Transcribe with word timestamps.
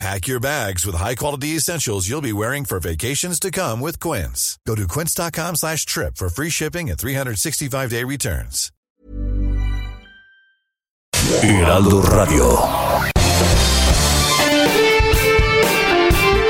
Pack 0.00 0.26
your 0.26 0.40
bags 0.40 0.84
with 0.84 0.96
high-quality 0.96 1.56
essentials 1.56 2.08
you'll 2.08 2.20
be 2.20 2.32
wearing 2.32 2.64
for 2.64 2.80
vacations 2.80 3.38
to 3.40 3.50
come 3.50 3.80
with 3.80 4.00
Quince. 4.00 4.58
Go 4.66 4.74
to 4.74 4.86
quince.com 4.88 5.56
slash 5.56 5.86
trip 5.86 6.16
for 6.16 6.28
free 6.28 6.50
shipping 6.50 6.90
and 6.90 6.98
365-day 6.98 8.04
returns. 8.04 8.70
Heraldo 11.42 12.02
Radio. 12.02 12.44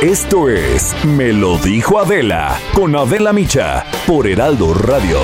Esto 0.02 0.48
es 0.48 0.94
Me 1.04 1.32
lo 1.32 1.56
dijo 1.58 1.98
Adela 1.98 2.58
con 2.74 2.94
Adela 2.96 3.32
Micha 3.32 3.84
por 4.06 4.26
Heraldo 4.26 4.74
Radio. 4.74 5.20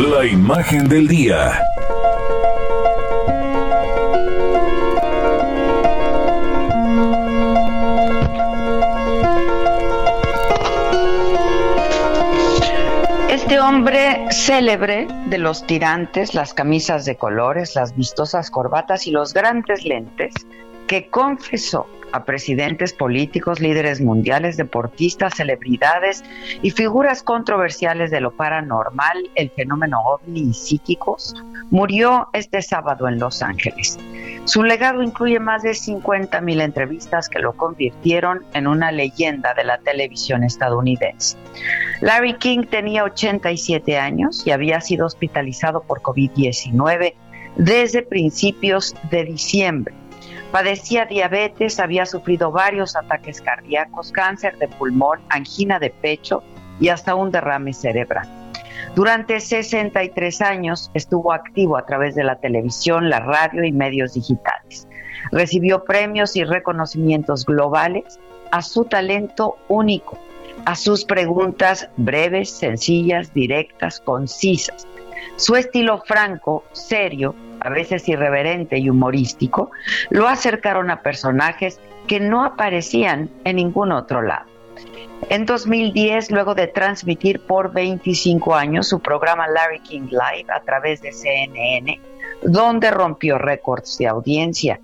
La 0.00 0.24
imagen 0.24 0.88
del 0.88 1.06
día. 1.06 1.67
Este 13.48 13.60
hombre 13.60 14.26
célebre 14.30 15.08
de 15.30 15.38
los 15.38 15.66
tirantes, 15.66 16.34
las 16.34 16.52
camisas 16.52 17.06
de 17.06 17.16
colores, 17.16 17.76
las 17.76 17.96
vistosas 17.96 18.50
corbatas 18.50 19.06
y 19.06 19.10
los 19.10 19.32
grandes 19.32 19.86
lentes, 19.86 20.34
que 20.86 21.08
confesó 21.08 21.86
a 22.12 22.26
presidentes 22.26 22.92
políticos, 22.92 23.58
líderes 23.58 24.02
mundiales, 24.02 24.58
deportistas, 24.58 25.32
celebridades 25.34 26.22
y 26.60 26.72
figuras 26.72 27.22
controversiales 27.22 28.10
de 28.10 28.20
lo 28.20 28.32
paranormal, 28.32 29.30
el 29.34 29.48
fenómeno 29.48 29.98
ovni 30.04 30.50
y 30.50 30.52
psíquicos, 30.52 31.34
murió 31.70 32.28
este 32.34 32.60
sábado 32.60 33.08
en 33.08 33.18
Los 33.18 33.40
Ángeles. 33.40 33.98
Su 34.48 34.62
legado 34.62 35.02
incluye 35.02 35.38
más 35.40 35.62
de 35.62 35.72
50.000 35.72 36.62
entrevistas 36.62 37.28
que 37.28 37.38
lo 37.38 37.52
convirtieron 37.52 38.46
en 38.54 38.66
una 38.66 38.90
leyenda 38.90 39.52
de 39.52 39.62
la 39.62 39.76
televisión 39.76 40.42
estadounidense. 40.42 41.36
Larry 42.00 42.32
King 42.38 42.62
tenía 42.62 43.04
87 43.04 43.98
años 43.98 44.46
y 44.46 44.50
había 44.52 44.80
sido 44.80 45.04
hospitalizado 45.04 45.82
por 45.82 46.00
COVID-19 46.00 47.12
desde 47.56 48.00
principios 48.00 48.94
de 49.10 49.24
diciembre. 49.24 49.94
Padecía 50.50 51.04
diabetes, 51.04 51.78
había 51.78 52.06
sufrido 52.06 52.50
varios 52.50 52.96
ataques 52.96 53.42
cardíacos, 53.42 54.12
cáncer 54.12 54.56
de 54.56 54.68
pulmón, 54.68 55.20
angina 55.28 55.78
de 55.78 55.90
pecho 55.90 56.42
y 56.80 56.88
hasta 56.88 57.14
un 57.14 57.30
derrame 57.30 57.74
cerebral. 57.74 58.37
Durante 58.98 59.38
63 59.38 60.42
años 60.42 60.90
estuvo 60.92 61.32
activo 61.32 61.76
a 61.76 61.86
través 61.86 62.16
de 62.16 62.24
la 62.24 62.40
televisión, 62.40 63.08
la 63.08 63.20
radio 63.20 63.62
y 63.62 63.70
medios 63.70 64.14
digitales. 64.14 64.88
Recibió 65.30 65.84
premios 65.84 66.34
y 66.34 66.42
reconocimientos 66.42 67.46
globales 67.46 68.18
a 68.50 68.60
su 68.60 68.86
talento 68.86 69.56
único, 69.68 70.18
a 70.64 70.74
sus 70.74 71.04
preguntas 71.04 71.88
breves, 71.96 72.50
sencillas, 72.50 73.32
directas, 73.32 74.00
concisas. 74.00 74.84
Su 75.36 75.54
estilo 75.54 76.02
franco, 76.04 76.64
serio, 76.72 77.36
a 77.60 77.70
veces 77.70 78.08
irreverente 78.08 78.78
y 78.78 78.90
humorístico, 78.90 79.70
lo 80.10 80.26
acercaron 80.26 80.90
a 80.90 81.02
personajes 81.02 81.78
que 82.08 82.18
no 82.18 82.44
aparecían 82.44 83.30
en 83.44 83.54
ningún 83.54 83.92
otro 83.92 84.22
lado. 84.22 84.57
En 85.30 85.44
2010, 85.44 86.30
luego 86.30 86.54
de 86.54 86.68
transmitir 86.68 87.40
por 87.40 87.72
25 87.72 88.54
años 88.54 88.88
su 88.88 89.00
programa 89.00 89.46
Larry 89.48 89.80
King 89.80 90.08
Live 90.10 90.46
a 90.48 90.60
través 90.60 91.02
de 91.02 91.12
CNN, 91.12 92.00
donde 92.42 92.90
rompió 92.90 93.36
récords 93.36 93.98
de 93.98 94.06
audiencia 94.06 94.80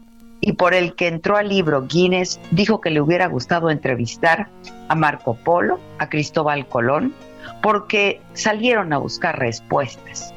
y 0.47 0.53
por 0.53 0.75
el 0.75 0.95
que 0.95 1.09
entró 1.09 1.39
al 1.39 1.49
libro 1.49 1.87
Guinness, 1.87 2.39
dijo 2.51 2.83
que 2.83 2.91
le 2.91 3.01
hubiera 3.01 3.29
gustado 3.29 3.71
entrevistar 3.71 4.49
a 4.89 4.95
Marco 4.95 5.37
Polo, 5.37 5.81
a 5.99 6.11
Cristóbal 6.11 6.67
Colón, 6.67 7.15
porque 7.63 8.21
salieron 8.35 8.93
a 8.93 8.99
buscar 8.99 9.39
respuestas. 9.39 10.35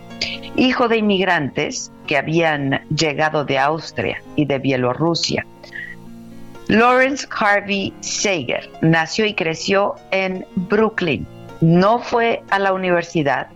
Hijo 0.56 0.88
de 0.88 0.98
inmigrantes 0.98 1.92
que 2.08 2.16
habían 2.16 2.88
llegado 2.88 3.44
de 3.44 3.60
Austria 3.60 4.24
y 4.38 4.46
de 4.46 4.60
Bielorrusia, 4.60 5.46
Lawrence 6.70 7.26
Harvey 7.32 7.94
Sager 8.02 8.70
nació 8.82 9.26
y 9.26 9.34
creció 9.34 9.96
en 10.12 10.46
Brooklyn. 10.56 11.26
No 11.62 12.00
fue 12.00 12.44
a 12.50 12.60
la 12.60 12.74
universidad. 12.74 13.48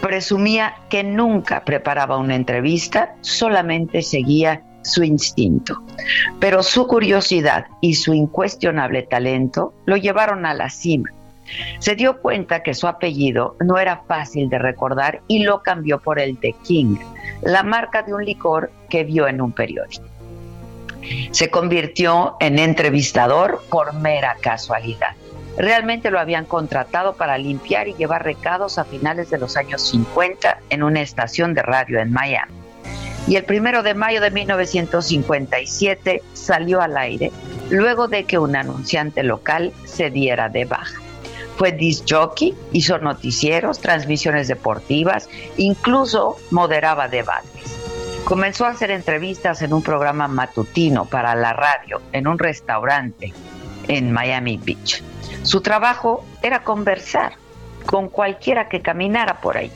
Presumía 0.00 0.74
que 0.88 1.02
nunca 1.02 1.64
preparaba 1.64 2.18
una 2.18 2.36
entrevista, 2.36 3.16
solamente 3.22 4.02
seguía 4.02 4.62
su 4.82 5.02
instinto. 5.02 5.82
Pero 6.38 6.62
su 6.62 6.86
curiosidad 6.86 7.66
y 7.80 7.94
su 7.94 8.14
incuestionable 8.14 9.02
talento 9.02 9.74
lo 9.84 9.96
llevaron 9.96 10.46
a 10.46 10.54
la 10.54 10.70
cima. 10.70 11.10
Se 11.80 11.96
dio 11.96 12.20
cuenta 12.20 12.62
que 12.62 12.74
su 12.74 12.86
apellido 12.86 13.56
no 13.60 13.78
era 13.78 14.02
fácil 14.06 14.48
de 14.48 14.60
recordar 14.60 15.22
y 15.26 15.42
lo 15.42 15.62
cambió 15.62 16.00
por 16.00 16.20
el 16.20 16.38
de 16.38 16.54
King, 16.64 16.96
la 17.42 17.64
marca 17.64 18.02
de 18.02 18.14
un 18.14 18.24
licor 18.24 18.70
que 18.88 19.02
vio 19.02 19.26
en 19.26 19.40
un 19.40 19.52
periódico. 19.52 20.11
Se 21.30 21.50
convirtió 21.50 22.36
en 22.40 22.58
entrevistador 22.58 23.62
por 23.68 23.94
mera 23.94 24.36
casualidad. 24.40 25.16
Realmente 25.56 26.10
lo 26.10 26.18
habían 26.18 26.46
contratado 26.46 27.14
para 27.14 27.36
limpiar 27.38 27.88
y 27.88 27.94
llevar 27.94 28.24
recados 28.24 28.78
a 28.78 28.84
finales 28.84 29.30
de 29.30 29.38
los 29.38 29.56
años 29.56 29.82
50 29.90 30.58
en 30.70 30.82
una 30.82 31.02
estación 31.02 31.54
de 31.54 31.62
radio 31.62 32.00
en 32.00 32.12
Miami. 32.12 32.52
Y 33.28 33.36
el 33.36 33.44
primero 33.44 33.82
de 33.82 33.94
mayo 33.94 34.20
de 34.20 34.30
1957 34.30 36.22
salió 36.32 36.80
al 36.80 36.96
aire 36.96 37.30
luego 37.70 38.08
de 38.08 38.24
que 38.24 38.38
un 38.38 38.56
anunciante 38.56 39.22
local 39.22 39.72
se 39.84 40.10
diera 40.10 40.48
de 40.48 40.64
baja. 40.64 41.00
Fue 41.56 41.70
disc 41.70 42.04
jockey, 42.08 42.54
hizo 42.72 42.98
noticieros, 42.98 43.78
transmisiones 43.78 44.48
deportivas, 44.48 45.28
incluso 45.56 46.36
moderaba 46.50 47.08
debates. 47.08 47.81
Comenzó 48.24 48.66
a 48.66 48.70
hacer 48.70 48.90
entrevistas 48.90 49.62
en 49.62 49.74
un 49.74 49.82
programa 49.82 50.28
matutino 50.28 51.06
para 51.06 51.34
la 51.34 51.52
radio 51.52 52.00
en 52.12 52.28
un 52.28 52.38
restaurante 52.38 53.32
en 53.88 54.12
Miami 54.12 54.58
Beach. 54.62 55.02
Su 55.42 55.60
trabajo 55.60 56.24
era 56.40 56.62
conversar 56.62 57.32
con 57.84 58.08
cualquiera 58.08 58.68
que 58.68 58.80
caminara 58.80 59.40
por 59.40 59.56
ahí. 59.56 59.72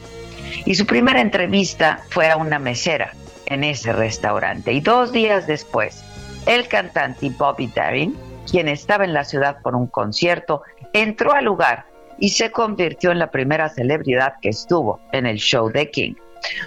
Y 0.65 0.77
su 0.77 0.87
primera 0.87 1.21
entrevista 1.21 2.01
fue 2.09 2.31
a 2.31 2.37
una 2.37 2.59
mesera 2.59 3.13
en 3.47 3.65
ese 3.65 3.93
restaurante. 3.93 4.73
Y 4.73 4.81
dos 4.81 5.13
días 5.13 5.47
después, 5.47 6.05
el 6.47 6.69
cantante 6.69 7.31
Bobby 7.31 7.67
Darin, 7.75 8.17
quien 8.51 8.69
estaba 8.69 9.05
en 9.05 9.13
la 9.13 9.25
ciudad 9.25 9.61
por 9.61 9.75
un 9.75 9.89
concierto, 9.89 10.63
entró 10.93 11.33
al 11.33 11.45
lugar 11.45 11.87
y 12.19 12.31
se 12.31 12.53
convirtió 12.53 13.11
en 13.11 13.19
la 13.19 13.31
primera 13.31 13.69
celebridad 13.69 14.35
que 14.41 14.51
estuvo 14.51 15.01
en 15.13 15.27
el 15.27 15.39
show 15.39 15.69
de 15.69 15.91
King. 15.91 16.15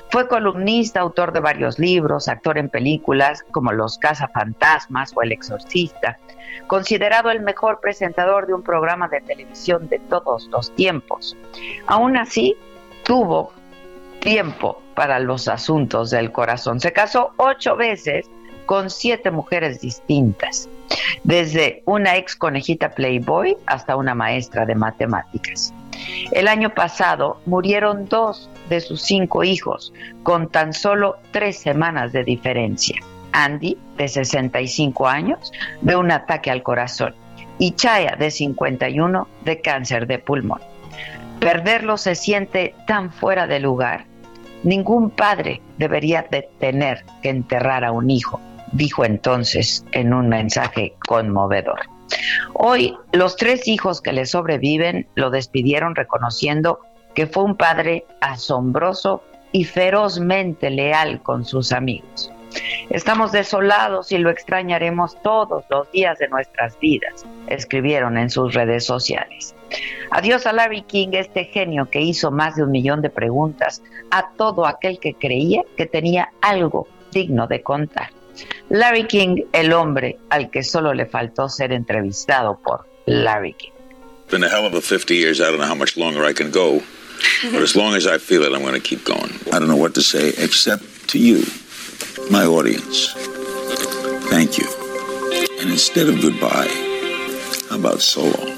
Fue 0.10 0.28
columnista, 0.28 1.00
autor 1.02 1.32
de 1.34 1.40
varios 1.40 1.80
libros, 1.80 2.28
actor 2.28 2.58
en 2.58 2.70
películas 2.70 3.44
como 3.52 3.72
Los 3.72 3.98
Cazafantasmas 3.98 5.14
o 5.16 5.22
El 5.22 5.32
Exorcista, 5.32 6.18
considerado 6.68 7.32
el 7.32 7.42
mejor 7.42 7.80
presentador 7.80 8.48
de 8.48 8.54
un 8.54 8.64
programa 8.64 9.08
de 9.08 9.22
televisión 9.22 9.88
de 9.90 10.00
todos 10.00 10.48
los 10.48 10.74
tiempos. 10.76 11.38
Aún 11.88 12.18
así, 12.18 12.56
tuvo 13.04 13.54
tiempo 14.20 14.82
para 14.96 15.20
los 15.20 15.48
asuntos 15.48 16.10
del 16.10 16.32
corazón. 16.32 16.80
Se 16.80 16.92
casó 16.92 17.32
ocho 17.38 17.76
veces 17.76 18.30
con 18.66 18.90
siete 18.90 19.32
mujeres 19.32 19.82
distintas, 19.82 20.70
desde 21.24 21.82
una 21.86 22.18
ex 22.18 22.36
conejita 22.36 22.92
Playboy 22.92 23.58
hasta 23.66 23.96
una 23.96 24.14
maestra 24.14 24.66
de 24.66 24.76
matemáticas. 24.76 25.74
El 26.32 26.48
año 26.48 26.74
pasado 26.74 27.42
murieron 27.46 28.06
dos 28.06 28.50
de 28.70 28.82
sus 28.82 29.02
cinco 29.02 29.44
hijos 29.44 29.94
con 30.24 30.50
tan 30.50 30.74
solo 30.74 31.18
tres 31.32 31.58
semanas 31.58 32.12
de 32.12 32.24
diferencia. 32.24 33.00
Andy, 33.32 33.78
de 33.98 34.08
65 34.08 35.08
años, 35.08 35.52
de 35.82 35.96
un 35.96 36.12
ataque 36.12 36.52
al 36.52 36.64
corazón, 36.64 37.16
y 37.58 37.72
Chaya, 37.72 38.16
de 38.18 38.32
51, 38.32 39.28
de 39.44 39.62
cáncer 39.62 40.08
de 40.08 40.20
pulmón. 40.20 40.62
Perderlo 41.40 41.98
se 41.98 42.16
siente 42.16 42.76
tan 42.88 43.12
fuera 43.12 43.48
de 43.48 43.60
lugar. 43.60 44.06
Ningún 44.64 45.10
padre 45.10 45.62
debería 45.78 46.26
de 46.30 46.50
tener 46.60 47.06
que 47.22 47.30
enterrar 47.30 47.86
a 47.86 47.92
un 47.92 48.10
hijo, 48.10 48.42
dijo 48.72 49.06
entonces 49.06 49.86
en 49.92 50.14
un 50.14 50.28
mensaje 50.28 50.96
conmovedor. 51.08 51.80
Hoy 52.54 52.98
los 53.12 53.36
tres 53.36 53.68
hijos 53.68 54.02
que 54.02 54.14
le 54.14 54.26
sobreviven 54.26 55.08
lo 55.16 55.30
despidieron 55.30 55.96
reconociendo 55.96 56.80
que 57.14 57.28
fue 57.28 57.44
un 57.44 57.56
padre 57.56 58.06
asombroso 58.22 59.24
y 59.52 59.66
ferozmente 59.66 60.70
leal 60.70 61.22
con 61.22 61.46
sus 61.46 61.72
amigos. 61.72 62.32
Estamos 62.90 63.32
desolados 63.32 64.12
y 64.12 64.18
lo 64.18 64.30
extrañaremos 64.30 65.22
todos 65.22 65.64
los 65.70 65.92
días 65.92 66.18
de 66.18 66.28
nuestras 66.30 66.80
vidas, 66.80 67.26
escribieron 67.48 68.18
en 68.18 68.30
sus 68.30 68.54
redes 68.54 68.86
sociales. 68.86 69.56
Adiós 70.12 70.48
a 70.48 70.54
Larry 70.54 70.82
King, 70.82 71.10
este 71.12 71.46
genio 71.46 71.90
que 71.90 72.02
hizo 72.02 72.32
más 72.32 72.56
de 72.56 72.64
un 72.64 72.72
millón 72.72 73.02
de 73.02 73.12
preguntas 73.12 73.84
a 74.10 74.32
todo 74.36 74.66
aquel 74.66 75.00
que 75.00 75.14
creía 75.14 75.64
que 75.78 75.86
tenía 75.86 76.32
algo 76.42 76.88
digno 77.12 77.46
de 77.48 77.62
contar. 77.62 78.10
Larry 78.70 79.06
King, 79.08 79.46
el 79.52 79.74
hombre 79.74 80.20
al 80.30 80.50
que 80.52 80.64
solo 80.64 80.94
le 80.94 81.06
faltó 81.06 81.50
ser 81.50 81.72
entrevistado 81.72 82.60
por 82.64 82.88
Larry 83.08 83.54
King. 83.54 83.72
Been 84.30 84.44
a 84.44 84.48
hell 84.48 84.66
of 84.66 84.76
a 84.76 84.82
50 84.82 85.16
years. 85.16 85.42
I 85.42 85.46
don't 85.46 85.58
know 85.58 85.66
how 85.66 85.76
much 85.76 85.98
longer 85.98 86.24
I 86.24 86.34
can 86.34 86.52
go. 86.52 86.82
But 87.52 87.62
as 87.62 87.76
long 87.76 87.96
as 87.96 88.06
I 88.06 88.18
feel 88.18 88.44
it, 88.44 88.54
I'm 88.54 88.62
going 88.62 88.76
to 88.76 88.80
keep 88.80 89.04
going. 89.04 89.32
I 89.52 89.60
don't 89.60 89.68
know 89.68 89.76
what 89.76 89.96
to 89.96 90.02
say 90.02 90.30
except 90.38 90.84
to 91.10 91.20
you, 91.20 91.44
my 92.30 92.46
audience. 92.46 93.12
Thank 94.30 94.58
you. 94.58 94.68
And 95.60 95.72
instead 95.72 96.08
of 96.08 96.22
goodbye, 96.22 96.70
how 97.70 97.78
about 97.78 98.02
so 98.02 98.22
long? 98.22 98.56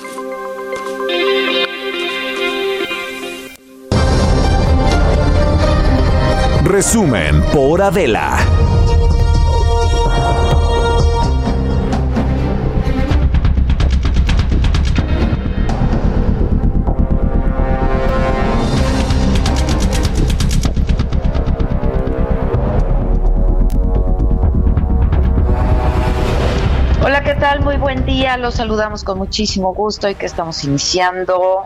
Resumen 6.65 7.41
por 7.51 7.81
Adela. 7.81 8.60
Muy 27.71 27.79
buen 27.79 28.05
día. 28.05 28.35
Los 28.35 28.55
saludamos 28.55 29.05
con 29.05 29.17
muchísimo 29.17 29.73
gusto 29.73 30.09
y 30.09 30.15
que 30.15 30.25
estamos 30.25 30.61
iniciando 30.65 31.63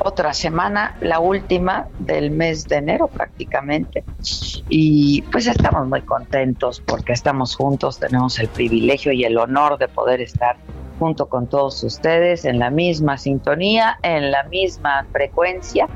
otra 0.00 0.34
semana, 0.34 0.98
la 1.00 1.18
última 1.18 1.88
del 1.98 2.30
mes 2.30 2.68
de 2.68 2.76
enero 2.76 3.08
prácticamente. 3.08 4.04
Y 4.68 5.22
pues 5.32 5.46
estamos 5.46 5.88
muy 5.88 6.02
contentos 6.02 6.82
porque 6.84 7.14
estamos 7.14 7.56
juntos, 7.56 7.98
tenemos 7.98 8.38
el 8.38 8.48
privilegio 8.48 9.10
y 9.12 9.24
el 9.24 9.38
honor 9.38 9.78
de 9.78 9.88
poder 9.88 10.20
estar 10.20 10.58
junto 10.98 11.24
con 11.30 11.46
todos 11.46 11.82
ustedes 11.84 12.44
en 12.44 12.58
la 12.58 12.68
misma 12.68 13.16
sintonía, 13.16 13.98
en 14.02 14.30
la 14.30 14.42
misma 14.42 15.06
frecuencia. 15.10 15.88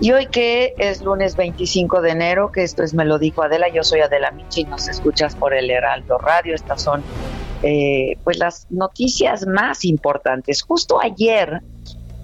Y 0.00 0.10
hoy 0.12 0.26
que 0.26 0.74
es 0.78 1.02
lunes 1.02 1.36
25 1.36 2.00
de 2.00 2.10
enero, 2.12 2.50
que 2.50 2.62
esto 2.62 2.82
es 2.82 2.94
Me 2.94 3.04
lo 3.04 3.18
dijo 3.18 3.42
Adela, 3.42 3.68
yo 3.68 3.84
soy 3.84 4.00
Adela 4.00 4.30
Michi, 4.30 4.64
nos 4.64 4.88
escuchas 4.88 5.36
por 5.36 5.52
el 5.52 5.70
Heraldo 5.70 6.16
Radio, 6.16 6.54
estas 6.54 6.80
son 6.80 7.02
eh, 7.62 8.18
pues 8.24 8.38
las 8.38 8.66
noticias 8.70 9.46
más 9.46 9.84
importantes. 9.84 10.62
Justo 10.62 11.00
ayer, 11.00 11.62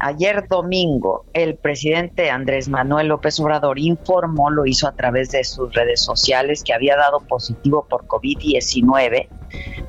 ayer 0.00 0.48
domingo, 0.48 1.24
el 1.32 1.54
presidente 1.54 2.30
Andrés 2.30 2.68
Manuel 2.68 3.08
López 3.08 3.38
Obrador 3.38 3.78
informó, 3.78 4.50
lo 4.50 4.66
hizo 4.66 4.88
a 4.88 4.92
través 4.92 5.30
de 5.30 5.44
sus 5.44 5.72
redes 5.72 6.02
sociales, 6.02 6.64
que 6.64 6.74
había 6.74 6.96
dado 6.96 7.20
positivo 7.20 7.86
por 7.88 8.06
COVID-19. 8.06 9.28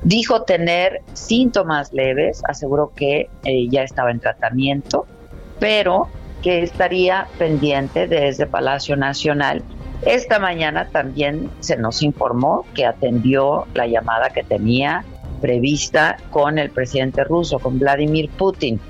Dijo 0.02 0.42
tener 0.42 1.02
síntomas 1.14 1.92
leves, 1.92 2.42
aseguró 2.48 2.92
que 2.94 3.28
eh, 3.44 3.68
ya 3.68 3.82
estaba 3.82 4.12
en 4.12 4.20
tratamiento, 4.20 5.06
pero 5.58 6.08
que 6.42 6.62
estaría 6.62 7.26
pendiente 7.38 8.06
desde 8.06 8.46
Palacio 8.46 8.96
Nacional. 8.96 9.62
Esta 10.02 10.38
mañana 10.38 10.88
también 10.90 11.50
se 11.60 11.76
nos 11.76 12.02
informó 12.02 12.64
que 12.74 12.86
atendió 12.86 13.66
la 13.74 13.86
llamada 13.86 14.30
que 14.30 14.42
tenía 14.42 15.04
prevista 15.40 16.16
con 16.30 16.58
el 16.58 16.70
presidente 16.70 17.24
ruso, 17.24 17.58
con 17.58 17.78
Vladimir 17.78 18.30
Putin. 18.30 18.80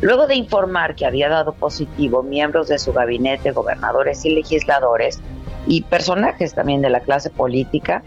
Luego 0.00 0.26
de 0.26 0.36
informar 0.36 0.94
que 0.94 1.06
había 1.06 1.28
dado 1.28 1.54
positivo 1.54 2.22
miembros 2.22 2.68
de 2.68 2.78
su 2.78 2.92
gabinete, 2.92 3.52
gobernadores 3.52 4.24
y 4.24 4.34
legisladores, 4.34 5.20
y 5.66 5.82
personajes 5.82 6.54
también 6.54 6.82
de 6.82 6.90
la 6.90 7.00
clase 7.00 7.30
política, 7.30 8.02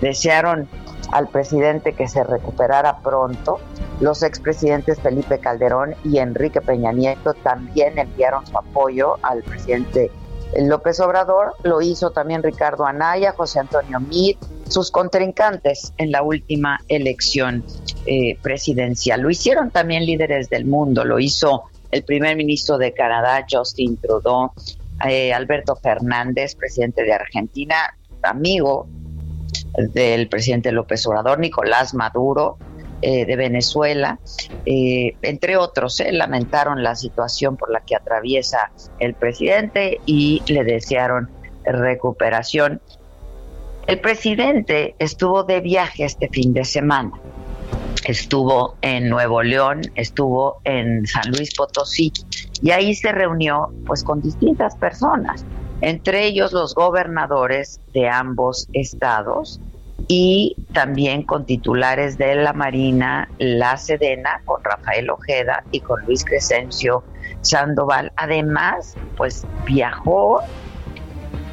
desearon 0.00 0.68
al 1.12 1.28
presidente 1.28 1.92
que 1.92 2.08
se 2.08 2.24
recuperara 2.24 2.98
pronto. 2.98 3.60
Los 4.00 4.22
expresidentes 4.22 5.00
Felipe 5.00 5.38
Calderón 5.38 5.94
y 6.04 6.18
Enrique 6.18 6.60
Peña 6.60 6.92
Nieto 6.92 7.34
también 7.34 7.98
enviaron 7.98 8.44
su 8.46 8.58
apoyo 8.58 9.18
al 9.22 9.42
presidente 9.42 10.10
López 10.58 11.00
Obrador. 11.00 11.54
Lo 11.62 11.80
hizo 11.80 12.10
también 12.10 12.42
Ricardo 12.42 12.86
Anaya, 12.86 13.32
José 13.32 13.60
Antonio 13.60 14.00
Meade, 14.00 14.38
sus 14.68 14.90
contrincantes 14.90 15.92
en 15.98 16.10
la 16.10 16.22
última 16.22 16.80
elección 16.88 17.64
eh, 18.06 18.38
presidencial. 18.42 19.20
Lo 19.20 19.30
hicieron 19.30 19.70
también 19.70 20.04
líderes 20.04 20.48
del 20.48 20.64
mundo, 20.64 21.04
lo 21.04 21.18
hizo 21.18 21.64
el 21.90 22.02
primer 22.02 22.36
ministro 22.36 22.78
de 22.78 22.92
Canadá, 22.92 23.46
Justin 23.48 23.96
Trudeau, 23.96 24.52
eh, 25.08 25.32
Alberto 25.32 25.76
Fernández, 25.76 26.54
presidente 26.54 27.02
de 27.02 27.12
Argentina, 27.12 27.96
amigo 28.22 28.86
del 29.92 30.28
presidente 30.28 30.72
López 30.72 31.06
Obrador, 31.06 31.38
Nicolás 31.38 31.94
Maduro, 31.94 32.58
eh, 33.06 33.26
de 33.26 33.36
Venezuela, 33.36 34.18
entre 34.64 35.58
otros, 35.58 36.02
lamentaron 36.10 36.82
la 36.82 36.94
situación 36.94 37.58
por 37.58 37.70
la 37.70 37.80
que 37.80 37.94
atraviesa 37.94 38.72
el 38.98 39.12
presidente 39.12 40.00
y 40.06 40.42
le 40.46 40.64
desearon 40.64 41.28
recuperación. 41.64 42.80
El 43.86 44.00
presidente 44.00 44.94
estuvo 44.98 45.44
de 45.44 45.60
viaje 45.60 46.06
este 46.06 46.30
fin 46.30 46.54
de 46.54 46.64
semana. 46.64 47.12
Estuvo 48.06 48.76
en 48.80 49.10
Nuevo 49.10 49.42
León, 49.42 49.82
estuvo 49.96 50.62
en 50.64 51.06
San 51.06 51.30
Luis 51.30 51.54
Potosí 51.54 52.10
y 52.62 52.70
ahí 52.70 52.94
se 52.94 53.12
reunió 53.12 53.70
pues 53.84 54.02
con 54.02 54.22
distintas 54.22 54.76
personas, 54.76 55.44
entre 55.82 56.24
ellos 56.24 56.52
los 56.52 56.74
gobernadores 56.74 57.80
de 57.92 58.08
ambos 58.08 58.66
estados 58.72 59.60
y 60.08 60.56
también 60.72 61.22
con 61.22 61.46
titulares 61.46 62.18
de 62.18 62.34
la 62.36 62.52
Marina, 62.52 63.28
la 63.38 63.76
Sedena, 63.76 64.42
con 64.44 64.62
Rafael 64.62 65.10
Ojeda 65.10 65.64
y 65.70 65.80
con 65.80 66.04
Luis 66.04 66.24
Crescencio 66.24 67.04
Sandoval. 67.40 68.12
Además, 68.16 68.96
pues 69.16 69.46
viajó 69.66 70.40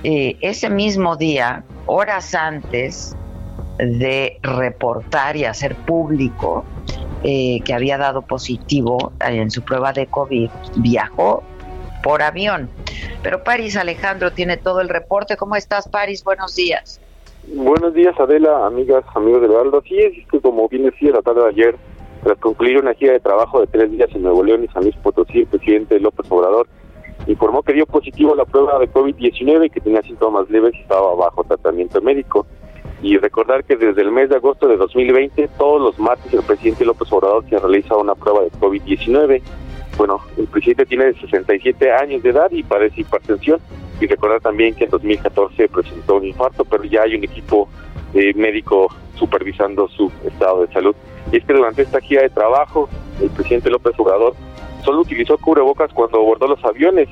eh, 0.03 0.37
ese 0.41 0.69
mismo 0.69 1.15
día 1.15 1.63
horas 1.85 2.33
antes 2.35 3.15
de 3.77 4.37
reportar 4.41 5.35
y 5.35 5.45
hacer 5.45 5.75
público 5.75 6.65
eh, 7.23 7.61
que 7.63 7.73
había 7.73 7.97
dado 7.97 8.21
positivo 8.21 9.13
en 9.19 9.51
su 9.51 9.61
prueba 9.63 9.93
de 9.93 10.07
COVID, 10.07 10.49
viajó 10.77 11.43
por 12.03 12.21
avión. 12.21 12.69
Pero 13.23 13.43
París 13.43 13.75
Alejandro 13.77 14.31
tiene 14.31 14.57
todo 14.57 14.81
el 14.81 14.89
reporte. 14.89 15.37
¿Cómo 15.37 15.55
estás, 15.55 15.87
París? 15.87 16.23
Buenos 16.23 16.55
días. 16.55 17.00
Buenos 17.47 17.93
días, 17.93 18.17
Adela, 18.19 18.65
amigas, 18.65 19.03
amigos 19.15 19.41
de 19.41 19.47
Valdo. 19.47 19.79
Así 19.79 19.97
es, 19.97 20.27
que 20.27 20.39
como 20.39 20.69
bien 20.69 20.83
decía 20.83 21.11
la 21.11 21.21
tarde 21.21 21.41
de 21.41 21.49
ayer, 21.49 21.75
tras 22.23 22.37
concluir 22.37 22.77
una 22.77 22.93
gira 22.93 23.13
de 23.13 23.19
trabajo 23.19 23.59
de 23.59 23.67
tres 23.67 23.91
días 23.91 24.09
en 24.13 24.21
Nuevo 24.21 24.43
León 24.43 24.63
y 24.63 24.67
San 24.67 24.83
Luis 24.83 24.95
Potosí, 24.97 25.39
el 25.39 25.47
presidente 25.47 25.99
López 25.99 26.25
Obrador 26.29 26.67
informó 27.27 27.63
que 27.63 27.73
dio 27.73 27.85
positivo 27.85 28.35
la 28.35 28.45
prueba 28.45 28.79
de 28.79 28.89
COVID-19 28.91 29.65
y 29.65 29.69
que 29.69 29.81
tenía 29.81 30.01
síntomas 30.01 30.49
leves 30.49 30.73
y 30.75 30.81
estaba 30.81 31.13
bajo 31.15 31.43
tratamiento 31.43 32.01
médico. 32.01 32.45
Y 33.01 33.17
recordar 33.17 33.63
que 33.63 33.75
desde 33.75 34.01
el 34.01 34.11
mes 34.11 34.29
de 34.29 34.35
agosto 34.35 34.67
de 34.67 34.77
2020, 34.77 35.49
todos 35.57 35.81
los 35.81 35.99
martes 35.99 36.31
el 36.33 36.43
presidente 36.43 36.85
López 36.85 37.11
Obrador 37.11 37.43
se 37.49 37.57
realiza 37.57 37.97
una 37.97 38.13
prueba 38.13 38.41
de 38.41 38.51
COVID-19. 38.51 39.41
Bueno, 40.01 40.19
el 40.35 40.47
presidente 40.47 40.87
tiene 40.87 41.13
67 41.13 41.91
años 41.91 42.23
de 42.23 42.31
edad 42.31 42.49
y 42.49 42.63
padece 42.63 43.01
hipertensión. 43.01 43.59
Y 43.99 44.07
recordar 44.07 44.41
también 44.41 44.73
que 44.73 44.85
en 44.85 44.89
2014 44.89 45.67
presentó 45.67 46.15
un 46.15 46.25
infarto, 46.25 46.65
pero 46.65 46.83
ya 46.85 47.03
hay 47.03 47.13
un 47.13 47.23
equipo 47.23 47.69
eh, 48.15 48.33
médico 48.33 48.87
supervisando 49.13 49.87
su 49.89 50.11
estado 50.25 50.65
de 50.65 50.73
salud. 50.73 50.95
Y 51.31 51.37
es 51.37 51.45
que 51.45 51.53
durante 51.53 51.83
esta 51.83 52.01
gira 52.01 52.23
de 52.23 52.31
trabajo, 52.31 52.89
el 53.21 53.29
presidente 53.29 53.69
López 53.69 53.93
Obrador 53.99 54.33
solo 54.83 55.01
utilizó 55.01 55.37
cubrebocas 55.37 55.93
cuando 55.93 56.17
abordó 56.17 56.47
los 56.47 56.65
aviones, 56.65 57.07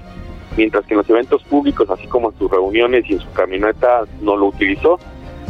mientras 0.57 0.83
que 0.87 0.95
en 0.95 0.97
los 0.97 1.09
eventos 1.11 1.43
públicos, 1.43 1.87
así 1.91 2.07
como 2.07 2.31
en 2.31 2.39
sus 2.39 2.49
reuniones 2.49 3.07
y 3.07 3.13
en 3.13 3.19
su 3.19 3.31
camioneta, 3.33 4.05
no 4.19 4.35
lo 4.35 4.47
utilizó. 4.47 4.97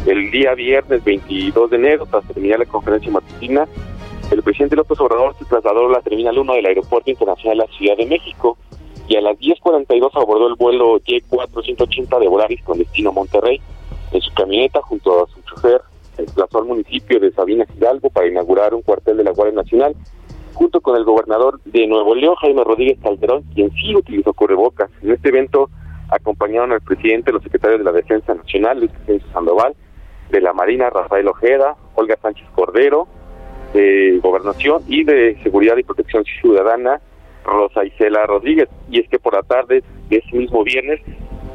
El 0.04 0.30
día 0.30 0.52
viernes 0.52 1.02
22 1.04 1.70
de 1.70 1.76
enero, 1.76 2.04
tras 2.04 2.22
terminar 2.26 2.58
la 2.58 2.66
conferencia 2.66 3.10
matutina, 3.10 3.66
el 4.30 4.42
presidente 4.42 4.76
López 4.76 4.98
Obrador 5.00 5.34
se 5.38 5.44
trasladó 5.44 5.86
a 5.86 5.92
la 5.92 6.00
Terminal 6.02 6.38
1 6.38 6.52
del 6.54 6.66
Aeropuerto 6.66 7.10
Internacional 7.10 7.58
de 7.58 7.64
la 7.64 7.72
Ciudad 7.72 7.96
de 7.96 8.06
México 8.06 8.56
y 9.08 9.16
a 9.16 9.20
las 9.20 9.36
10.42 9.38 10.10
abordó 10.14 10.46
el 10.46 10.54
vuelo 10.54 11.00
Y480 11.00 12.18
de 12.20 12.28
Volaris 12.28 12.62
con 12.62 12.78
destino 12.78 13.12
Monterrey. 13.12 13.60
En 14.12 14.20
su 14.20 14.32
camioneta, 14.32 14.80
junto 14.82 15.24
a 15.24 15.26
su 15.28 15.40
chofer, 15.42 15.80
desplazó 16.16 16.58
al 16.58 16.66
municipio 16.66 17.18
de 17.18 17.32
Sabina 17.32 17.66
Hidalgo 17.76 18.10
para 18.10 18.28
inaugurar 18.28 18.72
un 18.72 18.82
cuartel 18.82 19.16
de 19.16 19.24
la 19.24 19.32
Guardia 19.32 19.56
Nacional, 19.56 19.96
junto 20.54 20.80
con 20.80 20.96
el 20.96 21.04
gobernador 21.04 21.60
de 21.64 21.88
Nuevo 21.88 22.14
León, 22.14 22.36
Jaime 22.36 22.62
Rodríguez 22.62 22.98
Calderón, 23.02 23.42
quien 23.54 23.72
sí 23.72 23.96
utilizó 23.96 24.32
cubrebocas. 24.32 24.90
En 25.02 25.10
este 25.10 25.30
evento 25.30 25.70
acompañaron 26.08 26.72
al 26.72 26.80
presidente, 26.80 27.32
los 27.32 27.42
secretarios 27.42 27.80
de 27.80 27.84
la 27.84 27.92
Defensa 27.92 28.34
Nacional, 28.34 28.78
Luis 28.78 28.92
Vicente 28.92 29.26
Sandoval, 29.32 29.74
de 30.30 30.40
la 30.40 30.52
Marina, 30.52 30.88
Rafael 30.88 31.26
Ojeda, 31.26 31.76
Olga 31.96 32.16
Sánchez 32.22 32.46
Cordero, 32.54 33.08
de 33.72 34.18
Gobernación 34.22 34.82
y 34.86 35.04
de 35.04 35.38
Seguridad 35.42 35.76
y 35.76 35.82
Protección 35.82 36.24
Ciudadana, 36.40 37.00
Rosa 37.44 37.84
Isela 37.84 38.26
Rodríguez. 38.26 38.68
Y 38.90 39.00
es 39.00 39.08
que 39.08 39.18
por 39.18 39.34
la 39.34 39.42
tarde 39.42 39.82
de 40.08 40.16
ese 40.16 40.36
mismo 40.36 40.64
viernes 40.64 41.00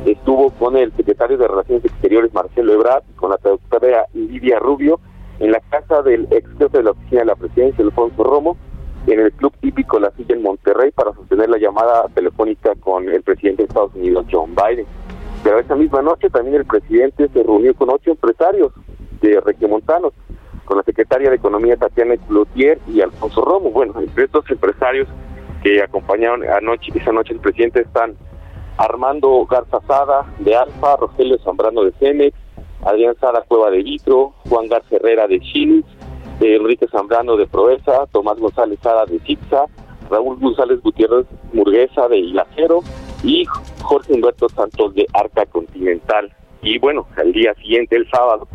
estuvo 0.05 0.51
con 0.51 0.77
el 0.77 0.91
secretario 0.93 1.37
de 1.37 1.47
Relaciones 1.47 1.85
Exteriores, 1.85 2.33
Marcelo 2.33 2.73
Ebrard, 2.73 3.03
con 3.15 3.31
la 3.31 3.37
traductora 3.37 4.05
Lidia 4.13 4.59
Rubio, 4.59 4.99
en 5.39 5.51
la 5.51 5.59
casa 5.59 6.01
del 6.01 6.27
ex 6.31 6.47
jefe 6.57 6.77
de 6.77 6.83
la 6.83 6.91
oficina 6.91 7.21
de 7.21 7.25
la 7.25 7.35
presidencia, 7.35 7.83
Alfonso 7.83 8.23
Romo, 8.23 8.57
en 9.07 9.19
el 9.19 9.31
Club 9.33 9.53
Hípico 9.61 9.99
La 9.99 10.11
Silla 10.11 10.35
en 10.35 10.41
Monterrey 10.41 10.91
para 10.91 11.13
sostener 11.13 11.49
la 11.49 11.57
llamada 11.57 12.07
telefónica 12.13 12.73
con 12.79 13.07
el 13.09 13.21
presidente 13.21 13.63
de 13.63 13.67
Estados 13.67 13.93
Unidos, 13.95 14.25
John 14.31 14.55
Biden. 14.55 14.85
Pero 15.43 15.59
esa 15.59 15.75
misma 15.75 16.01
noche 16.01 16.29
también 16.29 16.55
el 16.55 16.65
presidente 16.65 17.27
se 17.29 17.43
reunió 17.43 17.75
con 17.75 17.89
ocho 17.91 18.11
empresarios 18.11 18.71
de 19.21 19.39
regiomontanos, 19.41 20.13
con 20.65 20.77
la 20.77 20.83
secretaria 20.83 21.29
de 21.29 21.37
Economía 21.37 21.77
Tatiana 21.77 22.15
Cloutier 22.27 22.79
y 22.87 23.01
Alfonso 23.01 23.41
Romo. 23.41 23.71
Bueno, 23.71 23.93
entre 23.99 24.25
estos 24.25 24.49
empresarios 24.49 25.07
que 25.63 25.81
acompañaron 25.81 26.43
anoche, 26.43 26.91
esa 26.93 27.11
noche 27.11 27.33
el 27.33 27.39
presidente 27.39 27.81
están 27.81 28.15
Armando 28.77 29.45
Garza 29.45 29.79
Sada 29.87 30.25
de 30.39 30.55
Alfa, 30.55 30.97
Rogelio 30.97 31.37
Zambrano 31.39 31.83
de 31.83 31.91
Cemex, 31.93 32.35
Adrián 32.83 33.15
Sada 33.19 33.43
Cueva 33.47 33.71
de 33.71 33.81
Vitro, 33.83 34.33
Juan 34.49 34.67
Garza 34.67 34.95
Herrera 34.95 35.27
de 35.27 35.39
Chile, 35.39 35.83
Enrique 36.41 36.87
Zambrano 36.87 37.37
de 37.37 37.47
Proeza, 37.47 38.05
Tomás 38.11 38.37
González 38.37 38.79
Sada 38.81 39.05
de 39.05 39.19
Zipsa, 39.19 39.65
Raúl 40.09 40.37
González 40.39 40.81
Gutiérrez 40.81 41.25
Murguesa 41.53 42.07
de 42.09 42.17
Hilacero 42.17 42.81
y 43.23 43.45
Jorge 43.81 44.13
Humberto 44.13 44.49
Santos 44.49 44.93
de 44.93 45.07
Arca 45.13 45.45
Continental. 45.45 46.31
Y 46.61 46.77
bueno, 46.79 47.07
al 47.17 47.31
día 47.31 47.53
siguiente, 47.55 47.95
el 47.95 48.09
sábado, 48.09 48.47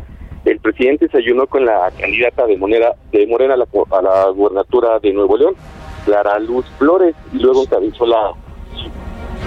el 0.45 0.59
presidente 0.59 1.07
se 1.07 1.17
ayunó 1.17 1.47
con 1.47 1.65
la 1.65 1.91
candidata 1.99 2.45
de, 2.45 2.55
de 3.11 3.27
Morena 3.27 3.53
a 3.53 3.57
la, 3.57 4.23
a 4.23 4.29
gubernatura 4.29 4.99
de 4.99 5.13
Nuevo 5.13 5.37
León, 5.37 5.55
Clara 6.05 6.39
Luz 6.39 6.65
Flores, 6.77 7.15
y 7.31 7.39
luego 7.39 7.63
encabezó 7.63 8.05
la, 8.05 8.33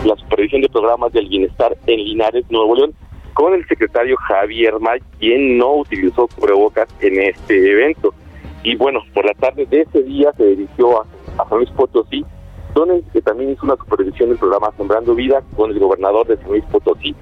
la 0.05 0.17
supervisión 0.17 0.63
de 0.63 0.69
programas 0.69 1.13
del 1.13 1.29
bienestar 1.29 1.77
en 1.87 2.05
Linares, 2.05 2.45
Nuevo 2.49 2.77
León, 2.77 2.95
con 3.35 3.55
el 3.55 3.67
secretario 3.67 4.17
Javier 4.17 4.79
May, 4.79 5.01
quien 5.19 5.59
no 5.59 5.79
utilizó 5.79 6.29
cubrebocas 6.29 6.89
en 7.01 7.21
este 7.21 7.73
evento. 7.73 8.15
Y 8.63 8.77
bueno, 8.77 9.01
por 9.13 9.27
la 9.27 9.35
tarde 9.35 9.67
de 9.67 9.83
ese 9.83 10.03
día 10.05 10.33
se 10.37 10.47
dirigió 10.47 11.01
a, 11.03 11.07
a 11.39 11.49
San 11.49 11.59
Luis 11.59 11.71
Potosí, 11.71 12.25
donde 12.75 13.03
también 13.23 13.51
hizo 13.51 13.67
una 13.67 13.77
supervisión 13.77 14.29
del 14.29 14.39
programa 14.39 14.73
Sembrando 14.77 15.15
Vida 15.15 15.43
con 15.57 15.71
el 15.71 15.79
gobernador 15.79 16.27
de 16.29 16.37
San 16.37 16.51
Luis 16.51 16.65
Potosí, 16.71 17.15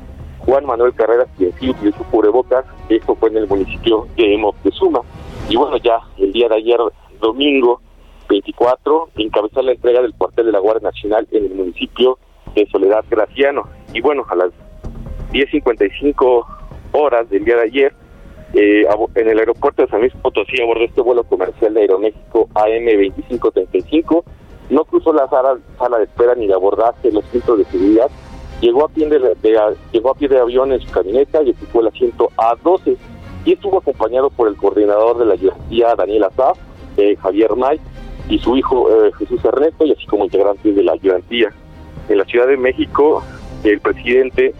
Juan 0.44 0.66
Manuel 0.66 0.94
Carreras, 0.94 1.28
quien 1.36 1.52
sí 1.58 1.70
utilizó 1.70 2.02
cubrebocas, 2.10 2.64
esto 2.88 3.14
fue 3.14 3.30
en 3.30 3.38
el 3.38 3.48
municipio 3.48 4.06
de 4.16 4.36
Moctezuma. 4.36 5.00
Y 5.48 5.56
bueno, 5.56 5.76
ya 5.78 5.98
el 6.18 6.32
día 6.32 6.48
de 6.48 6.56
ayer, 6.56 6.78
domingo 7.20 7.80
24, 8.28 9.10
encabezó 9.16 9.62
la 9.62 9.72
entrega 9.72 10.02
del 10.02 10.14
cuartel 10.14 10.46
de 10.46 10.52
la 10.52 10.58
Guardia 10.58 10.88
Nacional 10.88 11.28
en 11.30 11.44
el 11.44 11.54
municipio 11.54 12.18
de 12.54 12.66
Soledad 12.66 13.04
Graciano. 13.08 13.68
Y 13.92 14.00
bueno, 14.00 14.24
a 14.28 14.34
las 14.34 14.50
10.55 15.32 16.46
horas 16.92 17.28
del 17.30 17.44
día 17.44 17.56
de 17.56 17.62
ayer, 17.62 17.94
eh, 18.54 18.84
en 19.14 19.28
el 19.28 19.38
aeropuerto 19.38 19.82
de 19.82 19.88
San 19.88 20.00
Luis 20.00 20.12
Potosí 20.20 20.60
abordó 20.60 20.84
este 20.84 21.00
vuelo 21.00 21.24
comercial 21.24 21.72
de 21.72 21.80
Aeroméxico 21.82 22.48
AM2535. 22.54 24.24
No 24.70 24.84
cruzó 24.84 25.12
la 25.12 25.28
sala, 25.28 25.58
sala 25.78 25.98
de 25.98 26.04
espera 26.04 26.34
ni 26.34 26.46
de 26.46 26.54
abordaje 26.54 27.10
los 27.10 27.24
filtros 27.26 27.58
de 27.58 27.64
seguridad. 27.64 28.10
Llegó 28.62 28.84
a 28.84 28.88
pie 28.88 29.08
de, 29.08 29.34
llegó 29.92 30.10
a 30.10 30.14
pie 30.14 30.28
de 30.28 30.38
avión 30.38 30.72
en 30.72 30.80
su 30.80 30.88
camioneta 30.90 31.42
y 31.42 31.50
ocupó 31.50 31.80
el 31.80 31.88
asiento 31.88 32.30
A12 32.36 32.96
y 33.44 33.54
estuvo 33.54 33.78
acompañado 33.78 34.30
por 34.30 34.46
el 34.46 34.56
coordinador 34.56 35.18
de 35.18 35.26
la 35.26 35.34
ayudantía 35.34 35.96
Daniel 35.96 36.24
Azaf, 36.24 36.56
eh, 36.96 37.16
Javier 37.16 37.56
May, 37.56 37.80
y 38.28 38.38
su 38.38 38.56
hijo 38.56 38.88
eh, 38.88 39.10
Jesús 39.18 39.44
Ernesto, 39.44 39.84
y 39.84 39.90
así 39.90 40.06
como 40.06 40.26
integrantes 40.26 40.76
de 40.76 40.82
la 40.84 40.92
ayudantía. 40.92 41.52
En 42.08 42.18
la 42.18 42.24
Ciudad 42.24 42.46
de 42.46 42.56
México, 42.56 43.24
el 43.64 43.80
presidente 43.80 44.54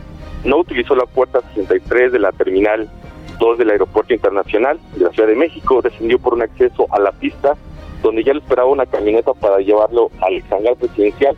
no 0.44 0.58
utilizó 0.58 0.96
la 0.96 1.06
puerta 1.06 1.40
63 1.54 2.10
de 2.10 2.18
la 2.18 2.32
terminal 2.32 2.90
2 3.38 3.58
del 3.58 3.70
Aeropuerto 3.70 4.12
Internacional 4.12 4.80
de 4.96 5.04
la 5.04 5.10
Ciudad 5.12 5.28
de 5.28 5.36
México, 5.36 5.80
descendió 5.80 6.18
por 6.18 6.34
un 6.34 6.42
acceso 6.42 6.88
a 6.90 6.98
la 6.98 7.12
pista 7.12 7.56
donde 8.02 8.24
ya 8.24 8.32
le 8.32 8.40
esperaba 8.40 8.68
una 8.68 8.86
camioneta 8.86 9.32
para 9.32 9.58
llevarlo 9.58 10.10
al 10.20 10.42
hangar 10.50 10.74
presidencial, 10.74 11.36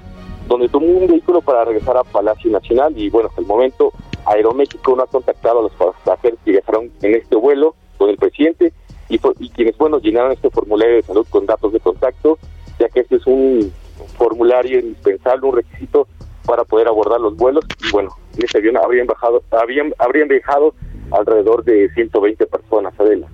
donde 0.49 0.69
tomó 0.69 0.87
un 0.87 1.07
vehículo 1.07 1.41
para 1.41 1.65
regresar 1.65 1.97
a 1.97 2.05
Palacio 2.05 2.51
Nacional 2.51 2.93
y 2.97 3.11
bueno, 3.11 3.29
hasta 3.29 3.41
el 3.41 3.47
momento 3.47 3.93
Aeroméxico 4.27 4.97
no 4.97 5.03
ha 5.03 5.07
contactado 5.07 5.61
a 5.61 5.63
los 5.63 5.73
pasajeros 5.73 6.39
que 6.45 6.53
viajaron 6.53 6.91
en 7.03 7.15
este 7.15 7.37
vuelo 7.37 7.75
con 7.99 8.11
el 8.11 8.17
presidente 8.17 8.73
y, 9.09 9.19
quienes 9.51 9.77
bueno 9.77 9.99
llenaron 9.99 10.33
este 10.33 10.51
formulario 10.51 10.97
de 10.97 11.03
salud 11.03 11.27
con 11.29 11.47
datos 11.47 11.73
de 11.73 11.81
contacto, 11.81 12.39
ya 12.79 12.89
que 12.89 13.01
este 13.01 13.17
es 13.17 13.27
un 13.27 13.73
formulario 14.17 14.81
indispensable, 14.81 15.47
un 15.47 15.57
requisito 15.57 16.09
para 16.47 16.65
poder 16.65 16.89
abordar 16.89 17.21
los 17.21 17.37
vuelos 17.37 17.65
y 17.87 17.91
bueno, 17.93 18.11
en 18.37 18.45
este 18.45 18.59
avión 18.59 18.77
habrían 18.77 19.07
bajado, 19.07 19.43
habían, 19.51 19.95
habrían 19.99 20.29
viajado 20.29 20.75
alrededor 21.11 21.65
de 21.65 21.91
120 21.91 22.47
personas, 22.47 22.99
Adela. 22.99 23.29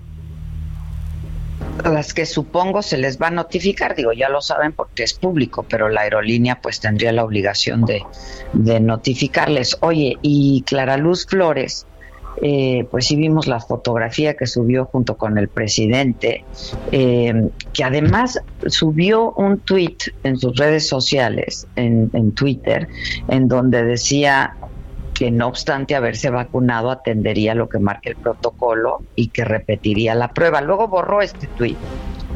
Las 1.84 2.14
que 2.14 2.26
supongo 2.26 2.82
se 2.82 2.96
les 2.96 3.20
va 3.20 3.28
a 3.28 3.30
notificar, 3.30 3.94
digo, 3.94 4.12
ya 4.12 4.28
lo 4.28 4.40
saben 4.40 4.72
porque 4.72 5.02
es 5.02 5.14
público, 5.14 5.64
pero 5.68 5.88
la 5.88 6.02
aerolínea 6.02 6.60
pues 6.60 6.80
tendría 6.80 7.12
la 7.12 7.24
obligación 7.24 7.84
de, 7.84 8.02
de 8.52 8.80
notificarles. 8.80 9.78
Oye, 9.80 10.18
y 10.22 10.62
Clara 10.62 10.96
Luz 10.96 11.26
Flores, 11.26 11.86
eh, 12.42 12.86
pues 12.90 13.06
sí 13.06 13.16
vimos 13.16 13.46
la 13.46 13.60
fotografía 13.60 14.34
que 14.34 14.46
subió 14.46 14.86
junto 14.86 15.16
con 15.16 15.36
el 15.36 15.48
presidente, 15.48 16.44
eh, 16.92 17.50
que 17.72 17.84
además 17.84 18.40
subió 18.66 19.32
un 19.32 19.58
tweet 19.58 19.96
en 20.22 20.38
sus 20.38 20.56
redes 20.56 20.88
sociales, 20.88 21.66
en, 21.76 22.10
en 22.14 22.32
Twitter, 22.32 22.88
en 23.28 23.48
donde 23.48 23.84
decía 23.84 24.56
que 25.20 25.30
no 25.30 25.48
obstante 25.48 25.94
haberse 25.94 26.30
vacunado 26.30 26.90
atendería 26.90 27.54
lo 27.54 27.68
que 27.68 27.78
marca 27.78 28.08
el 28.08 28.16
protocolo 28.16 29.02
y 29.16 29.28
que 29.28 29.44
repetiría 29.44 30.14
la 30.14 30.28
prueba. 30.28 30.62
Luego 30.62 30.88
borró 30.88 31.20
este 31.20 31.46
tweet 31.46 31.76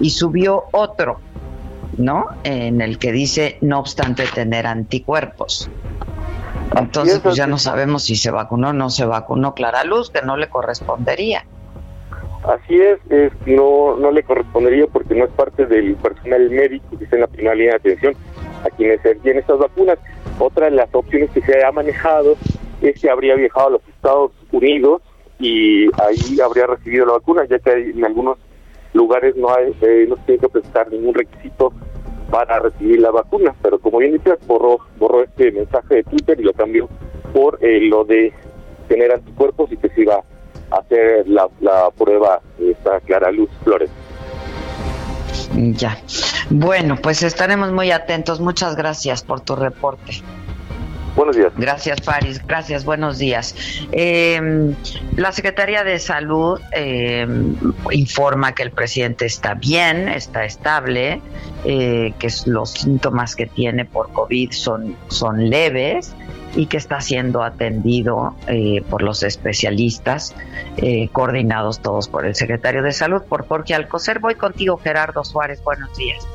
y 0.00 0.10
subió 0.10 0.64
otro, 0.70 1.18
¿no? 1.96 2.26
En 2.44 2.82
el 2.82 2.98
que 2.98 3.10
dice 3.10 3.56
no 3.62 3.78
obstante 3.78 4.24
tener 4.26 4.66
anticuerpos. 4.66 5.70
Entonces, 6.76 7.20
pues 7.20 7.36
ya 7.36 7.46
no 7.46 7.56
sabemos 7.56 8.02
si 8.02 8.16
se 8.16 8.30
vacunó 8.30 8.68
o 8.68 8.72
no 8.74 8.90
se 8.90 9.06
vacunó 9.06 9.54
Clara 9.54 9.82
Luz, 9.84 10.10
que 10.10 10.20
no 10.20 10.36
le 10.36 10.50
correspondería. 10.50 11.46
Así 12.46 12.78
es, 12.78 12.98
no, 13.46 13.96
no 13.96 14.10
le 14.10 14.24
correspondería 14.24 14.86
porque 14.88 15.14
no 15.14 15.24
es 15.24 15.30
parte 15.30 15.64
del 15.64 15.94
personal 15.94 16.50
médico 16.50 16.98
que 16.98 17.04
está 17.04 17.16
en 17.16 17.22
la 17.22 17.28
primera 17.28 17.54
línea 17.54 17.70
de 17.70 17.78
atención 17.78 18.14
a 18.62 18.68
quienes 18.68 19.00
se 19.00 19.14
tienen 19.14 19.40
estas 19.40 19.58
vacunas. 19.58 19.98
Otra 20.38 20.66
de 20.66 20.72
las 20.72 20.94
opciones 20.94 21.30
que 21.30 21.40
se 21.40 21.64
ha 21.64 21.72
manejado 21.72 22.36
es 22.80 23.00
que 23.00 23.10
habría 23.10 23.34
viajado 23.34 23.68
a 23.68 23.70
los 23.70 23.88
Estados 23.88 24.32
Unidos 24.52 25.02
y 25.38 25.86
ahí 26.00 26.40
habría 26.40 26.66
recibido 26.66 27.06
la 27.06 27.14
vacuna, 27.14 27.44
ya 27.48 27.58
que 27.58 27.72
en 27.72 28.04
algunos 28.04 28.38
lugares 28.92 29.36
no, 29.36 29.48
hay, 29.52 29.74
eh, 29.80 30.06
no 30.08 30.16
tiene 30.24 30.40
que 30.40 30.48
presentar 30.48 30.90
ningún 30.90 31.14
requisito 31.14 31.72
para 32.30 32.58
recibir 32.60 33.00
la 33.00 33.10
vacuna, 33.10 33.54
pero 33.62 33.78
como 33.78 33.98
bien 33.98 34.12
dices, 34.12 34.38
borró, 34.46 34.78
borró 34.98 35.22
este 35.22 35.52
mensaje 35.52 35.96
de 35.96 36.04
Twitter 36.04 36.40
y 36.40 36.44
lo 36.44 36.52
cambió 36.52 36.88
por 37.32 37.58
eh, 37.60 37.80
lo 37.80 38.04
de 38.04 38.32
tener 38.88 39.12
anticuerpos 39.12 39.70
y 39.72 39.76
que 39.76 39.88
se 39.90 40.02
iba 40.02 40.22
a 40.70 40.76
hacer 40.76 41.28
la, 41.28 41.48
la 41.60 41.90
prueba 41.90 42.40
esta 42.58 43.00
Clara 43.00 43.30
Luz 43.30 43.50
Flores. 43.62 43.90
Ya. 45.54 45.98
Bueno, 46.50 46.96
pues 47.00 47.22
estaremos 47.22 47.72
muy 47.72 47.90
atentos. 47.90 48.40
Muchas 48.40 48.76
gracias 48.76 49.22
por 49.22 49.40
tu 49.40 49.56
reporte. 49.56 50.22
Buenos 51.14 51.36
días. 51.36 51.52
Gracias, 51.56 52.00
Faris. 52.02 52.44
Gracias, 52.44 52.84
buenos 52.84 53.18
días. 53.18 53.54
Eh, 53.92 54.74
la 55.16 55.32
Secretaría 55.32 55.84
de 55.84 55.98
Salud 55.98 56.60
eh, 56.72 57.26
informa 57.92 58.52
que 58.52 58.64
el 58.64 58.72
presidente 58.72 59.26
está 59.26 59.54
bien, 59.54 60.08
está 60.08 60.44
estable, 60.44 61.20
eh, 61.64 62.14
que 62.18 62.28
los 62.46 62.70
síntomas 62.70 63.36
que 63.36 63.46
tiene 63.46 63.84
por 63.84 64.12
COVID 64.12 64.50
son, 64.52 64.96
son 65.08 65.48
leves 65.48 66.14
y 66.56 66.66
que 66.66 66.76
está 66.76 67.00
siendo 67.00 67.42
atendido 67.42 68.34
eh, 68.46 68.82
por 68.88 69.02
los 69.02 69.22
especialistas, 69.22 70.34
eh, 70.76 71.08
coordinados 71.10 71.80
todos 71.80 72.08
por 72.08 72.26
el 72.26 72.34
secretario 72.34 72.82
de 72.82 72.92
Salud, 72.92 73.22
por 73.22 73.46
Jorge 73.46 73.74
Alcocer. 73.74 74.18
Voy 74.18 74.34
contigo, 74.34 74.76
Gerardo 74.76 75.24
Suárez. 75.24 75.62
Buenos 75.62 75.96
días. 75.96 76.26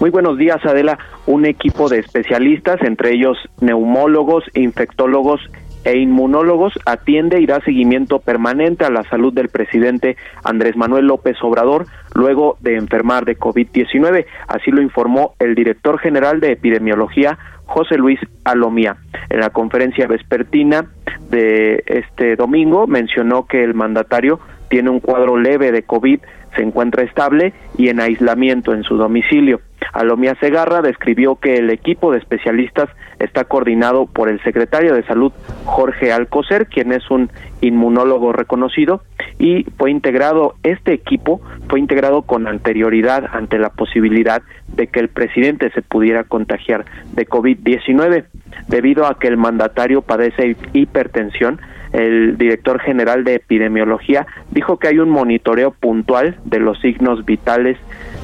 Muy 0.00 0.10
buenos 0.10 0.38
días, 0.38 0.64
Adela. 0.64 0.98
Un 1.26 1.46
equipo 1.46 1.88
de 1.88 1.98
especialistas, 1.98 2.80
entre 2.82 3.12
ellos 3.12 3.36
neumólogos, 3.60 4.44
infectólogos 4.54 5.40
e 5.84 5.98
inmunólogos 5.98 6.78
atiende 6.84 7.40
y 7.40 7.46
da 7.46 7.60
seguimiento 7.60 8.18
permanente 8.18 8.84
a 8.84 8.90
la 8.90 9.02
salud 9.04 9.32
del 9.32 9.48
presidente 9.48 10.16
Andrés 10.44 10.76
Manuel 10.76 11.06
López 11.06 11.36
Obrador 11.42 11.86
luego 12.14 12.58
de 12.60 12.76
enfermar 12.76 13.24
de 13.24 13.38
COVID-19. 13.38 14.26
Así 14.48 14.70
lo 14.70 14.82
informó 14.82 15.34
el 15.38 15.54
director 15.54 15.98
general 15.98 16.40
de 16.40 16.52
epidemiología 16.52 17.38
José 17.64 17.96
Luis 17.96 18.20
Alomía. 18.44 18.96
En 19.30 19.40
la 19.40 19.50
conferencia 19.50 20.06
vespertina 20.06 20.90
de 21.30 21.82
este 21.86 22.36
domingo 22.36 22.86
mencionó 22.86 23.46
que 23.46 23.62
el 23.62 23.74
mandatario 23.74 24.40
tiene 24.68 24.90
un 24.90 25.00
cuadro 25.00 25.36
leve 25.36 25.72
de 25.72 25.82
COVID, 25.82 26.20
se 26.54 26.62
encuentra 26.62 27.04
estable 27.04 27.52
y 27.76 27.88
en 27.88 28.00
aislamiento 28.00 28.74
en 28.74 28.82
su 28.82 28.96
domicilio. 28.96 29.60
Alomía 29.92 30.34
Segarra 30.36 30.82
describió 30.82 31.36
que 31.36 31.54
el 31.54 31.70
equipo 31.70 32.12
de 32.12 32.18
especialistas 32.18 32.88
está 33.18 33.44
coordinado 33.44 34.06
por 34.06 34.28
el 34.28 34.40
secretario 34.42 34.94
de 34.94 35.04
Salud 35.04 35.32
Jorge 35.64 36.12
Alcocer, 36.12 36.66
quien 36.66 36.92
es 36.92 37.10
un 37.10 37.30
inmunólogo 37.60 38.32
reconocido, 38.32 39.02
y 39.38 39.64
fue 39.78 39.90
integrado, 39.90 40.54
este 40.62 40.92
equipo 40.92 41.40
fue 41.68 41.80
integrado 41.80 42.22
con 42.22 42.46
anterioridad 42.46 43.24
ante 43.32 43.58
la 43.58 43.70
posibilidad 43.70 44.42
de 44.68 44.86
que 44.86 45.00
el 45.00 45.08
presidente 45.08 45.70
se 45.70 45.82
pudiera 45.82 46.24
contagiar 46.24 46.84
de 47.12 47.26
COVID-19. 47.26 48.24
Debido 48.68 49.06
a 49.06 49.18
que 49.18 49.28
el 49.28 49.36
mandatario 49.36 50.02
padece 50.02 50.56
hipertensión, 50.72 51.60
el 51.92 52.38
director 52.38 52.80
general 52.80 53.24
de 53.24 53.34
epidemiología 53.34 54.26
dijo 54.50 54.78
que 54.78 54.88
hay 54.88 54.98
un 54.98 55.10
monitoreo 55.10 55.72
puntual 55.72 56.38
de 56.44 56.60
los 56.60 56.80
signos 56.80 57.24
vitales 57.24 57.78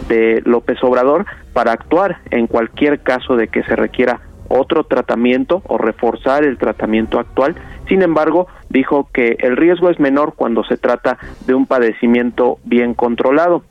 de 0.09 0.43
López 0.45 0.83
Obrador 0.83 1.27
para 1.53 1.73
actuar 1.73 2.19
en 2.31 2.47
cualquier 2.47 3.01
caso 3.01 3.37
de 3.37 3.49
que 3.49 3.63
se 3.65 3.77
requiera 3.77 4.21
otro 4.49 4.85
tratamiento 4.85 5.63
o 5.67 5.79
reforzar 5.79 6.45
el 6.45 6.59
tratamiento 6.59 7.19
actual. 7.19 7.57
Sin 7.89 8.03
embargo, 8.03 8.47
dijo 8.69 9.09
que 9.13 9.37
el 9.41 9.57
riesgo 9.57 9.91
es 9.91 9.99
menor 9.99 10.35
cuando 10.37 10.65
se 10.65 10.77
trata 10.77 11.19
de 11.47 11.55
un 11.55 11.67
padecimiento 11.67 12.59
bien 12.65 12.95
controlado. 12.95 13.65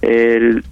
El, 0.00 0.64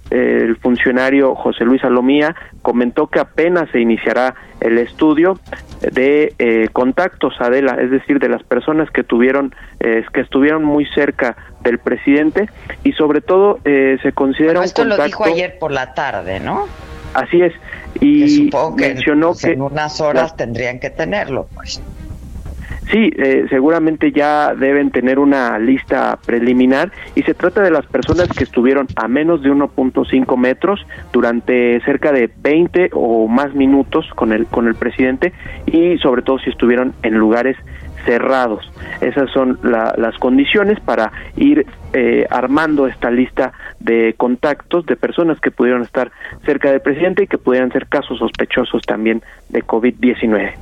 funcionario 0.61 1.35
José 1.35 1.65
Luis 1.65 1.83
Alomía 1.83 2.35
comentó 2.61 3.07
que 3.07 3.19
apenas 3.19 3.69
se 3.71 3.79
iniciará 3.79 4.35
el 4.59 4.77
estudio 4.77 5.39
de 5.81 6.33
eh, 6.37 6.69
contactos 6.71 7.33
Adela, 7.39 7.77
es 7.81 7.91
decir, 7.91 8.19
de 8.19 8.29
las 8.29 8.43
personas 8.43 8.89
que 8.91 9.03
tuvieron 9.03 9.53
eh, 9.79 10.03
que 10.13 10.21
estuvieron 10.21 10.63
muy 10.63 10.85
cerca 10.85 11.35
del 11.61 11.79
presidente 11.79 12.49
y 12.83 12.93
sobre 12.93 13.21
todo 13.21 13.59
eh, 13.65 13.97
se 14.01 14.11
considera 14.11 14.63
esto 14.63 14.85
lo 14.85 15.03
dijo 15.03 15.23
ayer 15.25 15.57
por 15.59 15.71
la 15.71 15.93
tarde, 15.93 16.39
¿no? 16.39 16.67
Así 17.13 17.41
es 17.41 17.53
y 17.99 18.49
mencionó 18.77 19.33
que, 19.35 19.51
en 19.51 19.61
unas 19.61 19.99
horas 19.99 20.35
tendrían 20.35 20.79
que 20.79 20.89
tenerlo, 20.89 21.47
pues. 21.53 21.81
Sí, 22.89 23.11
eh, 23.15 23.45
seguramente 23.49 24.11
ya 24.11 24.53
deben 24.53 24.91
tener 24.91 25.19
una 25.19 25.57
lista 25.59 26.17
preliminar 26.25 26.91
y 27.15 27.21
se 27.21 27.33
trata 27.33 27.61
de 27.61 27.71
las 27.71 27.85
personas 27.85 28.27
que 28.29 28.43
estuvieron 28.43 28.87
a 28.95 29.07
menos 29.07 29.41
de 29.43 29.51
1.5 29.51 30.37
metros 30.37 30.85
durante 31.13 31.79
cerca 31.81 32.11
de 32.11 32.29
20 32.41 32.89
o 32.93 33.27
más 33.27 33.53
minutos 33.53 34.09
con 34.15 34.33
el 34.33 34.45
con 34.47 34.67
el 34.67 34.75
presidente 34.75 35.31
y 35.67 35.97
sobre 35.99 36.21
todo 36.21 36.39
si 36.39 36.49
estuvieron 36.49 36.93
en 37.03 37.13
lugares 37.13 37.55
cerrados. 38.05 38.69
Esas 38.99 39.29
son 39.31 39.59
las 39.63 40.17
condiciones 40.17 40.79
para 40.79 41.11
ir 41.37 41.65
eh, 41.93 42.25
armando 42.29 42.87
esta 42.87 43.11
lista 43.11 43.53
de 43.79 44.15
contactos 44.17 44.85
de 44.85 44.95
personas 44.95 45.39
que 45.39 45.51
pudieron 45.51 45.83
estar 45.83 46.11
cerca 46.45 46.71
del 46.71 46.81
presidente 46.81 47.23
y 47.23 47.27
que 47.27 47.37
pudieran 47.37 47.71
ser 47.71 47.87
casos 47.87 48.19
sospechosos 48.19 48.81
también 48.83 49.21
de 49.49 49.63
COVID-19. 49.63 50.53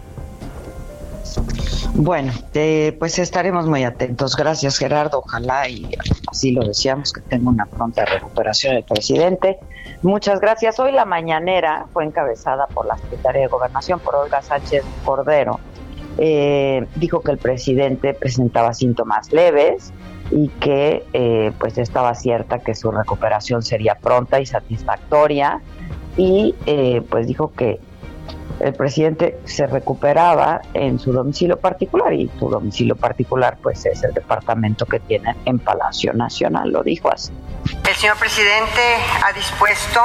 Bueno, 2.01 2.32
eh, 2.53 2.96
pues 2.98 3.20
estaremos 3.20 3.68
muy 3.68 3.84
atentos. 3.84 4.38
Gracias, 4.38 4.77
Gerardo. 4.77 5.20
Ojalá 5.20 5.68
y 5.68 5.86
así 6.32 6.51
lo 6.51 6.65
deseamos 6.65 7.12
que 7.12 7.20
tenga 7.20 7.50
una 7.50 7.65
pronta 7.65 8.06
recuperación 8.06 8.77
el 8.77 8.86
presidente. 8.86 9.60
Muchas 10.01 10.39
gracias. 10.39 10.79
Hoy 10.79 10.94
la 10.94 11.03
mañanera 11.03 11.88
fue 11.91 12.06
encabezada 12.06 12.68
por 12.68 12.86
la 12.86 12.96
secretaria 12.96 13.41
de 13.41 13.48
Gobernación, 13.48 14.00
por 14.00 14.15
Olga 14.15 14.41
Sánchez 14.41 14.86
Cordero. 15.03 15.60
Eh, 16.18 16.88
dijo 16.96 17.20
que 17.20 17.32
el 17.34 17.38
presidente 17.38 18.14
presentaba 18.14 18.74
síntomas 18.74 19.33
leves 19.33 19.92
y 20.31 20.48
que 20.48 21.05
eh, 21.12 21.51
pues 21.59 21.77
estaba 21.77 22.16
cierta 22.16 22.59
que 22.59 22.75
su 22.75 22.92
recuperación 22.92 23.62
sería 23.62 23.96
pronta 23.96 24.40
y 24.40 24.46
satisfactoria 24.46 25.59
y 26.16 26.55
pues 27.09 27.27
dijo 27.27 27.51
que 27.51 27.81
el 28.59 28.74
presidente 28.74 29.39
se 29.45 29.67
recuperaba 29.67 30.61
en 30.74 31.00
su 31.00 31.11
domicilio 31.11 31.57
particular 31.57 32.13
y 32.13 32.29
su 32.39 32.50
domicilio 32.50 32.95
particular 32.95 33.57
pues 33.61 33.85
es 33.85 34.03
el 34.03 34.13
departamento 34.13 34.85
que 34.85 35.00
tiene 35.00 35.35
en 35.45 35.59
Palacio 35.59 36.13
Nacional, 36.13 36.72
lo 36.72 36.83
dijo 36.83 37.11
así. 37.11 37.31
El 37.87 37.95
señor 37.95 38.17
presidente 38.17 38.81
ha 39.24 39.33
dispuesto 39.33 40.01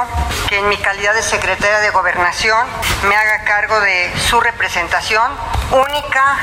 que 0.49 0.59
en 0.59 0.69
mi 0.69 0.77
calidad 0.77 1.13
de 1.13 1.21
secretaria 1.21 1.79
de 1.79 1.89
gobernación 1.91 2.57
me 3.07 3.15
haga 3.15 3.43
cargo 3.45 3.79
de 3.79 4.11
su 4.17 4.39
representación 4.39 5.31
única 5.71 6.37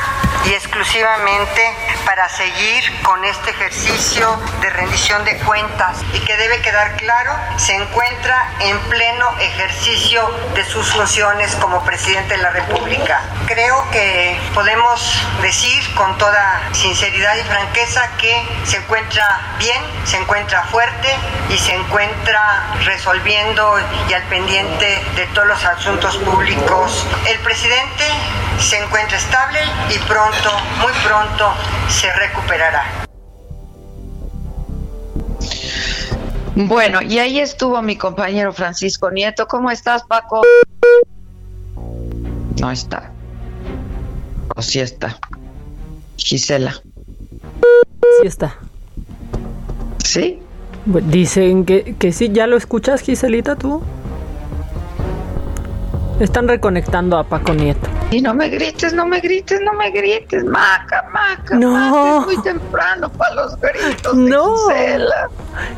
y 0.47 0.53
exclusivamente 0.55 1.63
para 2.05 2.29
seguir 2.29 2.83
con 3.03 3.25
este 3.25 3.51
ejercicio 3.51 4.37
de 4.61 4.71
rendición 4.71 5.25
de 5.25 5.37
cuentas 5.39 6.03
y 6.13 6.19
que 6.21 6.37
debe 6.37 6.61
quedar 6.63 6.97
claro, 6.97 7.33
se 7.59 7.75
encuentra 7.77 8.53
en 8.61 8.79
pleno 8.91 9.29
ejercicio 9.41 10.29
de 10.55 10.65
sus 10.65 10.93
funciones 10.93 11.55
como 11.57 11.83
presidente 11.85 12.02
de 12.03 12.37
la 12.39 12.51
República. 12.51 13.23
Creo 13.47 13.77
que 13.93 14.37
podemos 14.55 15.25
decir 15.41 15.81
con 15.95 16.19
toda 16.19 16.61
sinceridad 16.73 17.37
y 17.37 17.43
franqueza 17.43 18.11
que 18.19 18.45
se 18.65 18.79
encuentra 18.79 19.25
bien, 19.61 19.81
se 20.05 20.17
encuentra 20.17 20.65
fuerte 20.65 21.09
y 21.49 21.57
se 21.59 21.73
encuentra 21.73 22.75
resolviendo 22.85 23.79
y 24.09 24.15
al 24.15 24.23
pendiente 24.25 25.01
de 25.15 25.27
todos 25.27 25.47
los 25.47 25.65
asuntos 25.65 26.17
públicos. 26.17 27.07
El 27.29 27.39
presidente 27.39 28.05
se 28.59 28.83
encuentra 28.83 29.17
estable 29.17 29.61
y 29.95 29.99
pronto, 30.01 30.51
muy 30.81 30.93
pronto, 31.05 31.55
se 31.89 32.13
recuperará. 32.15 32.85
Bueno, 36.57 37.01
y 37.01 37.21
ahí 37.21 37.39
estuvo 37.39 37.81
mi 37.81 37.97
compañero 37.97 38.53
Francisco 38.53 39.09
Nieto. 39.13 39.47
¿Cómo 39.47 39.71
estás, 39.71 40.03
Paco? 40.03 40.43
No 42.61 42.71
está. 42.71 43.11
O 44.55 44.63
sí 44.63 44.81
está. 44.81 45.19
Gisela. 46.17 46.75
Sí 48.21 48.27
está. 48.27 48.57
¿Sí? 50.05 50.41
Dicen 50.85 51.65
que, 51.65 51.95
que 51.99 52.13
sí, 52.13 52.31
¿ya 52.33 52.47
lo 52.47 52.57
escuchas, 52.57 53.01
Giselita, 53.03 53.57
tú? 53.57 53.83
Están 56.21 56.49
reconectando 56.49 57.19
a 57.19 57.25
Paco 57.25 57.53
Nieto. 57.55 57.89
Y 58.11 58.21
no 58.21 58.35
me 58.35 58.49
grites, 58.49 58.93
no 58.93 59.07
me 59.07 59.21
grites, 59.21 59.61
no 59.63 59.73
me 59.73 59.91
grites, 59.91 60.45
maca, 60.45 61.09
maca. 61.13 61.57
No. 61.57 62.21
es 62.21 62.27
muy 62.27 62.43
temprano 62.43 63.11
para 63.11 63.35
los 63.35 63.59
gritos. 63.59 64.15
No. 64.15 64.55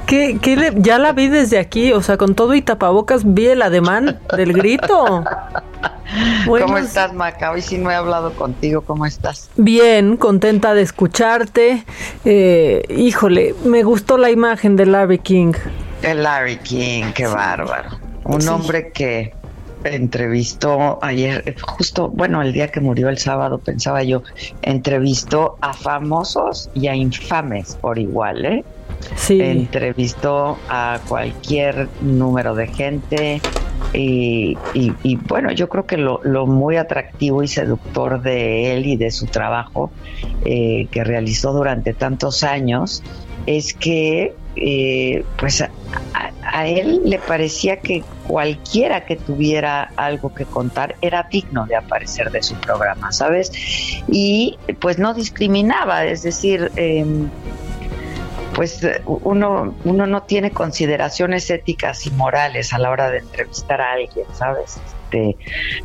¿Qué, 0.06 0.38
qué 0.42 0.72
ya 0.76 0.98
la 0.98 1.12
vi 1.12 1.28
desde 1.28 1.58
aquí, 1.58 1.92
o 1.92 2.02
sea, 2.02 2.16
con 2.16 2.34
todo 2.34 2.54
y 2.54 2.62
tapabocas 2.62 3.22
vi 3.24 3.46
el 3.46 3.62
ademán 3.62 4.18
del 4.36 4.52
grito. 4.52 5.24
¿Cómo 6.46 6.78
estás, 6.78 7.12
Maca? 7.12 7.50
Hoy 7.50 7.62
sí 7.62 7.78
no 7.78 7.90
he 7.90 7.94
hablado 7.94 8.32
contigo. 8.34 8.82
¿Cómo 8.82 9.06
estás? 9.06 9.50
Bien, 9.56 10.16
contenta 10.16 10.74
de 10.74 10.82
escucharte. 10.82 11.84
Eh, 12.24 12.82
híjole, 12.88 13.54
me 13.64 13.82
gustó 13.82 14.18
la 14.18 14.30
imagen 14.30 14.76
de 14.76 14.86
Larry 14.86 15.18
King. 15.18 15.52
De 16.02 16.14
Larry 16.14 16.58
King, 16.58 17.12
qué 17.14 17.26
bárbaro. 17.26 17.90
Un 18.24 18.46
hombre 18.48 18.90
que 18.92 19.34
entrevistó 19.84 20.98
ayer, 21.02 21.54
justo, 21.60 22.08
bueno, 22.08 22.42
el 22.42 22.52
día 22.52 22.68
que 22.68 22.80
murió 22.80 23.08
el 23.08 23.18
sábado, 23.18 23.58
pensaba 23.58 24.02
yo, 24.02 24.22
entrevistó 24.62 25.56
a 25.60 25.72
famosos 25.72 26.70
y 26.74 26.88
a 26.88 26.94
infames 26.94 27.76
por 27.80 27.98
igual, 27.98 28.44
¿eh? 28.44 28.64
Sí. 29.16 29.40
Entrevistó 29.40 30.58
a 30.68 30.98
cualquier 31.08 31.88
número 32.00 32.54
de 32.54 32.66
gente 32.68 33.40
y, 33.92 34.56
y, 34.74 35.16
bueno, 35.28 35.52
yo 35.52 35.68
creo 35.68 35.86
que 35.86 35.96
lo, 35.96 36.20
lo, 36.24 36.46
muy 36.46 36.76
atractivo 36.76 37.42
y 37.42 37.48
seductor 37.48 38.22
de 38.22 38.74
él 38.74 38.86
y 38.86 38.96
de 38.96 39.10
su 39.10 39.26
trabajo 39.26 39.92
eh, 40.44 40.88
que 40.90 41.04
realizó 41.04 41.52
durante 41.52 41.94
tantos 41.94 42.42
años 42.42 43.02
es 43.46 43.74
que 43.74 44.34
eh, 44.56 45.24
pues 45.36 45.62
a, 45.62 46.66
él 46.66 47.00
le 47.04 47.18
parecía 47.18 47.78
que 47.78 48.04
cualquiera 48.26 49.04
que 49.04 49.16
tuviera 49.16 49.90
algo 49.96 50.32
que 50.32 50.44
contar 50.44 50.94
era 51.00 51.26
digno 51.30 51.66
de 51.66 51.74
aparecer 51.74 52.30
de 52.30 52.42
su 52.42 52.54
programa, 52.56 53.10
¿sabes? 53.10 53.50
Y 54.08 54.58
pues 54.80 54.98
no 54.98 55.14
discriminaba, 55.14 56.04
es 56.04 56.22
decir, 56.22 56.70
em, 56.76 57.28
pues 58.54 58.86
uno, 59.06 59.74
uno 59.84 60.06
no 60.06 60.22
tiene 60.22 60.52
consideraciones 60.52 61.50
éticas 61.50 62.06
y 62.06 62.10
morales 62.12 62.72
a 62.72 62.78
la 62.78 62.90
hora 62.90 63.10
de 63.10 63.18
entrevistar 63.18 63.80
a 63.80 63.92
alguien, 63.92 64.26
¿sabes? 64.32 64.78
Este, 65.14 65.36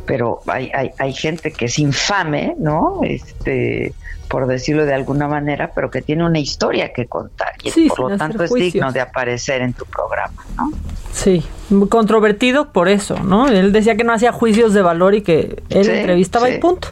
pero 0.06 0.40
hay, 0.46 0.70
hay, 0.74 0.90
hay 0.98 1.12
gente 1.12 1.52
que 1.52 1.66
es 1.66 1.78
infame, 1.78 2.54
¿no? 2.58 3.00
Este, 3.02 3.94
por 4.28 4.46
decirlo 4.46 4.86
de 4.86 4.94
alguna 4.94 5.26
manera, 5.26 5.72
pero 5.74 5.90
que 5.90 6.02
tiene 6.02 6.24
una 6.24 6.38
historia 6.38 6.92
que 6.92 7.06
contar 7.06 7.52
y 7.62 7.88
por 7.88 8.10
lo 8.12 8.16
tanto 8.16 8.44
es 8.44 8.52
digno 8.52 8.92
de 8.92 9.00
aparecer 9.00 9.60
en 9.62 9.72
tu 9.72 9.84
programa, 9.86 10.44
¿no? 10.56 10.70
Sí, 11.12 11.44
controvertido 11.88 12.72
por 12.72 12.88
eso, 12.88 13.18
¿no? 13.18 13.48
Él 13.48 13.72
decía 13.72 13.96
que 13.96 14.04
no 14.04 14.12
hacía 14.12 14.30
juicios 14.32 14.72
de 14.72 14.82
valor 14.82 15.14
y 15.14 15.22
que 15.22 15.62
él 15.68 15.88
entrevistaba 15.88 16.48
y 16.48 16.58
punto. 16.58 16.88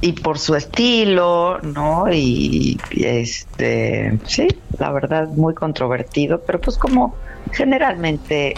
Y 0.00 0.12
por 0.12 0.38
su 0.38 0.54
estilo, 0.54 1.58
¿no? 1.60 2.06
Y, 2.10 2.80
este, 2.90 4.18
sí, 4.24 4.48
la 4.78 4.92
verdad, 4.92 5.28
muy 5.28 5.54
controvertido, 5.54 6.40
pero 6.46 6.60
pues 6.60 6.78
como 6.78 7.14
generalmente 7.52 8.54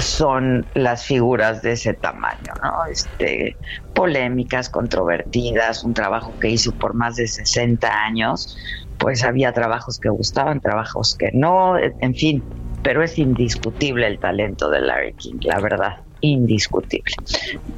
son 0.00 0.66
las 0.74 1.04
figuras 1.04 1.62
de 1.62 1.72
ese 1.72 1.92
tamaño, 1.92 2.54
¿no? 2.62 2.86
Este, 2.90 3.56
polémicas, 3.94 4.70
controvertidas, 4.70 5.84
un 5.84 5.92
trabajo 5.92 6.32
que 6.40 6.48
hizo 6.48 6.72
por 6.72 6.94
más 6.94 7.16
de 7.16 7.26
60 7.26 7.88
años, 8.04 8.56
pues 8.98 9.24
había 9.24 9.52
trabajos 9.52 9.98
que 9.98 10.08
gustaban, 10.08 10.60
trabajos 10.60 11.14
que 11.16 11.30
no, 11.32 11.76
en 11.78 12.14
fin, 12.14 12.42
pero 12.82 13.02
es 13.02 13.18
indiscutible 13.18 14.06
el 14.06 14.18
talento 14.18 14.70
de 14.70 14.80
Larry 14.80 15.14
King, 15.14 15.38
la 15.42 15.60
verdad, 15.60 15.98
indiscutible. 16.20 17.14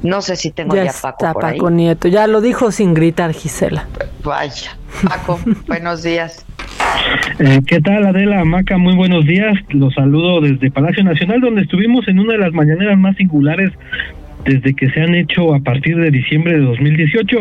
No 0.03 0.21
sé 0.21 0.35
si 0.35 0.51
tengo 0.51 0.75
ya, 0.75 0.91
Paco 1.01 1.33
por 1.33 1.41
Paco 1.41 1.69
Nieto, 1.69 2.07
ya 2.07 2.27
lo 2.27 2.41
dijo 2.41 2.71
sin 2.71 2.93
gritar 2.93 3.33
Gisela. 3.33 3.87
Vaya, 4.23 4.77
Paco, 5.07 5.39
buenos 5.67 6.03
días. 6.03 6.45
Eh, 7.39 7.59
¿Qué 7.65 7.79
tal 7.81 8.05
Adela 8.05 8.43
Maca? 8.45 8.77
Muy 8.77 8.95
buenos 8.95 9.25
días. 9.25 9.57
Los 9.69 9.93
saludo 9.93 10.41
desde 10.41 10.71
Palacio 10.71 11.03
Nacional, 11.03 11.41
donde 11.41 11.61
estuvimos 11.61 12.07
en 12.07 12.19
una 12.19 12.33
de 12.33 12.39
las 12.39 12.53
mañaneras 12.53 12.97
más 12.97 13.15
singulares 13.17 13.71
desde 14.45 14.73
que 14.73 14.89
se 14.89 15.01
han 15.01 15.15
hecho 15.15 15.53
a 15.53 15.59
partir 15.59 15.97
de 15.97 16.11
diciembre 16.11 16.53
de 16.53 16.65
2018. 16.65 17.37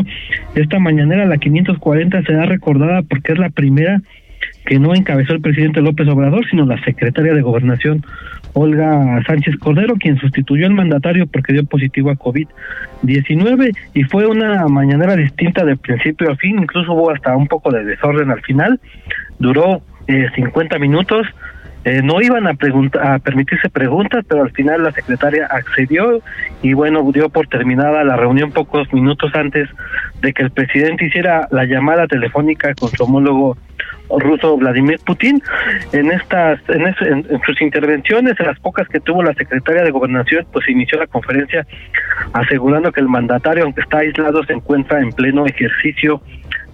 Esta 0.55 0.79
mañanera, 0.79 1.27
la 1.27 1.39
540, 1.39 2.23
será 2.23 2.47
recordada 2.47 3.03
porque 3.03 3.33
es 3.33 3.39
la 3.39 3.51
primera 3.51 4.03
que 4.67 4.79
no 4.79 4.95
encabezó 4.95 5.35
el 5.35 5.41
presidente 5.41 5.81
López 5.81 6.09
Obrador, 6.09 6.47
sino 6.49 6.67
la 6.67 6.83
secretaria 6.85 7.35
de 7.35 7.43
Gobernación, 7.43 8.05
Olga 8.55 9.23
Sánchez 9.27 9.57
Cordero, 9.59 9.95
quien 9.95 10.19
sustituyó 10.19 10.67
al 10.67 10.75
mandatario 10.75 11.27
porque 11.27 11.53
dio 11.53 11.65
positivo 11.65 12.11
a 12.11 12.17
COVID-19 12.17 13.77
y 13.95 14.03
fue 14.05 14.27
una 14.27 14.67
mañanera 14.67 15.17
distinta 15.17 15.65
de 15.65 15.77
principio 15.77 16.31
a 16.31 16.37
fin, 16.37 16.59
incluso 16.59 16.93
hubo 16.93 17.11
hasta 17.11 17.37
un 17.37 17.47
poco 17.47 17.71
de 17.71 17.85
desorden 17.85 18.31
al 18.31 18.43
final, 18.43 18.81
duró 19.39 19.83
eh, 20.07 20.27
50 20.35 20.79
minutos, 20.79 21.27
eh, 21.85 22.03
no 22.03 22.21
iban 22.21 22.47
a, 22.47 22.57
a 23.03 23.19
permitirse 23.21 23.71
preguntas, 23.71 24.25
pero 24.29 24.43
al 24.43 24.51
final 24.51 24.83
la 24.83 24.93
secretaria 24.93 25.47
accedió 25.47 26.21
y 26.63 26.75
bueno, 26.75 27.09
dio 27.13 27.31
por 27.31 27.47
terminada 27.47 28.05
la 28.05 28.17
reunión 28.17 28.53
pocos 28.53 28.93
minutos 28.93 29.31
antes 29.35 29.69
de 30.21 30.33
que 30.35 30.43
el 30.43 30.51
presidente 30.51 31.07
hiciera 31.07 31.49
la 31.51 31.65
llamada 31.65 32.07
telefónica 32.07 32.75
con 32.75 32.91
su 32.91 33.05
homólogo 33.05 33.57
ruso 34.19 34.57
Vladimir 34.57 34.99
Putin. 35.05 35.43
En 35.93 36.11
estas, 36.11 36.61
en, 36.69 37.25
sus 37.45 37.61
intervenciones, 37.61 38.39
en 38.39 38.47
las 38.47 38.59
pocas 38.61 38.89
que 38.89 39.01
tuvo 39.01 39.23
la 39.23 39.35
secretaria 39.35 39.83
de 39.83 39.91
Gobernación, 39.91 40.47
pues 40.53 40.69
inició 40.69 40.99
la 40.99 41.07
conferencia 41.07 41.67
asegurando 42.33 42.93
que 42.93 43.01
el 43.01 43.09
mandatario, 43.09 43.65
aunque 43.65 43.83
está 43.83 43.99
aislado, 43.99 44.45
se 44.45 44.55
encuentra 44.55 45.01
en 45.01 45.13
pleno 45.13 45.47
ejercicio 45.47 46.21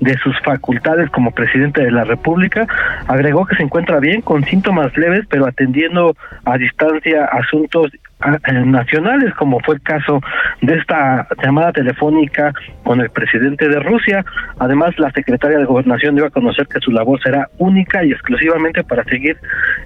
de 0.01 0.17
sus 0.19 0.39
facultades 0.41 1.11
como 1.11 1.31
presidente 1.31 1.83
de 1.83 1.91
la 1.91 2.05
República. 2.05 2.67
Agregó 3.07 3.47
que 3.47 3.57
se 3.57 3.63
encuentra 3.63 3.99
bien 3.99 4.21
con 4.21 4.45
síntomas 4.45 4.97
leves, 4.97 5.25
pero 5.29 5.47
atendiendo 5.47 6.17
a 6.45 6.59
distancia 6.59 7.25
asuntos 7.25 7.93
nacionales, 8.21 9.35
como 9.35 9.61
fue 9.61 9.75
el 9.77 9.83
caso 9.83 10.21
de 10.63 10.75
esta 10.75 11.29
llamada 11.43 11.73
telefónica 11.73 12.53
con 12.83 13.01
el 13.01 13.11
presidente 13.11 13.69
de 13.69 13.79
Rusia. 13.81 14.25
Además, 14.59 14.99
la 14.99 15.11
secretaria 15.11 15.59
de 15.59 15.65
Gobernación 15.65 16.15
dio 16.15 16.27
a 16.27 16.31
conocer 16.31 16.67
que 16.67 16.81
su 16.81 16.91
labor 16.93 17.21
será 17.23 17.49
única 17.59 18.05
y 18.05 18.13
exclusivamente 18.13 18.83
para 18.85 19.05
seguir 19.05 19.37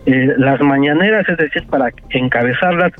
eh, 0.07 0.35
las 0.37 0.61
mañaneras, 0.61 1.29
es 1.29 1.37
decir, 1.38 1.66
para 1.69 1.90
encabezarlas, 2.11 2.93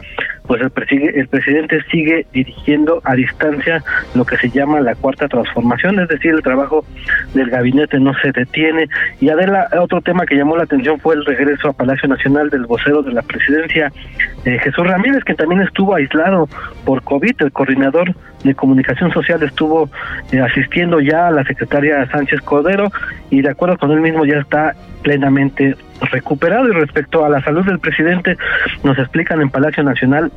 pues 0.47 0.61
el, 0.62 0.73
el 1.14 1.29
presidente 1.29 1.81
sigue 1.90 2.27
dirigiendo 2.33 3.01
a 3.05 3.14
distancia 3.14 3.83
lo 4.14 4.25
que 4.25 4.37
se 4.37 4.51
llama 4.51 4.81
la 4.81 4.97
cuarta 4.97 5.29
transformación, 5.29 6.01
es 6.01 6.09
decir, 6.09 6.33
el 6.33 6.43
trabajo 6.43 6.85
del 7.35 7.51
gabinete 7.51 8.01
no 8.01 8.12
se 8.14 8.33
detiene. 8.33 8.88
Y 9.21 9.29
Adela, 9.29 9.69
otro 9.81 10.01
tema 10.01 10.27
que 10.27 10.35
llamó 10.35 10.57
la 10.57 10.64
atención 10.64 10.99
fue 10.99 11.14
el 11.14 11.25
regreso 11.25 11.69
a 11.69 11.73
Palacio 11.73 12.09
Nacional 12.09 12.51
del 12.51 12.66
vocero 12.66 13.03
de 13.03 13.12
la 13.12 13.23
presidencia, 13.23 13.93
eh, 14.45 14.59
Jesús 14.59 14.87
Ramírez, 14.87 15.19
que 15.24 15.35
también 15.35 15.61
estuvo 15.62 15.94
aislado 15.94 16.48
por 16.85 17.02
COVID. 17.02 17.35
El 17.40 17.52
coordinador 17.52 18.14
de 18.44 18.54
comunicación 18.54 19.12
social 19.12 19.42
estuvo 19.42 19.88
eh, 20.33 20.40
asistiendo 20.40 21.00
ya 21.00 21.28
a 21.28 21.30
la 21.30 21.44
secretaria 21.44 22.06
Sánchez 22.11 22.40
Cordero 22.42 22.90
y 23.30 23.42
de 23.42 23.50
acuerdo 23.50 23.78
con 23.78 23.90
él 23.92 24.00
mismo 24.00 24.24
ya 24.24 24.38
está 24.38 24.74
plenamente 25.02 25.76
recuperado. 26.11 26.68
Y 26.68 26.72
respecto 26.72 27.24
a 27.24 27.28
la 27.28 27.42
salud 27.42 27.64
del 27.64 27.78
presidente, 27.78 28.37
nos 28.85 28.98
explican 28.98 29.40
en 29.40 29.50
Palacio 29.50 29.83
Nacional 29.83 30.30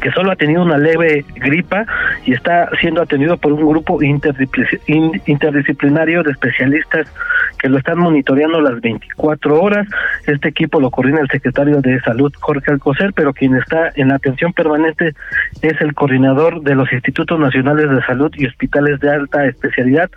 que 0.00 0.10
solo 0.10 0.32
ha 0.32 0.36
tenido 0.36 0.62
una 0.62 0.78
leve 0.78 1.24
gripa 1.36 1.86
y 2.24 2.32
está 2.32 2.70
siendo 2.80 3.02
atendido 3.02 3.36
por 3.36 3.52
un 3.52 3.66
grupo 3.66 4.02
interdisciplinario 4.02 6.22
de 6.22 6.30
especialistas 6.32 7.06
que 7.58 7.68
lo 7.68 7.76
están 7.78 7.98
monitoreando 7.98 8.60
las 8.60 8.80
24 8.80 9.60
horas. 9.60 9.86
Este 10.26 10.48
equipo 10.48 10.80
lo 10.80 10.90
coordina 10.90 11.20
el 11.20 11.28
secretario 11.28 11.80
de 11.80 12.00
Salud, 12.00 12.32
Jorge 12.40 12.72
Alcocer, 12.72 13.12
pero 13.14 13.32
quien 13.32 13.54
está 13.56 13.92
en 13.94 14.10
atención 14.12 14.52
permanente 14.52 15.14
es 15.62 15.80
el 15.80 15.94
coordinador 15.94 16.62
de 16.62 16.74
los 16.74 16.92
Institutos 16.92 17.38
Nacionales 17.38 17.88
de 17.90 18.02
Salud 18.02 18.32
y 18.36 18.46
Hospitales 18.46 18.98
de 19.00 19.10
Alta 19.10 19.46
Especialidad, 19.46 20.10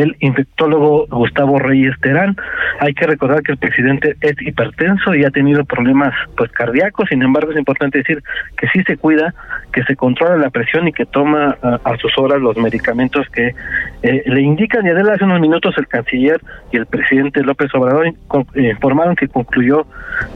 el 0.00 0.16
infectólogo 0.20 1.06
Gustavo 1.08 1.58
Reyes 1.58 1.94
Terán. 2.00 2.36
Hay 2.80 2.94
que 2.94 3.06
recordar 3.06 3.42
que 3.42 3.52
el 3.52 3.58
presidente 3.58 4.16
es 4.20 4.34
hipertenso 4.40 5.14
y 5.14 5.24
ha 5.24 5.30
tenido 5.30 5.64
problemas 5.64 6.14
pues 6.36 6.50
cardíacos, 6.52 7.08
sin 7.08 7.22
embargo 7.22 7.52
es 7.52 7.58
importante 7.58 7.98
decir 7.98 8.22
que 8.56 8.68
sí 8.68 8.82
se 8.84 8.96
cuida, 8.96 9.34
que 9.72 9.82
se 9.84 9.96
controla 9.96 10.36
la 10.36 10.50
presión 10.50 10.88
y 10.88 10.92
que 10.92 11.06
toma 11.06 11.56
a, 11.62 11.96
sus 11.98 12.16
horas 12.18 12.40
los 12.40 12.56
medicamentos 12.56 13.26
que 13.30 13.54
eh, 14.02 14.22
le 14.26 14.40
indican. 14.40 14.86
Y 14.86 14.90
hace 14.90 15.24
unos 15.24 15.40
minutos 15.40 15.74
el 15.78 15.86
canciller 15.86 16.40
y 16.72 16.76
el 16.76 16.86
presidente 16.86 17.42
López 17.42 17.74
Obrador 17.74 18.06
eh, 18.06 18.68
informaron 18.70 19.16
que 19.16 19.28
concluyó 19.28 19.86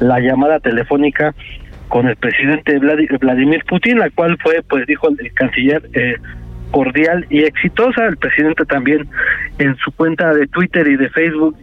la 0.01 0.21
llamada 0.21 0.61
telefónica 0.61 1.35
con 1.89 2.09
el 2.09 2.17
presidente 2.17 2.79
Vladimir 2.79 3.65
Putin, 3.69 3.99
la 3.99 4.09
cual 4.09 4.39
fue, 4.43 4.63
pues 4.67 4.87
dijo 4.87 5.09
el 5.11 5.33
canciller, 5.35 5.83
eh, 5.93 6.17
cordial 6.73 7.25
y 7.31 7.45
exitosa. 7.45 8.07
El 8.07 8.17
presidente 8.17 8.65
también 8.65 9.09
en 9.59 9.77
su 9.77 9.93
cuenta 9.93 10.35
de 10.35 10.49
Twitter 10.49 10.89
y 10.89 10.97
de 10.97 11.09
Facebook 11.11 11.57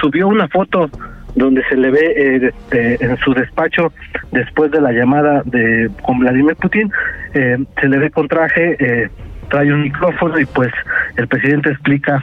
subió 0.00 0.28
una 0.28 0.48
foto 0.48 0.90
donde 1.34 1.62
se 1.68 1.76
le 1.76 1.90
ve 1.90 2.52
eh, 2.72 2.96
en 3.00 3.16
su 3.18 3.32
despacho 3.32 3.92
después 4.32 4.70
de 4.70 4.80
la 4.80 4.92
llamada 4.92 5.42
de 5.44 5.90
con 6.02 6.18
Vladimir 6.18 6.56
Putin, 6.56 6.90
eh, 7.34 7.58
se 7.80 7.88
le 7.88 7.98
ve 7.98 8.10
con 8.10 8.28
traje, 8.28 8.76
eh, 8.78 9.08
trae 9.48 9.72
un 9.72 9.82
micrófono 9.82 10.38
y 10.38 10.46
pues 10.46 10.72
el 11.16 11.28
presidente 11.28 11.70
explica 11.70 12.22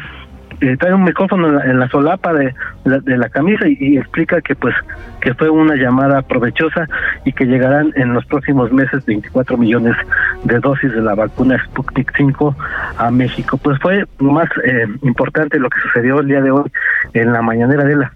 eh, 0.62 0.78
trae 0.78 0.94
un 0.94 1.04
micrófono 1.04 1.62
en 1.62 1.80
la, 1.80 1.89
solapa 1.89 2.34
de, 2.34 2.54
la, 2.84 3.30
camisa 3.30 3.68
y, 3.68 3.98
explica 3.98 4.41
que 4.41 4.56
pues 4.56 4.76
que 5.22 5.34
fue 5.34 5.50
una 5.50 5.76
llamada 5.76 6.22
provechosa 6.22 6.88
y 7.24 7.34
que 7.34 7.46
llegarán 7.46 7.91
en 7.96 8.13
los 8.13 8.26
próximos 8.26 8.72
meses 8.72 9.06
24 9.06 9.58
millones 9.58 9.96
de 10.44 10.60
dosis 10.60 10.91
de 10.94 11.02
la 11.02 11.15
vacuna 11.15 11.62
Sputnik 11.65 12.12
5 12.15 12.56
a 12.98 13.12
México. 13.12 13.58
Pues 13.58 13.80
fue 13.80 14.06
más 14.20 14.50
eh, 14.63 14.86
importante 15.02 15.60
lo 15.60 15.70
que 15.70 15.80
sucedió 15.82 16.20
el 16.20 16.28
día 16.28 16.41
de 16.41 16.52
hoy 16.52 16.72
en 17.13 17.34
la 17.34 17.41
mañanera 17.41 17.84
de 17.84 17.96
la 17.96 18.13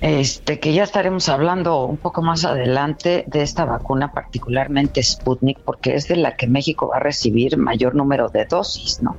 este 0.00 0.60
que 0.60 0.74
ya 0.74 0.82
estaremos 0.82 1.28
hablando 1.28 1.86
un 1.86 1.96
poco 1.96 2.20
más 2.20 2.44
adelante 2.44 3.24
de 3.26 3.42
esta 3.42 3.64
vacuna, 3.64 4.12
particularmente 4.12 5.02
Sputnik, 5.02 5.60
porque 5.60 5.94
es 5.94 6.08
de 6.08 6.16
la 6.16 6.36
que 6.36 6.46
México 6.46 6.88
va 6.88 6.96
a 6.96 7.00
recibir 7.00 7.56
mayor 7.56 7.94
número 7.94 8.28
de 8.28 8.44
dosis, 8.44 9.02
¿no? 9.02 9.16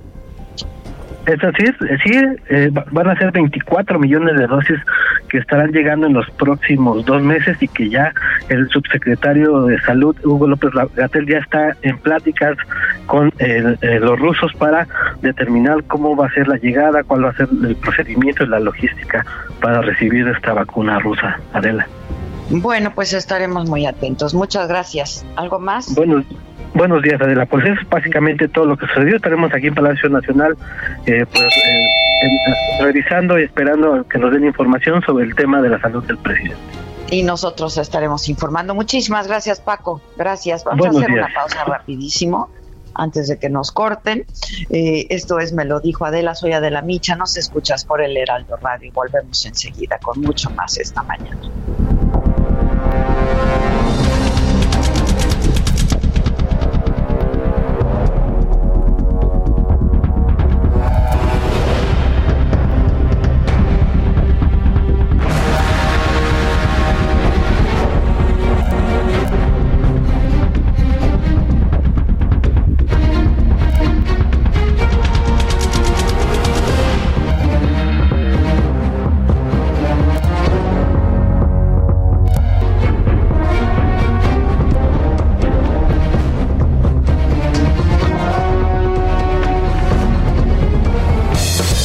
Es 1.25 1.43
así, 1.43 1.65
sí, 2.03 2.19
eh, 2.49 2.71
van 2.91 3.10
a 3.10 3.15
ser 3.17 3.32
24 3.32 3.99
millones 3.99 4.38
de 4.38 4.47
dosis 4.47 4.79
que 5.27 5.38
estarán 5.38 5.71
llegando 5.71 6.08
en 6.08 6.13
los 6.13 6.29
próximos 6.32 7.05
dos 7.05 7.21
meses 7.21 7.62
y 7.62 7.67
que 7.67 7.89
ya 7.89 8.13
el 8.47 8.67
subsecretario 8.69 9.63
de 9.63 9.79
Salud, 9.82 10.15
Hugo 10.23 10.47
López 10.47 10.71
Gatel, 10.95 11.27
ya 11.27 11.38
está 11.39 11.75
en 11.84 11.97
pláticas 11.99 12.58
con 13.05 13.32
eh, 13.38 13.77
los 14.01 14.19
rusos 14.19 14.51
para 14.53 14.88
determinar 15.21 15.84
cómo 15.84 16.15
va 16.15 16.27
a 16.27 16.32
ser 16.32 16.47
la 16.47 16.58
llegada, 16.58 17.03
cuál 17.03 17.25
va 17.25 17.29
a 17.29 17.36
ser 17.36 17.47
el 17.63 17.75
procedimiento 17.75 18.43
y 18.43 18.47
la 18.47 18.60
logística 18.60 19.25
para 19.62 19.82
recibir 19.82 20.27
esta 20.27 20.53
vacuna 20.53 20.99
rusa. 20.99 21.39
Adela. 21.53 21.88
Bueno, 22.49 22.91
pues 22.95 23.13
estaremos 23.13 23.69
muy 23.69 23.86
atentos. 23.86 24.34
Muchas 24.34 24.67
gracias. 24.67 25.25
¿Algo 25.36 25.60
más? 25.60 25.93
Bueno, 25.93 26.23
Buenos 26.79 27.03
días, 27.03 27.19
Adela. 27.19 27.45
Pues 27.45 27.65
es 27.65 27.89
básicamente 27.89 28.47
todo 28.47 28.63
lo 28.63 28.77
que 28.77 28.87
sucedió. 28.87 29.17
Estaremos 29.17 29.53
aquí 29.53 29.67
en 29.67 29.75
Palacio 29.75 30.07
Nacional 30.07 30.55
eh, 31.05 31.25
pues, 31.29 31.43
eh, 31.43 32.81
revisando 32.81 33.37
y 33.37 33.43
esperando 33.43 34.07
que 34.07 34.17
nos 34.17 34.31
den 34.31 34.45
información 34.45 35.01
sobre 35.01 35.25
el 35.25 35.35
tema 35.35 35.61
de 35.61 35.67
la 35.67 35.81
salud 35.81 36.01
del 36.05 36.17
presidente. 36.19 36.55
y 37.11 37.23
nosotros 37.23 37.77
estaremos 37.77 38.29
informando. 38.29 38.73
Muchísimas 38.75 39.27
gracias, 39.27 39.59
Paco. 39.59 40.01
Gracias. 40.15 40.63
Vamos 40.63 40.85
a 40.85 40.89
hacer 40.91 41.11
una 41.11 41.27
pausa 41.35 41.65
rapidísimo 41.65 42.49
antes 42.93 43.27
de 43.27 43.37
que 43.37 43.49
nos 43.49 43.73
corten. 43.73 44.25
Eh, 44.69 45.05
esto 45.09 45.39
es 45.39 45.51
Me 45.51 45.65
lo 45.65 45.81
dijo 45.81 46.05
Adela, 46.05 46.33
soy 46.33 46.53
Adela 46.53 46.81
Micha. 46.81 47.17
Nos 47.17 47.35
escuchas 47.35 47.83
por 47.83 48.01
el 48.01 48.15
Heraldo 48.15 48.55
Radio 48.55 48.89
volvemos 48.93 49.45
enseguida 49.45 49.99
con 49.99 50.21
mucho 50.21 50.49
más 50.51 50.77
esta 50.77 51.03
mañana. 51.03 51.41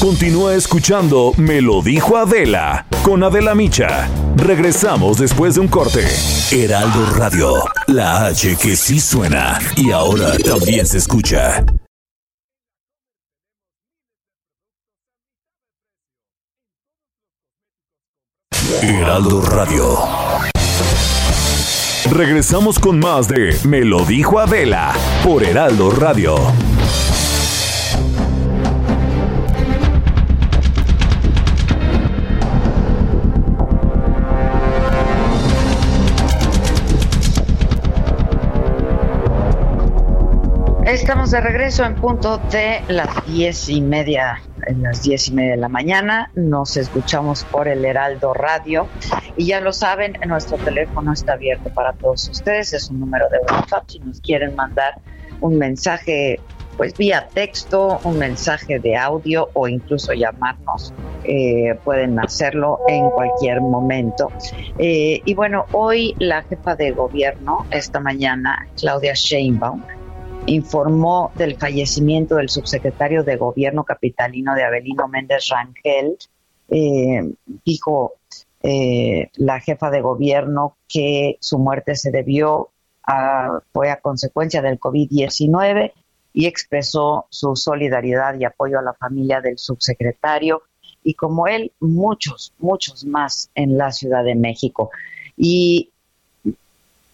Continúa 0.05 0.55
escuchando 0.55 1.33
Me 1.39 1.63
lo 1.63 1.81
dijo 1.81 2.19
Adela 2.19 2.85
con 3.03 3.25
Adela 3.25 3.55
Micha. 3.55 4.07
Regresamos 4.37 5.17
después 5.17 5.55
de 5.55 5.63
un 5.63 5.69
corte. 5.69 6.07
Heraldo 6.53 7.07
Radio, 7.17 7.55
la 7.87 8.27
H 8.27 8.55
que 8.61 8.77
sí 8.77 9.01
suena 9.01 9.59
y 9.77 9.93
ahora 9.93 10.37
también 10.37 10.87
se 10.87 10.99
escucha. 10.99 11.65
Heraldo 18.83 19.41
Radio. 19.41 19.99
Regresamos 22.11 22.79
con 22.79 23.01
más 23.01 23.27
de 23.27 23.57
Me 23.67 23.81
lo 23.87 24.05
dijo 24.05 24.39
Adela 24.39 24.93
por 25.25 25.43
Heraldo 25.43 25.91
Radio. 25.93 26.37
Estamos 41.05 41.33
de 41.33 41.43
regreso 41.43 41.85
en 41.85 41.97
punto 41.97 42.39
de 42.39 42.81
las 42.89 43.27
diez 43.27 43.69
y 43.69 43.83
media, 43.83 44.41
en 44.67 44.83
las 44.83 45.03
diez 45.03 45.29
y 45.29 45.35
media 45.35 45.51
de 45.51 45.59
la 45.59 45.69
mañana. 45.69 46.31
Nos 46.35 46.79
escuchamos 46.79 47.45
por 47.45 47.69
el 47.69 47.85
Heraldo 47.85 48.33
Radio 48.33 48.89
y 49.37 49.45
ya 49.45 49.61
lo 49.61 49.75
saben, 49.75 50.17
nuestro 50.27 50.57
teléfono 50.57 51.13
está 51.13 51.35
abierto 51.35 51.69
para 51.75 51.93
todos 51.93 52.27
ustedes. 52.31 52.73
Es 52.73 52.89
un 52.89 53.01
número 53.01 53.29
de 53.29 53.37
WhatsApp 53.41 53.85
si 53.87 53.99
nos 53.99 54.19
quieren 54.23 54.57
mandar 54.57 54.95
un 55.43 55.59
mensaje, 55.59 56.41
pues 56.79 56.97
vía 56.97 57.29
texto, 57.35 58.01
un 58.05 58.19
mensaje 58.19 58.79
de 58.79 58.97
audio 58.97 59.51
o 59.53 59.69
incluso 59.69 60.15
llamarnos. 60.15 60.95
Eh, 61.25 61.79
pueden 61.85 62.19
hacerlo 62.19 62.79
en 62.89 63.11
cualquier 63.11 63.61
momento. 63.61 64.33
Eh, 64.79 65.21
y 65.23 65.35
bueno, 65.35 65.67
hoy 65.73 66.15
la 66.19 66.45
jefa 66.45 66.77
de 66.77 66.93
gobierno, 66.93 67.67
esta 67.71 68.01
mañana, 68.01 68.67
Claudia 68.75 69.13
Sheinbaum, 69.13 69.83
informó 70.47 71.33
del 71.37 71.57
fallecimiento 71.57 72.37
del 72.37 72.49
subsecretario 72.49 73.25
de 73.25 73.37
Gobierno 73.37 73.85
capitalino 73.85 74.55
de 74.55 74.65
Abelino 74.65 75.09
Méndez 75.09 75.49
Rangel. 75.49 76.17
Eh, 76.69 77.35
dijo 77.65 78.15
eh, 78.63 79.31
la 79.37 79.61
jefa 79.61 79.91
de 79.91 80.01
gobierno 80.01 80.77
que 80.89 81.37
su 81.41 81.59
muerte 81.59 81.95
se 81.97 82.11
debió 82.11 82.71
a, 83.07 83.61
fue 83.73 83.91
a 83.91 84.01
consecuencia 84.01 84.63
del 84.63 84.81
COVID-19 84.81 85.93
y 86.33 86.47
expresó 86.47 87.27
su 87.31 87.57
solidaridad 87.57 88.39
y 88.39 88.45
apoyo 88.45 88.79
a 88.79 88.83
la 88.83 88.95
familia 88.95 89.41
del 89.41 89.59
subsecretario 89.59 90.63
y 91.03 91.15
como 91.15 91.47
él, 91.47 91.73
muchos, 91.81 92.55
muchos 92.59 93.05
más 93.05 93.51
en 93.55 93.77
la 93.77 93.93
Ciudad 93.93 94.25
de 94.25 94.35
México. 94.35 94.91
Y 95.37 95.91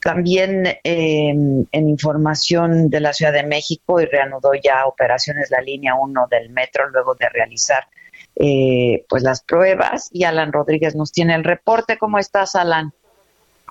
también 0.00 0.66
em, 0.84 1.66
en 1.70 1.88
información 1.88 2.88
de 2.88 3.00
la 3.00 3.12
Ciudad 3.12 3.32
de 3.32 3.44
México 3.44 4.00
y 4.00 4.06
reanudó 4.06 4.52
ya 4.54 4.86
operaciones 4.86 5.50
la 5.50 5.60
línea 5.60 5.94
1 5.94 6.26
del 6.30 6.50
metro 6.50 6.88
luego 6.88 7.14
de 7.14 7.28
realizar 7.28 7.86
eh, 8.36 9.04
pues 9.08 9.22
las 9.22 9.42
pruebas. 9.42 10.08
Y 10.12 10.24
Alan 10.24 10.52
Rodríguez 10.52 10.96
nos 10.96 11.12
tiene 11.12 11.34
el 11.34 11.44
reporte. 11.44 11.98
¿Cómo 11.98 12.18
estás, 12.18 12.54
Alan? 12.54 12.92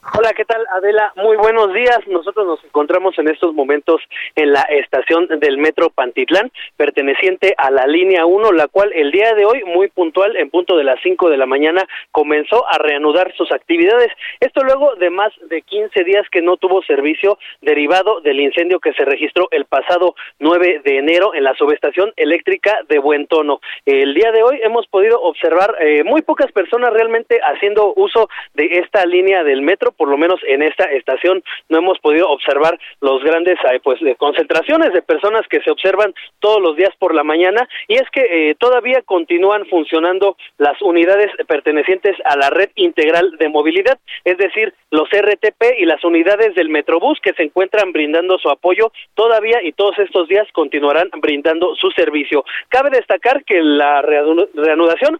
Hola, 0.01 0.31
¿qué 0.33 0.45
tal 0.45 0.65
Adela? 0.71 1.11
Muy 1.17 1.35
buenos 1.35 1.73
días. 1.73 1.99
Nosotros 2.07 2.47
nos 2.47 2.63
encontramos 2.63 3.19
en 3.19 3.27
estos 3.27 3.53
momentos 3.53 4.01
en 4.35 4.53
la 4.53 4.61
estación 4.61 5.27
del 5.27 5.57
Metro 5.57 5.89
Pantitlán, 5.89 6.51
perteneciente 6.77 7.53
a 7.57 7.69
la 7.69 7.85
línea 7.85 8.25
1, 8.25 8.53
la 8.53 8.69
cual 8.69 8.93
el 8.93 9.11
día 9.11 9.33
de 9.33 9.43
hoy, 9.43 9.61
muy 9.65 9.89
puntual, 9.89 10.37
en 10.37 10.49
punto 10.49 10.77
de 10.77 10.85
las 10.85 11.01
5 11.03 11.29
de 11.29 11.35
la 11.35 11.45
mañana, 11.45 11.85
comenzó 12.11 12.65
a 12.69 12.77
reanudar 12.77 13.33
sus 13.35 13.51
actividades. 13.51 14.09
Esto 14.39 14.63
luego 14.63 14.95
de 14.95 15.09
más 15.09 15.33
de 15.49 15.61
15 15.63 16.03
días 16.05 16.25
que 16.31 16.41
no 16.41 16.55
tuvo 16.55 16.81
servicio 16.83 17.37
derivado 17.61 18.21
del 18.21 18.39
incendio 18.39 18.79
que 18.79 18.93
se 18.93 19.03
registró 19.03 19.49
el 19.51 19.65
pasado 19.65 20.15
9 20.39 20.81
de 20.85 20.97
enero 20.97 21.33
en 21.35 21.43
la 21.43 21.55
subestación 21.55 22.13
eléctrica 22.15 22.79
de 22.87 22.99
Buen 22.99 23.27
Tono. 23.27 23.59
El 23.85 24.13
día 24.13 24.31
de 24.31 24.43
hoy 24.43 24.61
hemos 24.63 24.87
podido 24.87 25.21
observar 25.21 25.75
eh, 25.81 26.05
muy 26.05 26.21
pocas 26.21 26.51
personas 26.53 26.93
realmente 26.93 27.41
haciendo 27.43 27.93
uso 27.97 28.29
de 28.53 28.79
esta 28.79 29.05
línea 29.05 29.43
del 29.43 29.61
metro 29.61 29.88
por 29.91 30.09
lo 30.09 30.17
menos 30.17 30.39
en 30.47 30.61
esta 30.61 30.85
estación 30.85 31.43
no 31.69 31.77
hemos 31.79 31.99
podido 31.99 32.29
observar 32.29 32.79
los 33.01 33.23
grandes 33.23 33.57
eh, 33.71 33.79
pues 33.83 33.99
concentraciones 34.17 34.93
de 34.93 35.01
personas 35.01 35.47
que 35.49 35.61
se 35.61 35.71
observan 35.71 36.13
todos 36.39 36.61
los 36.61 36.75
días 36.75 36.91
por 36.99 37.13
la 37.13 37.23
mañana 37.23 37.67
y 37.87 37.95
es 37.95 38.09
que 38.11 38.21
eh, 38.21 38.55
todavía 38.55 39.01
continúan 39.03 39.65
funcionando 39.65 40.37
las 40.57 40.81
unidades 40.81 41.31
pertenecientes 41.47 42.15
a 42.25 42.35
la 42.35 42.49
red 42.49 42.69
integral 42.75 43.35
de 43.37 43.49
movilidad, 43.49 43.99
es 44.23 44.37
decir, 44.37 44.73
los 44.91 45.09
RTP 45.09 45.79
y 45.79 45.85
las 45.85 46.03
unidades 46.03 46.55
del 46.55 46.69
Metrobús 46.69 47.19
que 47.21 47.33
se 47.33 47.43
encuentran 47.43 47.91
brindando 47.91 48.37
su 48.37 48.49
apoyo 48.49 48.91
todavía 49.15 49.61
y 49.63 49.71
todos 49.73 49.97
estos 49.99 50.27
días 50.27 50.47
continuarán 50.53 51.09
brindando 51.21 51.75
su 51.75 51.91
servicio. 51.91 52.43
Cabe 52.69 52.89
destacar 52.89 53.43
que 53.43 53.61
la 53.61 54.01
reanudación 54.01 55.19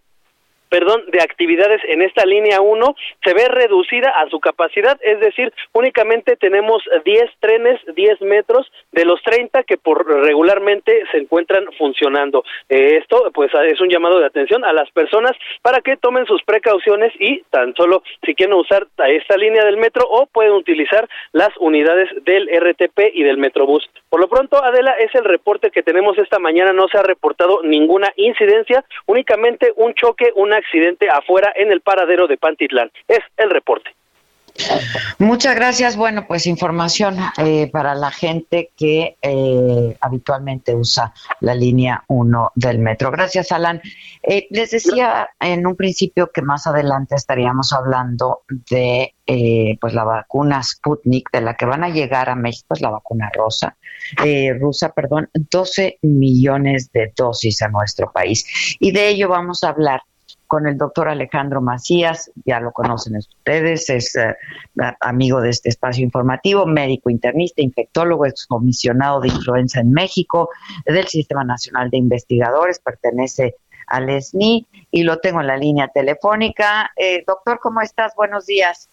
perdón, 0.69 1.03
de 1.07 1.21
actividades 1.21 1.81
en 1.87 2.01
esta 2.01 2.25
línea 2.25 2.61
1 2.61 2.95
se 3.23 3.33
ve 3.33 3.47
reducida 3.47 4.09
a 4.11 4.29
su 4.29 4.39
capacidad, 4.39 4.97
es 5.01 5.19
decir, 5.19 5.51
únicamente 5.73 6.35
tenemos 6.35 6.83
10 7.03 7.31
trenes, 7.39 7.79
10 7.95 8.21
metros 8.21 8.71
de 8.91 9.05
los 9.05 9.21
30 9.23 9.63
que 9.63 9.77
por 9.77 10.05
regularmente 10.07 11.03
se 11.11 11.17
encuentran 11.17 11.65
funcionando. 11.77 12.43
Eh, 12.69 12.97
esto 12.97 13.31
pues 13.33 13.51
es 13.67 13.81
un 13.81 13.89
llamado 13.89 14.19
de 14.19 14.25
atención 14.25 14.63
a 14.63 14.73
las 14.73 14.89
personas 14.91 15.31
para 15.61 15.81
que 15.81 15.97
tomen 15.97 16.25
sus 16.25 16.43
precauciones 16.43 17.11
y 17.19 17.41
tan 17.49 17.73
solo 17.75 18.03
si 18.25 18.35
quieren 18.35 18.55
usar 18.55 18.87
esta 19.07 19.37
línea 19.37 19.65
del 19.65 19.77
metro 19.77 20.05
o 20.09 20.27
pueden 20.27 20.53
utilizar 20.53 21.07
las 21.31 21.49
unidades 21.59 22.09
del 22.23 22.47
RTP 22.47 23.11
y 23.13 23.23
del 23.23 23.37
Metrobús. 23.37 23.89
Por 24.09 24.19
lo 24.19 24.27
pronto, 24.27 24.63
Adela, 24.63 24.93
es 24.99 25.13
el 25.15 25.23
reporte 25.23 25.71
que 25.71 25.83
tenemos 25.83 26.17
esta 26.17 26.39
mañana, 26.39 26.73
no 26.73 26.87
se 26.87 26.97
ha 26.97 27.03
reportado 27.03 27.61
ninguna 27.63 28.11
incidencia, 28.15 28.83
únicamente 29.05 29.71
un 29.75 29.93
choque, 29.93 30.31
una 30.35 30.58
accidente 30.59 31.09
afuera 31.09 31.51
en 31.55 31.71
el 31.71 31.81
paradero 31.81 32.27
de 32.27 32.37
Pantitlán. 32.37 32.91
Es 33.07 33.19
el 33.37 33.49
reporte. 33.49 33.91
Muchas 35.17 35.55
gracias. 35.55 35.95
Bueno, 35.95 36.25
pues 36.27 36.47
información 36.47 37.17
eh, 37.37 37.69
para 37.71 37.95
la 37.95 38.11
gente 38.11 38.71
que 38.75 39.17
eh, 39.21 39.97
habitualmente 40.01 40.75
usa 40.75 41.13
la 41.41 41.55
línea 41.55 42.03
1 42.07 42.51
del 42.55 42.79
metro. 42.79 43.11
Gracias, 43.11 43.51
Alan. 43.51 43.81
Eh, 44.23 44.47
les 44.49 44.71
decía 44.71 45.29
en 45.39 45.65
un 45.65 45.75
principio 45.75 46.31
que 46.31 46.41
más 46.41 46.67
adelante 46.67 47.15
estaríamos 47.15 47.73
hablando 47.73 48.41
de 48.69 49.13
pues 49.79 49.93
la 49.93 50.03
vacuna 50.03 50.63
Sputnik, 50.63 51.29
de 51.31 51.41
la 51.41 51.53
que 51.53 51.65
van 51.65 51.83
a 51.83 51.89
llegar 51.89 52.31
a 52.31 52.35
México, 52.35 52.73
es 52.73 52.81
la 52.81 52.89
vacuna 52.89 53.29
rosa, 53.31 53.77
rusa, 54.59 54.91
perdón, 54.91 55.29
12 55.35 55.99
millones 56.01 56.91
de 56.91 57.13
dosis 57.15 57.61
a 57.61 57.67
nuestro 57.67 58.11
país. 58.11 58.75
Y 58.79 58.91
de 58.91 59.09
ello 59.09 59.29
vamos 59.29 59.63
a 59.63 59.69
hablar 59.69 60.01
con 60.49 60.65
el 60.65 60.79
doctor 60.79 61.07
Alejandro 61.09 61.61
Macías, 61.61 62.31
ya 62.43 62.59
lo 62.59 62.71
conocen 62.71 63.15
ustedes, 63.17 63.87
es 63.91 64.15
eh, 64.15 64.35
amigo 64.99 65.41
de 65.41 65.51
este 65.51 65.69
espacio 65.69 66.03
informativo, 66.03 66.65
médico 66.65 67.11
internista, 67.11 67.61
infectólogo, 67.61 68.25
excomisionado 68.25 69.21
de 69.21 69.27
influenza 69.27 69.79
en 69.79 69.91
México, 69.91 70.49
del 70.87 71.05
Sistema 71.05 71.43
Nacional 71.43 71.91
de 71.91 71.97
Investigadores, 71.97 72.79
pertenece 72.79 73.57
al 73.85 74.09
SNI 74.09 74.65
y 74.89 75.03
lo 75.03 75.19
tengo 75.19 75.39
en 75.39 75.47
la 75.47 75.55
línea 75.55 75.87
telefónica. 75.89 76.89
Eh, 76.95 77.23
doctor, 77.27 77.59
¿cómo 77.61 77.81
estás? 77.81 78.15
Buenos 78.15 78.47
días. 78.47 78.89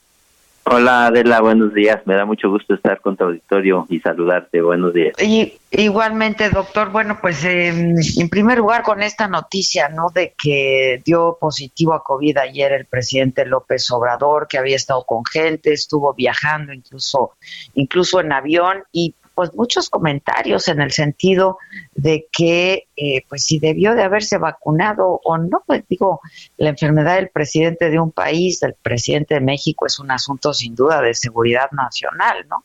Hola 0.68 1.06
Adela, 1.06 1.40
buenos 1.40 1.72
días. 1.74 2.04
Me 2.06 2.14
da 2.16 2.24
mucho 2.24 2.50
gusto 2.50 2.74
estar 2.74 3.00
con 3.00 3.16
tu 3.16 3.22
auditorio 3.22 3.86
y 3.88 4.00
saludarte. 4.00 4.60
Buenos 4.60 4.92
días. 4.92 5.14
Y, 5.22 5.52
igualmente, 5.70 6.50
doctor. 6.50 6.90
Bueno, 6.90 7.18
pues 7.20 7.44
em, 7.44 7.94
en 8.18 8.28
primer 8.28 8.58
lugar 8.58 8.82
con 8.82 9.00
esta 9.00 9.28
noticia, 9.28 9.88
¿no? 9.88 10.10
De 10.12 10.34
que 10.36 11.00
dio 11.04 11.38
positivo 11.40 11.94
a 11.94 12.02
COVID 12.02 12.38
ayer 12.38 12.72
el 12.72 12.86
presidente 12.86 13.46
López 13.46 13.88
Obrador, 13.92 14.48
que 14.48 14.58
había 14.58 14.74
estado 14.74 15.04
con 15.04 15.24
gente, 15.24 15.72
estuvo 15.72 16.12
viajando 16.14 16.72
incluso, 16.72 17.34
incluso 17.74 18.18
en 18.18 18.32
avión 18.32 18.82
y 18.90 19.14
pues 19.36 19.54
muchos 19.54 19.90
comentarios 19.90 20.66
en 20.66 20.80
el 20.80 20.92
sentido 20.92 21.58
de 21.94 22.26
que 22.32 22.86
eh, 22.96 23.22
pues 23.28 23.44
si 23.44 23.58
debió 23.58 23.94
de 23.94 24.02
haberse 24.02 24.38
vacunado 24.38 25.20
o 25.22 25.36
no, 25.36 25.62
pues 25.66 25.86
digo, 25.88 26.20
la 26.56 26.70
enfermedad 26.70 27.16
del 27.16 27.28
presidente 27.28 27.90
de 27.90 28.00
un 28.00 28.12
país, 28.12 28.60
del 28.60 28.74
presidente 28.80 29.34
de 29.34 29.42
México, 29.42 29.84
es 29.84 29.98
un 29.98 30.10
asunto 30.10 30.54
sin 30.54 30.74
duda 30.74 31.02
de 31.02 31.12
seguridad 31.12 31.70
nacional, 31.72 32.46
¿no? 32.48 32.64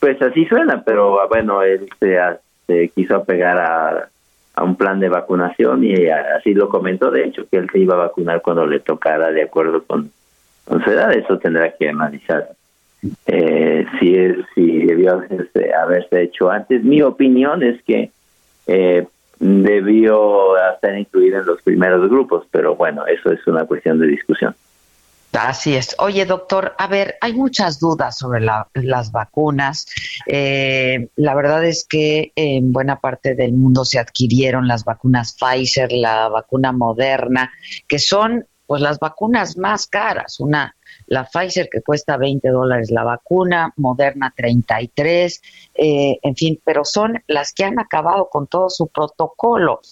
Pues 0.00 0.20
así 0.20 0.44
suena, 0.44 0.84
pero 0.84 1.18
ah, 1.22 1.28
bueno, 1.28 1.62
él 1.62 1.88
se, 1.98 2.90
quiso 2.94 3.16
apegar 3.16 3.56
a, 3.58 4.62
un 4.62 4.76
plan 4.76 5.00
de 5.00 5.08
vacunación 5.08 5.82
y 5.82 6.10
así 6.10 6.52
lo 6.52 6.68
comentó, 6.68 7.10
de 7.10 7.24
hecho, 7.24 7.48
que 7.48 7.56
él 7.56 7.70
se 7.72 7.78
iba 7.78 7.94
a 7.94 8.08
vacunar 8.08 8.42
cuando 8.42 8.66
le 8.66 8.80
tocara 8.80 9.30
de 9.30 9.44
acuerdo 9.44 9.82
con, 9.84 10.12
con 10.66 10.84
su 10.84 10.90
edad, 10.90 11.10
eso 11.14 11.38
tendrá 11.38 11.72
que 11.74 11.88
analizar 11.88 12.50
eh, 13.26 13.84
si, 13.98 14.16
si 14.54 14.86
debió 14.86 15.22
haberse, 15.80 16.22
hecho 16.22 16.50
antes. 16.50 16.82
Mi 16.84 17.02
opinión 17.02 17.62
es 17.62 17.82
que 17.82 18.10
eh, 18.66 19.06
debió 19.38 20.56
estar 20.74 20.96
incluido 20.96 21.40
en 21.40 21.46
los 21.46 21.62
primeros 21.62 22.08
grupos, 22.08 22.46
pero 22.50 22.76
bueno, 22.76 23.06
eso 23.06 23.32
es 23.32 23.44
una 23.46 23.64
cuestión 23.64 23.98
de 23.98 24.06
discusión. 24.06 24.54
Así 25.32 25.74
es. 25.74 25.96
Oye, 25.98 26.26
doctor, 26.26 26.74
a 26.76 26.86
ver, 26.86 27.16
hay 27.22 27.32
muchas 27.32 27.80
dudas 27.80 28.18
sobre 28.18 28.40
las 28.40 29.12
vacunas. 29.12 29.86
Eh, 30.26 31.08
la 31.16 31.34
verdad 31.34 31.64
es 31.64 31.86
que 31.88 32.32
en 32.36 32.70
buena 32.70 33.00
parte 33.00 33.34
del 33.34 33.54
mundo 33.54 33.86
se 33.86 33.98
adquirieron 33.98 34.68
las 34.68 34.84
vacunas 34.84 35.34
Pfizer, 35.38 35.90
la 35.90 36.28
vacuna 36.28 36.72
Moderna, 36.72 37.50
que 37.88 37.98
son 37.98 38.46
pues 38.66 38.82
las 38.82 38.98
vacunas 38.98 39.56
más 39.56 39.86
caras. 39.86 40.38
Una 40.38 40.76
la 41.12 41.24
Pfizer 41.24 41.68
que 41.70 41.82
cuesta 41.82 42.16
20 42.16 42.48
dólares 42.48 42.90
la 42.90 43.04
vacuna, 43.04 43.74
Moderna 43.76 44.32
33, 44.34 45.42
eh, 45.74 46.18
en 46.22 46.34
fin, 46.34 46.58
pero 46.64 46.86
son 46.86 47.22
las 47.26 47.52
que 47.52 47.64
han 47.64 47.78
acabado 47.78 48.30
con 48.30 48.46
todo 48.46 48.70
su 48.70 48.86
protocolo. 48.86 49.82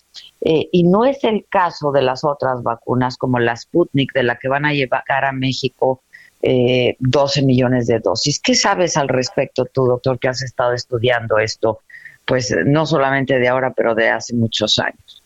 Eh, 0.41 0.71
y 0.73 0.85
no 0.85 1.05
es 1.05 1.23
el 1.25 1.45
caso 1.47 1.93
de 1.93 2.01
las 2.01 2.25
otras 2.25 2.63
vacunas 2.63 3.19
como 3.19 3.39
la 3.39 3.55
Sputnik, 3.55 4.15
de 4.15 4.23
la 4.23 4.37
que 4.37 4.49
van 4.49 4.65
a 4.65 4.73
llevar 4.73 5.05
a 5.27 5.33
México 5.33 6.01
eh, 6.41 6.97
12 7.01 7.43
millones 7.43 7.87
de 7.87 7.99
dosis. 7.99 8.41
¿Qué 8.41 8.55
sabes 8.55 8.97
al 8.97 9.09
respecto 9.09 9.67
tú, 9.67 9.85
doctor, 9.85 10.19
que 10.19 10.29
has 10.29 10.41
estado 10.41 10.73
estudiando 10.73 11.37
esto? 11.37 11.81
Pues 12.25 12.57
no 12.65 12.87
solamente 12.87 13.39
de 13.39 13.49
ahora, 13.49 13.75
pero 13.75 13.95
de 13.95 14.09
hace 14.09 14.35
muchos 14.35 14.79
años. 14.79 15.20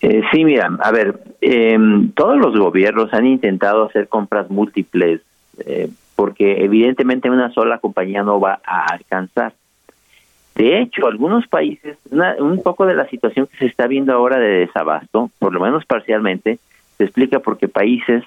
Eh, 0.00 0.22
sí, 0.32 0.44
mira, 0.44 0.70
a 0.80 0.90
ver, 0.90 1.20
em, 1.40 2.10
todos 2.12 2.38
los 2.38 2.56
gobiernos 2.58 3.12
han 3.12 3.26
intentado 3.26 3.84
hacer 3.84 4.08
compras 4.08 4.50
múltiples 4.50 5.20
eh, 5.64 5.88
porque 6.16 6.64
evidentemente 6.64 7.30
una 7.30 7.50
sola 7.52 7.78
compañía 7.78 8.22
no 8.22 8.40
va 8.40 8.60
a 8.64 8.86
alcanzar. 8.86 9.52
De 10.54 10.80
hecho, 10.80 11.06
algunos 11.06 11.46
países, 11.46 11.98
un 12.38 12.62
poco 12.62 12.86
de 12.86 12.94
la 12.94 13.06
situación 13.08 13.46
que 13.46 13.58
se 13.58 13.66
está 13.66 13.86
viendo 13.86 14.14
ahora 14.14 14.38
de 14.38 14.60
desabasto, 14.60 15.30
por 15.38 15.52
lo 15.52 15.60
menos 15.60 15.84
parcialmente, 15.84 16.58
se 16.96 17.04
explica 17.04 17.40
porque 17.40 17.68
países 17.68 18.24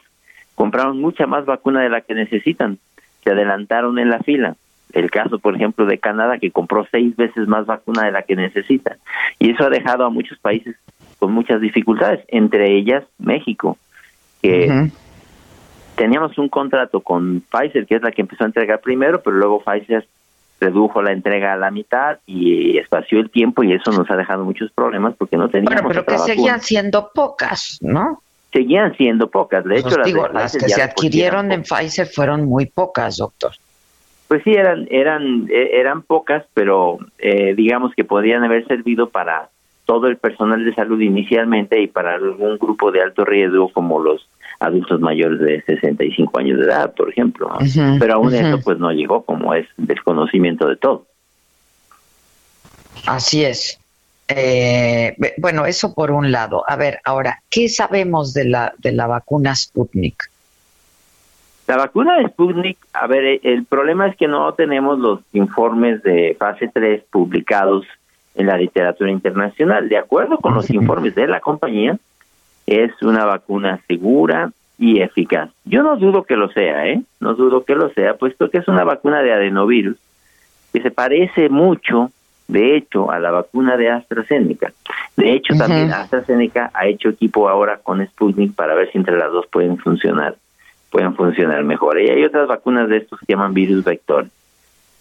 compraron 0.54 1.02
mucha 1.02 1.26
más 1.26 1.46
vacuna 1.46 1.82
de 1.82 1.90
la 1.90 2.02
que 2.02 2.14
necesitan, 2.14 2.78
se 3.24 3.32
adelantaron 3.32 3.98
en 3.98 4.12
la 4.12 4.20
fila. 4.20 4.56
El 4.94 5.12
caso, 5.12 5.40
por 5.40 5.56
ejemplo, 5.56 5.86
de 5.86 6.00
Canadá, 6.00 6.40
que 6.40 6.52
compró 6.52 6.88
seis 6.92 7.16
veces 7.16 7.48
más 7.48 7.66
vacuna 7.66 8.06
de 8.06 8.12
la 8.12 8.24
que 8.24 8.36
necesita. 8.36 8.98
Y 9.38 9.52
eso 9.52 9.66
ha 9.66 9.70
dejado 9.70 10.06
a 10.06 10.10
muchos 10.10 10.40
países 10.40 10.76
con 11.20 11.34
muchas 11.34 11.62
dificultades, 11.62 12.24
entre 12.30 12.78
ellas 12.78 13.04
México, 13.18 13.78
que 14.42 14.90
teníamos 15.96 16.38
un 16.38 16.48
contrato 16.48 17.02
con 17.02 17.42
Pfizer, 17.42 17.86
que 17.86 17.96
es 17.96 18.02
la 18.02 18.12
que 18.12 18.22
empezó 18.22 18.46
a 18.46 18.48
entregar 18.48 18.80
primero, 18.80 19.22
pero 19.22 19.36
luego 19.36 19.62
Pfizer 19.62 20.08
redujo 20.62 21.02
la 21.02 21.12
entrega 21.12 21.54
a 21.54 21.58
la 21.58 21.72
mitad 21.72 22.20
y 22.26 22.78
espació 22.78 23.20
el 23.20 23.30
tiempo 23.30 23.64
y 23.64 23.74
eso 23.74 23.92
nos 23.92 24.10
ha 24.10 24.16
dejado 24.16 24.44
muchos 24.44 24.72
problemas 24.72 25.14
porque 25.18 25.38
no 25.38 25.50
teníamos 25.50 25.84
Bueno, 25.84 26.04
pero 26.06 26.06
que 26.06 26.18
seguían 26.20 26.62
siendo 26.62 27.12
pocas, 27.14 27.80
¿no? 27.82 28.22
Seguían 28.52 28.96
siendo 28.96 29.30
pocas, 29.30 29.64
de 29.64 29.78
hecho 29.78 29.98
las, 29.98 30.12
las 30.34 30.58
que 30.58 30.70
se 30.70 30.82
adquirieron 30.82 31.52
en 31.52 31.64
Pfizer 31.64 32.08
fueron 32.08 32.46
muy 32.46 32.66
pocas, 32.66 33.18
doctor. 33.18 33.52
Pues 34.30 34.44
sí, 34.44 34.52
eran 34.52 34.88
eran 34.92 35.48
e, 35.50 35.80
eran 35.80 36.04
pocas, 36.04 36.46
pero 36.54 37.00
eh, 37.18 37.56
digamos 37.56 37.96
que 37.96 38.06
podrían 38.06 38.44
haber 38.44 38.66
servido 38.68 39.10
para 39.10 39.50
todo 39.86 40.06
el 40.06 40.18
personal 40.18 40.64
de 40.64 40.76
salud 40.76 41.02
inicialmente 41.02 41.82
y 41.82 41.88
para 41.88 42.14
algún 42.14 42.60
grupo 42.60 42.92
de 42.92 43.02
alto 43.02 43.26
riesgo 43.26 43.70
como 43.70 44.00
los 44.00 44.30
adultos 44.60 45.02
mayores 45.02 45.40
de 45.40 45.64
65 45.64 46.38
años 46.38 46.60
de 46.60 46.66
edad, 46.66 46.94
por 46.94 47.10
ejemplo. 47.10 47.50
Pero 48.00 48.14
aún 48.14 48.32
eso 48.36 48.60
pues 48.64 48.78
no 48.78 48.92
llegó 48.92 49.24
como 49.24 49.56
es 49.56 49.68
desconocimiento 49.78 50.68
de 50.68 50.78
todo. 50.78 51.08
Así 53.08 53.44
es. 53.44 53.80
Eh, 54.28 55.16
bueno, 55.38 55.66
eso 55.66 55.96
por 55.96 56.12
un 56.12 56.32
lado. 56.32 56.64
A 56.68 56.76
ver, 56.76 57.00
ahora, 57.04 57.42
¿qué 57.50 57.68
sabemos 57.68 58.36
de 58.36 58.46
la, 58.46 58.76
de 58.78 58.92
la 58.92 59.08
vacuna 59.08 59.56
Sputnik? 59.56 60.30
La 61.70 61.78
vacuna 61.78 62.18
de 62.18 62.28
Sputnik, 62.30 62.80
a 62.94 63.06
ver, 63.06 63.42
el 63.44 63.64
problema 63.64 64.08
es 64.08 64.16
que 64.16 64.28
no 64.28 64.52
tenemos 64.56 64.98
los 64.98 65.20
informes 65.34 66.02
de 66.02 66.36
fase 66.40 66.68
3 66.68 67.04
publicados 67.12 67.86
en 68.34 68.48
la 68.48 68.58
literatura 68.58 69.12
internacional. 69.12 69.88
De 69.88 70.00
acuerdo 70.00 70.40
con 70.40 70.56
los 70.56 70.68
informes 70.72 71.14
de 71.14 71.28
la 71.28 71.40
compañía, 71.40 71.96
es 72.66 73.00
una 73.04 73.24
vacuna 73.26 73.80
segura 73.88 74.52
y 74.80 75.02
eficaz. 75.02 75.52
Yo 75.64 75.84
no 75.84 75.96
dudo 75.98 76.24
que 76.24 76.38
lo 76.38 76.50
sea, 76.50 76.88
¿eh? 76.88 77.04
No 77.20 77.36
dudo 77.36 77.64
que 77.64 77.76
lo 77.76 77.94
sea, 77.94 78.16
puesto 78.16 78.50
que 78.50 78.58
es 78.58 78.68
una 78.68 78.84
vacuna 78.84 79.22
de 79.22 79.32
adenovirus 79.32 79.98
que 80.74 80.82
se 80.82 80.90
parece 80.90 81.50
mucho, 81.50 82.10
de 82.48 82.78
hecho, 82.78 83.12
a 83.12 83.20
la 83.20 83.30
vacuna 83.30 83.78
de 83.78 83.92
AstraZeneca. 83.92 84.74
De 85.16 85.34
hecho, 85.34 85.54
también 85.54 85.94
AstraZeneca 85.94 86.72
ha 86.74 86.88
hecho 86.88 87.10
equipo 87.10 87.48
ahora 87.48 87.78
con 87.78 88.04
Sputnik 88.04 88.56
para 88.56 88.74
ver 88.74 88.92
si 88.92 88.98
entre 88.98 89.20
las 89.20 89.32
dos 89.32 89.46
pueden 89.46 89.78
funcionar, 89.78 90.36
pueden 90.90 91.16
funcionar 91.16 91.64
mejor. 91.64 92.00
Y 92.00 92.10
hay 92.10 92.24
otras 92.24 92.48
vacunas 92.48 92.90
de 92.90 92.98
estos 92.98 93.20
que 93.20 93.26
se 93.26 93.34
llaman 93.34 93.54
virus 93.54 93.84
vectores. 93.84 94.32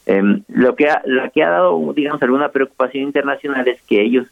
Em, 0.07 0.42
lo 0.48 0.74
que 0.74 0.88
ha, 0.88 1.03
la 1.05 1.29
que 1.29 1.42
ha 1.42 1.51
dado, 1.51 1.92
digamos, 1.94 2.22
alguna 2.22 2.48
preocupación 2.48 3.05
internacional 3.05 3.68
es 3.68 3.81
que 3.83 4.01
ellos 4.01 4.27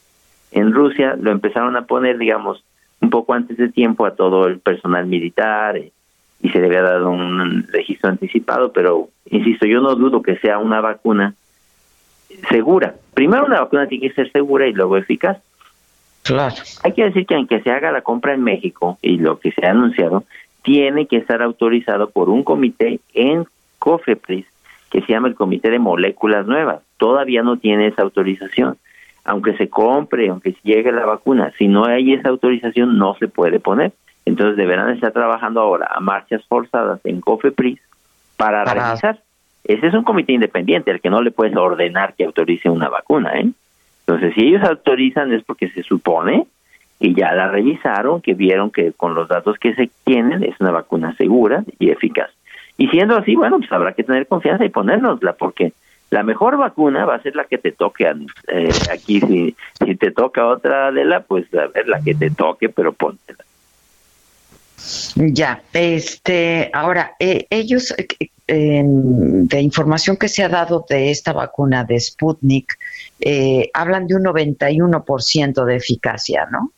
en 0.52 0.72
Rusia 0.72 1.16
lo 1.20 1.30
empezaron 1.30 1.76
a 1.76 1.86
poner, 1.86 2.16
digamos, 2.18 2.64
un 3.00 3.10
poco 3.10 3.34
antes 3.34 3.56
de 3.56 3.68
tiempo 3.68 4.06
a 4.06 4.14
todo 4.14 4.46
el 4.46 4.58
personal 4.58 5.06
militar 5.06 5.76
eh, 5.76 5.92
y 6.40 6.48
se 6.50 6.60
le 6.60 6.66
había 6.66 6.82
dado 6.82 7.10
un 7.10 7.66
registro 7.70 8.10
anticipado, 8.10 8.72
pero 8.72 9.08
insisto, 9.30 9.66
yo 9.66 9.80
no 9.80 9.94
dudo 9.94 10.22
que 10.22 10.36
sea 10.38 10.58
una 10.58 10.80
vacuna 10.80 11.34
segura. 12.48 12.94
Primero 13.14 13.44
una 13.46 13.60
vacuna 13.60 13.86
tiene 13.86 14.08
que 14.08 14.14
ser 14.14 14.30
segura 14.32 14.66
y 14.66 14.72
luego 14.72 14.96
eficaz. 14.96 15.38
Claro. 16.22 16.56
Hay 16.82 16.92
que 16.92 17.04
decir 17.04 17.26
que 17.26 17.34
aunque 17.34 17.60
se 17.60 17.70
haga 17.70 17.92
la 17.92 18.02
compra 18.02 18.34
en 18.34 18.42
México 18.42 18.98
y 19.00 19.18
lo 19.18 19.38
que 19.38 19.52
se 19.52 19.64
ha 19.64 19.70
anunciado, 19.70 20.24
tiene 20.66 21.06
que 21.06 21.18
estar 21.18 21.42
autorizado 21.42 22.10
por 22.10 22.28
un 22.28 22.42
comité 22.42 22.98
en 23.14 23.46
COFEPRIS 23.78 24.46
que 24.90 25.00
se 25.00 25.12
llama 25.12 25.28
el 25.28 25.36
Comité 25.36 25.70
de 25.70 25.78
Moléculas 25.78 26.44
Nuevas. 26.44 26.82
Todavía 26.96 27.44
no 27.44 27.56
tiene 27.56 27.86
esa 27.86 28.02
autorización. 28.02 28.76
Aunque 29.24 29.56
se 29.56 29.68
compre, 29.68 30.28
aunque 30.28 30.56
llegue 30.64 30.90
la 30.90 31.06
vacuna, 31.06 31.52
si 31.56 31.68
no 31.68 31.84
hay 31.84 32.14
esa 32.14 32.30
autorización 32.30 32.98
no 32.98 33.14
se 33.14 33.28
puede 33.28 33.60
poner. 33.60 33.92
Entonces 34.24 34.56
deberán 34.56 34.90
estar 34.90 35.12
trabajando 35.12 35.60
ahora 35.60 35.88
a 35.88 36.00
marchas 36.00 36.44
forzadas 36.48 36.98
en 37.04 37.20
COFEPRIS 37.20 37.78
para, 38.36 38.64
revisar. 38.64 39.20
Ese 39.62 39.86
es 39.86 39.94
un 39.94 40.02
comité 40.02 40.32
independiente 40.32 40.90
al 40.90 41.00
que 41.00 41.10
no 41.10 41.22
le 41.22 41.30
puedes 41.30 41.56
ordenar 41.56 42.14
que 42.14 42.24
autorice 42.24 42.68
una 42.68 42.88
vacuna. 42.88 43.38
¿eh? 43.38 43.50
Entonces, 44.00 44.34
si 44.34 44.48
ellos 44.48 44.64
autorizan 44.64 45.32
es 45.32 45.44
porque 45.44 45.68
se 45.68 45.84
supone 45.84 46.48
que 47.00 47.14
ya 47.14 47.32
la 47.32 47.48
revisaron, 47.48 48.20
que 48.20 48.34
vieron 48.34 48.70
que 48.70 48.92
con 48.92 49.14
los 49.14 49.28
datos 49.28 49.58
que 49.58 49.74
se 49.74 49.90
tienen 50.04 50.42
es 50.44 50.58
una 50.60 50.70
vacuna 50.70 51.14
segura 51.16 51.64
y 51.78 51.90
eficaz. 51.90 52.30
Y 52.78 52.88
siendo 52.88 53.16
así, 53.16 53.34
bueno, 53.34 53.58
pues 53.58 53.72
habrá 53.72 53.92
que 53.92 54.04
tener 54.04 54.26
confianza 54.26 54.64
y 54.64 54.68
ponérnosla, 54.68 55.34
porque 55.34 55.72
la 56.10 56.22
mejor 56.22 56.56
vacuna 56.56 57.04
va 57.04 57.16
a 57.16 57.22
ser 57.22 57.34
la 57.34 57.44
que 57.44 57.58
te 57.58 57.72
toque 57.72 58.04
eh, 58.48 58.68
aquí. 58.92 59.20
Si, 59.20 59.54
te 59.96 60.10
toca 60.10 60.46
otra 60.46 60.92
de 60.92 61.04
la, 61.04 61.20
pues 61.20 61.52
a 61.54 61.66
ver 61.66 61.88
la 61.88 62.00
que 62.00 62.14
te 62.14 62.30
toque, 62.30 62.68
pero 62.68 62.92
póntela. 62.92 63.44
Ya, 65.16 65.62
este, 65.72 66.70
ahora, 66.72 67.16
eh, 67.18 67.46
ellos, 67.50 67.94
eh, 68.46 68.82
de 68.86 69.60
información 69.60 70.16
que 70.16 70.28
se 70.28 70.44
ha 70.44 70.48
dado 70.48 70.84
de 70.88 71.10
esta 71.10 71.32
vacuna 71.32 71.82
de 71.82 71.98
Sputnik, 71.98 72.78
hablan 73.74 74.06
de 74.06 74.14
un 74.14 74.24
91% 74.24 75.64
de 75.64 75.76
eficacia, 75.76 76.46
¿no? 76.52 76.72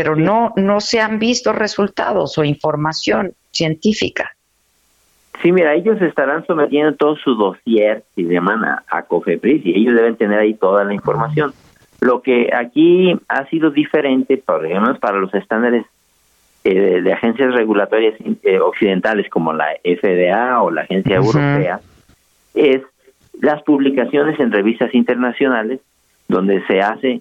Pero 0.00 0.16
no, 0.16 0.54
no 0.56 0.80
se 0.80 0.98
han 0.98 1.18
visto 1.18 1.52
resultados 1.52 2.38
o 2.38 2.42
información 2.42 3.34
científica. 3.50 4.34
Sí, 5.42 5.52
mira, 5.52 5.74
ellos 5.74 6.00
estarán 6.00 6.46
sometiendo 6.46 6.94
todo 6.94 7.16
su 7.16 7.34
dossier, 7.34 8.02
si 8.14 8.24
se 8.24 8.32
llaman 8.32 8.64
a, 8.64 8.82
a 8.88 9.02
COFEPRIS, 9.02 9.66
y 9.66 9.78
ellos 9.78 9.94
deben 9.94 10.16
tener 10.16 10.38
ahí 10.38 10.54
toda 10.54 10.84
la 10.84 10.94
información. 10.94 11.52
Lo 12.00 12.22
que 12.22 12.48
aquí 12.54 13.14
ha 13.28 13.44
sido 13.50 13.70
diferente, 13.70 14.38
por 14.38 14.64
ejemplo, 14.64 14.98
para 14.98 15.18
los 15.18 15.34
estándares 15.34 15.84
eh, 16.64 17.02
de 17.02 17.12
agencias 17.12 17.52
regulatorias 17.52 18.14
eh, 18.42 18.58
occidentales 18.58 19.28
como 19.28 19.52
la 19.52 19.66
FDA 19.84 20.62
o 20.62 20.70
la 20.70 20.80
Agencia 20.80 21.16
Europea, 21.16 21.80
es 22.54 22.80
las 23.38 23.62
publicaciones 23.64 24.40
en 24.40 24.50
revistas 24.50 24.94
internacionales, 24.94 25.80
donde 26.26 26.64
se 26.68 26.80
hace 26.80 27.20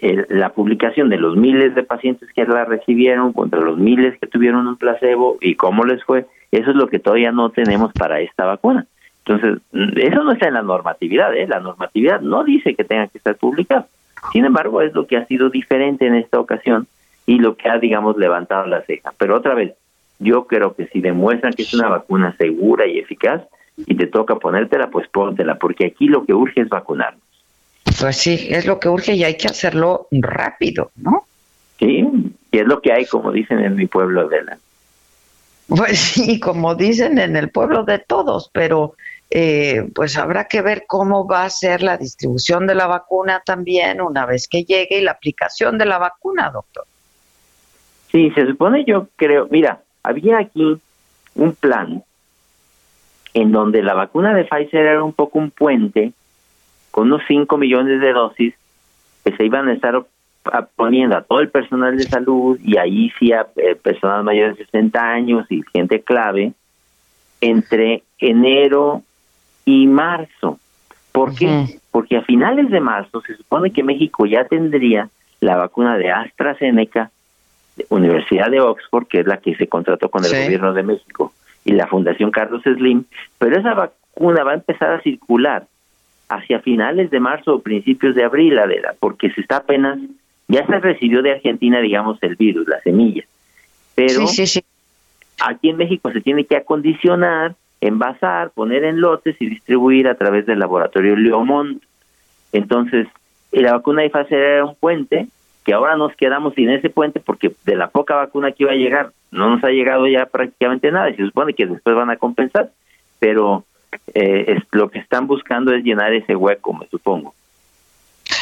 la 0.00 0.50
publicación 0.50 1.08
de 1.08 1.16
los 1.16 1.36
miles 1.36 1.74
de 1.74 1.82
pacientes 1.82 2.28
que 2.32 2.44
la 2.44 2.64
recibieron 2.64 3.32
contra 3.32 3.60
los 3.60 3.78
miles 3.78 4.18
que 4.18 4.26
tuvieron 4.26 4.66
un 4.66 4.76
placebo 4.76 5.38
y 5.40 5.54
cómo 5.54 5.84
les 5.84 6.02
fue. 6.04 6.26
Eso 6.50 6.70
es 6.70 6.76
lo 6.76 6.88
que 6.88 6.98
todavía 6.98 7.32
no 7.32 7.50
tenemos 7.50 7.92
para 7.92 8.20
esta 8.20 8.44
vacuna. 8.44 8.86
Entonces, 9.24 9.62
eso 9.96 10.24
no 10.24 10.32
está 10.32 10.48
en 10.48 10.54
la 10.54 10.62
normatividad, 10.62 11.34
¿eh? 11.36 11.46
La 11.46 11.60
normatividad 11.60 12.20
no 12.20 12.42
dice 12.42 12.74
que 12.74 12.84
tenga 12.84 13.06
que 13.06 13.18
estar 13.18 13.36
publicado. 13.36 13.86
Sin 14.32 14.44
embargo, 14.44 14.82
es 14.82 14.92
lo 14.94 15.06
que 15.06 15.16
ha 15.16 15.26
sido 15.26 15.50
diferente 15.50 16.06
en 16.06 16.14
esta 16.14 16.40
ocasión 16.40 16.86
y 17.26 17.38
lo 17.38 17.56
que 17.56 17.68
ha, 17.68 17.78
digamos, 17.78 18.16
levantado 18.16 18.66
la 18.66 18.82
ceja. 18.82 19.12
Pero 19.18 19.36
otra 19.36 19.54
vez, 19.54 19.74
yo 20.18 20.46
creo 20.46 20.74
que 20.74 20.86
si 20.86 21.00
demuestran 21.00 21.52
que 21.52 21.62
es 21.62 21.74
una 21.74 21.88
vacuna 21.88 22.34
segura 22.36 22.86
y 22.86 22.98
eficaz 22.98 23.42
y 23.76 23.94
te 23.94 24.06
toca 24.06 24.36
ponértela, 24.36 24.90
pues 24.90 25.08
póntela, 25.08 25.56
porque 25.56 25.86
aquí 25.86 26.06
lo 26.08 26.24
que 26.24 26.34
urge 26.34 26.60
es 26.60 26.68
vacunarnos. 26.68 27.22
Pues 28.02 28.16
sí, 28.16 28.48
es 28.50 28.66
lo 28.66 28.80
que 28.80 28.88
urge 28.88 29.12
y 29.12 29.22
hay 29.22 29.36
que 29.36 29.46
hacerlo 29.46 30.08
rápido, 30.10 30.90
¿no? 30.96 31.24
Sí, 31.78 32.04
y 32.50 32.58
es 32.58 32.66
lo 32.66 32.80
que 32.80 32.92
hay, 32.92 33.06
como 33.06 33.30
dicen 33.30 33.60
en 33.60 33.76
mi 33.76 33.86
pueblo 33.86 34.28
de 34.28 34.42
la. 34.42 34.58
Pues 35.68 35.98
sí, 36.14 36.40
como 36.40 36.74
dicen 36.74 37.18
en 37.18 37.36
el 37.36 37.50
pueblo 37.50 37.84
de 37.84 38.00
todos, 38.00 38.50
pero 38.52 38.96
eh, 39.30 39.88
pues 39.94 40.18
habrá 40.18 40.48
que 40.48 40.62
ver 40.62 40.82
cómo 40.88 41.28
va 41.28 41.44
a 41.44 41.50
ser 41.50 41.84
la 41.84 41.96
distribución 41.96 42.66
de 42.66 42.74
la 42.74 42.88
vacuna 42.88 43.40
también 43.46 44.00
una 44.00 44.26
vez 44.26 44.48
que 44.48 44.64
llegue 44.64 44.98
y 44.98 45.02
la 45.02 45.12
aplicación 45.12 45.78
de 45.78 45.86
la 45.86 45.98
vacuna, 45.98 46.50
doctor. 46.50 46.84
Sí, 48.10 48.32
se 48.32 48.46
supone, 48.46 48.84
yo 48.84 49.06
creo, 49.14 49.46
mira, 49.48 49.80
había 50.02 50.38
aquí 50.38 50.76
un 51.36 51.54
plan 51.54 52.02
en 53.32 53.52
donde 53.52 53.80
la 53.80 53.94
vacuna 53.94 54.34
de 54.34 54.42
Pfizer 54.42 54.86
era 54.86 55.04
un 55.04 55.12
poco 55.12 55.38
un 55.38 55.52
puente 55.52 56.12
con 56.92 57.08
unos 57.08 57.22
5 57.26 57.56
millones 57.56 58.00
de 58.00 58.12
dosis 58.12 58.54
que 59.24 59.36
se 59.36 59.44
iban 59.44 59.66
a 59.68 59.72
estar 59.72 60.04
poniendo 60.76 61.16
a 61.16 61.22
todo 61.22 61.40
el 61.40 61.48
personal 61.48 61.96
de 61.96 62.04
salud 62.04 62.58
y 62.62 62.76
ahí 62.76 63.10
sí 63.18 63.32
a 63.32 63.46
eh, 63.56 63.74
personal 63.74 64.22
mayor 64.22 64.56
de 64.56 64.64
60 64.64 65.00
años 65.00 65.46
y 65.50 65.62
gente 65.72 66.02
clave 66.02 66.52
entre 67.40 68.02
enero 68.18 69.02
y 69.64 69.86
marzo. 69.86 70.58
¿Por 71.12 71.34
qué? 71.34 71.78
Porque 71.90 72.16
a 72.16 72.22
finales 72.22 72.70
de 72.70 72.80
marzo 72.80 73.20
se 73.22 73.36
supone 73.36 73.72
que 73.72 73.82
México 73.82 74.26
ya 74.26 74.44
tendría 74.44 75.08
la 75.40 75.56
vacuna 75.56 75.96
de 75.98 76.10
AstraZeneca 76.10 77.10
Universidad 77.88 78.50
de 78.50 78.60
Oxford, 78.60 79.06
que 79.06 79.20
es 79.20 79.26
la 79.26 79.38
que 79.38 79.54
se 79.56 79.66
contrató 79.66 80.10
con 80.10 80.24
el 80.24 80.30
gobierno 80.30 80.72
de 80.72 80.82
México, 80.82 81.32
y 81.64 81.72
la 81.72 81.86
Fundación 81.86 82.30
Carlos 82.30 82.62
Slim, 82.62 83.04
pero 83.38 83.58
esa 83.58 83.74
vacuna 83.74 84.44
va 84.44 84.52
a 84.52 84.56
empezar 84.56 84.92
a 84.92 85.00
circular 85.00 85.66
hacia 86.36 86.60
finales 86.60 87.10
de 87.10 87.20
marzo 87.20 87.54
o 87.54 87.62
principios 87.62 88.14
de 88.14 88.24
abril, 88.24 88.58
Adela, 88.58 88.94
porque 88.98 89.30
se 89.30 89.40
está 89.40 89.58
apenas, 89.58 89.98
ya 90.48 90.66
se 90.66 90.78
recibió 90.80 91.22
de 91.22 91.32
Argentina, 91.32 91.80
digamos, 91.80 92.18
el 92.22 92.36
virus, 92.36 92.66
la 92.68 92.80
semilla, 92.80 93.24
pero 93.94 94.20
aquí 95.44 95.70
en 95.70 95.76
México 95.76 96.10
se 96.12 96.20
tiene 96.20 96.44
que 96.44 96.56
acondicionar, 96.56 97.54
envasar, 97.80 98.50
poner 98.50 98.84
en 98.84 99.00
lotes 99.00 99.36
y 99.40 99.46
distribuir 99.46 100.08
a 100.08 100.14
través 100.14 100.46
del 100.46 100.60
laboratorio 100.60 101.16
Leomont. 101.16 101.82
Entonces, 102.52 103.08
la 103.50 103.72
vacuna 103.72 104.02
de 104.02 104.10
fase 104.10 104.36
era 104.36 104.64
un 104.64 104.76
puente 104.76 105.26
que 105.64 105.74
ahora 105.74 105.96
nos 105.96 106.14
quedamos 106.16 106.54
sin 106.54 106.70
ese 106.70 106.90
puente 106.90 107.20
porque 107.20 107.52
de 107.64 107.76
la 107.76 107.88
poca 107.88 108.16
vacuna 108.16 108.52
que 108.52 108.64
iba 108.64 108.72
a 108.72 108.76
llegar 108.76 109.12
no 109.30 109.48
nos 109.48 109.64
ha 109.64 109.70
llegado 109.70 110.06
ya 110.06 110.26
prácticamente 110.26 110.90
nada 110.90 111.10
y 111.10 111.16
se 111.16 111.24
supone 111.24 111.54
que 111.54 111.66
después 111.66 111.96
van 111.96 112.10
a 112.10 112.16
compensar, 112.16 112.70
pero 113.18 113.64
eh, 114.14 114.44
es, 114.48 114.62
lo 114.72 114.90
que 114.90 114.98
están 114.98 115.26
buscando 115.26 115.72
es 115.74 115.84
llenar 115.84 116.12
ese 116.12 116.36
hueco, 116.36 116.72
me 116.72 116.86
supongo. 116.88 117.34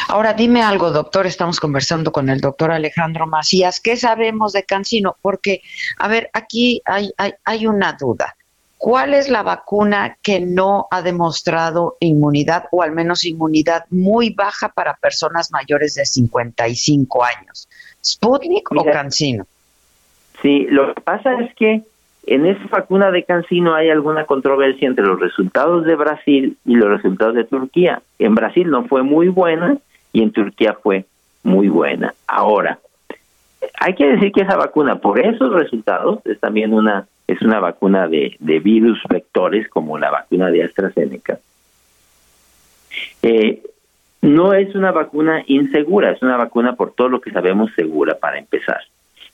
Ahora 0.09 0.35
dime 0.35 0.63
algo, 0.63 0.91
doctor, 0.91 1.27
estamos 1.27 1.61
conversando 1.61 2.13
con 2.13 2.29
el 2.29 2.41
doctor 2.41 2.71
Alejandro 2.71 3.27
Macías, 3.27 3.81
¿qué 3.81 3.97
sabemos 3.97 4.53
de 4.53 4.65
Cancino? 4.65 5.17
Porque, 5.21 5.63
a 5.99 6.09
ver, 6.09 6.31
aquí 6.33 6.83
hay, 6.85 7.11
hay, 7.17 7.33
hay 7.45 7.67
una 7.67 7.93
duda. 7.93 8.35
¿Cuál 8.81 9.13
es 9.13 9.29
la 9.29 9.43
vacuna 9.43 10.17
que 10.23 10.41
no 10.41 10.87
ha 10.91 11.03
demostrado 11.03 11.99
inmunidad 12.01 12.65
o 12.71 12.83
al 12.83 12.93
menos 12.93 13.27
inmunidad 13.27 13.85
muy 13.91 14.31
baja 14.31 14.71
para 14.71 14.95
personas 14.95 15.51
mayores 15.53 15.97
de 15.97 16.07
55 16.07 17.23
años? 17.23 17.69
¿Sputnik 18.03 18.73
o 18.73 18.85
Cancino? 18.85 19.47
Sí, 20.41 20.67
lo 20.71 20.95
que 20.95 21.01
pasa 21.03 21.35
es 21.41 21.55
que 21.57 21.83
en 22.27 22.47
esa 22.47 22.67
vacuna 22.69 23.11
de 23.11 23.25
Cancino 23.25 23.75
hay 23.75 23.89
alguna 23.91 24.25
controversia 24.25 24.89
entre 24.89 25.07
los 25.07 25.19
resultados 25.19 25.85
de 25.85 25.97
Brasil 25.97 26.57
y 26.65 26.75
los 26.75 26.89
resultados 26.89 27.35
de 27.35 27.45
Turquía. 27.45 28.03
En 28.19 28.35
Brasil 28.35 28.69
no 28.71 28.85
fue 28.85 29.03
muy 29.03 29.29
buena 29.29 29.79
y 30.13 30.23
en 30.23 30.33
Turquía 30.33 30.77
fue 30.83 31.07
muy 31.43 31.69
buena. 31.69 32.15
Ahora, 32.27 32.79
hay 33.81 33.95
que 33.95 34.07
decir 34.07 34.33
que 34.33 34.43
esa 34.43 34.57
vacuna, 34.57 34.97
por 34.97 35.19
esos 35.19 35.53
resultados, 35.53 36.21
es 36.27 36.39
también 36.41 36.75
una 36.75 37.07
es 37.27 37.41
una 37.43 37.61
vacuna 37.61 38.09
de, 38.09 38.37
virus 38.41 38.99
vectores 39.09 39.69
como 39.69 39.99
la 39.99 40.11
vacuna 40.11 40.51
de 40.51 40.65
AstraZeneca. 40.65 41.39
Eh, 43.23 43.63
no 44.21 44.53
es 44.53 44.75
una 44.75 44.91
vacuna 44.91 45.45
insegura, 45.47 46.11
es 46.11 46.21
una 46.23 46.37
vacuna 46.37 46.75
por 46.75 46.93
todo 46.93 47.09
lo 47.09 47.21
que 47.21 47.31
sabemos 47.31 47.71
segura 47.77 48.19
para 48.19 48.39
empezar. 48.39 48.81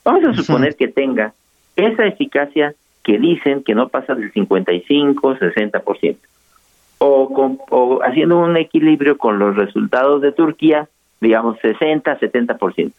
Vamos 0.03 0.27
a 0.27 0.33
suponer 0.33 0.75
que 0.75 0.87
tenga 0.87 1.33
esa 1.77 2.05
eficacia 2.05 2.73
que 3.03 3.17
dicen 3.17 3.63
que 3.63 3.73
no 3.73 3.87
pasa 3.87 4.15
del 4.15 4.31
55, 4.33 5.35
60%. 5.37 6.17
O, 6.99 7.57
o 7.69 7.99
haciendo 8.03 8.39
un 8.39 8.57
equilibrio 8.57 9.17
con 9.17 9.39
los 9.39 9.55
resultados 9.55 10.21
de 10.21 10.31
Turquía, 10.31 10.89
digamos 11.21 11.57
60, 11.61 12.19
70%. 12.19 12.91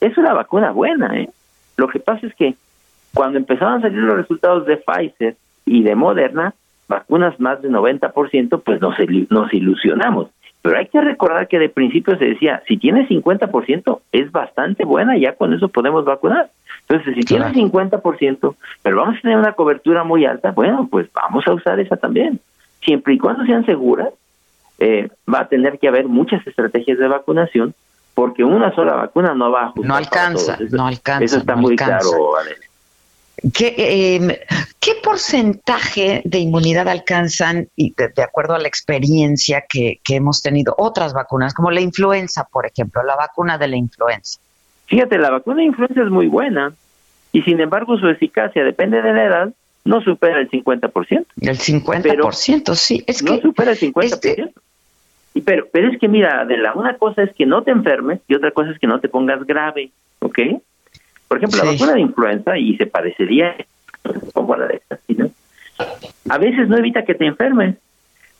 Es 0.00 0.16
una 0.18 0.34
vacuna 0.34 0.70
buena, 0.70 1.18
¿eh? 1.18 1.30
Lo 1.76 1.88
que 1.88 1.98
pasa 1.98 2.26
es 2.26 2.34
que 2.34 2.54
cuando 3.14 3.38
empezaron 3.38 3.78
a 3.78 3.80
salir 3.80 3.98
los 3.98 4.16
resultados 4.16 4.66
de 4.66 4.76
Pfizer 4.76 5.36
y 5.64 5.82
de 5.82 5.94
Moderna, 5.94 6.54
vacunas 6.88 7.38
más 7.40 7.62
de 7.62 7.70
90%, 7.70 8.62
pues 8.62 8.80
nos, 8.80 8.94
nos 9.30 9.52
ilusionamos. 9.52 10.28
Pero 10.62 10.78
hay 10.78 10.88
que 10.88 11.00
recordar 11.00 11.48
que 11.48 11.58
de 11.58 11.70
principio 11.70 12.18
se 12.18 12.26
decía, 12.26 12.62
si 12.68 12.76
tiene 12.76 13.08
50% 13.08 14.00
es 14.12 14.30
bastante 14.30 14.84
buena, 14.84 15.16
ya 15.16 15.34
con 15.34 15.54
eso 15.54 15.68
podemos 15.68 16.04
vacunar. 16.04 16.50
Entonces, 16.90 17.14
si 17.14 17.20
tiene 17.22 17.52
50%, 17.52 18.56
pero 18.82 18.96
vamos 18.96 19.16
a 19.16 19.20
tener 19.20 19.38
una 19.38 19.52
cobertura 19.52 20.02
muy 20.02 20.24
alta, 20.24 20.50
bueno, 20.50 20.88
pues 20.90 21.08
vamos 21.12 21.46
a 21.46 21.52
usar 21.52 21.78
esa 21.78 21.96
también. 21.96 22.40
Siempre 22.84 23.14
y 23.14 23.18
cuando 23.18 23.46
sean 23.46 23.64
seguras, 23.64 24.08
eh, 24.80 25.08
va 25.32 25.40
a 25.40 25.48
tener 25.48 25.78
que 25.78 25.86
haber 25.86 26.08
muchas 26.08 26.44
estrategias 26.44 26.98
de 26.98 27.06
vacunación, 27.06 27.74
porque 28.14 28.42
una 28.42 28.74
sola 28.74 28.94
vacuna 28.94 29.34
no 29.34 29.52
va 29.52 29.66
a 29.66 29.72
No 29.76 29.94
alcanza, 29.94 30.58
no 30.72 30.88
alcanza. 30.88 31.24
Eso 31.24 31.36
está 31.38 31.54
muy 31.54 31.76
claro, 31.76 32.10
¿Qué, 33.54 34.16
em, 34.16 34.28
¿Qué, 34.80 34.96
porcentaje 35.02 36.22
de 36.24 36.38
inmunidad 36.38 36.88
alcanzan, 36.88 37.68
y 37.76 37.94
de, 37.94 38.22
acuerdo 38.22 38.54
a 38.54 38.58
la 38.58 38.66
experiencia 38.66 39.64
que, 39.68 40.00
hemos 40.08 40.42
tenido, 40.42 40.74
otras 40.76 41.12
vacunas, 41.12 41.54
como 41.54 41.70
la 41.70 41.80
influenza, 41.80 42.48
por 42.50 42.66
ejemplo, 42.66 43.02
la 43.04 43.14
vacuna 43.14 43.58
de 43.58 43.68
la 43.68 43.76
influenza? 43.76 44.40
Fíjate, 44.90 45.18
la 45.18 45.30
vacuna 45.30 45.58
de 45.58 45.64
influenza 45.64 46.02
es 46.02 46.10
muy 46.10 46.26
buena 46.26 46.72
y 47.32 47.42
sin 47.42 47.60
embargo 47.60 47.96
su 47.96 48.08
eficacia, 48.08 48.64
depende 48.64 49.00
de 49.00 49.12
la 49.12 49.24
edad, 49.24 49.54
no 49.84 50.02
supera 50.02 50.40
el 50.40 50.50
50%. 50.50 51.26
El 51.40 51.58
50%, 51.58 52.74
sí. 52.74 53.04
Es 53.06 53.22
no 53.22 53.38
supera 53.38 53.70
el 53.70 53.78
50%. 53.78 54.02
Este 54.02 54.52
pero, 55.44 55.68
pero 55.72 55.92
es 55.92 55.98
que 55.98 56.08
mira, 56.08 56.44
de 56.44 56.56
la 56.56 56.74
una 56.74 56.98
cosa 56.98 57.22
es 57.22 57.32
que 57.34 57.46
no 57.46 57.62
te 57.62 57.70
enfermes 57.70 58.20
y 58.26 58.34
otra 58.34 58.50
cosa 58.50 58.72
es 58.72 58.80
que 58.80 58.88
no 58.88 58.98
te 58.98 59.08
pongas 59.08 59.46
grave, 59.46 59.90
¿ok? 60.18 60.38
Por 61.28 61.38
ejemplo, 61.38 61.62
la 61.62 61.70
vacuna 61.70 61.94
de 61.94 62.00
influenza, 62.00 62.58
y 62.58 62.76
se 62.76 62.86
parecería 62.86 63.54
como 64.32 64.54
a 64.54 64.58
la 64.58 64.66
de 64.66 64.74
esta, 64.76 64.98
a 66.28 66.38
veces 66.38 66.68
no 66.68 66.76
evita 66.76 67.04
que 67.04 67.14
te 67.14 67.26
enfermes, 67.26 67.76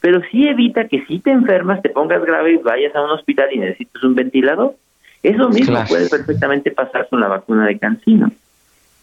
pero 0.01 0.21
sí 0.33 0.49
evita 0.49 0.89
que 0.89 1.05
si 1.07 1.21
te 1.21 1.31
enfermas, 1.31 1.81
te 1.81 1.91
pongas 1.91 2.25
grave 2.25 2.55
y 2.55 2.57
vayas 2.57 2.95
a 2.97 3.03
un 3.03 3.11
hospital 3.11 3.49
y 3.53 3.59
necesites 3.59 4.03
un 4.03 4.17
ventilador. 4.17 4.75
Eso 5.23 5.49
mismo 5.49 5.79
puede 5.89 6.09
perfectamente 6.09 6.71
pasar 6.71 7.09
con 7.09 7.21
la 7.21 7.29
vacuna 7.29 7.67
de 7.67 7.79
cancino, 7.79 8.31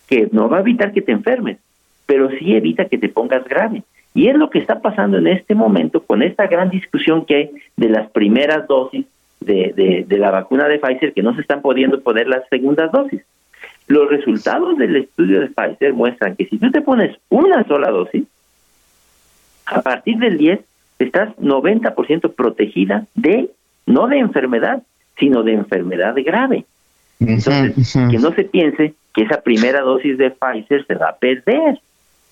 que 0.07 0.27
no 0.31 0.49
va 0.49 0.57
a 0.57 0.61
evitar 0.61 0.91
que 0.91 1.01
te 1.01 1.11
enfermes, 1.11 1.57
pero 2.05 2.29
sí 2.37 2.55
evita 2.55 2.85
que 2.85 2.97
te 2.97 3.09
pongas 3.09 3.43
grave. 3.45 3.83
Y 4.13 4.29
es 4.29 4.35
lo 4.35 4.49
que 4.49 4.59
está 4.59 4.81
pasando 4.81 5.19
en 5.19 5.27
este 5.27 5.53
momento 5.53 6.01
con 6.01 6.23
esta 6.23 6.47
gran 6.47 6.69
discusión 6.69 7.25
que 7.25 7.35
hay 7.35 7.51
de 7.75 7.89
las 7.89 8.09
primeras 8.09 8.67
dosis 8.67 9.05
de, 9.39 10.05
de 10.07 10.17
la 10.17 10.31
vacuna 10.31 10.67
de 10.67 10.79
Pfizer, 10.79 11.13
que 11.13 11.21
no 11.21 11.35
se 11.35 11.41
están 11.41 11.61
pudiendo 11.61 12.01
poner 12.01 12.27
las 12.27 12.47
segundas 12.49 12.91
dosis. 12.91 13.21
Los 13.87 14.09
resultados 14.09 14.77
del 14.77 14.95
estudio 14.97 15.39
de 15.39 15.47
Pfizer 15.47 15.93
muestran 15.93 16.35
que 16.35 16.45
si 16.45 16.57
tú 16.57 16.71
te 16.71 16.81
pones 16.81 17.17
una 17.29 17.63
sola 17.65 17.89
dosis, 17.89 18.25
A 19.65 19.81
partir 19.81 20.17
del 20.17 20.37
10 20.37 20.61
estás 20.99 21.35
90% 21.37 22.33
protegida 22.33 23.05
de, 23.15 23.49
no 23.85 24.07
de 24.07 24.19
enfermedad, 24.19 24.81
sino 25.19 25.43
de 25.43 25.53
enfermedad 25.53 26.15
grave. 26.25 26.65
Entonces, 27.19 27.93
que 27.93 28.19
no 28.19 28.31
se 28.33 28.43
piense 28.43 28.93
que 29.13 29.23
esa 29.23 29.41
primera 29.41 29.81
dosis 29.81 30.17
de 30.17 30.29
Pfizer 30.31 30.85
se 30.85 30.95
va 30.95 31.09
a 31.09 31.15
perder, 31.15 31.79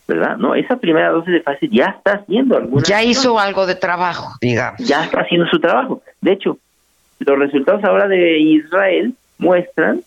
¿verdad? 0.08 0.38
No, 0.38 0.54
esa 0.54 0.78
primera 0.78 1.10
dosis 1.10 1.34
de 1.34 1.40
Pfizer 1.42 1.70
ya 1.72 1.86
está 1.86 2.14
haciendo 2.14 2.58
alguna... 2.58 2.84
Ya 2.84 3.04
hizo 3.04 3.40
algo 3.40 3.66
de 3.66 3.76
trabajo, 3.76 4.34
digamos. 4.42 4.80
Ya 4.80 5.04
está 5.04 5.22
haciendo 5.22 5.48
su 5.48 5.60
trabajo. 5.60 6.04
De 6.22 6.34
hecho, 6.34 6.60
los 7.20 7.40
resultados 7.40 7.84
ahora 7.84 8.08
de 8.08 8.38
Israel 8.40 9.16
muestran 9.40 10.02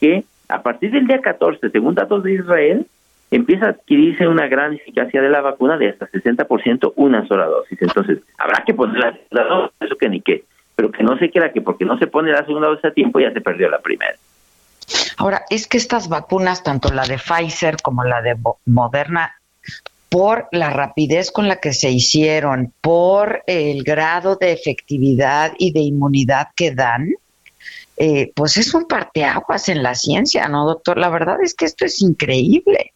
que 0.00 0.24
a 0.48 0.62
partir 0.62 0.90
del 0.90 1.06
día 1.06 1.20
14, 1.20 1.70
según 1.70 1.94
datos 1.94 2.22
de 2.24 2.34
Israel, 2.34 2.86
empieza 3.30 3.66
a 3.66 3.70
adquirirse 3.70 4.26
una 4.28 4.46
gran 4.48 4.74
eficacia 4.74 5.20
de 5.20 5.28
la 5.28 5.40
vacuna 5.40 5.76
de 5.76 5.90
hasta 5.90 6.08
60% 6.08 6.92
una 6.96 7.26
sola 7.26 7.46
dosis. 7.46 7.80
Entonces, 7.82 8.18
habrá 8.38 8.64
que 8.64 8.74
poner 8.74 8.98
la 8.98 9.12
segunda 9.12 9.44
dosis, 9.44 9.76
eso 9.80 9.96
que 9.96 10.08
ni 10.08 10.20
qué, 10.20 10.44
pero 10.76 10.92
que 10.92 11.02
no 11.02 11.18
se 11.18 11.30
quiera 11.30 11.52
que 11.52 11.62
porque 11.62 11.86
no 11.86 11.98
se 11.98 12.06
pone 12.06 12.30
la 12.30 12.44
segunda 12.44 12.68
dosis 12.68 12.84
a 12.84 12.90
tiempo 12.92 13.18
ya 13.18 13.32
se 13.32 13.40
perdió 13.40 13.68
la 13.68 13.80
primera. 13.80 14.14
Ahora, 15.16 15.42
es 15.50 15.66
que 15.66 15.78
estas 15.78 16.08
vacunas, 16.08 16.62
tanto 16.62 16.92
la 16.92 17.04
de 17.06 17.18
Pfizer 17.18 17.78
como 17.82 18.04
la 18.04 18.20
de 18.22 18.36
Moderna, 18.66 19.32
por 20.10 20.46
la 20.52 20.70
rapidez 20.70 21.32
con 21.32 21.48
la 21.48 21.56
que 21.56 21.72
se 21.72 21.90
hicieron, 21.90 22.72
por 22.80 23.42
el 23.46 23.82
grado 23.82 24.36
de 24.36 24.52
efectividad 24.52 25.54
y 25.58 25.72
de 25.72 25.80
inmunidad 25.80 26.48
que 26.54 26.72
dan, 26.72 27.08
eh, 27.96 28.30
pues 28.34 28.58
es 28.58 28.74
un 28.74 28.86
parteaguas 28.86 29.68
en 29.70 29.82
la 29.82 29.94
ciencia, 29.94 30.46
¿no, 30.48 30.66
doctor? 30.66 30.98
La 30.98 31.08
verdad 31.08 31.38
es 31.42 31.54
que 31.54 31.64
esto 31.64 31.86
es 31.86 32.02
increíble. 32.02 32.92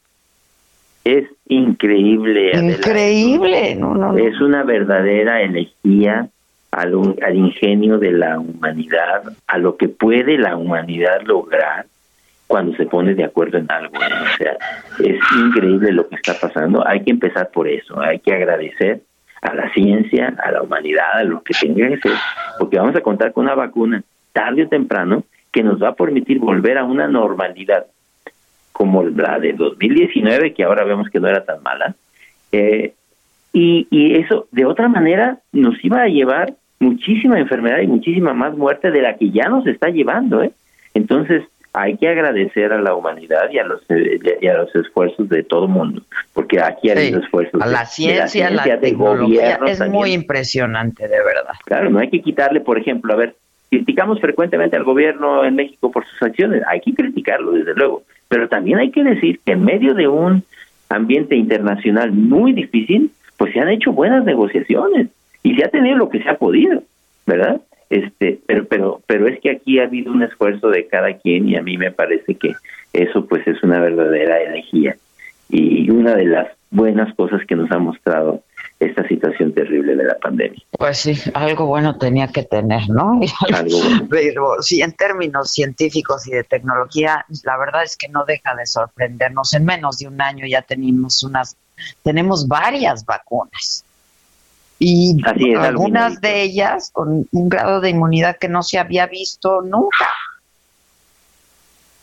Es 1.02 1.26
increíble. 1.48 2.52
Increíble, 2.54 3.74
no, 3.74 3.94
no, 3.94 4.16
Es 4.18 4.38
una 4.40 4.62
verdadera 4.62 5.40
elegía 5.40 6.28
al, 6.70 6.94
ingenio 7.34 7.98
de 7.98 8.12
la 8.12 8.38
humanidad, 8.38 9.22
a 9.46 9.58
lo 9.58 9.76
que 9.76 9.88
puede 9.88 10.38
la 10.38 10.56
humanidad 10.56 11.22
lograr 11.24 11.86
cuando 12.46 12.76
se 12.76 12.86
pone 12.86 13.14
de 13.14 13.24
acuerdo 13.24 13.58
en 13.58 13.70
algo. 13.70 13.96
O 13.96 14.36
sea, 14.36 14.56
es 14.98 15.20
increíble 15.36 15.92
lo 15.92 16.08
que 16.08 16.16
está 16.16 16.34
pasando. 16.40 16.86
Hay 16.86 17.02
que 17.02 17.10
empezar 17.10 17.50
por 17.50 17.68
eso. 17.68 18.00
Hay 18.00 18.18
que 18.20 18.32
agradecer 18.32 19.02
a 19.42 19.54
la 19.54 19.72
ciencia, 19.72 20.34
a 20.42 20.50
la 20.50 20.62
humanidad, 20.62 21.12
a 21.14 21.24
lo 21.24 21.42
que 21.42 21.54
tenga 21.58 21.88
que 21.88 21.98
ser, 21.98 22.12
porque 22.58 22.78
vamos 22.78 22.94
a 22.94 23.00
contar 23.00 23.32
con 23.32 23.44
una 23.44 23.54
vacuna 23.54 24.02
tarde 24.32 24.64
o 24.64 24.68
temprano 24.68 25.24
que 25.50 25.62
nos 25.62 25.82
va 25.82 25.88
a 25.88 25.94
permitir 25.94 26.38
volver 26.38 26.78
a 26.78 26.84
una 26.84 27.08
normalidad 27.08 27.86
como 28.72 29.02
la 29.02 29.38
de 29.38 29.52
2019, 29.54 30.54
que 30.54 30.64
ahora 30.64 30.84
vemos 30.84 31.08
que 31.08 31.20
no 31.20 31.28
era 31.28 31.44
tan 31.44 31.62
mala. 31.62 31.94
Eh, 32.52 32.94
y 33.52 34.14
eso, 34.14 34.46
de 34.52 34.64
otra 34.64 34.88
manera, 34.88 35.38
nos 35.52 35.84
iba 35.84 36.02
a 36.02 36.06
llevar 36.06 36.54
muchísima 36.80 37.38
enfermedad 37.38 37.80
y 37.80 37.86
muchísima 37.86 38.34
más 38.34 38.56
muerte 38.56 38.90
de 38.90 39.02
la 39.02 39.16
que 39.16 39.30
ya 39.30 39.48
nos 39.48 39.66
está 39.66 39.90
llevando. 39.90 40.42
¿eh? 40.42 40.50
Entonces, 40.94 41.44
hay 41.72 41.96
que 41.96 42.08
agradecer 42.08 42.72
a 42.72 42.80
la 42.80 42.94
humanidad 42.94 43.48
y 43.52 43.58
a 43.58 43.64
los 43.64 43.80
y 43.88 44.46
a 44.48 44.54
los 44.54 44.74
esfuerzos 44.74 45.28
de 45.28 45.44
todo 45.44 45.66
el 45.66 45.70
mundo, 45.70 46.02
porque 46.32 46.60
aquí 46.60 46.90
hay 46.90 47.14
esfuerzos 47.14 47.62
a 47.62 47.66
la 47.66 47.84
ciencia, 47.84 48.48
de 48.48 48.54
la, 48.56 48.62
ciencia, 48.64 48.76
de 48.76 48.92
gobierno 48.92 49.66
es 49.66 49.88
muy 49.88 50.12
impresionante, 50.12 51.06
de 51.06 51.18
verdad. 51.18 51.54
Claro, 51.64 51.90
no 51.90 52.00
hay 52.00 52.10
que 52.10 52.22
quitarle, 52.22 52.60
por 52.60 52.76
ejemplo, 52.76 53.12
a 53.12 53.16
ver, 53.16 53.36
criticamos 53.68 54.20
frecuentemente 54.20 54.76
al 54.76 54.82
gobierno 54.82 55.44
en 55.44 55.54
México 55.54 55.92
por 55.92 56.04
sus 56.06 56.20
acciones, 56.22 56.62
hay 56.66 56.80
que 56.80 56.92
criticarlo 56.92 57.52
desde 57.52 57.74
luego, 57.74 58.02
pero 58.26 58.48
también 58.48 58.78
hay 58.78 58.90
que 58.90 59.04
decir 59.04 59.38
que 59.44 59.52
en 59.52 59.64
medio 59.64 59.94
de 59.94 60.08
un 60.08 60.42
ambiente 60.88 61.36
internacional 61.36 62.10
muy 62.10 62.52
difícil, 62.52 63.12
pues 63.36 63.52
se 63.52 63.60
han 63.60 63.68
hecho 63.68 63.92
buenas 63.92 64.24
negociaciones 64.24 65.06
y 65.42 65.54
se 65.54 65.64
ha 65.64 65.68
tenido 65.68 65.96
lo 65.96 66.08
que 66.08 66.22
se 66.22 66.28
ha 66.28 66.36
podido, 66.36 66.82
¿verdad? 67.26 67.60
Este, 67.88 68.38
pero, 68.46 68.66
pero, 68.66 69.02
pero 69.06 69.28
es 69.28 69.40
que 69.40 69.50
aquí 69.50 69.80
ha 69.80 69.84
habido 69.84 70.12
un 70.12 70.22
esfuerzo 70.22 70.68
de 70.68 70.86
cada 70.86 71.14
quien 71.14 71.48
y 71.48 71.56
a 71.56 71.62
mí 71.62 71.76
me 71.76 71.90
parece 71.90 72.36
que 72.36 72.54
eso 72.92 73.26
pues 73.26 73.46
es 73.46 73.62
una 73.62 73.80
verdadera 73.80 74.40
elegía 74.40 74.96
y 75.48 75.90
una 75.90 76.14
de 76.14 76.26
las 76.26 76.48
buenas 76.70 77.12
cosas 77.16 77.40
que 77.46 77.56
nos 77.56 77.70
ha 77.72 77.78
mostrado 77.78 78.42
esta 78.78 79.06
situación 79.08 79.52
terrible 79.52 79.94
de 79.94 80.04
la 80.04 80.14
pandemia. 80.14 80.62
Pues 80.70 80.98
sí, 80.98 81.14
algo 81.34 81.66
bueno 81.66 81.98
tenía 81.98 82.28
que 82.28 82.44
tener, 82.44 82.88
¿no? 82.88 83.20
Algo 83.54 83.78
Pero 84.08 84.62
sí, 84.62 84.80
en 84.80 84.92
términos 84.92 85.52
científicos 85.52 86.26
y 86.26 86.30
de 86.30 86.44
tecnología, 86.44 87.26
la 87.44 87.58
verdad 87.58 87.82
es 87.82 87.96
que 87.96 88.08
no 88.08 88.24
deja 88.24 88.54
de 88.54 88.64
sorprendernos. 88.64 89.52
En 89.52 89.66
menos 89.66 89.98
de 89.98 90.08
un 90.08 90.20
año 90.22 90.46
ya 90.46 90.62
tenemos 90.62 91.22
unas, 91.22 91.56
tenemos 92.02 92.48
varias 92.48 93.04
vacunas 93.04 93.84
y 94.82 95.14
algunas 95.58 96.22
de 96.22 96.42
ellas 96.42 96.90
con 96.90 97.26
un 97.30 97.48
grado 97.50 97.82
de 97.82 97.90
inmunidad 97.90 98.38
que 98.38 98.48
no 98.48 98.62
se 98.62 98.78
había 98.78 99.06
visto 99.06 99.60
nunca. 99.60 100.08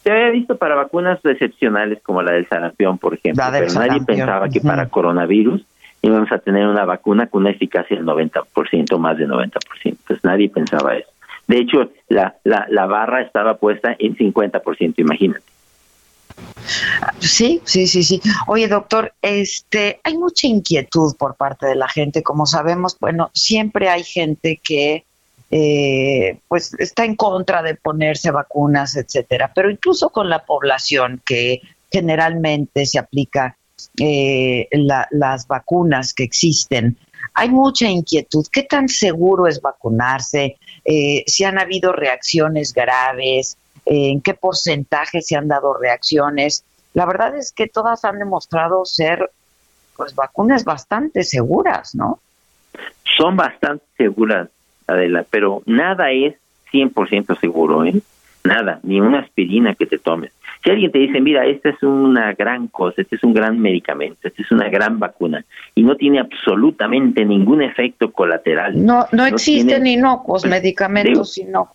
Se 0.03 0.11
había 0.11 0.29
visto 0.29 0.57
para 0.57 0.75
vacunas 0.75 1.19
excepcionales 1.25 2.01
como 2.03 2.21
la 2.21 2.33
del 2.33 2.47
sarampión, 2.47 2.99
por 2.99 3.15
ejemplo, 3.15 3.43
pero 3.51 3.73
nadie 3.73 4.01
pensaba 4.05 4.47
que 4.47 4.61
para 4.61 4.87
coronavirus 4.89 5.65
íbamos 6.03 6.31
a 6.31 6.37
tener 6.37 6.67
una 6.67 6.85
vacuna 6.85 7.25
con 7.27 7.41
una 7.41 7.49
eficacia 7.49 7.97
del 7.97 8.05
90%, 8.05 8.97
más 8.99 9.17
del 9.17 9.29
90%. 9.29 9.97
Pues 10.05 10.23
nadie 10.23 10.47
pensaba 10.47 10.95
eso. 10.95 11.09
De 11.47 11.57
hecho, 11.57 11.91
la, 12.09 12.35
la, 12.43 12.67
la 12.69 12.85
barra 12.85 13.21
estaba 13.21 13.55
puesta 13.57 13.95
en 13.97 14.15
50%, 14.15 14.93
imagínate. 14.97 15.56
Sí, 17.19 17.61
sí, 17.65 17.87
sí, 17.87 18.03
sí. 18.03 18.21
Oye, 18.47 18.67
doctor, 18.67 19.13
este, 19.21 19.99
hay 20.03 20.17
mucha 20.17 20.47
inquietud 20.47 21.15
por 21.15 21.35
parte 21.35 21.65
de 21.65 21.75
la 21.75 21.87
gente, 21.87 22.23
como 22.23 22.45
sabemos, 22.45 22.97
bueno, 22.99 23.31
siempre 23.33 23.89
hay 23.89 24.03
gente 24.03 24.59
que 24.63 25.05
eh, 25.49 26.39
pues 26.47 26.75
está 26.77 27.05
en 27.05 27.15
contra 27.15 27.63
de 27.63 27.75
ponerse 27.75 28.31
vacunas, 28.31 28.95
etcétera, 28.97 29.51
pero 29.55 29.69
incluso 29.71 30.09
con 30.09 30.29
la 30.29 30.45
población 30.45 31.21
que 31.25 31.61
generalmente 31.89 32.85
se 32.85 32.99
aplica 32.99 33.57
eh, 33.99 34.67
las 35.11 35.47
vacunas 35.47 36.13
que 36.13 36.23
existen, 36.23 36.97
hay 37.33 37.49
mucha 37.49 37.87
inquietud. 37.87 38.45
¿Qué 38.51 38.63
tan 38.63 38.89
seguro 38.89 39.47
es 39.47 39.61
vacunarse? 39.61 40.57
Eh, 40.83 41.23
si 41.27 41.43
han 41.43 41.59
habido 41.59 41.93
reacciones 41.93 42.73
graves, 42.73 43.57
en 43.85 44.21
qué 44.21 44.33
porcentaje 44.33 45.21
se 45.21 45.35
han 45.35 45.47
dado 45.47 45.73
reacciones. 45.73 46.63
La 46.93 47.05
verdad 47.05 47.35
es 47.35 47.51
que 47.51 47.67
todas 47.67 48.05
han 48.05 48.19
demostrado 48.19 48.85
ser 48.85 49.29
pues 49.95 50.13
vacunas 50.15 50.63
bastante 50.63 51.23
seguras, 51.23 51.95
¿no? 51.95 52.19
Son 53.17 53.35
bastante 53.35 53.85
seguras, 53.97 54.49
Adela, 54.85 55.25
pero 55.29 55.63
nada 55.65 56.11
es 56.11 56.35
100% 56.71 57.39
seguro, 57.39 57.85
¿eh? 57.85 57.99
Nada, 58.43 58.79
ni 58.83 59.01
una 59.01 59.19
aspirina 59.19 59.75
que 59.75 59.87
te 59.87 59.97
tomes. 59.97 60.31
Si 60.63 60.69
alguien 60.69 60.91
te 60.91 60.99
dice, 60.99 61.21
mira, 61.21 61.45
esta 61.45 61.69
es 61.69 61.81
una 61.83 62.33
gran 62.33 62.67
cosa, 62.67 63.01
este 63.01 63.15
es 63.15 63.23
un 63.23 63.33
gran 63.33 63.59
medicamento, 63.59 64.27
esta 64.27 64.41
es 64.41 64.51
una 64.51 64.69
gran 64.69 64.99
vacuna 64.99 65.45
y 65.75 65.83
no 65.83 65.95
tiene 65.95 66.19
absolutamente 66.19 67.25
ningún 67.25 67.61
efecto 67.61 68.11
colateral. 68.11 68.85
No, 68.85 69.05
no, 69.11 69.25
existen 69.25 69.83
ni 69.83 69.97
no 69.97 70.23
medicamentos 70.45 71.39
no, 71.47 71.69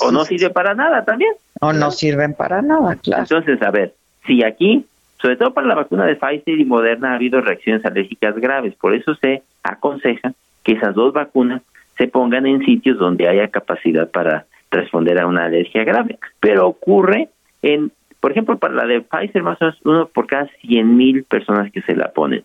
o 0.00 0.12
no 0.12 0.24
sirve 0.24 0.50
para 0.50 0.74
nada 0.74 1.04
también. 1.04 1.32
O 1.60 1.72
no 1.72 1.90
sirven 1.90 2.34
para 2.34 2.62
nada, 2.62 2.96
claro. 2.96 3.22
Entonces, 3.22 3.62
a 3.62 3.70
ver, 3.70 3.94
si 4.26 4.42
aquí, 4.44 4.84
sobre 5.20 5.36
todo 5.36 5.52
para 5.52 5.66
la 5.66 5.74
vacuna 5.74 6.06
de 6.06 6.16
Pfizer 6.16 6.58
y 6.58 6.64
Moderna, 6.64 7.12
ha 7.12 7.14
habido 7.14 7.40
reacciones 7.40 7.84
alérgicas 7.84 8.36
graves, 8.36 8.74
por 8.74 8.94
eso 8.94 9.14
se 9.14 9.42
aconseja 9.62 10.32
que 10.62 10.72
esas 10.72 10.94
dos 10.94 11.12
vacunas 11.12 11.62
se 11.96 12.08
pongan 12.08 12.46
en 12.46 12.64
sitios 12.64 12.98
donde 12.98 13.28
haya 13.28 13.48
capacidad 13.48 14.10
para 14.10 14.46
responder 14.70 15.18
a 15.18 15.26
una 15.26 15.44
alergia 15.44 15.84
grave. 15.84 16.18
Pero 16.40 16.66
ocurre 16.66 17.28
en 17.62 17.92
por 18.20 18.32
ejemplo, 18.32 18.58
para 18.58 18.74
la 18.74 18.86
de 18.86 19.00
Pfizer, 19.00 19.42
más 19.42 19.60
o 19.60 19.64
menos 19.64 19.80
uno 19.84 20.06
por 20.06 20.26
cada 20.26 20.48
100 20.60 20.96
mil 20.96 21.24
personas 21.24 21.72
que 21.72 21.80
se 21.82 21.96
la 21.96 22.12
ponen. 22.12 22.44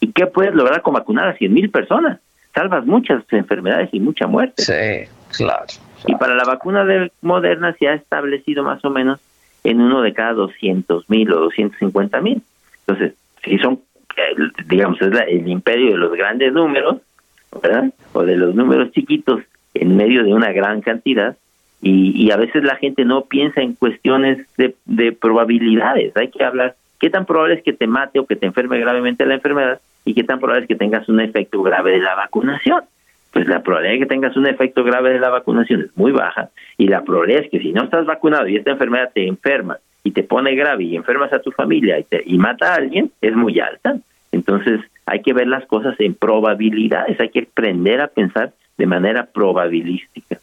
¿Y 0.00 0.12
qué 0.12 0.26
puedes 0.26 0.54
lograr 0.54 0.82
con 0.82 0.94
vacunar 0.94 1.28
a 1.28 1.36
100 1.36 1.52
mil 1.52 1.70
personas? 1.70 2.20
Salvas 2.54 2.86
muchas 2.86 3.24
enfermedades 3.30 3.90
y 3.92 4.00
mucha 4.00 4.26
muerte. 4.26 4.62
Sí, 4.62 5.10
claro, 5.36 5.64
Y 6.06 6.14
para 6.16 6.34
la 6.34 6.44
vacuna 6.44 6.84
de 6.84 7.10
Moderna 7.20 7.74
se 7.78 7.88
ha 7.88 7.94
establecido 7.94 8.62
más 8.62 8.84
o 8.84 8.90
menos 8.90 9.20
en 9.64 9.80
uno 9.80 10.02
de 10.02 10.12
cada 10.12 10.32
200 10.34 11.08
mil 11.10 11.32
o 11.32 11.40
250 11.40 12.20
mil. 12.20 12.42
Entonces, 12.86 13.14
si 13.42 13.58
son, 13.58 13.80
eh, 14.16 14.62
digamos, 14.66 15.00
es 15.00 15.12
el 15.28 15.48
imperio 15.48 15.92
de 15.92 15.98
los 15.98 16.12
grandes 16.12 16.52
números, 16.52 16.98
¿verdad? 17.62 17.92
O 18.12 18.22
de 18.22 18.36
los 18.36 18.54
números 18.54 18.92
chiquitos 18.92 19.42
en 19.74 19.96
medio 19.96 20.22
de 20.22 20.32
una 20.32 20.52
gran 20.52 20.80
cantidad, 20.80 21.36
y, 21.86 22.30
a 22.30 22.36
veces 22.38 22.64
la 22.64 22.76
gente 22.76 23.04
no 23.04 23.26
piensa 23.26 23.60
en 23.60 23.74
cuestiones 23.74 24.46
de, 24.56 25.12
probabilidades. 25.12 26.16
Hay 26.16 26.28
que 26.28 26.42
hablar 26.42 26.76
qué 26.98 27.10
tan 27.10 27.26
probable 27.26 27.56
es 27.56 27.62
que 27.62 27.74
te 27.74 27.86
mate 27.86 28.18
o 28.18 28.26
que 28.26 28.36
te 28.36 28.46
enferme 28.46 28.78
gravemente 28.78 29.26
la 29.26 29.34
enfermedad 29.34 29.80
y 30.06 30.14
qué 30.14 30.24
tan 30.24 30.38
probable 30.38 30.62
es 30.62 30.68
que 30.68 30.76
tengas 30.76 31.06
un 31.10 31.20
efecto 31.20 31.62
grave 31.62 31.92
de 31.92 32.00
la 32.00 32.14
vacunación. 32.14 32.84
Pues 33.32 33.46
la 33.48 33.62
probabilidad 33.62 33.94
de 33.94 33.98
que 33.98 34.06
tengas 34.06 34.36
un 34.36 34.46
efecto 34.46 34.82
grave 34.82 35.12
de 35.12 35.18
la 35.18 35.28
vacunación 35.28 35.82
es 35.82 35.96
muy 35.96 36.12
baja 36.12 36.48
y 36.78 36.88
la 36.88 37.02
probabilidad 37.02 37.44
es 37.44 37.50
que 37.50 37.58
si 37.58 37.72
no 37.72 37.84
estás 37.84 38.06
vacunado 38.06 38.48
y 38.48 38.56
esta 38.56 38.70
enfermedad 38.70 39.10
te 39.12 39.26
enferma 39.26 39.76
y 40.04 40.12
te 40.12 40.22
pone 40.22 40.54
grave 40.54 40.84
y 40.84 40.96
enfermas 40.96 41.32
a 41.34 41.40
tu 41.40 41.50
familia 41.50 41.98
y, 41.98 42.04
te, 42.04 42.22
y 42.24 42.38
mata 42.38 42.72
a 42.72 42.76
alguien 42.76 43.10
es 43.20 43.34
muy 43.34 43.60
alta. 43.60 43.96
Entonces 44.32 44.80
hay 45.04 45.20
que 45.20 45.34
ver 45.34 45.48
las 45.48 45.66
cosas 45.66 45.96
en 45.98 46.14
probabilidades, 46.14 47.20
hay 47.20 47.28
que 47.28 47.40
aprender 47.40 48.00
a 48.00 48.06
pensar 48.06 48.52
de 48.78 48.86
manera 48.86 49.26
probabilística. 49.26 50.38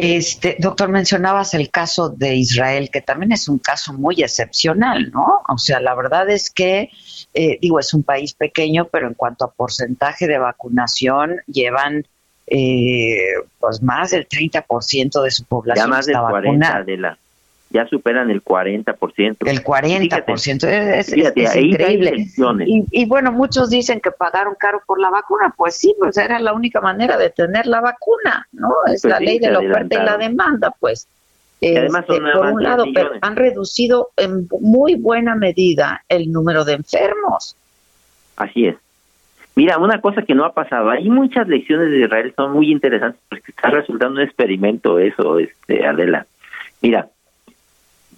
Este, 0.00 0.54
doctor, 0.60 0.90
mencionabas 0.90 1.54
el 1.54 1.70
caso 1.70 2.08
de 2.08 2.36
Israel, 2.36 2.88
que 2.88 3.00
también 3.00 3.32
es 3.32 3.48
un 3.48 3.58
caso 3.58 3.92
muy 3.92 4.22
excepcional, 4.22 5.10
¿no? 5.10 5.42
O 5.48 5.58
sea, 5.58 5.80
la 5.80 5.92
verdad 5.96 6.30
es 6.30 6.50
que, 6.50 6.90
eh, 7.34 7.58
digo, 7.60 7.80
es 7.80 7.92
un 7.92 8.04
país 8.04 8.32
pequeño, 8.32 8.86
pero 8.92 9.08
en 9.08 9.14
cuanto 9.14 9.44
a 9.44 9.50
porcentaje 9.50 10.28
de 10.28 10.38
vacunación, 10.38 11.40
llevan 11.48 12.06
eh, 12.46 13.16
pues 13.58 13.82
más 13.82 14.12
del 14.12 14.28
30% 14.28 15.20
de 15.20 15.30
su 15.32 15.42
población 15.46 15.86
ya 15.86 15.90
más 15.90 16.06
del 16.06 16.16
40 16.16 16.84
de 16.84 16.96
la 16.96 17.18
ya 17.70 17.86
superan 17.86 18.30
el 18.30 18.42
40%. 18.42 19.36
El 19.46 19.62
40%, 19.62 20.64
es, 20.64 21.12
es, 21.12 21.56
increíble. 21.56 22.26
Y, 22.66 23.06
bueno, 23.06 23.32
muchos 23.32 23.70
dicen 23.70 24.00
que 24.00 24.10
pagaron 24.10 24.54
caro 24.58 24.80
por 24.86 25.00
la 25.00 25.10
vacuna, 25.10 25.52
pues 25.56 25.76
sí, 25.76 25.94
pues 25.98 26.16
era 26.16 26.38
la 26.38 26.54
única 26.54 26.80
manera 26.80 27.18
de 27.18 27.30
tener 27.30 27.66
la 27.66 27.80
vacuna, 27.80 28.46
¿no? 28.52 28.70
Es 28.86 29.02
pues 29.02 29.12
la 29.12 29.20
ley 29.20 29.38
de 29.38 29.50
la 29.50 29.58
oferta 29.58 30.02
y 30.02 30.04
la 30.04 30.16
demanda, 30.16 30.74
pues. 30.80 31.08
además 31.60 32.04
este, 32.08 32.20
por 32.32 32.46
un 32.46 32.62
lado, 32.62 32.84
pero 32.94 33.10
han 33.20 33.36
reducido 33.36 34.10
en 34.16 34.48
muy 34.60 34.94
buena 34.94 35.34
medida 35.34 36.02
el 36.08 36.32
número 36.32 36.64
de 36.64 36.74
enfermos. 36.74 37.54
Así 38.36 38.66
es. 38.66 38.76
Mira, 39.56 39.76
una 39.76 40.00
cosa 40.00 40.22
que 40.22 40.36
no 40.36 40.44
ha 40.44 40.54
pasado, 40.54 40.88
hay 40.88 41.10
muchas 41.10 41.48
lecciones 41.48 41.90
de 41.90 42.02
Israel, 42.02 42.32
son 42.36 42.52
muy 42.52 42.70
interesantes 42.70 43.20
porque 43.28 43.50
está 43.50 43.70
resultando 43.70 44.20
un 44.20 44.24
experimento 44.24 45.00
eso, 45.00 45.40
este, 45.40 45.84
Adela. 45.84 46.26
Mira, 46.80 47.08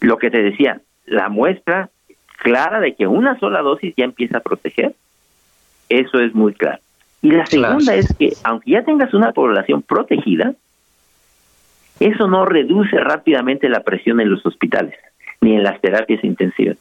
lo 0.01 0.18
que 0.18 0.30
te 0.30 0.42
decía, 0.42 0.80
la 1.07 1.28
muestra 1.28 1.90
clara 2.38 2.80
de 2.80 2.94
que 2.94 3.07
una 3.07 3.38
sola 3.38 3.61
dosis 3.61 3.94
ya 3.96 4.05
empieza 4.05 4.38
a 4.38 4.42
proteger, 4.42 4.94
eso 5.88 6.20
es 6.20 6.34
muy 6.34 6.55
claro. 6.55 6.80
Y 7.22 7.32
la 7.32 7.46
segunda 7.46 7.94
es 7.94 8.14
que 8.16 8.32
aunque 8.44 8.70
ya 8.70 8.82
tengas 8.82 9.12
una 9.12 9.32
población 9.32 9.82
protegida, 9.82 10.55
eso 11.98 12.28
no 12.28 12.46
reduce 12.46 12.96
rápidamente 12.98 13.68
la 13.68 13.80
presión 13.80 14.20
en 14.20 14.30
los 14.30 14.44
hospitales 14.46 14.94
ni 15.42 15.55
en 15.55 15.62
las 15.62 15.80
terapias 15.80 16.24
intensivas. 16.24 16.78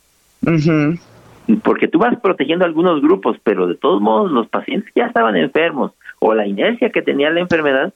Porque 1.64 1.88
tú 1.88 2.00
vas 2.00 2.18
protegiendo 2.20 2.64
a 2.64 2.68
algunos 2.68 3.02
grupos, 3.02 3.38
pero 3.44 3.68
de 3.68 3.76
todos 3.76 4.02
modos 4.02 4.32
los 4.32 4.48
pacientes 4.48 4.92
ya 4.96 5.08
estaban 5.08 5.36
enfermos 5.36 5.92
o 6.20 6.34
la 6.34 6.46
inercia 6.46 6.90
que 6.90 7.02
tenía 7.02 7.30
la 7.32 7.40
enfermedad, 7.42 7.94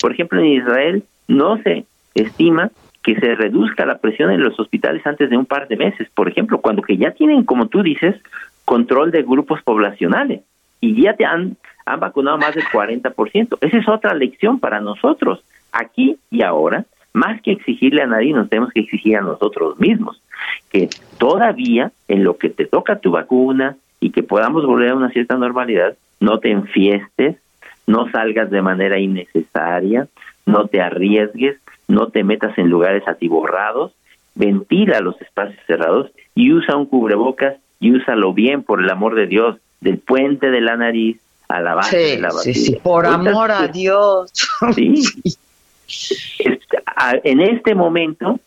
por 0.00 0.12
ejemplo 0.12 0.40
en 0.40 0.46
Israel 0.46 1.04
no 1.28 1.56
se 1.62 1.86
estima 2.14 2.70
que 3.06 3.14
se 3.20 3.36
reduzca 3.36 3.86
la 3.86 3.98
presión 3.98 4.32
en 4.32 4.42
los 4.42 4.58
hospitales 4.58 5.06
antes 5.06 5.30
de 5.30 5.36
un 5.36 5.46
par 5.46 5.68
de 5.68 5.76
meses, 5.76 6.08
por 6.12 6.28
ejemplo, 6.28 6.60
cuando 6.60 6.82
que 6.82 6.96
ya 6.96 7.12
tienen, 7.12 7.44
como 7.44 7.68
tú 7.68 7.84
dices, 7.84 8.16
control 8.64 9.12
de 9.12 9.22
grupos 9.22 9.62
poblacionales 9.62 10.40
y 10.80 11.00
ya 11.00 11.14
te 11.14 11.24
han, 11.24 11.56
han 11.84 12.00
vacunado 12.00 12.36
más 12.36 12.56
del 12.56 12.64
40%. 12.64 13.58
Esa 13.60 13.78
es 13.78 13.88
otra 13.88 14.12
lección 14.12 14.58
para 14.58 14.80
nosotros, 14.80 15.44
aquí 15.70 16.18
y 16.32 16.42
ahora, 16.42 16.84
más 17.12 17.40
que 17.42 17.52
exigirle 17.52 18.02
a 18.02 18.08
nadie, 18.08 18.32
nos 18.32 18.48
tenemos 18.48 18.72
que 18.72 18.80
exigir 18.80 19.16
a 19.16 19.20
nosotros 19.20 19.78
mismos 19.78 20.20
que 20.72 20.88
todavía 21.18 21.92
en 22.08 22.24
lo 22.24 22.38
que 22.38 22.48
te 22.50 22.66
toca 22.66 22.98
tu 22.98 23.12
vacuna 23.12 23.76
y 24.00 24.10
que 24.10 24.24
podamos 24.24 24.66
volver 24.66 24.90
a 24.90 24.96
una 24.96 25.10
cierta 25.10 25.36
normalidad, 25.36 25.96
no 26.18 26.40
te 26.40 26.50
enfiestes, 26.50 27.36
no 27.86 28.10
salgas 28.10 28.50
de 28.50 28.62
manera 28.62 28.98
innecesaria, 28.98 30.08
no 30.44 30.66
te 30.66 30.80
arriesgues, 30.80 31.60
no 31.88 32.08
te 32.08 32.24
metas 32.24 32.56
en 32.58 32.68
lugares 32.68 33.06
atiborrados, 33.06 33.92
ventila 34.34 35.00
los 35.00 35.20
espacios 35.20 35.58
cerrados 35.66 36.10
y 36.34 36.52
usa 36.52 36.76
un 36.76 36.86
cubrebocas 36.86 37.56
y 37.80 37.92
úsalo 37.92 38.32
bien, 38.32 38.62
por 38.62 38.82
el 38.82 38.90
amor 38.90 39.14
de 39.14 39.26
Dios, 39.26 39.56
del 39.80 39.98
puente 39.98 40.50
de 40.50 40.60
la 40.60 40.76
nariz 40.76 41.18
a 41.48 41.60
la 41.60 41.74
base 41.74 41.96
de 41.96 42.18
la 42.18 42.30
sí, 42.30 42.54
sí, 42.54 42.76
por 42.82 43.06
amor 43.06 43.50
a 43.50 43.68
Dios. 43.68 44.32
Sí. 45.88 46.42
en 47.22 47.40
este 47.40 47.76
momento 47.76 48.40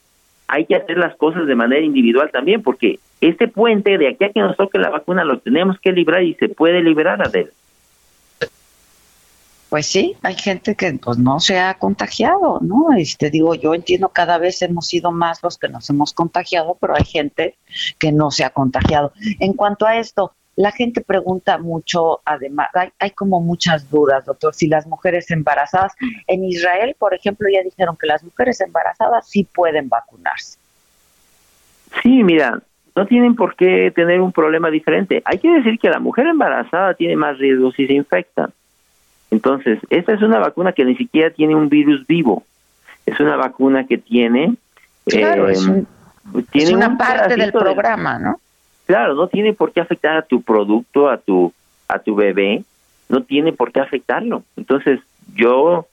hay 0.50 0.66
que 0.66 0.76
hacer 0.76 0.98
las 0.98 1.16
cosas 1.16 1.48
de 1.48 1.56
manera 1.56 1.82
individual 1.86 2.30
también, 2.34 2.62
porque 2.62 3.00
este 3.22 3.48
puente 3.48 3.98
de 3.98 4.10
aquí 4.10 4.26
a 4.26 4.32
que 4.32 4.42
nos 4.42 4.58
toque 4.58 4.78
la 4.78 4.90
vacuna 4.90 5.24
lo 5.24 5.40
tenemos 5.40 5.80
que 5.80 5.94
librar 5.94 6.24
y 6.24 6.34
se 6.34 6.50
puede 6.50 6.82
liberar, 6.82 7.22
a 7.22 7.30
él. 7.34 7.50
Pues 9.70 9.86
sí, 9.86 10.16
hay 10.24 10.34
gente 10.34 10.76
que 10.76 10.92
pues 10.94 11.20
no 11.20 11.40
se 11.40 11.60
ha 11.60 11.76
contagiado, 11.76 12.60
¿no? 12.62 12.88
Este 12.98 13.30
digo, 13.30 13.54
yo 13.54 13.76
entiendo 13.76 14.10
cada 14.10 14.40
vez 14.40 14.62
hemos 14.64 14.88
sido 14.88 15.12
más 15.12 15.44
los 15.44 15.60
que 15.60 15.70
nos 15.70 15.88
hemos 15.92 16.12
contagiado, 16.12 16.76
pero 16.82 16.96
hay 16.96 17.06
gente 17.06 17.56
que 18.00 18.12
no 18.12 18.32
se 18.32 18.44
ha 18.44 18.50
contagiado. 18.50 19.14
En 19.40 19.54
cuanto 19.54 19.86
a 19.86 19.98
esto, 19.98 20.34
la 20.56 20.72
gente 20.72 21.02
pregunta 21.02 21.58
mucho, 21.58 22.20
además, 22.26 22.68
hay, 22.98 23.12
como 23.12 23.40
muchas 23.40 23.90
dudas, 23.90 24.26
doctor, 24.26 24.54
si 24.54 24.68
las 24.68 24.88
mujeres 24.88 25.32
embarazadas, 25.32 25.94
en 26.28 26.44
Israel, 26.44 26.96
por 27.00 27.14
ejemplo, 27.14 27.48
ya 27.50 27.64
dijeron 27.64 27.96
que 27.96 28.08
las 28.08 28.24
mujeres 28.26 28.60
embarazadas 28.60 29.30
sí 29.30 29.46
pueden 29.46 29.88
vacunarse. 29.88 30.58
Sí, 32.04 32.24
mira, 32.24 32.62
no 32.94 33.06
tienen 33.06 33.36
por 33.36 33.56
qué 33.56 33.94
tener 33.96 34.20
un 34.20 34.34
problema 34.34 34.70
diferente. 34.70 35.22
Hay 35.24 35.38
que 35.38 35.50
decir 35.50 35.80
que 35.80 35.90
la 35.90 36.00
mujer 36.00 36.28
embarazada 36.28 36.94
tiene 36.94 37.16
más 37.16 37.38
riesgo 37.38 37.72
si 37.72 37.88
se 37.88 37.94
infecta. 37.94 38.50
Entonces, 39.32 39.80
esta 39.90 40.14
es 40.14 40.22
una 40.22 40.40
vacuna 40.40 40.74
que 40.74 40.86
ni 40.86 40.96
siquiera 40.96 41.30
tiene 41.30 41.56
un 41.56 41.70
virus 41.70 42.06
vivo. 42.08 42.44
Es 43.06 43.20
una 43.20 43.36
vacuna 43.36 43.86
que 43.86 43.98
tiene... 43.98 44.56
Claro, 45.06 45.50
es, 45.50 45.68
eh, 45.68 45.86
tiene 46.52 46.76
una 46.76 46.98
parte 46.98 47.36
del 47.36 47.52
programa, 47.52 48.20
¿no? 48.20 48.40
Claro, 48.86 49.14
no 49.16 49.28
tiene 49.28 49.54
por 49.54 49.72
qué 49.72 49.82
afectar 49.82 50.18
a 50.18 50.22
tu 50.24 50.42
producto, 50.42 51.10
a 51.10 51.18
tu 51.18 51.54
a 51.88 52.00
tu 52.00 52.16
bebé, 52.16 52.64
no 53.10 53.24
tiene 53.24 53.52
por 53.52 53.72
qué 53.72 53.80
afectarlo. 53.80 54.44
Entonces, 54.56 55.00
yo 55.36 55.88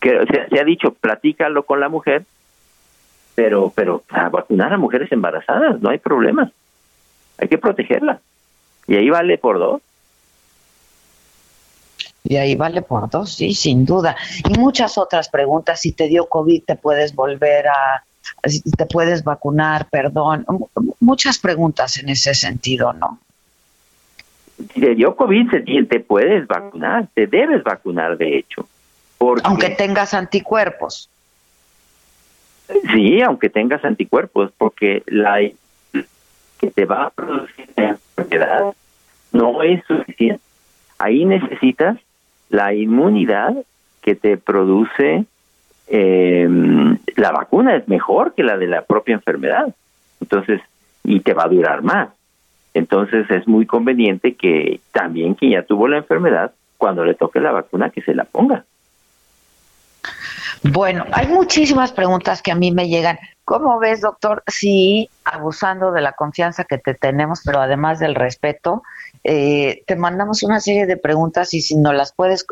que 0.00 0.24
se, 0.50 0.60
ha 0.60 0.64
dicho, 0.64 0.92
platícalo 0.92 1.64
con 1.64 1.80
la 1.80 1.88
mujer, 1.88 2.24
pero 3.34 3.72
pero 3.74 4.04
a 4.10 4.28
vacunar 4.28 4.72
a 4.72 4.78
mujeres 4.78 5.10
embarazadas, 5.10 5.80
no 5.80 5.90
hay 5.90 5.98
problema. 5.98 6.50
Hay 7.38 7.48
que 7.48 7.58
protegerla. 7.58 8.20
Y 8.86 8.96
ahí 8.96 9.08
vale 9.08 9.38
por 9.38 9.58
dos. 9.58 9.82
Y 12.30 12.36
ahí 12.36 12.54
vale 12.54 12.80
por 12.80 13.10
dos, 13.10 13.34
sí, 13.34 13.54
sin 13.54 13.84
duda. 13.84 14.14
Y 14.48 14.56
muchas 14.56 14.96
otras 14.98 15.28
preguntas. 15.28 15.80
Si 15.80 15.90
te 15.90 16.06
dio 16.06 16.26
COVID, 16.26 16.62
te 16.62 16.76
puedes 16.76 17.12
volver 17.12 17.66
a, 17.66 18.04
te 18.76 18.86
puedes 18.86 19.24
vacunar, 19.24 19.88
perdón, 19.90 20.46
muchas 21.00 21.40
preguntas 21.40 21.96
en 21.96 22.08
ese 22.08 22.34
sentido, 22.34 22.92
¿no? 22.92 23.18
Si 24.58 24.80
te 24.80 24.94
dio 24.94 25.16
COVID, 25.16 25.88
te 25.88 25.98
puedes 25.98 26.46
vacunar, 26.46 27.08
te 27.14 27.26
debes 27.26 27.64
vacunar, 27.64 28.16
de 28.16 28.38
hecho. 28.38 28.68
aunque 29.42 29.70
tengas 29.70 30.14
anticuerpos. 30.14 31.10
Sí, 32.92 33.20
aunque 33.22 33.50
tengas 33.50 33.84
anticuerpos, 33.84 34.52
porque 34.56 35.02
la 35.06 35.40
que 36.60 36.70
te 36.70 36.84
va 36.84 37.06
a 37.06 37.10
producir 37.10 37.68
la 37.74 37.88
enfermedad 37.88 38.72
no 39.32 39.64
es 39.64 39.84
suficiente. 39.84 40.44
Ahí 40.96 41.24
necesitas 41.24 41.98
la 42.50 42.74
inmunidad 42.74 43.54
que 44.02 44.14
te 44.14 44.36
produce 44.36 45.24
eh, 45.86 46.48
la 47.16 47.32
vacuna 47.32 47.76
es 47.76 47.88
mejor 47.88 48.34
que 48.34 48.42
la 48.42 48.56
de 48.56 48.68
la 48.68 48.82
propia 48.82 49.14
enfermedad. 49.14 49.74
Entonces, 50.20 50.60
y 51.02 51.20
te 51.20 51.32
va 51.32 51.44
a 51.44 51.48
durar 51.48 51.82
más. 51.82 52.10
Entonces 52.74 53.28
es 53.30 53.48
muy 53.48 53.66
conveniente 53.66 54.34
que 54.34 54.80
también 54.92 55.34
quien 55.34 55.52
ya 55.52 55.62
tuvo 55.62 55.88
la 55.88 55.98
enfermedad, 55.98 56.52
cuando 56.78 57.04
le 57.04 57.14
toque 57.14 57.40
la 57.40 57.50
vacuna, 57.50 57.90
que 57.90 58.02
se 58.02 58.14
la 58.14 58.24
ponga. 58.24 58.64
Bueno, 60.62 61.04
hay 61.12 61.26
muchísimas 61.26 61.90
preguntas 61.90 62.42
que 62.42 62.52
a 62.52 62.54
mí 62.54 62.70
me 62.70 62.88
llegan. 62.88 63.18
¿Cómo 63.44 63.78
ves, 63.78 64.02
doctor? 64.02 64.42
Si 64.46 65.08
abusando 65.24 65.90
de 65.90 66.02
la 66.02 66.12
confianza 66.12 66.64
que 66.64 66.78
te 66.78 66.94
tenemos, 66.94 67.40
pero 67.44 67.60
además 67.60 67.98
del 67.98 68.14
respeto, 68.14 68.82
eh, 69.24 69.82
te 69.86 69.96
mandamos 69.96 70.42
una 70.42 70.60
serie 70.60 70.86
de 70.86 70.96
preguntas 70.96 71.52
y 71.54 71.60
si 71.60 71.76
no 71.76 71.92
las 71.92 72.12
puedes 72.12 72.46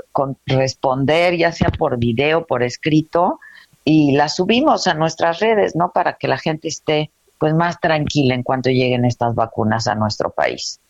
responder, 0.47 1.37
ya 1.37 1.53
sea 1.53 1.71
por 1.71 1.99
video, 1.99 2.47
por 2.47 2.63
escrito, 2.63 3.41
y 3.85 4.13
las 4.13 4.37
subimos 4.37 4.87
a 4.87 4.95
nuestras 4.95 5.41
redes, 5.41 5.75
¿no? 5.75 5.91
Para 5.93 6.15
que 6.15 6.29
la 6.29 6.39
gente 6.39 6.69
esté 6.69 7.11
pues 7.39 7.55
más 7.55 7.81
tranquila 7.81 8.35
en 8.35 8.43
cuanto 8.43 8.69
lleguen 8.69 9.05
estas 9.05 9.35
vacunas 9.35 9.87
a 9.87 9.95
nuestro 9.95 10.31
país. 10.31 10.81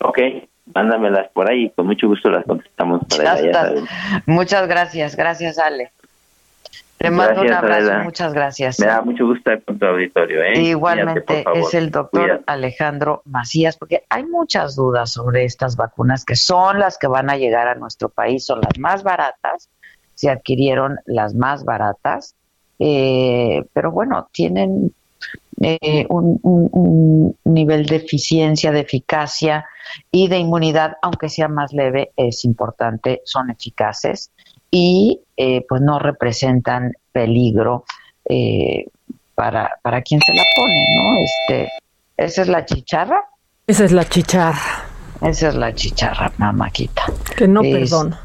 Ok, 0.00 0.18
mándamelas 0.74 1.30
por 1.32 1.50
ahí, 1.50 1.70
con 1.70 1.86
mucho 1.86 2.06
gusto 2.06 2.30
las 2.30 2.44
contestamos. 2.44 3.02
Para 3.08 3.74
Muchas 4.26 4.68
gracias, 4.68 5.16
gracias 5.16 5.58
Ale. 5.58 5.90
Te 6.98 7.10
mando 7.10 7.42
un 7.42 7.52
abrazo, 7.52 8.04
muchas 8.04 8.32
gracias. 8.32 8.80
Me 8.80 8.86
da 8.86 9.02
mucho 9.02 9.26
gusto 9.26 9.50
estar 9.50 9.62
con 9.62 9.78
tu 9.78 9.84
auditorio. 9.86 10.42
¿eh? 10.42 10.60
Igualmente 10.60 11.44
es 11.54 11.74
el 11.74 11.90
doctor 11.90 12.42
Alejandro 12.46 13.22
Macías, 13.26 13.76
porque 13.76 14.04
hay 14.08 14.24
muchas 14.24 14.76
dudas 14.76 15.12
sobre 15.12 15.44
estas 15.44 15.76
vacunas 15.76 16.24
que 16.24 16.36
son 16.36 16.78
las 16.78 16.96
que 16.96 17.06
van 17.06 17.28
a 17.28 17.36
llegar 17.36 17.68
a 17.68 17.74
nuestro 17.74 18.08
país, 18.08 18.46
son 18.46 18.60
las 18.60 18.78
más 18.78 19.02
baratas, 19.02 19.68
se 20.14 20.30
adquirieron 20.30 20.96
las 21.04 21.34
más 21.34 21.64
baratas, 21.64 22.34
eh, 22.78 23.64
pero 23.74 23.90
bueno, 23.90 24.28
tienen 24.32 24.92
eh, 25.60 26.06
un, 26.08 26.38
un, 26.42 27.36
nivel 27.44 27.86
de 27.86 27.96
eficiencia, 27.96 28.72
de 28.72 28.80
eficacia 28.80 29.66
y 30.10 30.28
de 30.28 30.38
inmunidad, 30.38 30.96
aunque 31.02 31.28
sea 31.28 31.48
más 31.48 31.72
leve, 31.72 32.12
es 32.16 32.44
importante, 32.44 33.22
son 33.24 33.50
eficaces 33.50 34.30
y 34.70 35.20
eh, 35.36 35.64
pues 35.68 35.80
no 35.82 35.98
representan 35.98 36.92
peligro 37.12 37.84
eh, 38.24 38.86
para, 39.34 39.78
para 39.82 40.02
quien 40.02 40.20
se 40.20 40.34
la 40.34 40.44
pone, 40.56 40.84
¿no? 40.96 41.18
Este, 41.18 41.68
esa 42.16 42.42
es 42.42 42.48
la 42.48 42.64
chicharra. 42.64 43.24
Esa 43.66 43.84
es 43.84 43.92
la 43.92 44.04
chicharra. 44.04 44.58
Esa 45.22 45.48
es 45.48 45.54
la 45.54 45.74
chicharra, 45.74 46.32
mamáquita. 46.38 47.02
Que 47.36 47.48
no 47.48 47.62
perdona. 47.62 48.20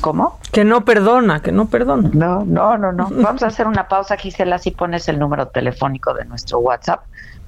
¿Cómo? 0.00 0.38
Que 0.52 0.64
no 0.64 0.84
perdona, 0.84 1.40
que 1.40 1.52
no 1.52 1.68
perdona. 1.68 2.10
No, 2.12 2.44
no, 2.44 2.76
no, 2.78 2.92
no. 2.92 3.08
Vamos 3.10 3.42
a 3.42 3.46
hacer 3.46 3.66
una 3.66 3.88
pausa, 3.88 4.16
Gisela, 4.16 4.58
si 4.58 4.70
pones 4.70 5.08
el 5.08 5.18
número 5.18 5.48
telefónico 5.48 6.14
de 6.14 6.24
nuestro 6.24 6.58
WhatsApp 6.58 7.04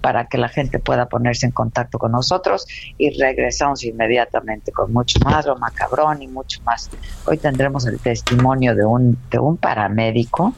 para 0.09 0.25
que 0.25 0.39
la 0.39 0.49
gente 0.49 0.79
pueda 0.79 1.07
ponerse 1.07 1.45
en 1.45 1.53
contacto 1.53 1.99
con 1.99 2.13
nosotros 2.13 2.67
y 2.97 3.11
regresamos 3.21 3.85
inmediatamente 3.85 4.73
con 4.73 4.91
mucho 4.91 5.19
más, 5.23 5.45
lo 5.45 5.59
macabrón 5.59 6.23
y 6.23 6.29
mucho 6.29 6.63
más. 6.63 6.89
Hoy 7.27 7.37
tendremos 7.37 7.87
el 7.87 8.01
testimonio 8.01 8.75
de 8.75 8.87
un, 8.87 9.19
de 9.31 9.39
un 9.39 9.59
paramédico, 9.59 10.55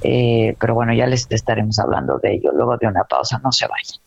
eh, 0.00 0.56
pero 0.58 0.72
bueno, 0.72 0.94
ya 0.94 1.06
les 1.06 1.26
estaremos 1.28 1.78
hablando 1.78 2.18
de 2.22 2.36
ello 2.36 2.52
luego 2.54 2.78
de 2.78 2.86
una 2.86 3.04
pausa, 3.04 3.38
no 3.44 3.52
se 3.52 3.66
vayan. 3.66 4.00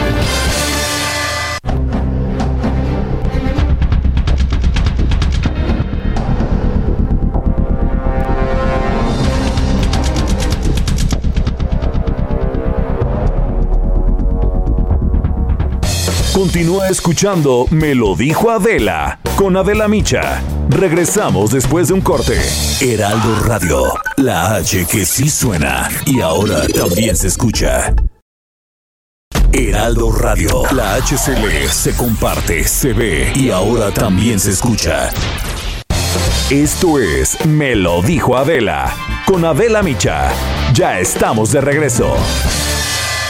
Continúa 16.34 16.88
escuchando 16.88 17.66
Me 17.70 17.94
lo 17.94 18.16
dijo 18.16 18.50
Adela 18.50 19.20
con 19.36 19.54
Adela 19.54 19.86
Micha. 19.86 20.42
Regresamos 20.70 21.50
después 21.50 21.88
de 21.88 21.94
un 21.94 22.00
corte. 22.00 22.40
Heraldo 22.80 23.40
Radio, 23.44 23.92
la 24.16 24.54
H 24.54 24.86
que 24.86 25.04
sí 25.04 25.28
suena 25.28 25.90
y 26.06 26.22
ahora 26.22 26.66
también 26.68 27.16
se 27.16 27.28
escucha. 27.28 27.94
Heraldo 29.52 30.10
Radio, 30.10 30.62
la 30.72 30.94
H 30.94 31.18
se 31.18 31.38
lee, 31.38 31.68
se 31.68 31.94
comparte, 31.94 32.64
se 32.64 32.94
ve 32.94 33.30
y 33.34 33.50
ahora 33.50 33.92
también 33.92 34.40
se 34.40 34.52
escucha. 34.52 35.10
Esto 36.48 36.98
es 36.98 37.44
Me 37.44 37.76
lo 37.76 38.00
dijo 38.00 38.38
Adela 38.38 38.90
con 39.26 39.44
Adela 39.44 39.82
Micha. 39.82 40.32
Ya 40.72 40.98
estamos 40.98 41.52
de 41.52 41.60
regreso. 41.60 42.16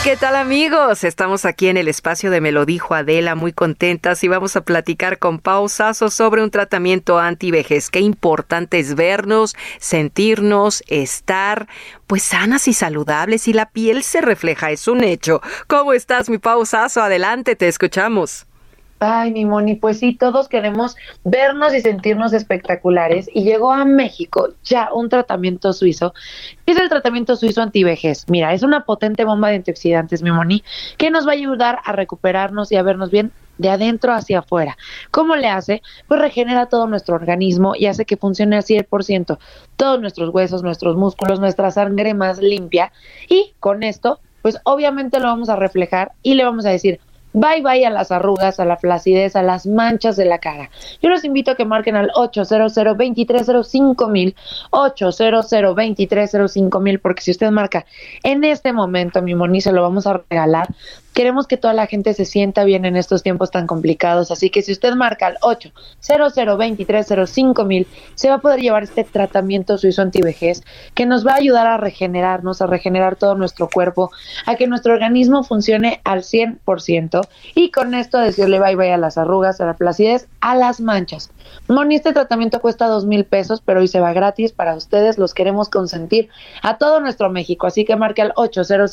¿Qué 0.02 0.16
tal 0.16 0.34
amigos? 0.34 1.04
Estamos 1.04 1.44
aquí 1.44 1.68
en 1.68 1.76
el 1.76 1.86
espacio 1.86 2.32
de 2.32 2.40
Me 2.40 2.50
lo 2.50 2.66
dijo 2.66 2.92
Adela, 2.92 3.36
muy 3.36 3.52
contentas 3.52 4.24
y 4.24 4.28
vamos 4.28 4.56
a 4.56 4.64
platicar 4.64 5.20
con 5.20 5.38
Pau 5.38 5.68
sobre 5.68 6.42
un 6.42 6.50
tratamiento 6.50 7.20
anti-vejez. 7.20 7.88
Qué 7.88 8.00
importante 8.00 8.80
es 8.80 8.96
vernos, 8.96 9.54
sentirnos, 9.78 10.82
estar 10.88 11.68
pues 12.08 12.24
sanas 12.24 12.66
y 12.66 12.72
saludables 12.72 13.46
y 13.46 13.52
la 13.52 13.70
piel 13.70 14.02
se 14.02 14.20
refleja, 14.20 14.72
es 14.72 14.88
un 14.88 15.04
hecho. 15.04 15.40
¿Cómo 15.68 15.92
estás 15.92 16.28
mi 16.28 16.38
Pau 16.38 16.66
Sasso? 16.66 17.00
Adelante, 17.00 17.54
te 17.54 17.68
escuchamos. 17.68 18.48
Ay, 19.04 19.32
mi 19.32 19.44
Moni, 19.44 19.74
pues 19.74 19.98
sí, 19.98 20.14
todos 20.14 20.48
queremos 20.48 20.94
vernos 21.24 21.74
y 21.74 21.80
sentirnos 21.80 22.32
espectaculares. 22.32 23.28
Y 23.34 23.42
llegó 23.42 23.72
a 23.72 23.84
México 23.84 24.50
ya 24.62 24.90
un 24.94 25.08
tratamiento 25.08 25.72
suizo. 25.72 26.14
Es 26.66 26.78
el 26.78 26.88
tratamiento 26.88 27.34
suizo 27.34 27.62
antivejez. 27.62 28.26
Mira, 28.28 28.54
es 28.54 28.62
una 28.62 28.84
potente 28.84 29.24
bomba 29.24 29.48
de 29.48 29.56
antioxidantes, 29.56 30.22
mi 30.22 30.30
Moni, 30.30 30.62
que 30.98 31.10
nos 31.10 31.26
va 31.26 31.30
a 31.30 31.34
ayudar 31.34 31.80
a 31.84 31.90
recuperarnos 31.90 32.70
y 32.70 32.76
a 32.76 32.84
vernos 32.84 33.10
bien 33.10 33.32
de 33.58 33.70
adentro 33.70 34.12
hacia 34.12 34.38
afuera. 34.38 34.76
¿Cómo 35.10 35.34
le 35.34 35.48
hace? 35.48 35.82
Pues 36.06 36.20
regenera 36.20 36.66
todo 36.66 36.86
nuestro 36.86 37.16
organismo 37.16 37.74
y 37.74 37.86
hace 37.86 38.04
que 38.04 38.16
funcione 38.16 38.54
al 38.54 38.62
100%. 38.62 39.36
Todos 39.74 40.00
nuestros 40.00 40.32
huesos, 40.32 40.62
nuestros 40.62 40.96
músculos, 40.96 41.40
nuestra 41.40 41.72
sangre 41.72 42.14
más 42.14 42.38
limpia. 42.38 42.92
Y 43.28 43.52
con 43.58 43.82
esto, 43.82 44.20
pues 44.42 44.58
obviamente 44.62 45.18
lo 45.18 45.26
vamos 45.26 45.48
a 45.48 45.56
reflejar 45.56 46.12
y 46.22 46.34
le 46.34 46.44
vamos 46.44 46.66
a 46.66 46.70
decir, 46.70 47.00
Bye 47.34 47.62
bye 47.62 47.86
a 47.86 47.90
las 47.90 48.10
arrugas, 48.10 48.60
a 48.60 48.64
la 48.64 48.76
flacidez, 48.76 49.36
a 49.36 49.42
las 49.42 49.66
manchas 49.66 50.16
de 50.16 50.26
la 50.26 50.38
cara. 50.38 50.70
Yo 51.00 51.08
los 51.08 51.24
invito 51.24 51.50
a 51.50 51.54
que 51.54 51.64
marquen 51.64 51.96
al 51.96 52.10
800 52.14 52.74
2305 52.74 54.08
mil, 54.08 54.34
800 54.70 55.50
2305 55.50 56.80
mil, 56.80 57.00
porque 57.00 57.22
si 57.22 57.30
usted 57.30 57.50
marca 57.50 57.86
en 58.22 58.44
este 58.44 58.72
momento, 58.72 59.22
mi 59.22 59.34
Moni, 59.34 59.60
se 59.60 59.72
lo 59.72 59.82
vamos 59.82 60.06
a 60.06 60.22
regalar 60.28 60.68
Queremos 61.14 61.46
que 61.46 61.58
toda 61.58 61.74
la 61.74 61.86
gente 61.86 62.14
se 62.14 62.24
sienta 62.24 62.64
bien 62.64 62.86
en 62.86 62.96
estos 62.96 63.22
tiempos 63.22 63.50
tan 63.50 63.66
complicados, 63.66 64.30
así 64.30 64.48
que 64.48 64.62
si 64.62 64.72
usted 64.72 64.94
marca 64.94 65.26
al 65.26 65.36
800 65.42 67.66
mil, 67.66 67.86
se 68.14 68.30
va 68.30 68.36
a 68.36 68.40
poder 68.40 68.60
llevar 68.60 68.84
este 68.84 69.04
tratamiento 69.04 69.76
suizo 69.76 70.00
antivejez 70.00 70.62
que 70.94 71.04
nos 71.04 71.26
va 71.26 71.32
a 71.32 71.36
ayudar 71.36 71.66
a 71.66 71.76
regenerarnos, 71.76 72.62
a 72.62 72.66
regenerar 72.66 73.16
todo 73.16 73.34
nuestro 73.34 73.68
cuerpo, 73.68 74.10
a 74.46 74.56
que 74.56 74.66
nuestro 74.66 74.94
organismo 74.94 75.44
funcione 75.44 76.00
al 76.04 76.22
100% 76.22 77.21
y 77.54 77.70
con 77.70 77.94
esto 77.94 78.18
decirle 78.18 78.60
bye 78.60 78.76
bye 78.76 78.92
a 78.92 78.98
las 78.98 79.18
arrugas, 79.18 79.60
a 79.60 79.66
la 79.66 79.74
placidez, 79.74 80.28
a 80.40 80.54
las 80.54 80.80
manchas. 80.80 81.30
Moni, 81.68 81.96
este 81.96 82.12
tratamiento 82.12 82.60
cuesta 82.60 82.86
dos 82.86 83.04
mil 83.04 83.24
pesos, 83.24 83.62
pero 83.64 83.80
hoy 83.80 83.88
se 83.88 84.00
va 84.00 84.12
gratis 84.12 84.52
para 84.52 84.74
ustedes, 84.74 85.18
los 85.18 85.34
queremos 85.34 85.68
consentir 85.68 86.28
a 86.62 86.78
todo 86.78 87.00
nuestro 87.00 87.30
México, 87.30 87.66
así 87.66 87.84
que 87.84 87.96
marque 87.96 88.22
al 88.22 88.32
800 88.36 88.92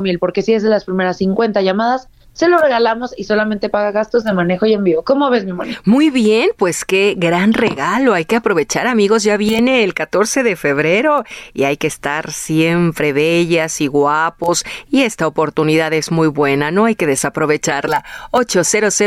mil, 0.00 0.18
porque 0.18 0.42
si 0.42 0.54
es 0.54 0.62
de 0.62 0.68
las 0.68 0.84
primeras 0.84 1.18
50 1.18 1.60
llamadas, 1.62 2.08
se 2.36 2.48
lo 2.48 2.58
regalamos 2.58 3.14
y 3.16 3.24
solamente 3.24 3.70
paga 3.70 3.92
gastos 3.92 4.22
de 4.22 4.34
manejo 4.34 4.66
y 4.66 4.74
envío. 4.74 5.02
¿Cómo 5.02 5.30
ves, 5.30 5.46
mi 5.46 5.54
moni? 5.54 5.74
Muy 5.86 6.10
bien, 6.10 6.50
pues 6.58 6.84
qué 6.84 7.14
gran 7.16 7.54
regalo. 7.54 8.12
Hay 8.12 8.26
que 8.26 8.36
aprovechar, 8.36 8.86
amigos. 8.86 9.22
Ya 9.22 9.38
viene 9.38 9.82
el 9.84 9.94
14 9.94 10.42
de 10.42 10.54
febrero 10.54 11.24
y 11.54 11.64
hay 11.64 11.78
que 11.78 11.86
estar 11.86 12.30
siempre 12.32 13.14
bellas 13.14 13.80
y 13.80 13.86
guapos. 13.86 14.66
Y 14.90 15.04
esta 15.04 15.26
oportunidad 15.26 15.94
es 15.94 16.10
muy 16.10 16.28
buena, 16.28 16.70
no 16.70 16.84
hay 16.84 16.94
que 16.94 17.06
desaprovecharla. 17.06 18.04
800 18.32 19.00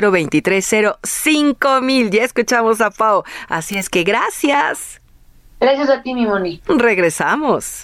mil. 1.83 2.09
Ya 2.09 2.23
escuchamos 2.23 2.81
a 2.81 2.89
Pau. 2.89 3.23
Así 3.47 3.77
es 3.77 3.89
que 3.89 4.03
gracias. 4.03 5.01
Gracias 5.59 5.89
a 5.91 6.01
ti, 6.01 6.15
mi 6.15 6.25
moni. 6.25 6.63
Regresamos. 6.65 7.83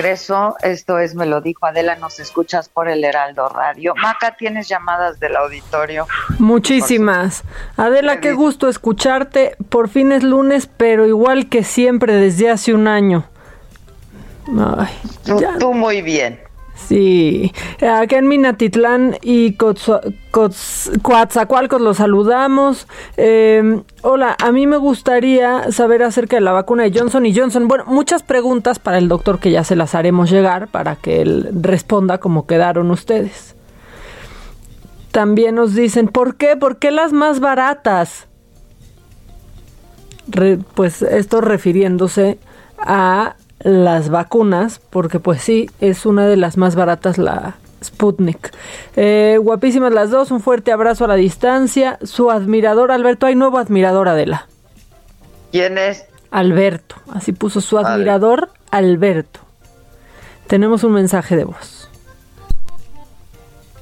Regreso. 0.00 0.56
Esto 0.62 0.98
es 0.98 1.14
Me 1.14 1.26
lo 1.26 1.40
dijo 1.40 1.66
Adela, 1.66 1.94
nos 1.96 2.20
escuchas 2.20 2.68
por 2.68 2.88
el 2.88 3.04
Heraldo 3.04 3.48
Radio. 3.48 3.94
Maca, 4.00 4.34
¿tienes 4.36 4.68
llamadas 4.68 5.20
del 5.20 5.36
auditorio? 5.36 6.06
Muchísimas. 6.38 7.44
Adela, 7.76 8.20
qué 8.20 8.32
gusto 8.32 8.68
escucharte. 8.68 9.56
Por 9.68 9.88
fin 9.88 10.12
es 10.12 10.22
lunes, 10.22 10.68
pero 10.74 11.06
igual 11.06 11.48
que 11.48 11.64
siempre 11.64 12.14
desde 12.14 12.50
hace 12.50 12.72
un 12.72 12.88
año. 12.88 13.24
tú 15.58 15.74
muy 15.74 16.00
bien. 16.00 16.40
Sí, 16.86 17.52
acá 17.80 18.18
en 18.18 18.26
Minatitlán 18.26 19.16
y 19.22 19.54
Coatzacoalcos 19.54 21.80
los 21.80 21.98
saludamos. 21.98 22.88
Em, 23.16 23.84
hola, 24.02 24.36
a 24.42 24.50
mí 24.50 24.66
me 24.66 24.76
gustaría 24.76 25.70
saber 25.70 26.02
acerca 26.02 26.36
de 26.36 26.42
la 26.42 26.52
vacuna 26.52 26.82
de 26.82 26.98
Johnson 26.98 27.26
y 27.26 27.36
Johnson. 27.36 27.68
Bueno, 27.68 27.84
muchas 27.86 28.22
preguntas 28.22 28.78
para 28.78 28.98
el 28.98 29.08
doctor 29.08 29.38
que 29.38 29.50
ya 29.50 29.64
se 29.64 29.76
las 29.76 29.94
haremos 29.94 30.30
llegar 30.30 30.68
para 30.68 30.96
que 30.96 31.22
él 31.22 31.50
responda 31.60 32.18
como 32.18 32.46
quedaron 32.46 32.90
ustedes. 32.90 33.54
También 35.12 35.56
nos 35.56 35.74
dicen, 35.74 36.08
¿por 36.08 36.36
qué? 36.36 36.56
¿Por 36.56 36.78
qué 36.78 36.90
las 36.90 37.12
más 37.12 37.40
baratas? 37.40 38.26
pues 40.74 41.02
esto 41.02 41.40
refiriéndose 41.40 42.38
a 42.78 43.34
las 43.60 44.08
vacunas, 44.08 44.80
porque 44.90 45.20
pues 45.20 45.42
sí, 45.42 45.70
es 45.80 46.06
una 46.06 46.26
de 46.26 46.36
las 46.36 46.56
más 46.56 46.74
baratas 46.74 47.18
la, 47.18 47.56
Sputnik. 47.82 48.52
Eh, 48.96 49.38
guapísimas 49.40 49.92
las 49.92 50.10
dos, 50.10 50.30
un 50.30 50.40
fuerte 50.40 50.72
abrazo 50.72 51.04
a 51.04 51.08
la 51.08 51.14
distancia. 51.14 51.98
Su 52.02 52.30
admirador, 52.30 52.92
Alberto, 52.92 53.26
hay 53.26 53.34
nuevo 53.34 53.58
admirador, 53.58 54.08
Adela. 54.08 54.46
¿Quién 55.52 55.78
es? 55.78 56.04
Alberto, 56.30 56.96
así 57.12 57.32
puso 57.32 57.60
su 57.60 57.78
admirador, 57.78 58.50
Alberto. 58.70 59.40
Tenemos 60.46 60.84
un 60.84 60.92
mensaje 60.92 61.36
de 61.36 61.44
voz. 61.44 61.88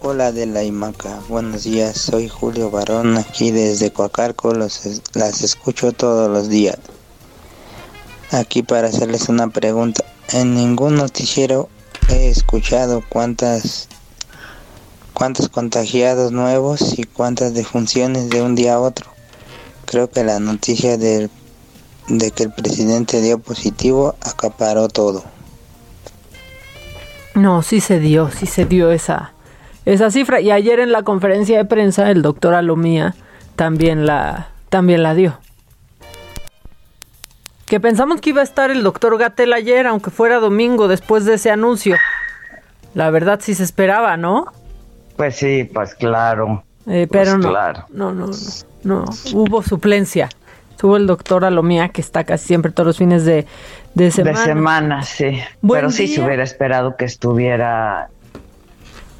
Hola 0.01 0.33
de 0.33 0.47
la 0.47 0.62
Imaca, 0.62 1.18
buenos 1.29 1.64
días, 1.64 1.99
soy 1.99 2.29
Julio 2.29 2.70
Barón, 2.70 3.18
aquí 3.18 3.51
desde 3.51 3.93
Coacalco, 3.93 4.55
los, 4.55 5.03
las 5.14 5.43
escucho 5.43 5.91
todos 5.91 6.31
los 6.31 6.49
días. 6.49 6.79
Aquí 8.31 8.62
para 8.62 8.89
hacerles 8.89 9.29
una 9.29 9.49
pregunta, 9.49 10.05
en 10.33 10.55
ningún 10.55 10.97
noticiero 10.97 11.68
he 12.11 12.29
escuchado 12.29 13.03
cuántas 13.09 13.89
cuántos 15.14 15.49
contagiados 15.49 16.31
nuevos 16.31 16.99
y 16.99 17.05
cuántas 17.05 17.53
defunciones 17.55 18.31
de 18.31 18.41
un 18.43 18.55
día 18.55 18.74
a 18.74 18.81
otro. 18.81 19.11
Creo 19.85 20.11
que 20.11 20.22
la 20.22 20.39
noticia 20.39 20.97
de, 20.97 21.29
de 22.09 22.31
que 22.31 22.45
el 22.45 22.53
presidente 22.53 23.20
dio 23.20 23.39
positivo 23.39 24.14
acaparó 24.20 24.89
todo. 24.89 25.24
No, 27.35 27.62
sí 27.62 27.81
se 27.81 27.99
dio, 27.99 28.31
sí 28.31 28.47
se 28.47 28.64
dio 28.64 28.93
esa, 28.93 29.33
esa 29.87 30.11
cifra. 30.11 30.41
Y 30.41 30.51
ayer 30.51 30.81
en 30.81 30.93
la 30.93 31.03
conferencia 31.03 31.57
de 31.57 31.64
prensa 31.64 32.11
el 32.11 32.22
doctor 32.22 32.55
Alomía 32.55 33.16
también 33.57 34.07
la, 34.07 34.51
también 34.68 35.03
la 35.03 35.14
dio. 35.14 35.39
Que 37.69 37.81
pensamos 37.81 38.21
que 38.21 38.31
iba 38.31 38.41
a 38.41 38.45
estar 38.45 38.71
el 38.71 38.83
doctor 38.83 39.19
Gatel 39.19 39.53
ayer, 39.53 39.87
aunque 39.87 40.11
fuera 40.11 40.39
domingo, 40.39 40.89
después 40.89 41.25
de 41.27 41.35
ese 41.35 41.51
anuncio. 41.51 41.97
La 42.95 43.11
verdad 43.11 43.41
sí 43.43 43.55
se 43.55 43.62
esperaba, 43.64 44.16
¿no? 44.16 44.47
Pues 45.16 45.37
sí, 45.37 45.64
pues 45.73 45.95
claro. 45.95 46.64
Eh, 46.87 47.07
pero 47.11 47.33
Pues 47.33 47.45
no, 47.45 47.51
claro. 47.51 47.85
no, 47.91 48.14
no, 48.14 48.27
no, 48.29 48.33
no, 48.85 49.05
hubo 49.35 49.62
suplencia. 49.62 50.31
Estuvo 50.71 50.97
el 50.97 51.07
doctor 51.07 51.45
Alomía, 51.45 51.89
que 51.91 52.01
está 52.01 52.25
casi 52.25 52.47
siempre 52.47 52.73
todos 52.73 52.87
los 52.87 52.99
fines 52.99 53.25
de, 53.25 53.47
de 53.95 54.11
semana. 54.12 54.39
De 54.39 54.45
semana, 54.47 55.03
sí. 55.03 55.41
Buen 55.61 55.81
Pero 55.81 55.91
sí 55.91 56.07
se 56.09 56.23
hubiera 56.25 56.45
esperado 56.45 56.97
que 56.97 57.05
estuviera. 57.05 58.09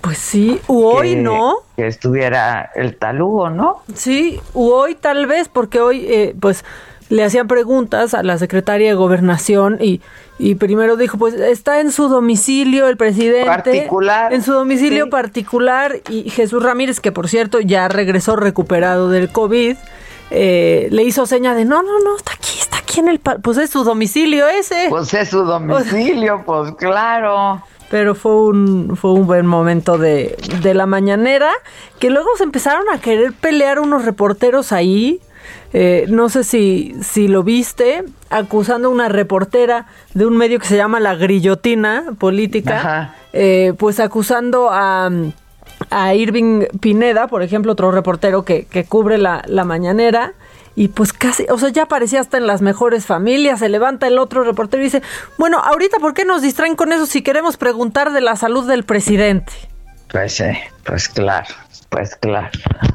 Pues 0.01 0.17
sí, 0.19 0.61
u 0.69 0.85
hoy 0.85 1.17
que- 1.17 1.21
no. 1.21 1.57
Que 1.77 1.87
estuviera 1.89 2.71
el 2.77 2.97
talugo, 2.97 3.51
¿no? 3.51 3.83
Sí, 3.95 4.41
u 4.55 4.71
hoy 4.71 4.95
tal 4.95 5.27
vez, 5.27 5.49
porque 5.49 5.81
hoy, 5.81 6.07
eh, 6.09 6.35
pues, 6.41 6.65
le 7.09 7.25
hacían 7.25 7.49
preguntas 7.49 8.15
a 8.15 8.23
la 8.23 8.39
secretaria 8.39 8.89
de 8.89 8.95
Gobernación 8.95 9.79
y, 9.81 10.01
y 10.39 10.57
primero 10.57 10.97
dijo, 10.97 11.17
pues, 11.19 11.35
está 11.35 11.81
en 11.81 11.91
su 11.91 12.09
domicilio 12.09 12.87
el 12.89 12.97
presidente. 12.97 13.47
Particular, 13.47 14.33
En 14.33 14.43
su 14.43 14.53
domicilio 14.53 15.05
sí. 15.05 15.11
particular 15.11 16.01
y 16.11 16.29
Jesús 16.31 16.63
Ramírez, 16.63 17.01
que 17.01 17.13
por 17.13 17.29
cierto 17.29 17.61
ya 17.61 17.89
regresó 17.89 18.37
recuperado 18.37 19.09
del 19.09 19.31
COVID, 19.31 19.77
eh, 20.31 20.89
le 20.91 21.03
hizo 21.05 21.25
seña 21.25 21.55
de, 21.55 21.65
no, 21.65 21.83
no, 21.83 21.99
no, 22.01 22.17
está 22.17 22.33
aquí, 22.33 22.59
está 22.61 22.79
aquí 22.79 23.01
en 23.01 23.09
el... 23.09 23.19
Pues 23.19 23.57
es 23.57 23.71
su 23.71 23.85
domicilio 23.85 24.47
ese. 24.47 24.87
Pues 24.91 25.15
es 25.15 25.31
su 25.31 25.45
domicilio, 25.45 26.43
pues 26.45 26.73
claro. 26.73 27.63
Pero 27.91 28.15
fue 28.15 28.35
un, 28.35 28.99
fue 29.01 29.13
un 29.15 29.27
buen 29.27 29.47
momento 29.47 29.97
de, 29.97 30.37
de 30.61 30.75
la 30.75 30.85
mañanera, 30.85 31.51
que 31.99 32.11
luego 32.11 32.29
se 32.37 32.45
empezaron 32.45 32.85
a 32.93 33.01
querer 33.01 33.33
pelear 33.33 33.81
unos 33.81 34.05
reporteros 34.05 34.73
ahí. 34.73 35.21
Eh, 35.73 36.07
no 36.09 36.29
sé 36.29 36.45
si, 36.45 36.95
si 37.03 37.29
lo 37.29 37.43
viste, 37.43 38.05
acusando 38.31 38.89
a 38.89 38.91
una 38.91 39.09
reportera 39.09 39.87
de 40.15 40.27
un 40.27 40.37
medio 40.37 40.59
que 40.59 40.67
se 40.67 40.77
llama 40.77 41.01
La 41.01 41.15
Grillotina 41.15 42.05
Política, 42.19 42.77
Ajá. 42.79 43.15
eh, 43.33 43.75
pues 43.79 44.01
acusando 44.01 44.69
a, 44.71 45.11
a 45.91 46.15
Irving 46.15 46.65
Pineda, 46.81 47.27
por 47.29 47.43
ejemplo, 47.43 47.73
otro 47.73 47.91
reportero 47.91 48.45
que, 48.45 48.65
que 48.67 48.85
cubre 48.85 49.19
la, 49.19 49.43
la 49.47 49.65
mañanera, 49.65 50.33
y 50.75 50.89
pues 50.89 51.13
casi, 51.13 51.45
o 51.51 51.59
sea, 51.59 51.71
ya 51.71 51.87
parecía 51.87 52.21
hasta 52.21 52.37
en 52.37 52.47
las 52.47 52.63
mejores 52.63 53.05
familias, 53.05 53.59
se 53.59 53.69
levanta 53.69 54.07
el 54.07 54.17
otro 54.17 54.45
reportero 54.45 54.81
y 54.81 54.85
dice, 54.85 55.03
bueno, 55.37 55.59
ahorita, 55.59 55.99
¿por 55.99 56.15
qué 56.15 56.25
nos 56.25 56.41
distraen 56.41 56.77
con 56.77 56.93
eso 56.93 57.05
si 57.05 57.23
queremos 57.23 57.57
preguntar 57.57 58.13
de 58.13 58.21
la 58.21 58.37
salud 58.37 58.65
del 58.69 58.85
presidente? 58.85 59.53
Pues 60.13 60.37
sí, 60.37 60.45
pues 60.85 61.09
claro, 61.09 61.53
pues 61.89 62.15
claro. 62.15 62.51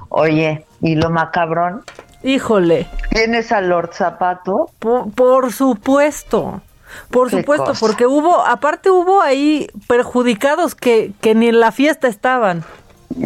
Oye, 0.07 0.65
¿y 0.82 0.95
lo 0.95 1.09
macabrón? 1.09 1.84
Híjole. 2.24 2.88
¿Tienes 3.09 3.51
a 3.51 3.61
Lord 3.61 3.91
Zapato? 3.93 4.69
Por, 4.80 5.11
por 5.11 5.51
supuesto. 5.51 6.61
Por 7.09 7.30
Qué 7.30 7.38
supuesto, 7.38 7.65
cosa. 7.67 7.80
porque 7.80 8.05
hubo, 8.05 8.45
aparte 8.45 8.89
hubo 8.89 9.21
ahí 9.21 9.67
perjudicados 9.88 10.76
que, 10.76 11.11
que 11.21 11.36
ni 11.36 11.47
en 11.47 11.59
la 11.59 11.71
fiesta 11.71 12.07
estaban. 12.07 12.63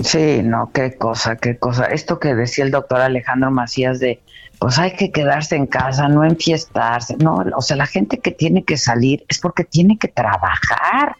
Sí, 0.03 0.41
no, 0.43 0.71
qué 0.73 0.97
cosa, 0.97 1.35
qué 1.35 1.57
cosa. 1.57 1.85
Esto 1.85 2.19
que 2.19 2.35
decía 2.35 2.65
el 2.65 2.71
doctor 2.71 3.01
Alejandro 3.01 3.51
Macías 3.51 3.99
de, 3.99 4.19
pues 4.59 4.79
hay 4.79 4.95
que 4.95 5.11
quedarse 5.11 5.55
en 5.55 5.67
casa, 5.67 6.07
no 6.07 6.23
enfiestarse. 6.23 7.15
No, 7.17 7.43
o 7.55 7.61
sea, 7.61 7.77
la 7.77 7.85
gente 7.85 8.19
que 8.19 8.31
tiene 8.31 8.63
que 8.63 8.77
salir 8.77 9.23
es 9.27 9.39
porque 9.39 9.63
tiene 9.63 9.97
que 9.97 10.07
trabajar. 10.07 11.15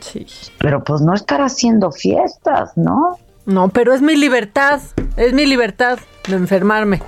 Sí. 0.00 0.26
Pero 0.58 0.82
pues 0.84 1.00
no 1.00 1.14
estar 1.14 1.40
haciendo 1.42 1.90
fiestas, 1.92 2.76
¿no? 2.76 3.18
No, 3.48 3.68
pero 3.70 3.94
es 3.94 4.02
mi 4.02 4.14
libertad, 4.14 4.80
es 5.16 5.32
mi 5.32 5.46
libertad 5.46 5.98
de 6.28 6.36
enfermarme. 6.36 7.00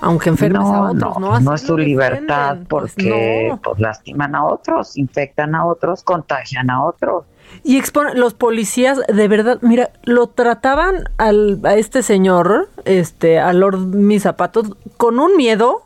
Aunque 0.00 0.28
enfermes 0.28 0.62
no, 0.62 0.72
a 0.74 0.90
otros, 0.92 1.18
¿no? 1.18 1.40
no, 1.40 1.54
es 1.54 1.64
tu 1.64 1.76
libertad 1.76 2.58
pues 2.68 2.92
porque 2.94 3.48
no. 3.50 3.56
pues, 3.60 3.80
lastiman 3.80 4.36
a 4.36 4.44
otros, 4.44 4.96
infectan 4.96 5.54
a 5.56 5.64
otros, 5.66 6.04
contagian 6.04 6.70
a 6.70 6.84
otros. 6.84 7.24
Y 7.64 7.76
expone, 7.76 8.14
los 8.14 8.34
policías, 8.34 9.00
de 9.08 9.26
verdad, 9.28 9.58
mira, 9.62 9.90
lo 10.04 10.28
trataban 10.28 11.08
al, 11.18 11.60
a 11.64 11.74
este 11.74 12.04
señor, 12.04 12.68
este, 12.84 13.40
a 13.40 13.52
Lord 13.52 13.78
Mis 13.78 14.22
Zapatos, 14.22 14.70
con 14.96 15.18
un 15.18 15.36
miedo. 15.36 15.82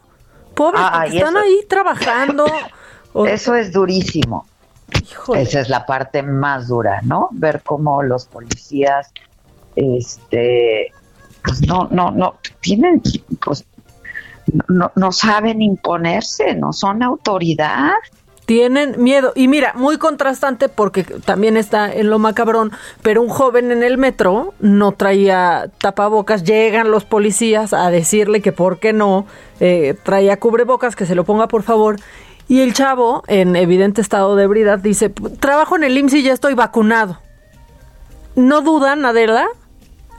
Pobre, 0.55 0.81
Ah, 0.83 1.07
están 1.07 1.37
eso- 1.37 1.39
ahí 1.39 1.61
trabajando. 1.69 2.45
O- 3.15 3.25
Eso 3.27 3.55
es 3.55 3.73
durísimo. 3.73 4.47
Híjole. 5.03 5.43
Esa 5.43 5.61
es 5.61 5.69
la 5.69 5.87
parte 5.87 6.23
más 6.23 6.69
dura, 6.69 7.01
¿no? 7.03 7.29
Ver 7.33 7.63
cómo 7.65 8.03
los 8.03 8.27
policías, 8.27 9.13
este, 9.77 10.93
pues 11.45 11.67
no, 11.67 11.89
no, 11.91 12.11
no, 12.11 12.37
tienen, 12.61 13.03
pues, 13.45 13.65
no, 14.69 14.91
no 14.95 15.13
saben 15.13 15.63
imponerse, 15.63 16.55
no 16.55 16.73
son 16.73 17.03
autoridad. 17.03 17.93
Tienen 18.47 19.01
miedo. 19.01 19.33
Y 19.37 19.47
mira, 19.47 19.75
muy 19.77 19.97
contrastante 19.97 20.69
porque 20.69 21.05
también 21.05 21.57
está 21.57 21.93
en 21.93 22.11
lo 22.11 22.19
macabrón, 22.19 22.73
pero 23.01 23.23
un 23.23 23.29
joven 23.29 23.71
en 23.71 23.85
el 23.85 23.97
metro 23.97 24.55
no 24.59 24.91
traía 24.93 25.71
tapabocas. 25.79 26.43
Llegan 26.43 26.91
los 26.91 27.05
policías 27.05 27.73
a 27.73 27.91
decirle 27.91 28.43
que 28.43 28.51
por 28.51 28.81
qué 28.81 28.93
no 28.93 29.25
eh, 29.61 29.95
traía 30.03 30.41
cubrebocas, 30.41 30.97
que 30.97 31.07
se 31.07 31.15
lo 31.15 31.25
ponga 31.25 31.47
por 31.47 31.63
favor. 31.63 31.97
Y 32.51 32.63
el 32.63 32.75
chavo, 32.75 33.23
en 33.29 33.55
evidente 33.55 34.01
estado 34.01 34.35
de 34.35 34.43
ebriedad, 34.43 34.81
dice, 34.81 35.09
trabajo 35.09 35.77
en 35.77 35.85
el 35.85 35.97
IMSS 35.97 36.15
y 36.15 36.23
ya 36.25 36.33
estoy 36.33 36.55
vacunado. 36.55 37.21
No 38.35 38.61
dudan, 38.61 39.05
Adela. 39.05 39.47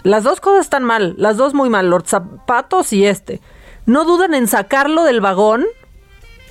Las 0.03 0.23
dos 0.23 0.39
cosas 0.39 0.61
están 0.61 0.85
mal, 0.85 1.13
las 1.17 1.35
dos 1.35 1.53
muy 1.53 1.69
mal, 1.69 1.89
los 1.89 2.03
zapatos 2.05 2.93
y 2.93 3.05
este. 3.05 3.41
No 3.85 4.05
dudan 4.05 4.33
en 4.33 4.47
sacarlo 4.47 5.03
del 5.03 5.19
vagón 5.19 5.65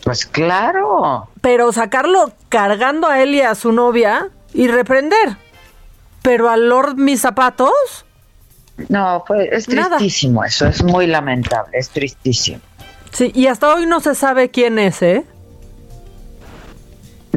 Pues 0.04 0.26
claro. 0.26 1.28
pero 1.40 1.72
sacarlo 1.72 2.30
cargando 2.50 3.06
a 3.06 3.22
él 3.22 3.34
y 3.34 3.40
a 3.40 3.54
su 3.54 3.72
novia 3.72 4.28
y 4.52 4.68
reprender. 4.68 5.38
Pero 6.20 6.50
al 6.50 6.68
Lord 6.68 6.96
mis 6.96 7.22
zapatos, 7.22 7.72
No, 8.90 9.24
pues 9.26 9.48
es 9.50 9.68
Nada. 9.70 9.96
tristísimo 9.96 10.44
eso, 10.44 10.66
es 10.66 10.82
muy 10.84 11.06
lamentable, 11.06 11.70
es 11.78 11.88
tristísimo. 11.88 12.60
sí, 13.12 13.32
y 13.34 13.46
hasta 13.46 13.74
hoy 13.74 13.86
no 13.86 14.00
se 14.00 14.14
sabe 14.14 14.50
quién 14.50 14.78
es, 14.78 15.00
¿eh? 15.00 15.24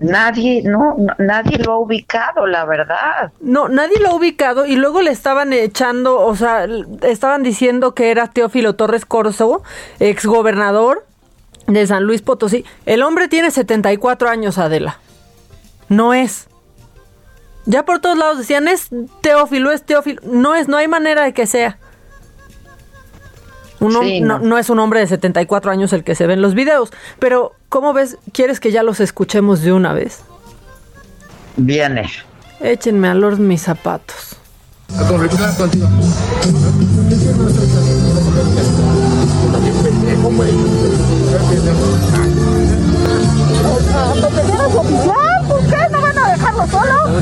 Nadie, 0.01 0.63
no, 0.63 0.95
nadie 1.19 1.57
lo 1.59 1.73
ha 1.73 1.79
ubicado, 1.79 2.47
la 2.47 2.65
verdad. 2.65 3.31
No, 3.39 3.69
nadie 3.69 3.99
lo 3.99 4.09
ha 4.09 4.15
ubicado 4.15 4.65
y 4.65 4.75
luego 4.75 5.01
le 5.01 5.11
estaban 5.11 5.53
echando, 5.53 6.19
o 6.19 6.35
sea, 6.35 6.65
estaban 7.01 7.43
diciendo 7.43 7.93
que 7.93 8.11
era 8.11 8.27
Teófilo 8.27 8.75
Torres 8.75 9.05
Corso, 9.05 9.63
exgobernador 9.99 11.05
de 11.67 11.85
San 11.87 12.03
Luis 12.03 12.21
Potosí. 12.21 12.65
El 12.85 13.03
hombre 13.03 13.27
tiene 13.27 13.51
74 13.51 14.29
años, 14.29 14.57
Adela. 14.57 14.99
No 15.89 16.13
es. 16.13 16.47
Ya 17.65 17.85
por 17.85 17.99
todos 17.99 18.17
lados 18.17 18.39
decían, 18.39 18.67
es 18.67 18.89
Teófilo, 19.21 19.71
es 19.71 19.83
Teófilo. 19.83 20.21
No 20.25 20.55
es, 20.55 20.67
no 20.67 20.77
hay 20.77 20.87
manera 20.87 21.23
de 21.23 21.33
que 21.33 21.45
sea. 21.45 21.77
Sí, 23.91 24.21
no. 24.21 24.39
No, 24.39 24.45
no. 24.45 24.57
es 24.57 24.69
un 24.69 24.79
hombre 24.79 24.99
de 24.99 25.07
74 25.07 25.71
años 25.71 25.93
el 25.93 26.03
que 26.03 26.15
se 26.15 26.27
ve 26.27 26.33
en 26.33 26.41
los 26.41 26.53
videos, 26.53 26.91
pero 27.19 27.53
¿cómo 27.69 27.93
ves? 27.93 28.17
¿Quieres 28.31 28.59
que 28.59 28.71
ya 28.71 28.83
los 28.83 28.99
escuchemos 28.99 29.61
de 29.61 29.73
una 29.73 29.93
vez? 29.93 30.23
Viene. 31.57 32.09
Échenme 32.61 33.07
a 33.09 33.13
Lord 33.13 33.39
mis 33.39 33.61
zapatos. 33.61 34.37
A 34.95 35.07
¿Por 45.47 45.59
qué 45.65 45.89
no 45.91 46.01
van 46.01 46.17
a 46.17 46.31
dejarlo 46.31 46.67
solo? 46.67 47.19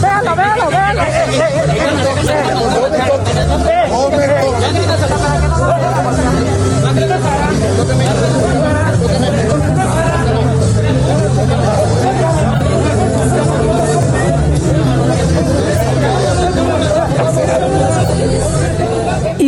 Véalo, 0.00 0.36
véalo, 0.36 0.68
véalo. 0.68 1.02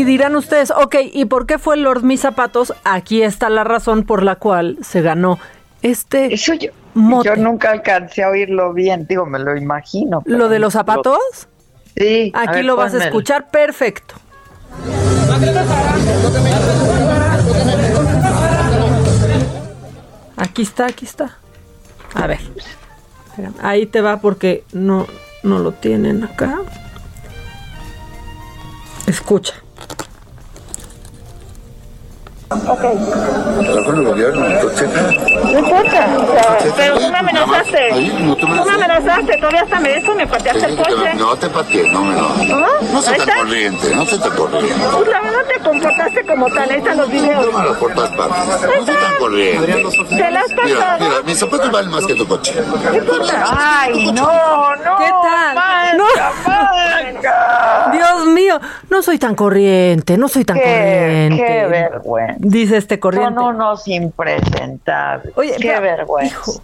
Dirán 0.04 0.36
ustedes, 0.36 0.70
ok, 0.70 0.96
¿y 1.12 1.24
por 1.26 1.46
qué 1.46 1.58
fue 1.58 1.76
Lord 1.76 2.02
Mis 2.02 2.20
Zapatos? 2.20 2.74
Aquí 2.84 3.22
está 3.22 3.48
la 3.48 3.64
razón 3.64 4.04
por 4.04 4.22
la 4.22 4.36
cual 4.36 4.78
se 4.82 5.02
ganó 5.02 5.38
este 5.82 6.32
Eso 6.34 6.54
yo, 6.54 6.70
yo 7.24 7.36
nunca 7.36 7.70
alcancé 7.70 8.22
a 8.22 8.30
oírlo 8.30 8.72
bien, 8.72 9.06
digo, 9.08 9.26
me 9.26 9.38
lo 9.38 9.56
imagino. 9.56 10.22
¿Lo 10.24 10.48
de 10.48 10.58
los 10.58 10.72
zapatos? 10.72 11.18
Sí. 11.96 12.32
Aquí 12.34 12.62
lo 12.62 12.76
vas 12.76 12.94
a 12.94 13.04
escuchar 13.04 13.50
perfecto. 13.50 14.14
Aquí 20.36 20.62
está, 20.62 20.86
aquí 20.86 21.04
está. 21.04 21.38
A 22.14 22.26
ver. 22.26 22.40
Ahí 23.62 23.86
te 23.86 24.00
va 24.00 24.20
porque 24.20 24.64
no, 24.72 25.06
no 25.42 25.58
lo 25.58 25.72
tienen 25.72 26.24
acá. 26.24 26.60
Escucha. 29.06 29.54
Ok. 32.48 32.84
el 33.88 34.04
gobierno, 34.04 34.46
entonces. 34.46 34.88
No 35.44 35.58
importa, 35.58 36.06
pero 36.76 36.98
tú 36.98 37.10
me 37.10 37.18
amenazaste. 37.18 37.88
tú 38.38 38.46
me 38.46 38.72
amenazaste, 38.72 39.36
todavía 39.38 39.62
hasta 39.62 39.80
me 39.80 39.98
eso 39.98 40.14
me 40.14 40.26
pateaste 40.28 40.66
el 40.66 40.76
coche. 40.76 41.14
No 41.16 41.36
te 41.36 41.48
pateé, 41.48 41.90
no 41.90 42.04
me 42.04 42.14
lo. 42.14 42.28
¿Ah? 42.56 42.68
No 42.92 43.02
se 43.02 43.14
te 43.14 43.32
corriente, 43.32 43.94
no 43.96 44.06
se 44.06 44.18
te 44.18 44.28
corriente. 44.28 44.74
Pues 44.92 45.08
la 45.08 45.20
verdad 45.22 45.40
te 45.48 45.60
comportaste 45.60 46.26
como 46.26 46.48
tal, 46.50 46.70
ahí 46.70 46.78
están 46.78 46.96
los 46.98 47.10
videos. 47.10 47.46
No 47.46 47.58
me 47.58 47.64
lo 47.64 47.78
portas 47.80 48.10
para. 48.10 48.44
No 48.44 48.86
se 48.86 48.92
tan 48.92 49.16
corriente. 49.18 49.66
Te 50.16 50.30
las 50.30 50.44
pasado. 50.44 50.64
Mira, 50.66 50.98
mira, 51.00 51.22
mis 51.24 51.38
zapatos 51.38 51.70
valen 51.72 51.90
más 51.90 52.06
que 52.06 52.14
tu 52.14 52.28
coche. 52.28 52.54
Ay, 53.44 54.12
no, 54.12 54.76
no. 54.76 54.98
¿Qué 54.98 55.10
tal? 55.10 55.96
No. 55.96 56.04
Dios 57.92 58.26
mío, 58.26 58.60
no 58.90 59.02
soy 59.02 59.18
tan 59.18 59.34
corriente, 59.34 60.16
no 60.16 60.28
soy 60.28 60.44
tan 60.44 60.56
qué, 60.56 60.62
corriente. 60.62 61.44
Qué 61.44 61.66
vergüenza. 61.66 62.36
Dice 62.38 62.76
este 62.76 62.98
corriente. 62.98 63.34
Son 63.34 63.54
unos 63.54 63.88
impresentables. 63.88 65.36
Oye, 65.36 65.56
qué 65.60 65.68
pero, 65.68 65.80
vergüenza. 65.82 66.34
Hijo, 66.34 66.62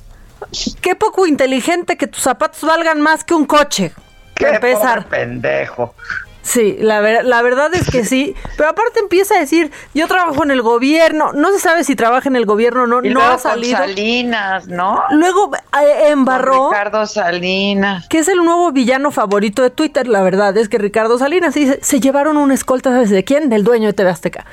qué 0.80 0.94
poco 0.94 1.26
inteligente 1.26 1.96
que 1.96 2.07
tus 2.07 2.22
zapatos 2.22 2.62
valgan 2.62 3.00
más 3.00 3.24
que 3.24 3.34
un 3.34 3.46
coche. 3.46 3.92
Qué 4.34 4.59
pesar. 4.61 5.07
pendejo. 5.07 5.94
Sí, 6.43 6.76
la, 6.80 7.01
ver, 7.01 7.24
la 7.24 7.40
verdad 7.40 7.72
es 7.74 7.88
que 7.88 8.05
sí, 8.05 8.34
pero 8.57 8.70
aparte 8.70 9.01
empieza 9.01 9.36
a 9.36 9.38
decir, 9.38 9.70
yo 9.95 10.09
trabajo 10.09 10.43
en 10.43 10.51
el 10.51 10.61
gobierno, 10.61 11.32
no 11.32 11.53
se 11.53 11.61
sabe 11.61 11.84
si 11.84 11.95
trabaja 11.95 12.28
en 12.28 12.36
el 12.36 12.47
gobierno 12.47 12.82
o 12.82 12.86
no, 12.86 12.99
y 13.05 13.09
no 13.09 13.14
luego 13.14 13.30
ha 13.32 13.38
salido. 13.38 13.78
Con 13.78 13.88
Salinas, 13.88 14.66
¿no? 14.66 15.03
Luego 15.11 15.53
eh, 15.55 16.09
embarró. 16.09 16.59
Con 16.59 16.72
Ricardo 16.72 17.07
Salinas. 17.07 18.09
Que 18.09 18.18
es 18.18 18.28
el 18.28 18.38
nuevo 18.38 18.72
villano 18.72 19.12
favorito 19.12 19.62
de 19.62 19.70
Twitter, 19.70 20.09
la 20.09 20.22
verdad 20.22 20.57
es 20.57 20.68
que 20.68 20.78
Ricardo 20.78 21.16
Salinas 21.16 21.55
se, 21.55 21.82
se 21.82 22.01
llevaron 22.01 22.36
una 22.36 22.55
escolta, 22.55 22.90
¿sabes 22.90 23.11
de 23.11 23.24
quién? 23.24 23.49
Del 23.49 23.62
dueño 23.62 23.86
de 23.86 23.93
TV 23.93 24.11
Azteca. 24.11 24.45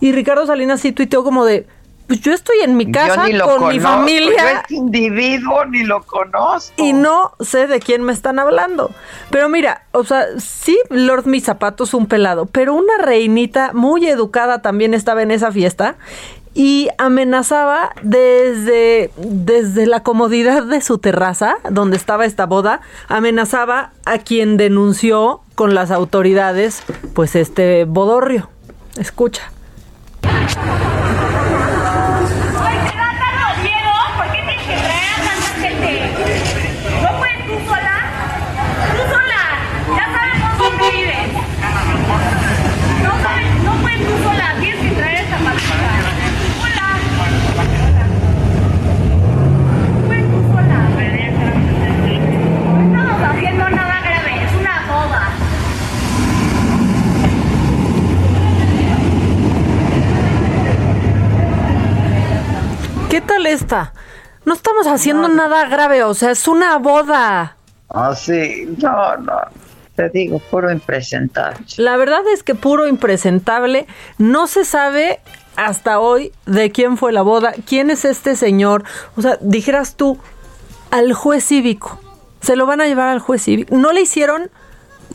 Y 0.00 0.12
Ricardo 0.12 0.46
Salinas 0.46 0.80
sí 0.80 0.92
tuiteó 0.92 1.24
como 1.24 1.44
de, 1.44 1.66
pues 2.08 2.20
yo 2.22 2.32
estoy 2.32 2.60
en 2.62 2.76
mi 2.76 2.90
casa 2.90 3.22
con 3.22 3.38
conozco, 3.38 3.68
mi 3.68 3.78
familia. 3.78 4.64
Yo 4.68 4.76
individuo 4.76 5.66
ni 5.66 5.84
lo 5.84 6.02
conozco. 6.02 6.72
Y 6.78 6.94
no 6.94 7.32
sé 7.38 7.66
de 7.66 7.80
quién 7.80 8.02
me 8.02 8.14
están 8.14 8.38
hablando. 8.38 8.90
Pero 9.30 9.50
mira, 9.50 9.82
o 9.92 10.04
sea, 10.04 10.26
sí, 10.38 10.78
Lord 10.88 11.26
Mis 11.26 11.44
Zapatos, 11.44 11.92
un 11.92 12.06
pelado, 12.06 12.46
pero 12.46 12.72
una 12.72 12.96
reinita 12.96 13.72
muy 13.74 14.06
educada 14.06 14.62
también 14.62 14.94
estaba 14.94 15.22
en 15.22 15.30
esa 15.30 15.52
fiesta 15.52 15.96
y 16.54 16.88
amenazaba 16.96 17.92
desde, 18.02 19.10
desde 19.18 19.86
la 19.86 20.02
comodidad 20.02 20.64
de 20.64 20.80
su 20.80 20.98
terraza, 20.98 21.56
donde 21.70 21.98
estaba 21.98 22.24
esta 22.24 22.46
boda, 22.46 22.80
amenazaba 23.08 23.92
a 24.06 24.18
quien 24.18 24.56
denunció 24.56 25.42
con 25.54 25.74
las 25.74 25.90
autoridades, 25.90 26.82
pues 27.12 27.36
este 27.36 27.84
bodorrio. 27.84 28.48
Escucha. 28.96 29.52
¿Qué 63.10 63.22
tal 63.22 63.46
esta? 63.46 63.94
No 64.44 64.52
estamos 64.52 64.86
haciendo 64.86 65.28
no, 65.28 65.34
nada 65.34 65.66
grave, 65.66 66.04
o 66.04 66.12
sea, 66.12 66.30
es 66.30 66.46
una 66.46 66.76
boda. 66.76 67.56
Ah, 67.88 68.14
sí, 68.14 68.68
no, 68.82 69.16
no. 69.16 69.40
Te 69.94 70.10
digo, 70.10 70.38
puro 70.50 70.70
impresentable. 70.70 71.58
La 71.78 71.96
verdad 71.96 72.20
es 72.32 72.42
que 72.42 72.54
puro 72.54 72.86
impresentable. 72.86 73.86
No 74.18 74.46
se 74.46 74.64
sabe 74.66 75.20
hasta 75.56 76.00
hoy 76.00 76.32
de 76.44 76.70
quién 76.70 76.98
fue 76.98 77.12
la 77.12 77.22
boda, 77.22 77.54
quién 77.66 77.90
es 77.90 78.04
este 78.04 78.36
señor. 78.36 78.84
O 79.16 79.22
sea, 79.22 79.38
dijeras 79.40 79.96
tú, 79.96 80.18
al 80.90 81.14
juez 81.14 81.44
cívico. 81.44 81.98
Se 82.42 82.56
lo 82.56 82.66
van 82.66 82.82
a 82.82 82.86
llevar 82.86 83.08
al 83.08 83.20
juez 83.20 83.42
cívico. 83.42 83.74
No 83.74 83.92
le 83.92 84.02
hicieron 84.02 84.50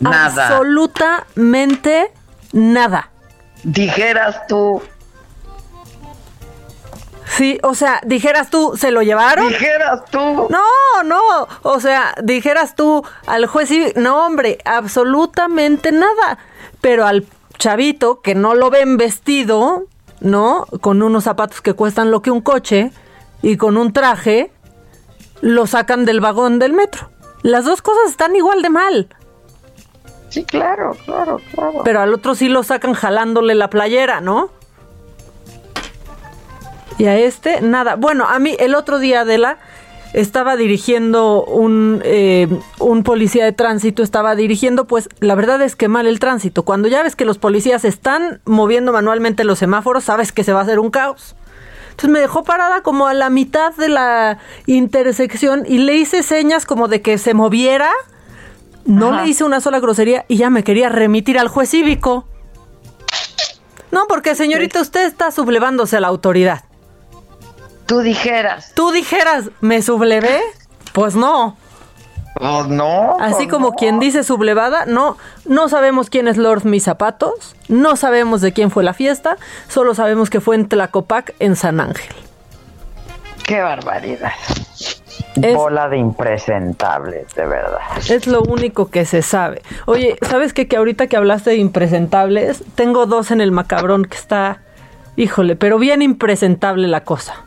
nada. 0.00 0.48
absolutamente 0.48 2.10
nada. 2.52 3.10
Dijeras 3.62 4.46
tú, 4.48 4.82
Sí, 7.26 7.58
o 7.62 7.74
sea, 7.74 8.00
dijeras 8.04 8.50
tú, 8.50 8.74
¿se 8.76 8.90
lo 8.90 9.02
llevaron? 9.02 9.48
Dijeras 9.48 10.04
tú. 10.10 10.18
No, 10.18 11.02
no, 11.04 11.48
o 11.62 11.80
sea, 11.80 12.14
dijeras 12.22 12.74
tú 12.74 13.04
al 13.26 13.46
juez 13.46 13.70
y 13.70 13.92
no, 13.96 14.26
hombre, 14.26 14.58
absolutamente 14.64 15.90
nada. 15.90 16.38
Pero 16.80 17.06
al 17.06 17.26
chavito 17.58 18.20
que 18.20 18.34
no 18.34 18.54
lo 18.54 18.70
ven 18.70 18.96
vestido, 18.96 19.84
¿no? 20.20 20.66
Con 20.80 21.02
unos 21.02 21.24
zapatos 21.24 21.60
que 21.60 21.74
cuestan 21.74 22.10
lo 22.10 22.22
que 22.22 22.30
un 22.30 22.40
coche 22.40 22.92
y 23.42 23.56
con 23.56 23.76
un 23.76 23.92
traje, 23.92 24.50
lo 25.40 25.66
sacan 25.66 26.04
del 26.04 26.20
vagón 26.20 26.58
del 26.58 26.72
metro. 26.72 27.10
Las 27.42 27.64
dos 27.64 27.82
cosas 27.82 28.10
están 28.10 28.36
igual 28.36 28.62
de 28.62 28.70
mal. 28.70 29.08
Sí, 30.30 30.44
claro, 30.44 30.96
claro, 31.04 31.40
claro. 31.54 31.82
Pero 31.84 32.00
al 32.00 32.12
otro 32.14 32.34
sí 32.34 32.48
lo 32.48 32.62
sacan 32.62 32.94
jalándole 32.94 33.54
la 33.54 33.70
playera, 33.70 34.20
¿no? 34.20 34.50
Y 36.98 37.06
a 37.06 37.18
este, 37.18 37.60
nada. 37.60 37.96
Bueno, 37.96 38.26
a 38.26 38.38
mí 38.38 38.56
el 38.58 38.74
otro 38.74 38.98
día, 38.98 39.20
Adela, 39.22 39.58
estaba 40.14 40.56
dirigiendo 40.56 41.44
un, 41.44 42.00
eh, 42.04 42.46
un 42.78 43.02
policía 43.02 43.44
de 43.44 43.52
tránsito, 43.52 44.02
estaba 44.02 44.36
dirigiendo, 44.36 44.86
pues 44.86 45.08
la 45.18 45.34
verdad 45.34 45.60
es 45.62 45.74
que 45.74 45.88
mal 45.88 46.06
el 46.06 46.20
tránsito. 46.20 46.62
Cuando 46.62 46.86
ya 46.86 47.02
ves 47.02 47.16
que 47.16 47.24
los 47.24 47.38
policías 47.38 47.84
están 47.84 48.40
moviendo 48.44 48.92
manualmente 48.92 49.42
los 49.42 49.58
semáforos, 49.58 50.04
sabes 50.04 50.30
que 50.30 50.44
se 50.44 50.52
va 50.52 50.60
a 50.60 50.62
hacer 50.62 50.78
un 50.78 50.90
caos. 50.90 51.34
Entonces 51.90 52.10
me 52.10 52.20
dejó 52.20 52.44
parada 52.44 52.82
como 52.82 53.06
a 53.06 53.14
la 53.14 53.28
mitad 53.28 53.74
de 53.74 53.88
la 53.88 54.38
intersección 54.66 55.64
y 55.66 55.78
le 55.78 55.94
hice 55.94 56.22
señas 56.22 56.64
como 56.64 56.88
de 56.88 57.02
que 57.02 57.18
se 57.18 57.34
moviera. 57.34 57.90
No 58.84 59.12
Ajá. 59.12 59.22
le 59.22 59.30
hice 59.30 59.44
una 59.44 59.60
sola 59.60 59.80
grosería 59.80 60.24
y 60.28 60.36
ya 60.36 60.50
me 60.50 60.62
quería 60.62 60.88
remitir 60.88 61.38
al 61.38 61.48
juez 61.48 61.70
cívico. 61.70 62.26
No, 63.90 64.06
porque 64.08 64.34
señorita, 64.34 64.80
usted 64.80 65.06
está 65.06 65.30
sublevándose 65.30 65.96
a 65.96 66.00
la 66.00 66.08
autoridad. 66.08 66.64
Tú 67.86 68.00
dijeras. 68.00 68.72
Tú 68.74 68.90
dijeras, 68.92 69.50
¿me 69.60 69.82
sublevé? 69.82 70.40
Pues 70.92 71.16
no. 71.16 71.56
Pues 72.34 72.66
no. 72.66 73.16
Así 73.20 73.34
pues 73.34 73.48
como 73.48 73.70
no. 73.70 73.76
quien 73.76 74.00
dice 74.00 74.24
sublevada, 74.24 74.86
no, 74.86 75.16
no 75.44 75.68
sabemos 75.68 76.10
quién 76.10 76.26
es 76.26 76.36
Lord 76.36 76.64
Mis 76.64 76.84
Zapatos, 76.84 77.54
no 77.68 77.96
sabemos 77.96 78.40
de 78.40 78.52
quién 78.52 78.70
fue 78.70 78.82
la 78.82 78.92
fiesta, 78.92 79.36
solo 79.68 79.94
sabemos 79.94 80.30
que 80.30 80.40
fue 80.40 80.56
en 80.56 80.68
Tlacopac, 80.68 81.34
en 81.38 81.54
San 81.54 81.80
Ángel. 81.80 82.14
Qué 83.46 83.60
barbaridad. 83.60 84.32
Es, 85.40 85.54
Bola 85.54 85.88
de 85.88 85.98
impresentables, 85.98 87.34
de 87.34 87.46
verdad. 87.46 87.80
Es 88.08 88.26
lo 88.26 88.42
único 88.42 88.90
que 88.90 89.04
se 89.04 89.22
sabe. 89.22 89.62
Oye, 89.86 90.16
¿sabes 90.22 90.52
qué? 90.52 90.66
Que 90.66 90.76
ahorita 90.76 91.06
que 91.06 91.16
hablaste 91.16 91.50
de 91.50 91.56
impresentables, 91.56 92.64
tengo 92.74 93.06
dos 93.06 93.30
en 93.30 93.40
el 93.40 93.52
macabrón 93.52 94.04
que 94.06 94.16
está, 94.16 94.62
híjole, 95.16 95.56
pero 95.56 95.78
bien 95.78 96.02
impresentable 96.02 96.88
la 96.88 97.02
cosa. 97.02 97.44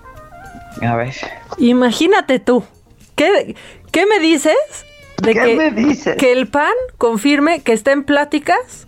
A 0.82 0.96
ver. 0.96 1.14
Imagínate 1.58 2.40
tú. 2.40 2.64
¿Qué, 3.16 3.56
qué 3.92 4.06
me 4.06 4.20
dices? 4.20 4.56
De 5.22 5.34
¿Qué 5.34 5.42
que, 5.42 5.56
me 5.56 5.72
dices? 5.72 6.16
Que 6.18 6.32
el 6.32 6.48
PAN 6.48 6.74
confirme 6.98 7.62
que 7.62 7.74
está 7.74 7.92
en 7.92 8.04
pláticas 8.04 8.88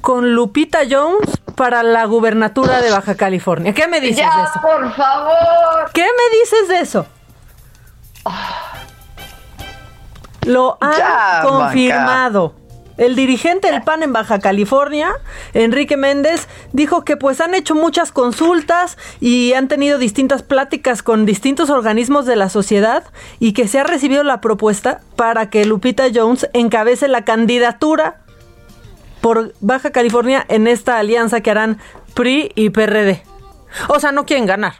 con 0.00 0.34
Lupita 0.34 0.80
Jones 0.88 1.28
para 1.56 1.82
la 1.82 2.04
gubernatura 2.04 2.80
de 2.80 2.90
Baja 2.90 3.16
California. 3.16 3.74
¿Qué 3.74 3.86
me 3.88 4.00
dices 4.00 4.18
ya, 4.18 4.36
de 4.36 4.42
eso? 4.44 4.60
por 4.62 4.92
favor. 4.94 5.90
¿Qué 5.92 6.02
me 6.04 6.38
dices 6.38 6.68
de 6.68 6.80
eso? 6.80 7.06
Lo 10.46 10.78
han 10.80 10.96
Ya, 10.96 11.40
confirmado. 11.46 12.54
El 13.00 13.16
dirigente 13.16 13.72
del 13.72 13.80
PAN 13.80 14.02
en 14.02 14.12
Baja 14.12 14.40
California, 14.40 15.10
Enrique 15.54 15.96
Méndez, 15.96 16.48
dijo 16.74 17.02
que 17.02 17.16
pues 17.16 17.40
han 17.40 17.54
hecho 17.54 17.74
muchas 17.74 18.12
consultas 18.12 18.98
y 19.20 19.54
han 19.54 19.68
tenido 19.68 19.96
distintas 19.96 20.42
pláticas 20.42 21.02
con 21.02 21.24
distintos 21.24 21.70
organismos 21.70 22.26
de 22.26 22.36
la 22.36 22.50
sociedad 22.50 23.04
y 23.38 23.54
que 23.54 23.68
se 23.68 23.78
ha 23.78 23.84
recibido 23.84 24.22
la 24.22 24.42
propuesta 24.42 25.00
para 25.16 25.48
que 25.48 25.64
Lupita 25.64 26.08
Jones 26.14 26.50
encabece 26.52 27.08
la 27.08 27.24
candidatura 27.24 28.20
por 29.22 29.54
Baja 29.60 29.92
California 29.92 30.44
en 30.48 30.66
esta 30.66 30.98
alianza 30.98 31.40
que 31.40 31.50
harán 31.50 31.78
PRI 32.12 32.52
y 32.54 32.68
PRD. 32.68 33.22
O 33.88 33.98
sea, 33.98 34.12
no 34.12 34.26
quieren 34.26 34.44
ganar. 34.44 34.74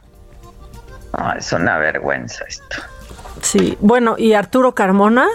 Es 1.38 1.50
una 1.54 1.78
vergüenza 1.78 2.44
esto. 2.46 2.82
Sí, 3.40 3.78
bueno, 3.80 4.16
¿y 4.18 4.34
Arturo 4.34 4.74
Carmona? 4.74 5.26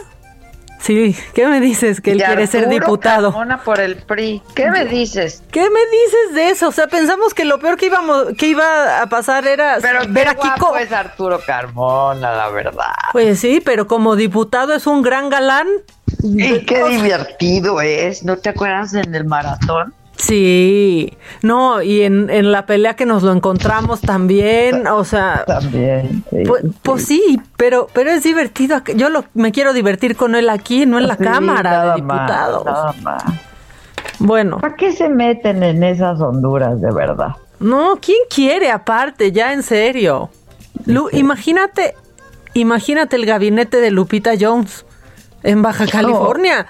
Sí, 0.85 1.15
¿qué 1.33 1.47
me 1.47 1.59
dices? 1.61 1.99
Que 1.99 2.11
él 2.11 2.21
quiere 2.21 2.45
ser 2.45 2.69
diputado. 2.69 3.31
Carmona 3.31 3.63
por 3.63 3.79
el 3.79 3.95
PRI. 3.95 4.43
¿Qué 4.53 4.69
me 4.69 4.85
dices? 4.85 5.41
¿Qué 5.49 5.61
me 5.61 5.79
dices 5.79 6.35
de 6.35 6.49
eso? 6.49 6.67
O 6.67 6.71
sea, 6.71 6.85
pensamos 6.85 7.33
que 7.33 7.43
lo 7.43 7.57
peor 7.57 7.75
que 7.75 7.87
íbamos, 7.87 8.25
que 8.37 8.49
iba 8.49 9.01
a 9.01 9.09
pasar 9.09 9.47
era 9.47 9.79
pero 9.81 10.01
ver 10.09 10.27
a 10.27 10.35
Kiko. 10.35 10.57
guapo 10.59 10.77
es 10.77 10.91
Arturo 10.91 11.39
Carmona, 11.43 12.33
la 12.33 12.49
verdad. 12.49 12.93
Pues 13.13 13.39
sí, 13.39 13.63
pero 13.65 13.87
como 13.87 14.15
diputado 14.15 14.75
es 14.75 14.85
un 14.85 15.01
gran 15.01 15.31
galán. 15.31 15.67
Y 16.21 16.63
qué 16.65 16.83
divertido 16.85 17.81
es. 17.81 18.23
¿No 18.23 18.37
te 18.37 18.49
acuerdas 18.49 18.93
en 18.93 19.15
el 19.15 19.25
maratón? 19.25 19.91
Sí, 20.17 21.17
no, 21.41 21.81
y 21.81 22.03
en, 22.03 22.29
en 22.29 22.51
la 22.51 22.65
pelea 22.65 22.95
que 22.95 23.05
nos 23.05 23.21
lo 23.23 23.31
encontramos 23.33 23.99
también, 24.01 24.87
o 24.87 25.03
sea, 25.03 25.43
También. 25.45 26.23
sí, 26.29 26.43
pues, 26.47 26.63
pues 26.81 27.05
sí, 27.05 27.41
pero 27.57 27.87
pero 27.93 28.11
es 28.11 28.23
divertido. 28.23 28.81
Yo 28.95 29.09
lo, 29.09 29.25
me 29.33 29.51
quiero 29.51 29.73
divertir 29.73 30.15
con 30.15 30.35
él 30.35 30.49
aquí, 30.49 30.85
no 30.85 30.97
en 30.97 31.07
la 31.07 31.15
Sí, 31.17 31.23
Cámara 31.23 31.89
de 31.89 31.95
Diputados. 31.95 32.65
más. 33.03 33.23
Bueno, 34.19 34.59
¿Para 34.59 34.75
qué 34.75 34.93
se 34.93 35.09
meten 35.09 35.61
en 35.63 35.83
esas 35.83 36.19
Honduras 36.21 36.79
de 36.79 36.91
verdad? 36.93 37.35
no, 37.59 37.97
¿quién 38.01 38.17
quiere 38.33 38.71
aparte? 38.71 39.31
Ya 39.33 39.51
en 39.53 39.63
serio. 39.63 40.29
Lu, 40.85 41.09
imagínate, 41.11 41.93
imagínate 42.53 43.15
el 43.17 43.25
gabinete 43.25 43.81
de 43.81 43.91
Lupita 43.91 44.31
Jones 44.39 44.85
en 45.43 45.61
Baja 45.61 45.85
California. 45.87 46.67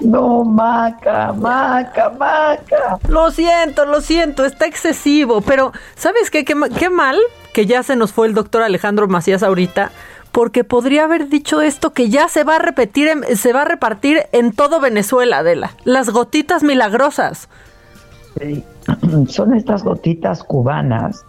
No, 0.00 0.44
Maca, 0.44 1.32
Maca, 1.32 2.10
Maca. 2.10 2.98
Lo 3.08 3.30
siento, 3.30 3.84
lo 3.86 4.00
siento, 4.00 4.44
está 4.44 4.66
excesivo, 4.66 5.40
pero 5.40 5.72
¿sabes 5.96 6.30
qué? 6.30 6.44
Qué, 6.44 6.54
ma- 6.54 6.68
qué 6.68 6.90
mal 6.90 7.16
que 7.52 7.66
ya 7.66 7.82
se 7.82 7.96
nos 7.96 8.12
fue 8.12 8.26
el 8.26 8.34
doctor 8.34 8.62
Alejandro 8.62 9.08
Macías 9.08 9.42
ahorita, 9.42 9.90
porque 10.32 10.62
podría 10.64 11.04
haber 11.04 11.28
dicho 11.28 11.60
esto 11.60 11.92
que 11.92 12.08
ya 12.10 12.28
se 12.28 12.44
va 12.44 12.56
a 12.56 12.58
repetir, 12.58 13.08
en- 13.08 13.36
se 13.36 13.52
va 13.52 13.62
a 13.62 13.64
repartir 13.64 14.26
en 14.32 14.52
todo 14.52 14.80
Venezuela, 14.80 15.38
Adela. 15.38 15.72
Las 15.84 16.10
gotitas 16.10 16.62
milagrosas. 16.62 17.48
Sí. 18.40 18.62
Son 19.28 19.54
estas 19.54 19.82
gotitas 19.82 20.42
cubanas. 20.44 21.24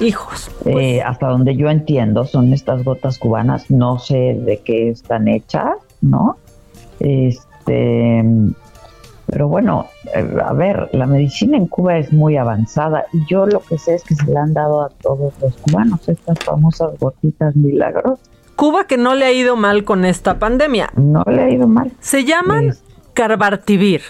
Hijos. 0.00 0.48
eh, 0.64 1.02
hasta 1.02 1.26
donde 1.28 1.56
yo 1.56 1.68
entiendo, 1.70 2.24
son 2.24 2.52
estas 2.52 2.84
gotas 2.84 3.18
cubanas. 3.18 3.68
No 3.68 3.98
sé 3.98 4.36
de 4.38 4.60
qué 4.64 4.90
están 4.90 5.26
hechas, 5.26 5.72
¿no? 6.00 6.36
Este. 7.00 8.24
Pero 9.30 9.46
bueno, 9.46 9.86
eh, 10.14 10.26
a 10.42 10.54
ver, 10.54 10.88
la 10.92 11.06
medicina 11.06 11.58
en 11.58 11.66
Cuba 11.66 11.98
es 11.98 12.12
muy 12.14 12.38
avanzada 12.38 13.04
y 13.12 13.18
yo 13.26 13.44
lo 13.44 13.60
que 13.60 13.76
sé 13.76 13.96
es 13.96 14.04
que 14.04 14.14
se 14.14 14.24
le 14.24 14.38
han 14.38 14.54
dado 14.54 14.82
a 14.82 14.88
todos 14.88 15.34
los 15.42 15.54
cubanos 15.56 16.08
estas 16.08 16.38
famosas 16.38 16.98
gotitas 16.98 17.54
milagrosas. 17.54 18.26
Cuba 18.56 18.86
que 18.86 18.96
no 18.96 19.14
le 19.14 19.26
ha 19.26 19.32
ido 19.32 19.54
mal 19.54 19.84
con 19.84 20.06
esta 20.06 20.38
pandemia. 20.38 20.90
No 20.96 21.24
le 21.26 21.42
ha 21.42 21.50
ido 21.50 21.68
mal. 21.68 21.92
Se 22.00 22.24
llaman 22.24 22.74
Carbartivir. 23.12 24.00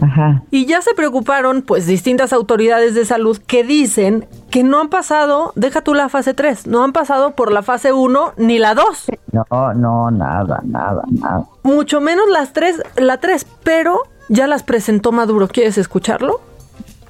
Ajá. 0.00 0.42
Y 0.50 0.66
ya 0.66 0.82
se 0.82 0.94
preocuparon, 0.94 1.62
pues, 1.62 1.86
distintas 1.86 2.32
autoridades 2.32 2.94
de 2.94 3.04
salud 3.04 3.38
que 3.46 3.64
dicen 3.64 4.26
que 4.50 4.62
no 4.62 4.80
han 4.80 4.88
pasado, 4.88 5.52
deja 5.54 5.82
tú 5.82 5.94
la 5.94 6.08
fase 6.08 6.34
3, 6.34 6.66
no 6.66 6.82
han 6.84 6.92
pasado 6.92 7.34
por 7.34 7.52
la 7.52 7.62
fase 7.62 7.92
1 7.92 8.34
ni 8.36 8.58
la 8.58 8.74
2. 8.74 8.86
No, 9.32 9.74
no, 9.74 10.10
nada, 10.10 10.60
nada, 10.64 11.02
nada. 11.10 11.44
Mucho 11.62 12.00
menos 12.00 12.28
las 12.28 12.52
3, 12.52 12.82
la 12.96 13.18
3, 13.18 13.46
pero 13.62 14.02
ya 14.28 14.46
las 14.46 14.62
presentó 14.62 15.12
Maduro. 15.12 15.48
¿Quieres 15.48 15.78
escucharlo? 15.78 16.40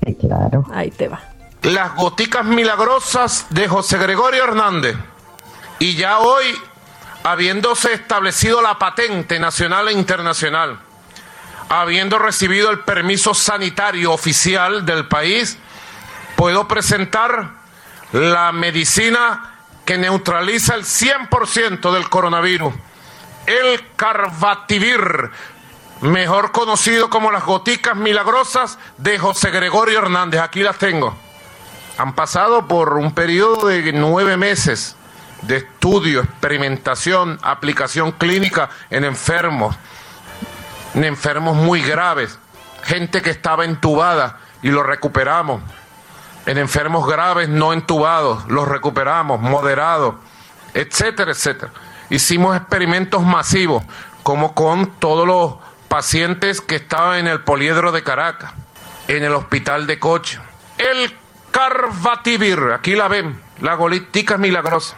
Sí, 0.05 0.15
claro. 0.15 0.65
Ahí 0.73 0.91
te 0.91 1.09
va. 1.09 1.21
Las 1.63 1.95
goticas 1.95 2.45
milagrosas 2.45 3.47
de 3.51 3.69
José 3.69 3.97
Gregorio 3.99 4.45
Hernández. 4.45 4.97
Y 5.79 5.97
ya 5.97 6.19
hoy, 6.19 6.45
habiéndose 7.23 7.95
establecido 7.95 8.61
la 8.61 8.79
patente 8.79 9.39
nacional 9.41 9.89
e 9.89 9.93
internacional, 9.93 10.79
habiendo 11.69 12.19
recibido 12.19 12.71
el 12.71 12.81
permiso 12.81 13.35
sanitario 13.35 14.13
oficial 14.13 14.85
del 14.87 15.07
país, 15.07 15.59
puedo 16.37 16.69
presentar 16.69 17.53
la 18.13 18.53
medicina 18.53 19.55
que 19.85 19.99
neutraliza 19.99 20.75
el 20.75 20.85
100% 20.85 21.93
del 21.93 22.09
coronavirus, 22.09 22.73
el 23.47 23.85
Carbativir, 23.97 25.31
mejor 26.01 26.53
conocido 26.53 27.11
como 27.11 27.31
las 27.31 27.45
goticas 27.45 27.97
milagrosas 27.97 28.79
de 28.99 29.19
José 29.19 29.51
Gregorio 29.51 29.99
Hernández. 29.99 30.41
Aquí 30.41 30.63
las 30.63 30.79
tengo. 30.79 31.17
Han 31.99 32.15
pasado 32.15 32.67
por 32.67 32.95
un 32.95 33.13
periodo 33.13 33.69
de 33.69 33.93
nueve 33.93 34.37
meses 34.37 34.97
de 35.43 35.59
estudio, 35.59 36.21
experimentación, 36.21 37.39
aplicación 37.43 38.13
clínica 38.13 38.71
en 38.91 39.05
enfermos, 39.05 39.77
en 39.77 39.81
enfermos 41.03 41.57
muy 41.57 41.83
graves, 41.83 42.39
gente 42.85 43.21
que 43.23 43.31
estaba 43.31 43.65
entubada 43.65 44.39
y 44.63 44.69
lo 44.69 44.85
recuperamos, 44.85 45.63
en 46.47 46.59
enfermos 46.59 47.07
graves 47.07 47.49
no 47.49 47.73
entubados, 47.73 48.47
los 48.49 48.69
recuperamos, 48.69 49.41
moderados, 49.41 50.15
etcétera, 50.75 51.33
etcétera. 51.33 51.73
Hicimos 52.11 52.57
experimentos 52.57 53.23
masivos, 53.23 53.83
como 54.23 54.55
con 54.55 54.99
todos 55.01 55.27
los 55.27 55.57
pacientes 55.89 56.61
que 56.61 56.77
estaban 56.77 57.19
en 57.19 57.27
el 57.27 57.43
poliedro 57.43 57.93
de 57.93 58.03
Caracas, 58.03 58.53
en 59.09 59.25
el 59.25 59.33
hospital 59.33 59.87
de 59.87 59.99
Coche. 59.99 60.39
El 60.79 61.17
Carbativir, 61.51 62.59
aquí 62.75 62.95
la 62.95 63.09
ven, 63.09 63.41
la 63.61 63.75
golitica 63.75 64.37
milagrosa. 64.37 64.97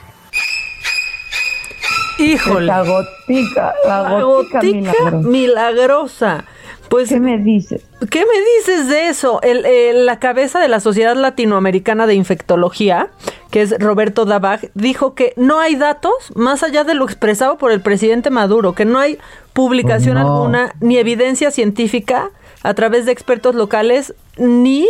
Híjole. 2.18 2.66
La 2.66 2.82
gotica, 2.82 3.74
la, 3.86 4.02
La 4.02 4.22
gotica, 4.22 4.58
gotica 4.60 4.60
milagrosa. 4.80 5.28
milagrosa. 5.28 6.44
Pues, 6.88 7.08
¿Qué 7.08 7.18
me 7.18 7.38
dices? 7.38 7.82
¿Qué 8.10 8.20
me 8.20 8.40
dices 8.58 8.88
de 8.88 9.08
eso? 9.08 9.40
El, 9.42 9.66
el- 9.66 10.06
la 10.06 10.20
cabeza 10.20 10.60
de 10.60 10.68
la 10.68 10.78
Sociedad 10.78 11.16
Latinoamericana 11.16 12.06
de 12.06 12.14
Infectología, 12.14 13.08
que 13.50 13.62
es 13.62 13.76
Roberto 13.80 14.24
Dabag, 14.24 14.70
dijo 14.74 15.14
que 15.14 15.32
no 15.36 15.58
hay 15.58 15.74
datos 15.74 16.12
más 16.36 16.62
allá 16.62 16.84
de 16.84 16.94
lo 16.94 17.04
expresado 17.04 17.58
por 17.58 17.72
el 17.72 17.80
presidente 17.80 18.30
Maduro, 18.30 18.74
que 18.74 18.84
no 18.84 19.00
hay 19.00 19.18
publicación 19.52 20.14
no. 20.14 20.20
alguna 20.20 20.74
ni 20.80 20.96
evidencia 20.98 21.50
científica 21.50 22.30
a 22.62 22.74
través 22.74 23.04
de 23.04 23.10
expertos 23.12 23.56
locales 23.56 24.14
ni 24.36 24.86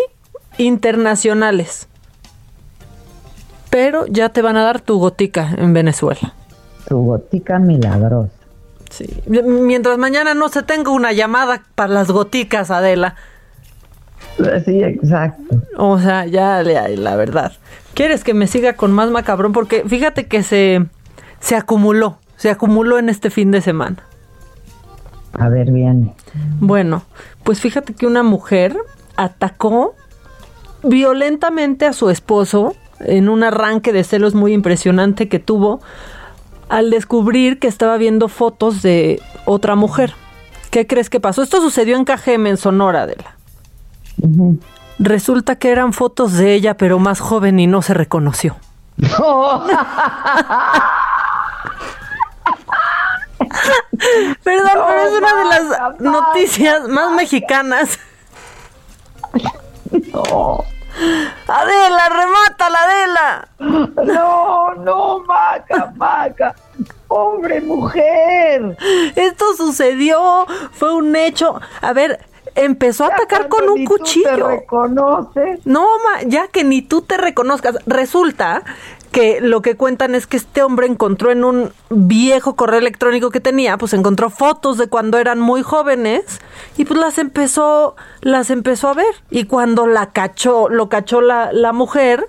internacionales. 0.59 1.89
Pero 3.71 4.05
ya 4.07 4.29
te 4.29 4.43
van 4.43 4.57
a 4.59 4.65
dar 4.65 4.81
tu 4.83 4.99
gotica 4.99 5.51
en 5.57 5.73
Venezuela. 5.73 6.35
Tu 6.89 6.97
gotica 6.97 7.59
milagrosa. 7.59 8.31
Sí. 8.91 9.07
Mientras 9.27 9.99
mañana 9.99 10.35
no 10.35 10.49
se 10.49 10.63
tenga 10.63 10.91
una 10.91 11.13
llamada 11.13 11.63
para 11.75 11.93
las 11.93 12.11
goticas, 12.11 12.71
Adela. 12.71 13.17
Sí, 14.65 14.83
exacto. 14.83 15.63
O 15.77 15.99
sea, 15.99 16.27
ya 16.27 16.63
la, 16.63 16.89
la 16.89 17.17
verdad. 17.17 17.53
¿Quieres 17.95 18.23
que 18.23 18.35
me 18.35 18.47
siga 18.47 18.75
con 18.75 18.93
más 18.93 19.11
macabrón? 19.11 19.53
Porque 19.53 19.83
fíjate 19.87 20.27
que 20.27 20.43
se, 20.43 20.87
se 21.41 21.57
acumuló, 21.57 22.19
se 22.37 22.51
acumuló 22.51 22.99
en 22.99 23.09
este 23.09 23.31
fin 23.31 23.51
de 23.51 23.61
semana. 23.61 23.97
A 25.33 25.49
ver, 25.49 25.71
bien. 25.71 26.13
Bueno, 26.61 27.03
pues 27.43 27.61
fíjate 27.61 27.95
que 27.95 28.07
una 28.07 28.23
mujer 28.23 28.77
atacó 29.17 29.95
violentamente 30.83 31.87
a 31.87 31.93
su 31.93 32.11
esposo 32.11 32.75
en 33.01 33.29
un 33.29 33.43
arranque 33.43 33.93
de 33.93 34.05
celos 34.05 34.35
muy 34.35 34.53
impresionante 34.53 35.29
que 35.29 35.39
tuvo 35.39 35.81
al 36.69 36.91
descubrir 36.91 37.59
que 37.59 37.69
estaba 37.69 37.97
viendo 37.97 38.29
fotos 38.29 38.83
de 38.83 39.21
otra 39.45 39.75
mujer. 39.75 40.15
¿Qué 40.71 40.87
crees 40.87 41.11
que 41.11 41.21
pasó? 41.21 41.43
Esto 41.43 41.61
sucedió 41.61 41.97
en 41.97 42.05
Cajeme, 42.05 42.51
en 42.51 42.57
Sonora, 42.57 43.03
Adela. 43.03 43.37
Resulta 44.99 45.57
que 45.57 45.71
eran 45.71 45.93
fotos 45.93 46.35
de 46.35 46.55
ella, 46.55 46.77
pero 46.77 46.99
más 46.99 47.21
joven 47.21 47.61
y 47.61 47.67
no 47.67 47.83
se 47.83 47.95
reconoció. 47.95 48.57
Perdón, 54.43 54.71
pero 54.87 55.01
es 55.03 55.13
una 55.13 55.35
de 55.35 55.45
las 55.45 56.01
noticias 56.01 56.89
más 56.89 57.13
mexicanas. 57.13 57.99
Adela, 61.47 62.09
remátala, 62.09 62.79
Adela. 62.85 63.49
No, 64.05 64.75
no, 64.77 65.21
Maca, 65.21 65.93
Maca. 65.97 66.55
pobre 67.07 67.61
mujer. 67.61 68.77
Esto 69.15 69.55
sucedió, 69.57 70.47
fue 70.73 70.95
un 70.95 71.15
hecho. 71.15 71.61
A 71.81 71.93
ver, 71.93 72.21
empezó 72.57 73.05
a 73.05 73.09
atacar 73.09 73.49
con 73.49 73.69
un 73.69 73.85
cuchillo. 73.85 74.31
Tú 74.31 74.37
te 74.37 74.47
reconoces. 74.47 75.67
No, 75.67 75.87
ya 76.27 76.49
que 76.49 76.65
ni 76.65 76.83
tú 76.83 77.03
te 77.03 77.17
reconozcas. 77.17 77.77
Resulta 77.87 78.65
que 79.13 79.41
lo 79.41 79.63
que 79.63 79.77
cuentan 79.77 80.15
es 80.15 80.27
que 80.27 80.37
este 80.37 80.63
hombre 80.63 80.87
encontró 80.87 81.31
en 81.31 81.45
un 81.45 81.73
viejo 81.89 82.57
correo 82.57 82.79
electrónico 82.79 83.31
que 83.31 83.41
tenía, 83.41 83.79
pues 83.79 83.95
encontró 83.95 84.29
fotos 84.29 84.77
de 84.77 84.89
cuando 84.89 85.19
eran 85.19 85.41
muy 85.41 85.63
jóvenes 85.63 86.41
y 86.77 86.85
pues 86.85 87.01
las 87.01 87.19
empezó, 87.19 87.97
las 88.21 88.51
empezó 88.51 88.89
a 88.89 88.95
ver. 88.95 89.15
Y 89.31 89.45
cuando 89.45 89.87
la 89.87 90.11
cachó, 90.11 90.69
lo 90.69 90.89
cachó 90.89 91.21
la, 91.23 91.53
la 91.53 91.73
mujer, 91.73 92.29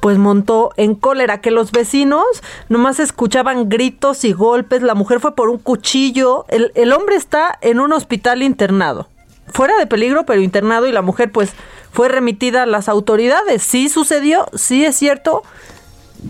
pues 0.00 0.18
montó 0.18 0.72
en 0.76 0.94
cólera 0.94 1.40
que 1.40 1.50
los 1.50 1.72
vecinos 1.72 2.24
nomás 2.68 3.00
escuchaban 3.00 3.68
gritos 3.68 4.24
y 4.24 4.32
golpes, 4.32 4.82
la 4.82 4.94
mujer 4.94 5.20
fue 5.20 5.34
por 5.34 5.50
un 5.50 5.58
cuchillo, 5.58 6.46
el, 6.48 6.72
el 6.74 6.92
hombre 6.92 7.16
está 7.16 7.58
en 7.60 7.80
un 7.80 7.92
hospital 7.92 8.42
internado, 8.42 9.08
fuera 9.52 9.76
de 9.78 9.86
peligro, 9.86 10.24
pero 10.24 10.40
internado 10.40 10.86
y 10.86 10.92
la 10.92 11.02
mujer 11.02 11.30
pues 11.32 11.52
fue 11.92 12.08
remitida 12.08 12.62
a 12.64 12.66
las 12.66 12.88
autoridades. 12.88 13.62
Sí 13.62 13.88
sucedió, 13.88 14.46
sí 14.54 14.84
es 14.84 14.96
cierto, 14.96 15.42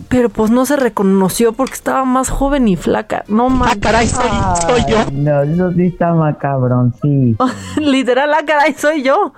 pero 0.08 0.28
pues 0.28 0.50
no 0.50 0.64
se 0.66 0.76
reconoció 0.76 1.52
porque 1.52 1.74
estaba 1.74 2.04
más 2.04 2.30
joven 2.30 2.68
y 2.68 2.76
flaca. 2.76 3.24
No 3.28 3.48
más. 3.48 3.72
Ah, 3.72 3.76
caray, 3.80 4.06
soy, 4.06 4.82
yo. 4.88 4.98
No, 5.12 5.42
eso 5.42 5.72
sí 5.72 5.86
está 5.86 6.14
macabrón, 6.14 6.94
sí. 7.02 7.36
Literal, 7.76 8.32
ah, 8.34 8.44
caray, 8.46 8.74
soy 8.74 9.02
yo. 9.02 9.32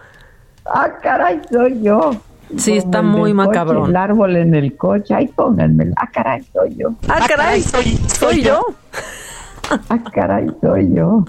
Ah, 0.65 0.91
caray, 1.03 1.41
soy 1.51 1.83
yo. 1.83 2.13
Sí, 2.57 2.77
está 2.77 3.01
muy 3.01 3.33
macabrón. 3.33 3.89
el 3.89 3.97
árbol 3.97 4.37
en 4.37 4.55
el 4.55 4.77
coche, 4.77 5.15
ahí 5.15 5.27
pónganme. 5.29 5.93
Ah, 5.97 6.09
caray, 6.13 6.45
soy 6.53 6.77
yo. 6.77 6.91
Ah, 7.09 7.21
caray, 7.27 7.63
soy, 7.63 7.99
soy 8.09 8.43
yo. 8.43 8.63
Ah, 9.89 9.99
caray, 10.13 10.49
soy 10.61 10.93
yo. 10.95 11.25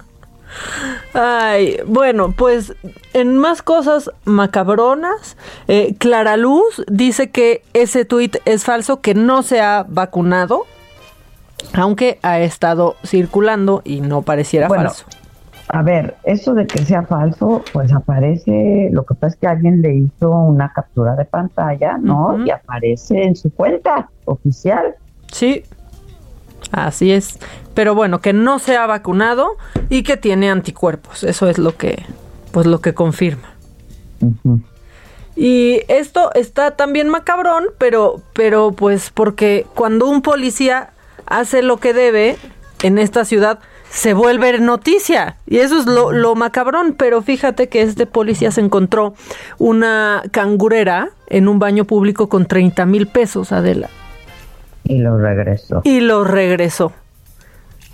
Ay, 1.13 1.77
bueno, 1.85 2.33
pues 2.35 2.75
en 3.13 3.37
más 3.37 3.61
cosas 3.61 4.11
macabronas, 4.25 5.37
eh, 5.67 5.95
Clara 5.97 6.37
Luz 6.37 6.83
dice 6.87 7.29
que 7.29 7.61
ese 7.73 8.05
tuit 8.05 8.37
es 8.45 8.63
falso, 8.63 9.01
que 9.01 9.13
no 9.13 9.43
se 9.43 9.61
ha 9.61 9.85
vacunado, 9.87 10.63
aunque 11.73 12.19
ha 12.23 12.39
estado 12.39 12.95
circulando 13.05 13.81
y 13.83 14.01
no 14.01 14.21
pareciera 14.21 14.69
falso. 14.69 15.05
A 15.69 15.81
ver, 15.81 16.15
eso 16.23 16.53
de 16.53 16.67
que 16.67 16.79
sea 16.79 17.03
falso, 17.03 17.63
pues 17.71 17.91
aparece, 17.93 18.89
lo 18.91 19.05
que 19.05 19.15
pasa 19.15 19.33
es 19.33 19.39
que 19.39 19.47
alguien 19.47 19.81
le 19.81 19.95
hizo 19.95 20.29
una 20.29 20.71
captura 20.73 21.15
de 21.15 21.25
pantalla, 21.25 21.97
¿no? 21.97 22.45
Y 22.45 22.51
aparece 22.51 23.23
en 23.23 23.35
su 23.35 23.51
cuenta 23.51 24.09
oficial. 24.25 24.95
Sí, 25.31 25.63
así 26.71 27.11
es. 27.11 27.39
Pero 27.73 27.95
bueno, 27.95 28.21
que 28.21 28.33
no 28.33 28.59
se 28.59 28.77
ha 28.77 28.85
vacunado 28.85 29.57
y 29.89 30.03
que 30.03 30.17
tiene 30.17 30.49
anticuerpos. 30.49 31.23
Eso 31.23 31.49
es 31.49 31.57
lo 31.57 31.75
que, 31.77 32.03
pues 32.51 32.65
lo 32.65 32.81
que 32.81 32.93
confirma. 32.93 33.53
Y 35.35 35.81
esto 35.87 36.31
está 36.35 36.71
también 36.71 37.09
macabrón, 37.09 37.65
pero, 37.77 38.21
pero 38.33 38.71
pues 38.71 39.09
porque 39.09 39.65
cuando 39.73 40.07
un 40.07 40.21
policía 40.21 40.91
hace 41.25 41.63
lo 41.63 41.77
que 41.77 41.93
debe 41.93 42.37
en 42.83 42.97
esta 42.99 43.25
ciudad, 43.25 43.59
se 43.89 44.13
vuelve 44.13 44.59
noticia. 44.59 45.37
Y 45.47 45.57
eso 45.57 45.79
es 45.79 45.85
lo, 45.85 46.11
lo, 46.11 46.35
macabrón. 46.35 46.95
Pero 46.97 47.21
fíjate 47.21 47.69
que 47.69 47.81
este 47.81 48.05
policía 48.05 48.51
se 48.51 48.61
encontró 48.61 49.13
una 49.57 50.23
cangurera 50.31 51.09
en 51.27 51.47
un 51.47 51.59
baño 51.59 51.85
público 51.85 52.27
con 52.29 52.45
30 52.45 52.85
mil 52.85 53.07
pesos, 53.07 53.51
Adela. 53.51 53.89
Y 54.83 54.99
lo 54.99 55.17
regresó. 55.17 55.81
Y 55.83 56.01
lo 56.01 56.23
regresó. 56.23 56.91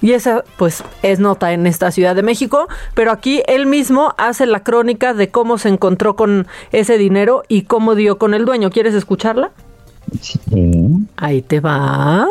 Y 0.02 0.14
esa, 0.14 0.44
pues, 0.58 0.84
es 1.04 1.20
nota 1.20 1.52
en 1.52 1.68
esta 1.68 1.92
Ciudad 1.92 2.16
de 2.16 2.24
México, 2.24 2.68
pero 2.94 3.12
aquí 3.12 3.44
él 3.48 3.66
mismo 3.66 4.14
hace 4.18 4.46
la 4.46 4.62
crónica 4.62 5.14
de 5.14 5.30
cómo 5.30 5.58
se 5.58 5.70
encontró 5.70 6.16
con 6.16 6.48
ese 6.72 6.98
dinero 6.98 7.44
y 7.50 7.64
cómo 7.64 7.96
dio 7.96 8.18
con 8.18 8.34
el 8.34 8.46
dueño. 8.46 8.70
¿Quieres 8.70 8.94
escucharla? 8.94 9.52
Sí. 10.22 11.08
Ahí 11.18 11.42
te 11.42 11.60
va. 11.60 12.28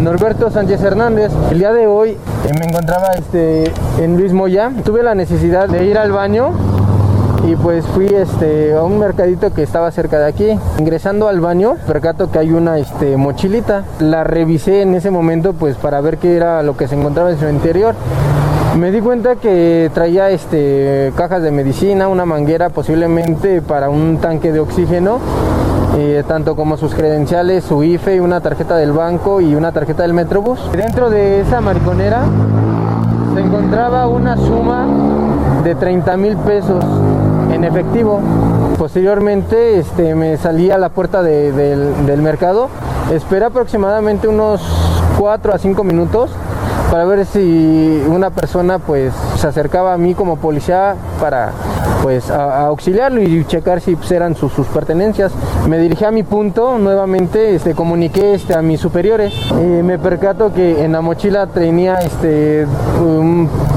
Norberto 0.00 0.50
Sánchez 0.50 0.82
Hernández. 0.82 1.30
El 1.50 1.58
día 1.58 1.72
de 1.72 1.86
hoy 1.86 2.10
eh, 2.10 2.52
me 2.58 2.66
encontraba 2.66 3.12
este, 3.18 3.70
en 3.98 4.16
Luis 4.18 4.32
Moya. 4.32 4.72
Tuve 4.84 5.02
la 5.02 5.14
necesidad 5.14 5.68
de 5.68 5.84
ir 5.84 5.98
al 5.98 6.10
baño 6.10 6.52
y 7.46 7.56
pues 7.56 7.84
fui 7.86 8.06
este, 8.06 8.74
a 8.74 8.82
un 8.82 8.98
mercadito 8.98 9.52
que 9.52 9.62
estaba 9.62 9.90
cerca 9.90 10.18
de 10.18 10.26
aquí. 10.26 10.58
Ingresando 10.78 11.28
al 11.28 11.40
baño, 11.40 11.76
percato 11.86 12.30
que 12.30 12.38
hay 12.38 12.52
una 12.52 12.78
este, 12.78 13.16
mochilita. 13.16 13.84
La 14.00 14.24
revisé 14.24 14.82
en 14.82 14.94
ese 14.94 15.10
momento 15.10 15.52
pues 15.52 15.76
para 15.76 16.00
ver 16.00 16.18
qué 16.18 16.36
era 16.36 16.62
lo 16.62 16.76
que 16.76 16.88
se 16.88 16.94
encontraba 16.94 17.30
en 17.30 17.38
su 17.38 17.48
interior. 17.48 17.94
Me 18.78 18.90
di 18.90 19.00
cuenta 19.00 19.36
que 19.36 19.90
traía 19.94 20.30
este, 20.30 21.12
cajas 21.16 21.42
de 21.42 21.50
medicina, 21.50 22.08
una 22.08 22.24
manguera 22.24 22.70
posiblemente 22.70 23.62
para 23.62 23.88
un 23.88 24.18
tanque 24.18 24.50
de 24.50 24.60
oxígeno, 24.60 25.18
eh, 25.96 26.24
tanto 26.26 26.56
como 26.56 26.76
sus 26.76 26.94
credenciales, 26.94 27.64
su 27.64 27.84
IFE, 27.84 28.20
una 28.20 28.40
tarjeta 28.40 28.76
del 28.76 28.92
banco 28.92 29.40
y 29.40 29.54
una 29.54 29.70
tarjeta 29.70 30.02
del 30.02 30.14
Metrobús. 30.14 30.58
Dentro 30.72 31.08
de 31.10 31.42
esa 31.42 31.60
mariconera 31.60 32.24
se 33.34 33.40
encontraba 33.40 34.08
una 34.08 34.36
suma 34.36 34.86
de 35.62 35.74
30 35.74 36.16
mil 36.16 36.36
pesos 36.38 36.84
en 37.54 37.64
efectivo. 37.64 38.20
Posteriormente 38.78 39.78
este, 39.78 40.14
me 40.14 40.36
salí 40.36 40.70
a 40.70 40.78
la 40.78 40.88
puerta 40.88 41.22
del, 41.22 42.06
del 42.06 42.22
mercado, 42.22 42.68
esperé 43.12 43.44
aproximadamente 43.44 44.26
unos 44.28 44.60
4 45.18 45.54
a 45.54 45.58
5 45.58 45.84
minutos 45.84 46.30
para 46.90 47.04
ver 47.04 47.24
si 47.26 48.04
una 48.08 48.30
persona 48.30 48.78
pues 48.78 49.12
se 49.36 49.46
acercaba 49.46 49.94
a 49.94 49.98
mí 49.98 50.14
como 50.14 50.36
policía 50.36 50.96
para 51.20 51.52
pues 52.04 52.30
a, 52.30 52.66
auxiliarlo 52.66 53.22
y 53.22 53.46
checar 53.46 53.80
si 53.80 53.96
pues, 53.96 54.12
eran 54.12 54.36
sus, 54.36 54.52
pertenencias. 54.66 55.32
Me 55.66 55.78
dirigí 55.78 56.04
a 56.04 56.10
mi 56.10 56.22
punto 56.22 56.76
nuevamente, 56.76 57.54
este, 57.54 57.74
comuniqué 57.74 58.34
este, 58.34 58.54
a 58.54 58.60
mis 58.60 58.78
superiores. 58.78 59.32
me 59.54 59.98
percato 59.98 60.52
que 60.52 60.84
en 60.84 60.92
la 60.92 61.00
mochila 61.00 61.46
tenía 61.46 61.94
este, 61.94 62.66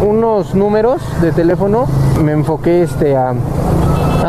unos 0.05 0.53
números 0.55 1.01
de 1.21 1.31
teléfono. 1.31 1.85
Me 2.21 2.33
enfoqué 2.33 2.83
este, 2.83 3.15
a, 3.15 3.33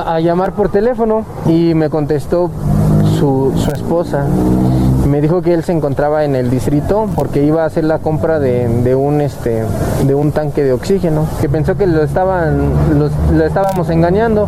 a 0.07 0.21
llamar 0.21 0.53
por 0.53 0.69
teléfono 0.69 1.25
y 1.47 1.75
me 1.75 1.91
contestó 1.91 2.53
su, 3.19 3.53
su 3.57 3.71
esposa 3.73 4.27
me 5.09 5.21
dijo 5.21 5.43
que 5.43 5.55
él 5.55 5.65
se 5.65 5.73
encontraba 5.73 6.25
en 6.25 6.37
el 6.37 6.51
distrito 6.51 7.09
porque 7.17 7.43
iba 7.43 7.63
a 7.63 7.67
hacer 7.67 7.85
la 7.85 7.99
compra 7.99 8.39
de, 8.39 8.95
un 8.95 9.21
este 9.21 9.65
de 10.05 10.15
un 10.15 10.33
tanque 10.33 10.63
de 10.63 10.73
oxígeno 10.73 11.27
que 11.41 11.49
pensó 11.49 11.77
que 11.77 11.87
lo 11.87 12.03
estaban 12.03 12.73
lo 12.99 13.45
estábamos 13.45 13.89
engañando 13.91 14.47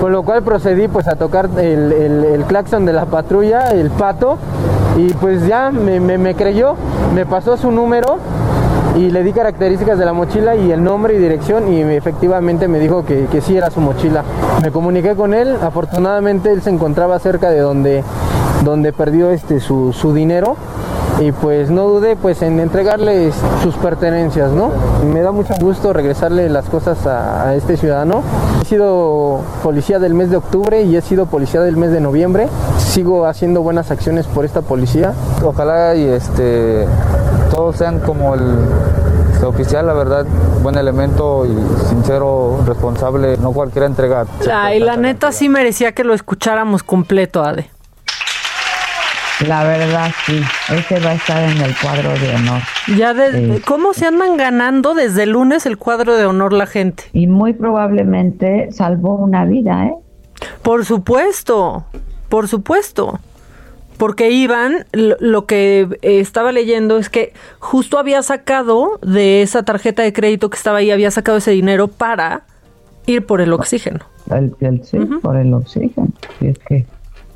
con 0.00 0.12
lo 0.12 0.22
cual 0.22 0.42
procedí 0.42 0.88
pues 0.88 1.06
a 1.06 1.16
tocar 1.16 1.50
el, 1.58 1.92
el, 1.92 2.44
claxon 2.44 2.86
de 2.86 2.92
la 2.92 3.04
patrulla 3.06 3.68
el 3.72 3.90
pato 3.90 4.38
y 4.96 5.12
pues 5.14 5.46
ya 5.46 5.70
me, 5.70 6.00
me, 6.00 6.34
creyó 6.34 6.74
me 7.14 7.26
pasó 7.26 7.56
su 7.56 7.70
número 7.70 8.18
y 8.96 9.10
le 9.10 9.22
di 9.22 9.32
características 9.32 9.98
de 9.98 10.04
la 10.04 10.12
mochila 10.12 10.56
y 10.56 10.72
el 10.72 10.82
nombre 10.82 11.14
y 11.14 11.18
dirección 11.18 11.72
y 11.72 11.80
efectivamente 11.80 12.66
me 12.66 12.78
dijo 12.78 13.04
que, 13.04 13.26
que 13.30 13.40
sí 13.40 13.56
era 13.56 13.70
su 13.70 13.80
mochila. 13.80 14.24
Me 14.64 14.72
comuniqué 14.72 15.14
con 15.14 15.32
él, 15.32 15.56
afortunadamente 15.62 16.50
él 16.50 16.60
se 16.60 16.70
encontraba 16.70 17.18
cerca 17.20 17.50
de 17.50 17.60
donde 17.60 18.02
donde 18.64 18.92
perdió 18.92 19.30
este 19.30 19.60
su, 19.60 19.92
su 19.92 20.12
dinero 20.12 20.56
y 21.20 21.32
pues 21.32 21.70
no 21.70 21.86
dudé 21.86 22.16
pues 22.16 22.40
en 22.42 22.60
entregarle 22.60 23.30
sus 23.62 23.74
pertenencias, 23.76 24.50
¿no? 24.52 24.70
Me 25.04 25.20
da 25.20 25.32
mucho 25.32 25.54
gusto 25.60 25.92
regresarle 25.92 26.48
las 26.48 26.68
cosas 26.68 27.06
a, 27.06 27.54
este 27.54 27.76
ciudadano. 27.76 28.22
He 28.62 28.64
sido 28.64 29.42
policía 29.62 29.98
del 29.98 30.14
mes 30.14 30.30
de 30.30 30.36
octubre 30.36 30.82
y 30.82 30.96
he 30.96 31.02
sido 31.02 31.26
policía 31.26 31.60
del 31.60 31.76
mes 31.76 31.90
de 31.90 32.00
noviembre. 32.00 32.48
Sigo 32.78 33.26
haciendo 33.26 33.60
buenas 33.62 33.90
acciones 33.90 34.26
por 34.26 34.44
esta 34.44 34.62
policía. 34.62 35.12
Ojalá 35.44 35.94
y 35.94 36.04
este 36.04 36.86
todos 37.50 37.76
sean 37.76 38.00
como 38.00 38.34
el 38.34 38.40
este, 39.40 39.44
oficial, 39.44 39.86
la 39.86 39.94
verdad, 39.94 40.26
buen 40.62 40.76
elemento 40.76 41.46
y 41.46 41.88
sincero, 41.88 42.60
responsable, 42.66 43.36
no 43.38 43.52
cualquiera 43.52 43.86
entrega. 43.86 44.26
y 44.74 44.78
la 44.78 44.96
neta 44.96 45.32
sí 45.32 45.48
merecía 45.48 45.92
que 45.92 46.04
lo 46.04 46.12
escucháramos 46.14 46.82
completo, 46.82 47.42
Ade. 47.42 47.70
La 49.46 49.64
verdad, 49.64 50.10
sí. 50.26 50.40
Ese 50.70 51.00
va 51.00 51.10
a 51.10 51.14
estar 51.14 51.42
en 51.42 51.62
el 51.62 51.74
cuadro 51.80 52.10
de 52.18 52.34
honor. 52.34 52.60
Ya 52.96 53.14
de, 53.14 53.62
¿Cómo 53.66 53.94
se 53.94 54.06
andan 54.06 54.36
ganando 54.36 54.94
desde 54.94 55.22
el 55.22 55.30
lunes 55.30 55.64
el 55.66 55.78
cuadro 55.78 56.16
de 56.16 56.26
honor 56.26 56.52
la 56.52 56.66
gente? 56.66 57.04
Y 57.12 57.26
muy 57.26 57.54
probablemente 57.54 58.70
salvó 58.70 59.16
una 59.16 59.44
vida, 59.44 59.86
¿eh? 59.86 59.94
Por 60.62 60.84
supuesto, 60.84 61.84
por 62.28 62.48
supuesto. 62.48 63.18
Porque 63.96 64.30
Iván, 64.30 64.86
lo 64.92 65.44
que 65.44 65.98
estaba 66.00 66.52
leyendo 66.52 66.96
es 66.96 67.10
que 67.10 67.34
justo 67.58 67.98
había 67.98 68.22
sacado 68.22 68.98
de 69.02 69.42
esa 69.42 69.62
tarjeta 69.62 70.02
de 70.02 70.12
crédito 70.12 70.48
que 70.48 70.56
estaba 70.56 70.78
ahí, 70.78 70.90
había 70.90 71.10
sacado 71.10 71.36
ese 71.36 71.50
dinero 71.50 71.88
para 71.88 72.44
ir 73.06 73.26
por 73.26 73.42
el 73.42 73.52
oxígeno. 73.52 74.00
El, 74.30 74.82
sí, 74.84 74.98
por 75.22 75.36
el 75.36 75.52
oxígeno. 75.52 76.08
Y 76.40 76.46
es 76.46 76.58
que 76.60 76.86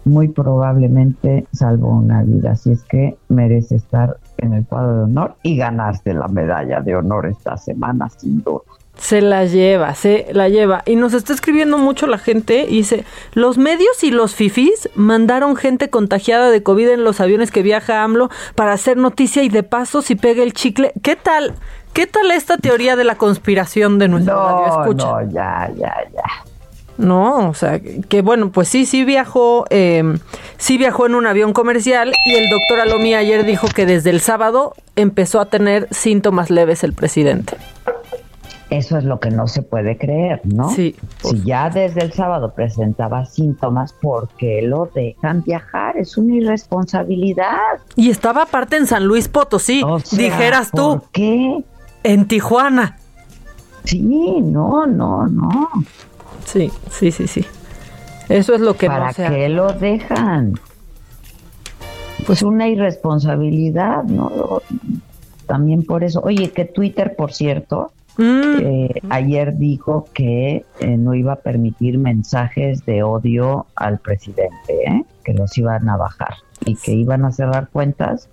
muy 0.05 0.29
probablemente 0.29 1.47
salvó 1.53 1.91
una 1.91 2.23
vida. 2.23 2.53
Así 2.53 2.73
es 2.73 2.83
que 2.85 3.17
merece 3.29 3.77
estar 3.77 4.17
en 4.39 4.55
el 4.55 4.67
cuadro 4.67 4.97
de 4.97 5.03
honor 5.05 5.35
y 5.43 5.57
ganarse 5.57 6.15
la 6.15 6.29
medalla 6.29 6.81
de 6.81 6.97
honor 6.97 7.27
esta 7.27 7.57
semana, 7.57 8.09
sin 8.09 8.43
duda. 8.43 8.63
Se 8.97 9.21
la 9.21 9.45
lleva, 9.45 9.95
se 9.95 10.29
la 10.33 10.49
lleva. 10.49 10.83
Y 10.87 10.95
nos 10.95 11.15
está 11.15 11.33
escribiendo 11.33 11.79
mucho 11.79 12.07
la 12.07 12.19
gente 12.19 12.67
y 12.69 12.77
dice, 12.77 13.05
los 13.33 13.59
medios 13.59 14.05
y 14.05 14.13
los 14.13 14.35
fifís 14.35 14.89
mandaron 14.95 15.57
gente 15.57 15.91
contagiada 15.91 16.51
de 16.51 16.63
COVID 16.63 16.91
en 16.91 17.05
los 17.05 17.21
aviones 17.21 17.51
que 17.51 17.63
viaja 17.63 18.05
AMLO 18.05 18.31
para 18.55 18.73
hacer 18.73 18.97
noticia 18.97 19.43
y 19.43 19.49
de 19.49 19.65
paso 19.65 20.01
si 20.01 20.15
pega 20.15 20.45
el 20.45 20.53
chicle. 20.53 20.93
¿Qué 21.03 21.17
tal? 21.17 21.55
¿Qué 21.93 22.07
tal 22.07 22.31
esta 22.31 22.57
teoría 22.57 22.97
de 22.97 23.05
la 23.05 23.17
conspiración 23.17 23.99
de 23.99 24.09
nuestro 24.09 24.35
radio 24.35 24.81
escucha? 24.81 25.07
No, 25.07 25.33
ya, 25.33 25.71
ya, 25.77 25.95
ya. 26.13 26.54
No, 26.97 27.49
o 27.49 27.55
sea, 27.55 27.81
que 27.81 28.23
bueno, 28.23 28.51
pues 28.51 28.69
sí, 28.69 28.87
sí 28.87 29.05
viajó, 29.05 29.65
eh, 29.71 30.03
sí 30.59 30.79
viajó 30.79 31.07
en 31.07 31.17
un 31.17 31.27
avión 31.27 31.53
comercial 31.53 32.13
y 32.27 32.35
el 32.35 32.49
doctor 32.49 32.81
Alomí 32.81 33.15
ayer 33.15 33.45
dijo 33.45 33.67
que 33.67 33.85
desde 33.85 34.11
el 34.11 34.21
sábado 34.21 34.75
empezó 34.95 35.41
a 35.41 35.47
tener 35.47 35.89
síntomas 35.91 36.51
leves 36.51 36.85
el 36.85 36.93
presidente. 36.93 37.57
Eso 38.71 38.97
es 38.97 39.05
lo 39.05 39.21
que 39.21 39.31
no 39.31 39.47
se 39.47 39.63
puede 39.63 39.99
creer, 39.99 40.41
¿no? 40.45 40.71
Sí. 40.71 40.97
Si 41.23 41.43
ya 41.43 41.71
desde 41.71 42.03
el 42.03 42.13
sábado 42.13 42.55
presentaba 42.55 43.25
síntomas, 43.25 43.93
¿por 43.93 44.29
qué 44.37 44.63
lo 44.63 44.91
dejan 44.95 45.43
viajar? 45.43 45.97
Es 45.97 46.17
una 46.17 46.37
irresponsabilidad. 46.37 47.59
Y 47.95 48.11
estaba 48.11 48.43
aparte 48.43 48.77
en 48.77 48.87
San 48.87 49.05
Luis 49.05 49.29
Potosí, 49.29 49.85
dijeras 50.13 50.71
tú. 50.71 51.01
¿Por 51.01 51.11
qué? 51.11 51.63
En 52.03 52.27
Tijuana. 52.27 52.99
Sí, 53.85 54.01
no, 54.01 54.87
no, 54.87 55.27
no. 55.27 55.69
Sí, 56.45 56.71
sí, 56.91 57.11
sí, 57.11 57.27
sí. 57.27 57.45
Eso 58.29 58.55
es 58.55 58.61
lo 58.61 58.75
que 58.75 58.87
¿Para 58.87 59.07
no 59.09 59.13
se 59.13 59.27
qué 59.29 59.49
lo 59.49 59.73
dejan? 59.73 60.55
Pues 62.27 62.43
una 62.43 62.69
irresponsabilidad, 62.69 64.05
¿no? 64.05 64.63
También 65.47 65.85
por 65.85 66.05
eso. 66.05 66.21
Oye, 66.23 66.51
que 66.51 66.65
Twitter, 66.65 67.15
por 67.17 67.33
cierto, 67.33 67.93
Mm. 68.17 68.59
eh, 68.61 69.01
ayer 69.11 69.57
dijo 69.59 70.07
que 70.15 70.65
eh, 70.79 70.97
no 70.97 71.15
iba 71.15 71.33
a 71.33 71.37
permitir 71.37 71.99
mensajes 71.99 72.87
de 72.87 73.03
odio 73.03 73.67
al 73.75 73.99
presidente, 73.99 74.73
¿eh? 74.87 75.03
que 75.25 75.35
los 75.35 75.59
iban 75.59 75.89
a 75.89 75.97
bajar 75.97 76.35
y 76.65 76.77
que 76.77 76.93
iban 76.93 77.25
a 77.25 77.33
cerrar 77.33 77.69
cuentas 77.73 78.29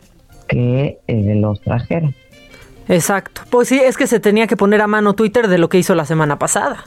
que 0.47 0.99
eh, 1.07 1.33
los 1.35 1.61
trajeran. 1.61 2.13
Exacto. 2.89 3.41
Pues 3.49 3.69
sí, 3.69 3.79
es 3.83 3.97
que 3.97 4.05
se 4.05 4.19
tenía 4.19 4.45
que 4.45 4.55
poner 4.55 4.81
a 4.81 4.88
mano 4.88 5.13
Twitter 5.13 5.47
de 5.47 5.57
lo 5.57 5.67
que 5.67 5.79
hizo 5.79 5.95
la 5.95 6.05
semana 6.05 6.38
pasada. 6.38 6.83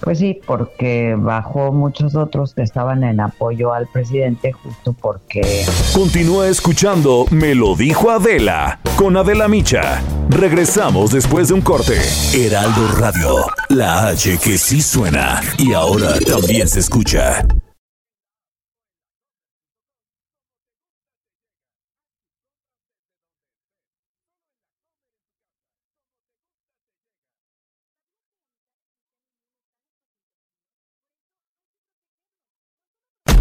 Pues 0.00 0.18
sí, 0.18 0.38
porque 0.46 1.16
bajó 1.18 1.72
muchos 1.72 2.14
otros 2.14 2.54
que 2.54 2.62
estaban 2.62 3.02
en 3.04 3.20
apoyo 3.20 3.72
al 3.72 3.86
presidente 3.86 4.52
justo 4.52 4.92
porque... 4.92 5.64
Continúa 5.94 6.48
escuchando 6.48 7.26
Me 7.30 7.54
lo 7.54 7.74
dijo 7.74 8.10
Adela 8.10 8.78
con 8.96 9.16
Adela 9.16 9.48
Micha. 9.48 10.02
Regresamos 10.28 11.12
después 11.12 11.48
de 11.48 11.54
un 11.54 11.60
corte. 11.60 12.00
Heraldo 12.34 12.88
Radio, 12.98 13.46
la 13.68 14.08
H 14.08 14.38
que 14.38 14.58
sí 14.58 14.80
suena 14.80 15.40
y 15.58 15.72
ahora 15.72 16.18
también 16.20 16.68
se 16.68 16.80
escucha. 16.80 17.44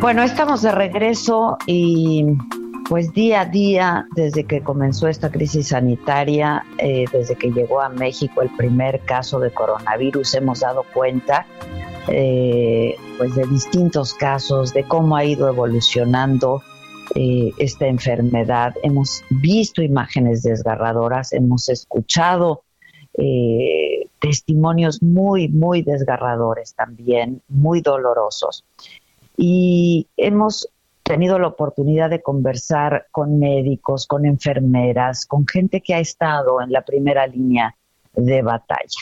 Bueno, 0.00 0.22
estamos 0.22 0.62
de 0.62 0.72
regreso 0.72 1.58
y 1.66 2.24
pues 2.88 3.12
día 3.12 3.42
a 3.42 3.44
día, 3.44 4.06
desde 4.16 4.44
que 4.44 4.62
comenzó 4.62 5.08
esta 5.08 5.30
crisis 5.30 5.68
sanitaria, 5.68 6.64
eh, 6.78 7.04
desde 7.12 7.36
que 7.36 7.50
llegó 7.50 7.82
a 7.82 7.90
México 7.90 8.40
el 8.40 8.48
primer 8.56 9.00
caso 9.00 9.38
de 9.40 9.50
coronavirus, 9.50 10.36
hemos 10.36 10.60
dado 10.60 10.86
cuenta 10.94 11.46
eh, 12.08 12.96
pues 13.18 13.34
de 13.34 13.44
distintos 13.46 14.14
casos, 14.14 14.72
de 14.72 14.84
cómo 14.84 15.16
ha 15.16 15.24
ido 15.26 15.50
evolucionando 15.50 16.62
eh, 17.14 17.52
esta 17.58 17.86
enfermedad. 17.86 18.74
Hemos 18.82 19.22
visto 19.28 19.82
imágenes 19.82 20.42
desgarradoras, 20.42 21.34
hemos 21.34 21.68
escuchado 21.68 22.62
testimonios 24.18 25.02
muy, 25.02 25.48
muy 25.48 25.82
desgarradores 25.82 26.74
también, 26.74 27.42
muy 27.48 27.82
dolorosos. 27.82 28.64
Y 29.42 30.06
hemos 30.18 30.68
tenido 31.02 31.38
la 31.38 31.46
oportunidad 31.46 32.10
de 32.10 32.20
conversar 32.20 33.06
con 33.10 33.38
médicos, 33.38 34.06
con 34.06 34.26
enfermeras, 34.26 35.24
con 35.24 35.46
gente 35.46 35.80
que 35.80 35.94
ha 35.94 35.98
estado 35.98 36.60
en 36.60 36.70
la 36.70 36.82
primera 36.82 37.26
línea 37.26 37.74
de 38.12 38.42
batalla. 38.42 39.00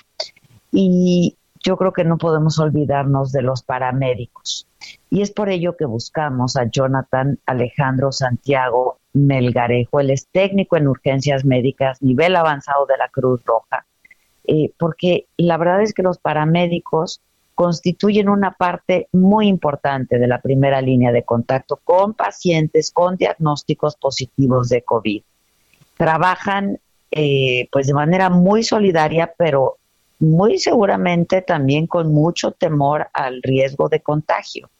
Y 0.70 1.36
yo 1.64 1.76
creo 1.76 1.92
que 1.92 2.04
no 2.04 2.18
podemos 2.18 2.60
olvidarnos 2.60 3.32
de 3.32 3.42
los 3.42 3.64
paramédicos. 3.64 4.68
Y 5.10 5.22
es 5.22 5.32
por 5.32 5.48
ello 5.48 5.76
que 5.76 5.86
buscamos 5.86 6.56
a 6.56 6.70
Jonathan 6.70 7.40
Alejandro 7.44 8.12
Santiago 8.12 9.00
Melgarejo. 9.14 9.98
Él 9.98 10.10
es 10.10 10.28
técnico 10.28 10.76
en 10.76 10.86
urgencias 10.86 11.44
médicas, 11.44 12.00
nivel 12.00 12.36
avanzado 12.36 12.86
de 12.86 12.96
la 12.96 13.08
Cruz 13.08 13.42
Roja. 13.44 13.86
Eh, 14.46 14.72
porque 14.78 15.26
la 15.36 15.56
verdad 15.56 15.82
es 15.82 15.92
que 15.92 16.04
los 16.04 16.18
paramédicos 16.18 17.22
constituyen 17.58 18.28
una 18.28 18.52
parte 18.52 19.08
muy 19.10 19.48
importante 19.48 20.20
de 20.20 20.28
la 20.28 20.40
primera 20.40 20.80
línea 20.80 21.10
de 21.10 21.24
contacto 21.24 21.80
con 21.82 22.14
pacientes 22.14 22.92
con 22.92 23.16
diagnósticos 23.16 23.96
positivos 23.96 24.68
de 24.68 24.82
COVID. 24.82 25.24
Trabajan 25.96 26.78
eh, 27.10 27.66
pues 27.72 27.88
de 27.88 27.94
manera 27.94 28.30
muy 28.30 28.62
solidaria, 28.62 29.34
pero 29.36 29.78
muy 30.20 30.60
seguramente 30.60 31.42
también 31.42 31.88
con 31.88 32.14
mucho 32.14 32.52
temor 32.52 33.08
al 33.12 33.42
riesgo 33.42 33.88
de 33.88 34.02
contagio. 34.02 34.70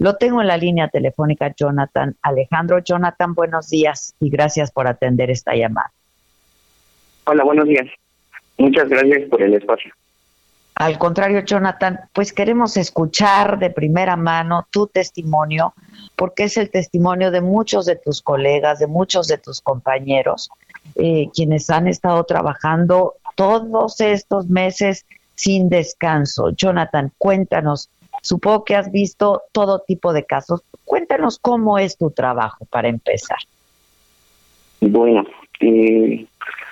Lo 0.00 0.16
tengo 0.16 0.40
en 0.40 0.48
la 0.48 0.56
línea 0.56 0.88
telefónica, 0.88 1.54
Jonathan 1.56 2.16
Alejandro. 2.22 2.80
Jonathan, 2.80 3.32
buenos 3.34 3.68
días 3.68 4.16
y 4.18 4.28
gracias 4.28 4.72
por 4.72 4.88
atender 4.88 5.30
esta 5.30 5.54
llamada. 5.54 5.92
Hola, 7.26 7.44
buenos 7.44 7.68
días. 7.68 7.86
Muchas 8.56 8.88
gracias 8.88 9.28
por 9.28 9.40
el 9.40 9.54
espacio. 9.54 9.94
Al 10.78 10.96
contrario, 10.96 11.40
Jonathan, 11.40 11.98
pues 12.12 12.32
queremos 12.32 12.76
escuchar 12.76 13.58
de 13.58 13.68
primera 13.70 14.14
mano 14.14 14.68
tu 14.70 14.86
testimonio, 14.86 15.74
porque 16.14 16.44
es 16.44 16.56
el 16.56 16.70
testimonio 16.70 17.32
de 17.32 17.40
muchos 17.40 17.84
de 17.84 17.96
tus 17.96 18.22
colegas, 18.22 18.78
de 18.78 18.86
muchos 18.86 19.26
de 19.26 19.38
tus 19.38 19.60
compañeros, 19.60 20.50
eh, 20.94 21.30
quienes 21.34 21.68
han 21.68 21.88
estado 21.88 22.22
trabajando 22.22 23.14
todos 23.34 24.00
estos 24.00 24.46
meses 24.48 25.04
sin 25.34 25.68
descanso. 25.68 26.50
Jonathan, 26.50 27.10
cuéntanos, 27.18 27.90
supongo 28.22 28.64
que 28.64 28.76
has 28.76 28.92
visto 28.92 29.42
todo 29.50 29.80
tipo 29.80 30.12
de 30.12 30.26
casos. 30.26 30.62
Cuéntanos 30.84 31.40
cómo 31.40 31.78
es 31.78 31.96
tu 31.96 32.12
trabajo 32.12 32.66
para 32.66 32.86
empezar. 32.86 33.38
Bueno, 34.80 35.24
eh, 35.58 36.24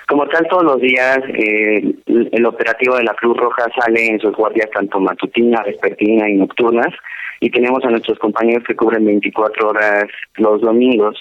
como 0.07 0.25
tal, 0.27 0.47
todos 0.47 0.63
los 0.63 0.81
días 0.81 1.19
eh, 1.37 1.93
el, 2.05 2.45
operativo 2.45 2.95
de 2.95 3.03
la 3.03 3.13
Cruz 3.13 3.35
Roja 3.37 3.65
sale 3.77 4.07
en 4.07 4.19
sus 4.19 4.33
guardias 4.35 4.69
tanto 4.71 4.99
matutinas, 4.99 5.65
vespertina 5.65 6.29
y 6.29 6.35
nocturnas, 6.35 6.93
y 7.41 7.49
tenemos 7.49 7.83
a 7.83 7.89
nuestros 7.89 8.17
compañeros 8.17 8.63
que 8.65 8.75
cubren 8.75 9.05
24 9.05 9.69
horas 9.69 10.05
los 10.35 10.61
domingos. 10.61 11.17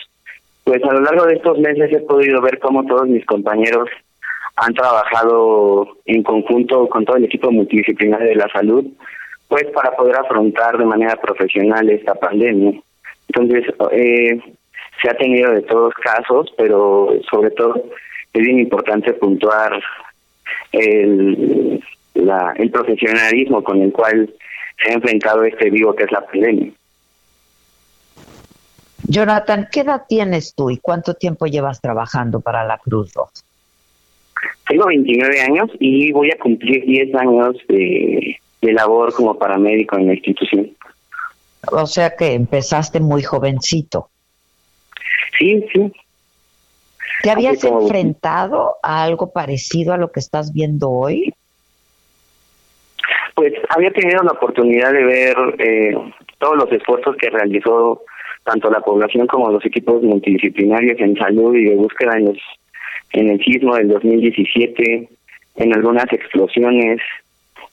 Pues 0.62 0.82
a 0.84 0.92
lo 0.92 1.00
largo 1.00 1.26
de 1.26 1.34
estos 1.34 1.58
meses 1.58 1.92
he 1.92 2.00
podido 2.00 2.40
ver 2.40 2.60
cómo 2.60 2.86
todos 2.86 3.08
mis 3.08 3.26
compañeros 3.26 3.88
han 4.56 4.72
trabajado 4.72 5.88
en 6.06 6.22
conjunto 6.22 6.88
con 6.88 7.04
todo 7.04 7.16
el 7.16 7.24
equipo 7.24 7.50
multidisciplinario 7.50 8.28
de 8.28 8.36
la 8.36 8.48
salud, 8.48 8.86
pues 9.48 9.64
para 9.74 9.96
poder 9.96 10.16
afrontar 10.16 10.78
de 10.78 10.84
manera 10.84 11.16
profesional 11.16 11.90
esta 11.90 12.14
pandemia. 12.14 12.80
Entonces, 13.28 13.64
eh, 13.90 14.40
se 15.02 15.10
ha 15.10 15.14
tenido 15.14 15.52
de 15.52 15.62
todos 15.62 15.92
casos, 15.94 16.52
pero 16.56 17.10
sobre 17.30 17.50
todo 17.50 17.82
es 18.36 18.42
bien 18.42 18.58
importante 18.58 19.14
puntuar 19.14 19.80
el, 20.72 21.82
la, 22.14 22.52
el 22.56 22.70
profesionalismo 22.70 23.62
con 23.64 23.80
el 23.80 23.92
cual 23.92 24.32
se 24.82 24.90
ha 24.90 24.94
enfrentado 24.94 25.44
este 25.44 25.70
vivo 25.70 25.94
que 25.94 26.04
es 26.04 26.12
la 26.12 26.26
pandemia. 26.26 26.72
Jonathan, 29.08 29.68
¿qué 29.70 29.80
edad 29.80 30.02
tienes 30.08 30.54
tú 30.54 30.70
y 30.70 30.78
cuánto 30.78 31.14
tiempo 31.14 31.46
llevas 31.46 31.80
trabajando 31.80 32.40
para 32.40 32.64
la 32.64 32.78
Cruz 32.78 33.14
Roja? 33.14 33.32
Tengo 34.68 34.86
29 34.86 35.40
años 35.40 35.70
y 35.78 36.12
voy 36.12 36.30
a 36.30 36.38
cumplir 36.38 36.84
10 36.84 37.14
años 37.14 37.56
de, 37.68 38.36
de 38.60 38.72
labor 38.72 39.14
como 39.14 39.38
paramédico 39.38 39.96
en 39.96 40.08
la 40.08 40.14
institución. 40.14 40.70
O 41.70 41.86
sea 41.86 42.16
que 42.16 42.34
empezaste 42.34 43.00
muy 43.00 43.22
jovencito. 43.22 44.10
Sí, 45.38 45.64
sí. 45.72 45.92
¿Te 47.22 47.30
habías 47.30 47.62
enfrentado 47.64 48.76
a 48.82 49.02
algo 49.02 49.32
parecido 49.32 49.92
a 49.92 49.96
lo 49.96 50.12
que 50.12 50.20
estás 50.20 50.52
viendo 50.52 50.90
hoy? 50.90 51.34
Pues 53.34 53.52
había 53.68 53.90
tenido 53.90 54.22
la 54.22 54.32
oportunidad 54.32 54.92
de 54.92 55.04
ver 55.04 55.36
eh, 55.58 55.96
todos 56.38 56.56
los 56.56 56.72
esfuerzos 56.72 57.16
que 57.16 57.30
realizó 57.30 58.02
tanto 58.44 58.70
la 58.70 58.80
población 58.80 59.26
como 59.26 59.50
los 59.50 59.64
equipos 59.64 60.02
multidisciplinarios 60.02 60.98
en 61.00 61.16
salud 61.16 61.54
y 61.54 61.64
de 61.64 61.74
búsqueda 61.74 62.16
en 62.16 62.26
los 62.26 62.38
en 63.12 63.30
el 63.30 63.42
sismo 63.42 63.76
del 63.76 63.88
2017, 63.88 65.08
en 65.56 65.74
algunas 65.74 66.12
explosiones, 66.12 67.00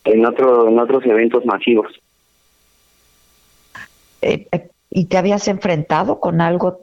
en 0.04 0.26
otro 0.26 0.68
en 0.68 0.80
otros 0.80 1.06
eventos 1.06 1.46
masivos. 1.46 2.02
Eh, 4.22 4.48
eh, 4.52 4.70
¿Y 4.90 5.06
te 5.06 5.18
habías 5.18 5.48
enfrentado 5.48 6.20
con 6.20 6.40
algo 6.40 6.80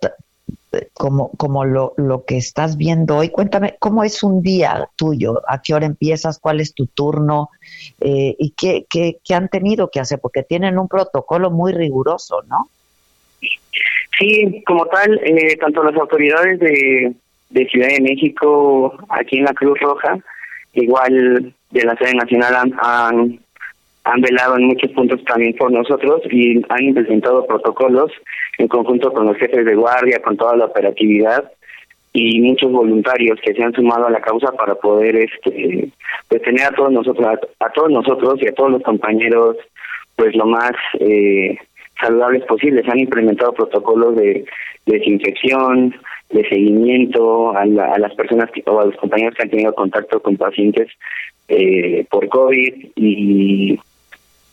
como, 0.95 1.31
como 1.33 1.65
lo, 1.65 1.95
lo 1.97 2.25
que 2.25 2.37
estás 2.37 2.77
viendo 2.77 3.17
hoy? 3.17 3.31
Cuéntame, 3.31 3.77
¿cómo 3.79 4.05
es 4.05 4.23
un 4.23 4.43
día 4.43 4.89
tuyo? 4.97 5.43
¿A 5.49 5.61
qué 5.63 5.75
hora 5.75 5.87
empiezas? 5.87 6.39
¿Cuál 6.39 6.61
es 6.61 6.75
tu 6.75 6.87
turno? 6.87 7.51
Eh, 8.01 8.35
¿Y 8.39 8.55
qué, 8.57 8.87
qué, 8.89 9.19
qué 9.25 9.35
han 9.35 9.49
tenido 9.49 9.91
que 9.91 10.01
hacer? 10.01 10.21
Porque 10.21 10.43
tienen 10.43 10.79
un 10.79 10.89
protocolo 10.89 11.51
muy 11.51 11.73
riguroso, 11.73 12.43
¿no? 12.49 12.69
Sí, 14.19 14.63
como 14.67 14.87
tal, 14.87 15.19
eh, 15.25 15.57
tanto 15.57 15.83
las 15.83 15.97
autoridades 15.97 16.59
de, 16.61 17.15
de 17.51 17.67
Ciudad 17.67 17.89
de 17.89 18.01
México, 18.01 18.97
aquí 19.09 19.39
en 19.39 19.45
la 19.45 19.55
Cruz 19.55 19.79
Roja, 19.81 20.19
igual 20.73 21.55
de 21.71 21.85
la 21.85 21.97
sede 21.97 22.15
nacional 22.15 22.55
han, 22.55 22.75
han, 22.81 23.41
han 24.05 24.21
velado 24.21 24.57
en 24.57 24.65
muchos 24.65 24.91
puntos 24.93 25.23
también 25.25 25.55
por 25.57 25.71
nosotros 25.71 26.23
y 26.31 26.63
han 26.69 26.85
implementado 26.85 27.47
protocolos 27.47 28.11
en 28.59 28.69
conjunto 28.69 29.13
con 29.13 29.27
los 29.27 29.37
jefes 29.37 29.65
de 29.65 29.75
guardia, 29.75 30.23
con 30.23 30.37
toda 30.37 30.57
la 30.57 30.67
operatividad 30.67 31.51
y 32.13 32.41
muchos 32.41 32.73
voluntarios 32.73 33.39
que 33.43 33.55
se 33.55 33.63
han 33.63 33.73
sumado 33.73 34.07
a 34.07 34.11
la 34.11 34.21
causa 34.21 34.51
para 34.53 34.75
poder 34.75 35.17
este 35.17 35.91
pues 36.29 36.43
tener 36.43 36.67
a 36.67 36.73
todos 36.73 36.93
nosotros 36.93 37.27
a, 37.27 37.65
a 37.65 37.73
todos 37.73 37.91
nosotros 37.91 38.41
y 38.41 38.49
a 38.49 38.55
todos 38.55 38.73
los 38.73 38.83
compañeros 38.83 39.57
pues 40.17 40.35
lo 40.35 40.47
más 40.47 40.73
eh, 40.99 41.57
saludables 42.01 42.45
posibles. 42.45 42.87
Han 42.89 43.01
implementado 43.01 43.53
protocolos 43.53 44.17
de, 44.17 44.45
desinfección, 44.87 45.95
de 46.31 46.49
seguimiento 46.49 47.57
a, 47.57 47.63
a, 47.63 47.99
las 47.99 48.15
personas 48.15 48.51
que, 48.51 48.63
o 48.67 48.81
a 48.81 48.87
los 48.87 48.97
compañeros 48.97 49.35
que 49.35 49.43
han 49.43 49.51
tenido 49.51 49.75
contacto 49.75 50.21
con 50.21 50.37
pacientes 50.37 50.89
eh, 51.49 52.07
por 52.11 52.29
COVID 52.29 52.91
y 52.97 53.79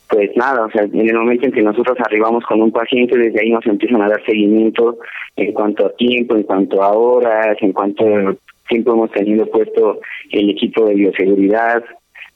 pues 0.10 0.36
nada, 0.36 0.66
o 0.66 0.72
sea, 0.72 0.84
en 0.84 1.10
el 1.10 1.16
momento 1.16 1.46
en 1.46 1.52
que 1.52 1.62
nosotros 1.62 1.98
arribamos 2.00 2.46
con 2.46 2.62
un 2.62 2.72
paciente, 2.72 3.18
desde 3.18 3.42
ahí 3.42 3.50
nos 3.50 3.66
empiezan 3.66 4.02
a 4.02 4.10
dar 4.10 4.24
seguimiento 4.26 4.98
en 5.36 5.52
cuanto 5.52 5.86
a 5.86 5.96
tiempo, 5.96 6.36
en 6.36 6.44
cuanto 6.44 6.82
a 6.82 6.92
horas, 6.94 7.58
en 7.62 7.74
cuanto 7.74 8.06
a 8.06 8.36
tiempo 8.70 8.94
hemos 8.94 9.12
tenido 9.12 9.46
puesto 9.48 10.00
el 10.32 10.50
equipo 10.50 10.86
de 10.86 10.96
bioseguridad. 10.96 11.84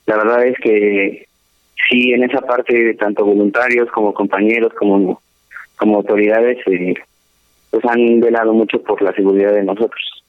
La 0.06 0.18
verdad 0.18 0.46
es 0.46 0.58
que 0.60 1.26
sí, 1.90 2.12
en 2.12 2.24
esa 2.24 2.42
parte, 2.42 2.94
tanto 2.96 3.26
voluntarios 3.26 3.90
como 3.92 4.14
compañeros, 4.14 4.74
como, 4.74 5.22
como 5.78 5.98
autoridades, 5.98 6.58
eh, 6.68 6.96
pues 7.70 7.86
han 7.86 8.20
velado 8.20 8.54
mucho 8.54 8.82
por 8.84 9.02
la 9.02 9.14
seguridad 9.14 9.54
de 9.54 9.64
nosotros. 9.64 10.21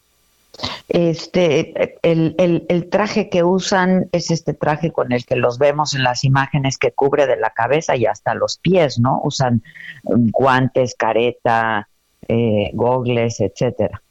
Este, 0.95 1.97
el, 2.03 2.35
el, 2.69 2.91
traje 2.91 3.31
que 3.31 3.43
usan 3.43 4.11
es 4.13 4.31
este 4.31 4.53
traje 4.53 4.93
con 4.93 5.11
el 5.11 5.25
que 5.25 5.37
los 5.37 5.59
vemos 5.59 5.95
en 5.95 6.03
las 6.03 6.23
imágenes 6.23 6.77
que 6.77 6.93
cubre 6.93 7.27
de 7.27 7.39
la 7.39 7.49
cabeza 7.49 7.97
y 7.97 8.05
hasta 8.05 8.35
los 8.35 8.59
pies, 8.59 8.99
¿no? 8.99 9.19
Usan 9.25 9.63
guantes, 10.03 10.95
careta, 10.95 11.89
eh, 12.29 12.73
gogles, 12.75 13.41
etcétera. 13.41 14.03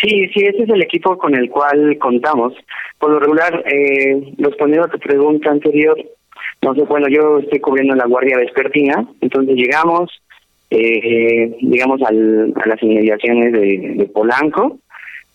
Sí, 0.00 0.28
sí, 0.28 0.40
ese 0.46 0.62
es 0.62 0.70
el 0.70 0.80
equipo 0.80 1.18
con 1.18 1.34
el 1.34 1.50
cual 1.50 1.98
contamos. 1.98 2.54
Por 2.98 3.10
lo 3.10 3.18
regular, 3.18 3.62
eh, 3.66 4.32
respondiendo 4.38 4.86
a 4.86 4.90
tu 4.90 4.98
pregunta 4.98 5.50
anterior, 5.50 5.98
sé, 5.98 6.82
bueno, 6.84 7.08
yo 7.10 7.40
estoy 7.40 7.60
cubriendo 7.60 7.94
la 7.94 8.06
guardia 8.06 8.38
vespertina, 8.38 9.06
entonces 9.20 9.54
llegamos, 9.54 10.22
eh, 10.70 11.58
llegamos 11.60 12.00
al, 12.00 12.54
a 12.56 12.68
las 12.68 12.82
inmediaciones 12.82 13.52
de 13.52 14.10
Polanco, 14.14 14.78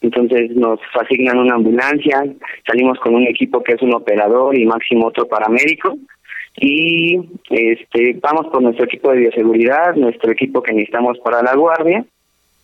entonces 0.04 0.52
nos 0.52 0.80
asignan 1.02 1.40
una 1.40 1.56
ambulancia, 1.56 2.24
salimos 2.68 3.00
con 3.00 3.16
un 3.16 3.24
equipo 3.24 3.64
que 3.64 3.74
es 3.74 3.82
un 3.82 3.96
operador 3.96 4.58
y 4.58 4.66
máximo 4.66 5.08
otro 5.08 5.28
paramédico 5.28 5.98
y 6.58 7.20
este 7.50 8.18
vamos 8.22 8.52
con 8.52 8.64
nuestro 8.64 8.86
equipo 8.86 9.12
de 9.12 9.20
bioseguridad, 9.20 9.96
nuestro 9.96 10.32
equipo 10.32 10.62
que 10.62 10.74
necesitamos 10.74 11.18
para 11.20 11.42
la 11.42 11.56
guardia 11.56 12.06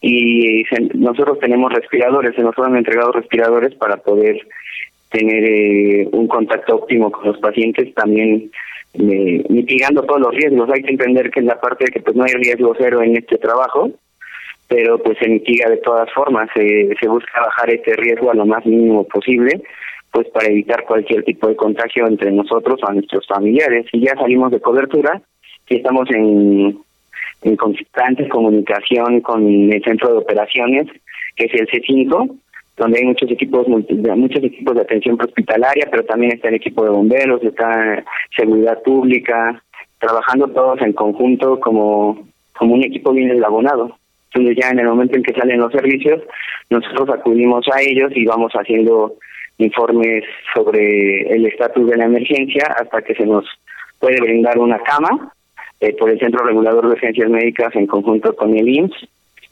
y 0.02 0.64
nosotros 0.94 1.40
tenemos 1.40 1.74
respiradores, 1.74 2.36
se 2.36 2.42
nos 2.42 2.58
han 2.60 2.78
entregado 2.78 3.12
respiradores 3.12 3.74
para 3.76 3.98
poder 3.98 4.40
tener 5.12 5.44
eh, 5.44 6.10
un 6.12 6.28
contacto 6.28 6.76
óptimo 6.76 7.12
con 7.12 7.26
los 7.26 7.38
pacientes, 7.40 7.94
también 7.96 8.52
eh, 8.94 9.44
mitigando 9.50 10.04
todos 10.04 10.22
los 10.22 10.36
riesgos. 10.36 10.70
Hay 10.72 10.84
que 10.84 10.92
entender 10.92 11.32
que 11.32 11.40
en 11.40 11.48
la 11.48 11.60
parte 11.60 11.86
de 11.86 11.92
que 11.92 12.00
pues 12.00 12.16
no 12.16 12.24
hay 12.24 12.34
riesgo 12.34 12.76
cero 12.78 13.02
en 13.02 13.18
este 13.18 13.38
trabajo, 13.38 13.92
pero 14.70 15.00
pues 15.00 15.18
se 15.18 15.28
mitiga 15.28 15.68
de 15.70 15.78
todas 15.78 16.10
formas, 16.14 16.48
se, 16.54 16.90
se 17.00 17.08
busca 17.10 17.42
bajar 17.42 17.72
este 17.72 17.96
riesgo 17.96 18.32
a 18.32 18.36
lo 18.36 18.46
más 18.46 18.66
mínimo 18.66 19.04
posible, 19.04 19.62
pues 20.12 20.30
para 20.30 20.48
evitar 20.48 20.86
cualquier 20.86 21.24
tipo 21.24 21.48
de 21.48 21.56
contagio 21.56 22.08
entre 22.08 22.32
nosotros 22.32 22.80
o 22.82 22.88
a 22.88 22.94
nuestros 22.94 23.26
familiares. 23.28 23.88
Y 23.92 24.06
ya 24.06 24.14
salimos 24.14 24.52
de 24.52 24.62
cobertura, 24.62 25.22
y 25.68 25.76
estamos 25.78 26.10
en, 26.12 26.80
en 27.42 27.56
constante 27.56 28.30
comunicación 28.30 29.22
con 29.22 29.72
el 29.72 29.84
centro 29.84 30.12
de 30.12 30.18
operaciones, 30.20 30.88
que 31.36 31.46
es 31.46 31.54
el 31.54 31.68
C5, 31.68 32.38
donde 32.78 33.00
hay 33.00 33.06
muchos 33.06 33.30
equipos 33.30 33.68
muchos 33.68 34.44
equipos 34.44 34.76
de 34.76 34.82
atención 34.82 35.18
hospitalaria, 35.20 35.88
pero 35.90 36.06
también 36.06 36.34
está 36.34 36.48
el 36.48 36.56
equipo 36.56 36.84
de 36.84 36.92
bomberos, 36.92 37.44
está 37.44 38.04
seguridad 38.36 38.82
pública, 38.84 39.64
trabajando 40.00 40.48
todos 40.48 40.82
en 40.82 40.94
conjunto 40.94 41.60
como 41.60 42.28
como 42.58 42.76
un 42.76 42.84
equipo 42.84 43.12
bien 43.14 43.32
eslabonado. 43.32 43.99
Entonces 44.34 44.58
ya 44.62 44.70
en 44.70 44.80
el 44.80 44.88
momento 44.88 45.18
en 45.18 45.24
que 45.24 45.34
salen 45.34 45.60
los 45.60 45.72
servicios, 45.72 46.22
nosotros 46.70 47.10
acudimos 47.10 47.66
a 47.74 47.82
ellos 47.82 48.12
y 48.16 48.26
vamos 48.26 48.52
haciendo 48.54 49.16
informes 49.58 50.24
sobre 50.54 51.34
el 51.34 51.46
estatus 51.46 51.90
de 51.90 51.98
la 51.98 52.06
emergencia 52.06 52.76
hasta 52.80 53.02
que 53.02 53.16
se 53.16 53.26
nos 53.26 53.46
puede 54.00 54.22
brindar 54.22 54.58
una 54.58 54.80
cama 54.80 55.34
eh, 55.82 55.94
por 55.98 56.10
el 56.10 56.20
Centro 56.20 56.46
Regulador 56.46 56.86
de 56.86 56.94
Urgencias 56.94 57.30
Médicas 57.30 57.76
en 57.76 57.88
conjunto 57.88 58.36
con 58.36 58.56
el 58.56 58.68
IMSS 58.68 59.08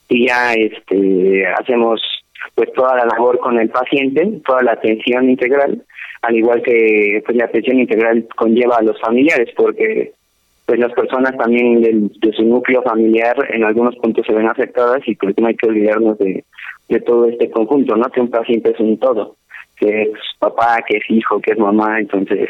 y 0.10 0.28
ya 0.28 0.54
este 0.54 1.46
hacemos 1.48 2.02
pues 2.56 2.72
toda 2.74 2.96
la 2.96 3.06
labor 3.06 3.40
con 3.40 3.60
el 3.60 3.70
paciente, 3.70 4.40
toda 4.46 4.64
la 4.64 4.74
atención 4.74 5.30
integral, 5.30 5.84
al 6.22 6.36
igual 6.36 6.62
que 6.62 7.22
pues 7.26 7.38
la 7.38 7.46
atención 7.46 7.80
integral 7.80 8.26
conlleva 8.36 8.78
a 8.78 8.84
los 8.84 9.00
familiares 9.02 9.50
porque 9.56 10.14
pues 10.68 10.80
las 10.80 10.92
personas 10.92 11.36
también 11.38 11.82
del, 11.82 12.12
de 12.20 12.34
su 12.34 12.44
núcleo 12.44 12.84
familiar 12.84 13.38
en 13.52 13.64
algunos 13.64 13.96
puntos 13.96 14.26
se 14.28 14.34
ven 14.34 14.50
afectadas 14.50 15.00
y 15.08 15.16
pues 15.16 15.34
no 15.38 15.48
hay 15.48 15.56
que 15.56 15.70
olvidarnos 15.70 16.18
de, 16.18 16.44
de 16.90 17.00
todo 17.00 17.26
este 17.26 17.50
conjunto, 17.50 17.96
¿no? 17.96 18.04
Que 18.10 18.20
un 18.20 18.30
paciente 18.30 18.72
es 18.72 18.80
un 18.82 19.00
todo, 19.00 19.38
que 19.78 20.02
es 20.02 20.10
papá, 20.40 20.80
que 20.86 20.98
es 20.98 21.04
hijo, 21.08 21.40
que 21.40 21.54
es 21.54 21.58
mamá, 21.58 22.02
entonces 22.02 22.50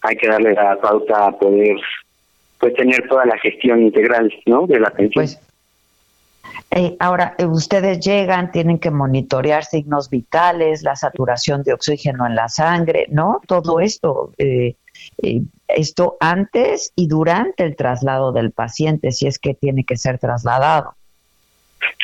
hay 0.00 0.16
que 0.16 0.28
darle 0.28 0.54
la 0.54 0.80
pauta 0.80 1.26
a 1.26 1.38
poder 1.38 1.76
pues 2.58 2.72
tener 2.72 3.06
toda 3.06 3.26
la 3.26 3.36
gestión 3.36 3.82
integral, 3.82 4.32
¿no? 4.46 4.66
De 4.66 4.80
la 4.80 4.88
atención. 4.88 5.26
Pues, 5.26 5.38
eh, 6.70 6.96
ahora, 7.00 7.34
eh, 7.36 7.44
ustedes 7.44 8.00
llegan, 8.00 8.50
tienen 8.50 8.78
que 8.78 8.90
monitorear 8.90 9.64
signos 9.64 10.08
vitales, 10.08 10.82
la 10.82 10.96
saturación 10.96 11.62
de 11.64 11.74
oxígeno 11.74 12.26
en 12.26 12.34
la 12.34 12.48
sangre, 12.48 13.06
¿no? 13.10 13.42
Todo 13.46 13.80
esto, 13.80 14.32
eh, 14.38 14.76
eh, 15.22 15.40
esto 15.68 16.16
antes 16.20 16.92
y 16.96 17.08
durante 17.08 17.64
el 17.64 17.76
traslado 17.76 18.32
del 18.32 18.52
paciente, 18.52 19.12
si 19.12 19.26
es 19.26 19.38
que 19.38 19.54
tiene 19.54 19.84
que 19.84 19.96
ser 19.96 20.18
trasladado. 20.18 20.94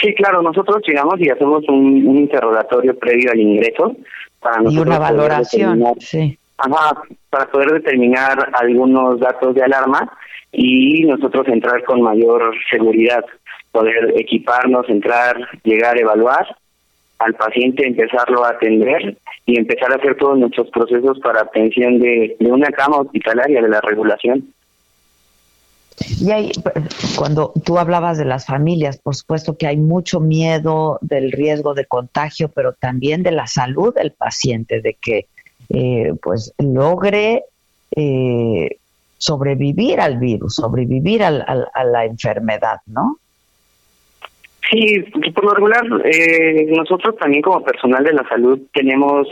Sí, 0.01 0.15
claro, 0.15 0.43
nosotros 0.43 0.83
llegamos 0.87 1.21
y 1.21 1.31
hacemos 1.31 1.65
un, 1.69 2.07
un 2.07 2.19
interrogatorio 2.19 2.99
previo 2.99 3.31
al 3.33 3.41
ingreso. 3.41 3.97
Para 4.41 4.63
y 4.71 4.79
una 4.79 4.99
valoración, 4.99 5.83
sí. 6.01 6.39
Ajá, 6.59 7.03
para 7.31 7.47
poder 7.47 7.73
determinar 7.73 8.51
algunos 8.55 9.19
datos 9.19 9.55
de 9.55 9.63
alarma 9.63 10.13
y 10.53 11.03
nosotros 11.03 11.49
entrar 11.49 11.83
con 11.85 12.01
mayor 12.03 12.55
seguridad, 12.71 13.25
poder 13.73 14.15
equiparnos, 14.17 14.89
entrar, 14.89 15.37
llegar, 15.65 15.99
evaluar 15.99 16.47
al 17.19 17.35
paciente, 17.35 17.87
empezarlo 17.87 18.45
a 18.45 18.51
atender 18.51 19.17
y 19.47 19.59
empezar 19.59 19.93
a 19.93 19.97
hacer 19.97 20.17
todos 20.17 20.39
nuestros 20.39 20.71
procesos 20.71 21.19
para 21.21 21.43
atención 21.43 21.99
de, 21.99 22.37
de 22.39 22.53
una 22.53 22.69
cama 22.69 22.99
hospitalaria 22.99 23.63
de 23.63 23.69
la 23.69 23.81
regulación. 23.81 24.53
Y 26.21 26.31
hay, 26.31 26.51
cuando 27.17 27.53
tú 27.65 27.79
hablabas 27.79 28.19
de 28.19 28.25
las 28.25 28.47
familias, 28.47 28.99
por 28.99 29.15
supuesto 29.15 29.57
que 29.57 29.67
hay 29.67 29.77
mucho 29.77 30.19
miedo 30.19 30.99
del 31.03 31.31
riesgo 31.31 31.75
de 31.75 31.87
contagio, 31.87 32.49
pero 32.49 32.73
también 32.73 33.23
de 33.23 33.31
la 33.31 33.47
salud 33.47 33.95
del 33.95 34.11
paciente, 34.11 34.81
de 34.81 34.95
que 34.95 35.27
eh, 35.69 36.13
pues 36.21 36.53
logre 36.59 37.45
eh, 37.95 38.77
sobrevivir 39.19 40.01
al 40.01 40.19
virus, 40.19 40.57
sobrevivir 40.57 41.23
a 41.23 41.31
la 41.31 42.05
enfermedad, 42.05 42.81
¿no? 42.87 43.19
Sí, 44.71 45.05
por 45.35 45.45
lo 45.45 45.55
regular, 45.55 45.85
eh, 46.05 46.67
nosotros 46.71 47.17
también 47.17 47.43
como 47.43 47.63
personal 47.63 48.03
de 48.03 48.15
la 48.15 48.27
salud 48.29 48.61
tenemos 48.73 49.29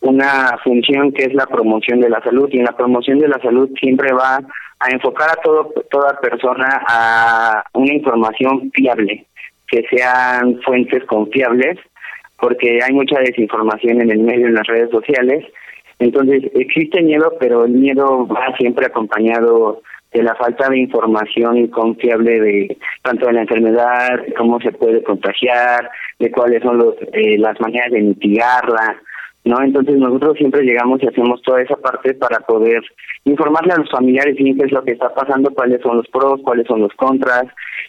una 0.00 0.58
función 0.62 1.12
que 1.12 1.24
es 1.24 1.34
la 1.34 1.46
promoción 1.46 2.00
de 2.00 2.10
la 2.10 2.20
salud 2.22 2.48
y 2.50 2.58
en 2.58 2.64
la 2.64 2.76
promoción 2.76 3.18
de 3.18 3.28
la 3.28 3.38
salud 3.40 3.70
siempre 3.80 4.12
va 4.12 4.40
a 4.80 4.90
enfocar 4.90 5.30
a 5.30 5.40
todo, 5.42 5.72
toda 5.90 6.18
persona 6.20 6.82
a 6.86 7.64
una 7.72 7.94
información 7.94 8.70
fiable, 8.74 9.26
que 9.68 9.84
sean 9.90 10.60
fuentes 10.62 11.04
confiables, 11.04 11.78
porque 12.38 12.80
hay 12.82 12.92
mucha 12.92 13.18
desinformación 13.20 14.02
en 14.02 14.10
el 14.10 14.18
medio, 14.18 14.46
en 14.48 14.54
las 14.54 14.66
redes 14.66 14.90
sociales. 14.90 15.44
Entonces, 16.00 16.42
existe 16.54 17.00
miedo, 17.00 17.32
pero 17.38 17.64
el 17.64 17.72
miedo 17.72 18.26
va 18.26 18.54
siempre 18.58 18.86
acompañado 18.86 19.80
de 20.14 20.22
la 20.22 20.34
falta 20.36 20.68
de 20.68 20.78
información 20.78 21.66
confiable 21.68 22.40
de 22.40 22.78
tanto 23.02 23.26
de 23.26 23.32
la 23.32 23.42
enfermedad, 23.42 24.20
cómo 24.38 24.60
se 24.60 24.70
puede 24.70 25.02
contagiar, 25.02 25.90
de 26.20 26.30
cuáles 26.30 26.62
son 26.62 26.78
los, 26.78 26.94
eh, 27.12 27.36
las 27.38 27.60
maneras 27.60 27.90
de 27.90 28.00
mitigarla, 28.00 28.96
¿no? 29.44 29.60
Entonces 29.60 29.96
nosotros 29.96 30.36
siempre 30.38 30.62
llegamos 30.62 31.02
y 31.02 31.08
hacemos 31.08 31.42
toda 31.42 31.62
esa 31.62 31.74
parte 31.76 32.14
para 32.14 32.38
poder 32.40 32.80
informarle 33.24 33.72
a 33.72 33.78
los 33.78 33.90
familiares 33.90 34.36
bien 34.36 34.56
qué 34.56 34.66
es 34.66 34.72
lo 34.72 34.84
que 34.84 34.92
está 34.92 35.12
pasando, 35.12 35.50
cuáles 35.52 35.82
son 35.82 35.96
los 35.96 36.08
pros, 36.08 36.40
cuáles 36.44 36.66
son 36.68 36.80
los 36.80 36.92
contras 36.94 37.46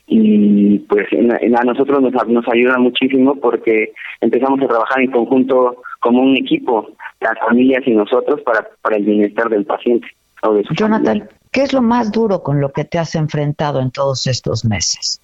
y 0.07 0.79
pues 0.79 1.07
a 1.13 1.63
nosotros 1.63 2.01
nos, 2.01 2.27
nos 2.27 2.47
ayuda 2.47 2.77
muchísimo 2.79 3.35
porque 3.35 3.93
empezamos 4.21 4.61
a 4.61 4.67
trabajar 4.67 5.01
en 5.01 5.11
conjunto 5.11 5.81
como 5.99 6.23
un 6.23 6.35
equipo, 6.37 6.89
las 7.21 7.37
familias 7.39 7.83
y 7.85 7.91
nosotros 7.91 8.41
para, 8.41 8.67
para 8.81 8.97
el 8.97 9.03
bienestar 9.03 9.47
del 9.49 9.65
paciente 9.65 10.07
o 10.41 10.53
de 10.53 10.63
su 10.63 10.73
Jonathan, 10.73 11.27
¿qué 11.55 11.61
es 11.61 11.71
lo 11.71 11.81
más 11.81 12.11
duro 12.11 12.43
con 12.43 12.59
lo 12.59 12.73
que 12.73 12.83
te 12.83 12.99
has 12.99 13.15
enfrentado 13.15 13.79
en 13.79 13.89
todos 13.89 14.27
estos 14.27 14.65
meses? 14.65 15.21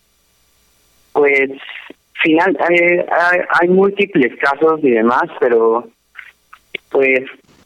Pues 1.12 1.52
final 2.24 2.58
hay, 2.62 2.78
hay 3.60 3.68
múltiples 3.68 4.40
casos 4.40 4.80
y 4.82 4.92
demás, 4.92 5.24
pero 5.42 5.90
pues 6.90 7.20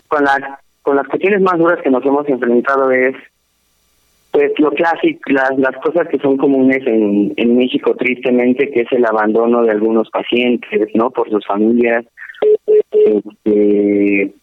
con 0.08 0.24
la 0.24 0.60
con 0.82 0.96
las 0.96 1.08
cuestiones 1.08 1.42
más 1.42 1.60
duras 1.60 1.80
que 1.84 1.92
nos 1.92 2.04
hemos 2.06 2.28
enfrentado 2.28 2.90
es 2.90 3.16
pues 4.32 4.52
lo 4.58 4.72
clásico, 4.72 5.20
las, 5.28 5.58
las 5.58 5.76
cosas 5.84 6.08
que 6.08 6.18
son 6.18 6.38
comunes 6.38 6.86
en, 6.88 7.34
en 7.38 7.58
México 7.58 7.96
tristemente, 7.96 8.72
que 8.72 8.82
es 8.82 8.92
el 8.92 9.06
abandono 9.06 9.62
de 9.64 9.72
algunos 9.72 10.10
pacientes, 10.10 10.90
¿no? 10.96 11.12
Por 11.12 11.30
sus 11.30 11.46
familias, 11.46 12.06
este, 12.92 14.34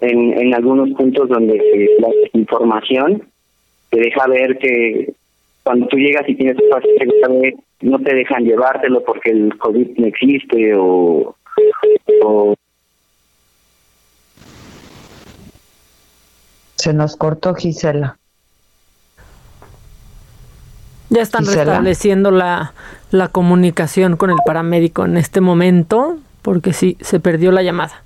en, 0.00 0.38
en 0.38 0.54
algunos 0.54 0.90
puntos 0.90 1.28
donde 1.28 1.56
la 1.98 2.08
información 2.32 3.22
te 3.90 4.00
deja 4.00 4.26
ver 4.26 4.58
que 4.58 5.14
cuando 5.62 5.86
tú 5.86 5.96
llegas 5.96 6.28
y 6.28 6.34
tienes 6.34 6.56
un 6.62 6.70
paciente 6.70 7.56
no 7.80 7.98
te 7.98 8.14
dejan 8.14 8.44
llevártelo 8.44 9.02
porque 9.04 9.30
el 9.30 9.56
COVID 9.58 9.98
no 9.98 10.06
existe 10.06 10.74
o, 10.74 11.36
o 12.22 12.54
Se 16.76 16.92
nos 16.92 17.16
cortó 17.16 17.54
Gisela. 17.54 18.18
Ya 21.08 21.22
están 21.22 21.46
restableciendo 21.46 22.30
la, 22.30 22.74
la 23.10 23.28
comunicación 23.28 24.16
con 24.16 24.30
el 24.30 24.36
paramédico 24.44 25.04
en 25.06 25.16
este 25.16 25.40
momento, 25.40 26.18
porque 26.42 26.74
sí, 26.74 26.98
se 27.00 27.20
perdió 27.20 27.52
la 27.52 27.62
llamada. 27.62 28.02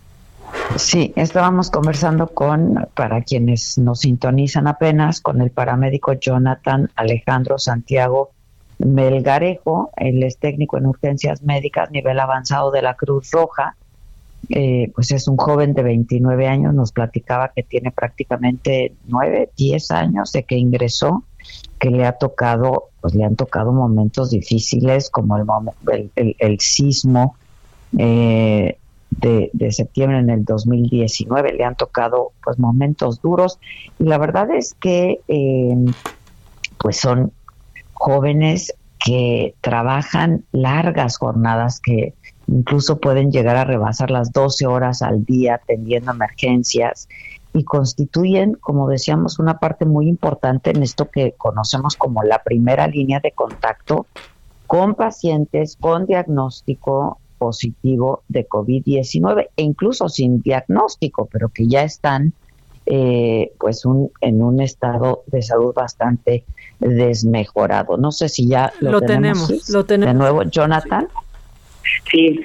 Sí, 0.77 1.13
estábamos 1.17 1.71
conversando 1.71 2.29
con, 2.29 2.89
para 2.95 3.23
quienes 3.23 3.79
nos 3.79 4.01
sintonizan 4.01 4.67
apenas, 4.67 5.21
con 5.21 5.41
el 5.41 5.51
paramédico 5.51 6.13
Jonathan 6.13 6.91
Alejandro 6.95 7.59
Santiago 7.59 8.31
Melgarejo, 8.79 9.91
él 9.97 10.23
es 10.23 10.39
técnico 10.39 10.79
en 10.79 10.87
urgencias 10.87 11.43
médicas, 11.43 11.91
nivel 11.91 12.21
avanzado 12.21 12.71
de 12.71 12.83
la 12.83 12.95
Cruz 12.95 13.31
Roja, 13.33 13.77
eh, 14.51 14.91
pues 14.95 15.11
es 15.11 15.27
un 15.27 15.37
joven 15.37 15.75
de 15.75 15.83
29 15.83 16.47
años, 16.47 16.75
nos 16.75 16.93
platicaba 16.93 17.51
que 17.55 17.65
tiene 17.65 17.91
prácticamente 17.91 18.93
9, 19.07 19.51
10 19.57 19.91
años 19.91 20.33
de 20.33 20.45
que 20.45 20.57
ingresó, 20.57 21.25
que 21.79 21.91
le 21.91 22.07
ha 22.07 22.13
tocado, 22.13 22.91
pues 23.01 23.15
le 23.15 23.25
han 23.25 23.37
tocado 23.37 23.73
momentos 23.73 24.31
difíciles 24.31 25.11
como 25.11 25.37
el, 25.37 26.11
el, 26.15 26.61
sismo 26.61 27.37
eh, 27.97 28.79
de, 29.11 29.73
septiembre 29.73 30.19
en 30.19 30.31
el 30.31 30.45
2019, 30.45 31.53
le 31.55 31.65
han 31.65 31.77
tocado 31.77 32.33
pues 32.43 32.59
momentos 32.59 33.21
duros. 33.21 33.59
Y 33.99 34.05
la 34.05 34.19
verdad 34.19 34.51
es 34.51 34.75
que 34.75 35.21
eh, 35.29 35.77
pues 36.79 36.99
son 36.99 37.33
jóvenes 37.93 38.75
que 39.05 39.55
trabajan 39.61 40.45
largas 40.53 41.19
jornadas, 41.19 41.81
que 41.81 42.15
incluso 42.47 42.99
pueden 42.99 43.31
llegar 43.31 43.57
a 43.57 43.65
rebasar 43.65 44.11
las 44.11 44.33
12 44.33 44.67
horas 44.67 45.03
al 45.03 45.25
día 45.25 45.57
atendiendo 45.57 46.13
emergencias 46.13 47.09
y 47.53 47.65
constituyen, 47.65 48.55
como 48.55 48.89
decíamos, 48.89 49.39
una 49.39 49.59
parte 49.59 49.85
muy 49.85 50.09
importante 50.09 50.71
en 50.71 50.83
esto 50.83 51.11
que 51.11 51.33
conocemos 51.37 51.97
como 51.97 52.23
la 52.23 52.43
primera 52.43 52.87
línea 52.87 53.21
de 53.21 53.33
contacto 53.33 54.07
con 54.67 54.95
pacientes 54.95 55.77
con 55.81 56.07
diagnóstico 56.07 57.19
positivo 57.39 58.23
de 58.29 58.47
COVID-19 58.47 59.49
e 59.57 59.63
incluso 59.63 60.09
sin 60.09 60.43
diagnóstico, 60.43 61.29
pero 61.33 61.49
que 61.49 61.67
ya 61.67 61.83
están 61.83 62.33
eh, 62.87 63.53
pues 63.59 63.85
un, 63.85 64.11
en 64.21 64.43
un 64.43 64.61
estado 64.61 65.23
de 65.27 65.43
salud 65.43 65.75
bastante 65.75 66.45
desmejorado. 66.81 67.99
No 67.99 68.13
sé 68.13 68.29
si 68.29 68.49
ya 68.49 68.73
lo, 68.81 69.01
tenemos, 69.01 69.69
lo 69.71 69.85
tenemos. 69.85 70.15
De 70.15 70.19
nuevo, 70.19 70.43
Jonathan. 70.45 71.07
Sí, 72.11 72.41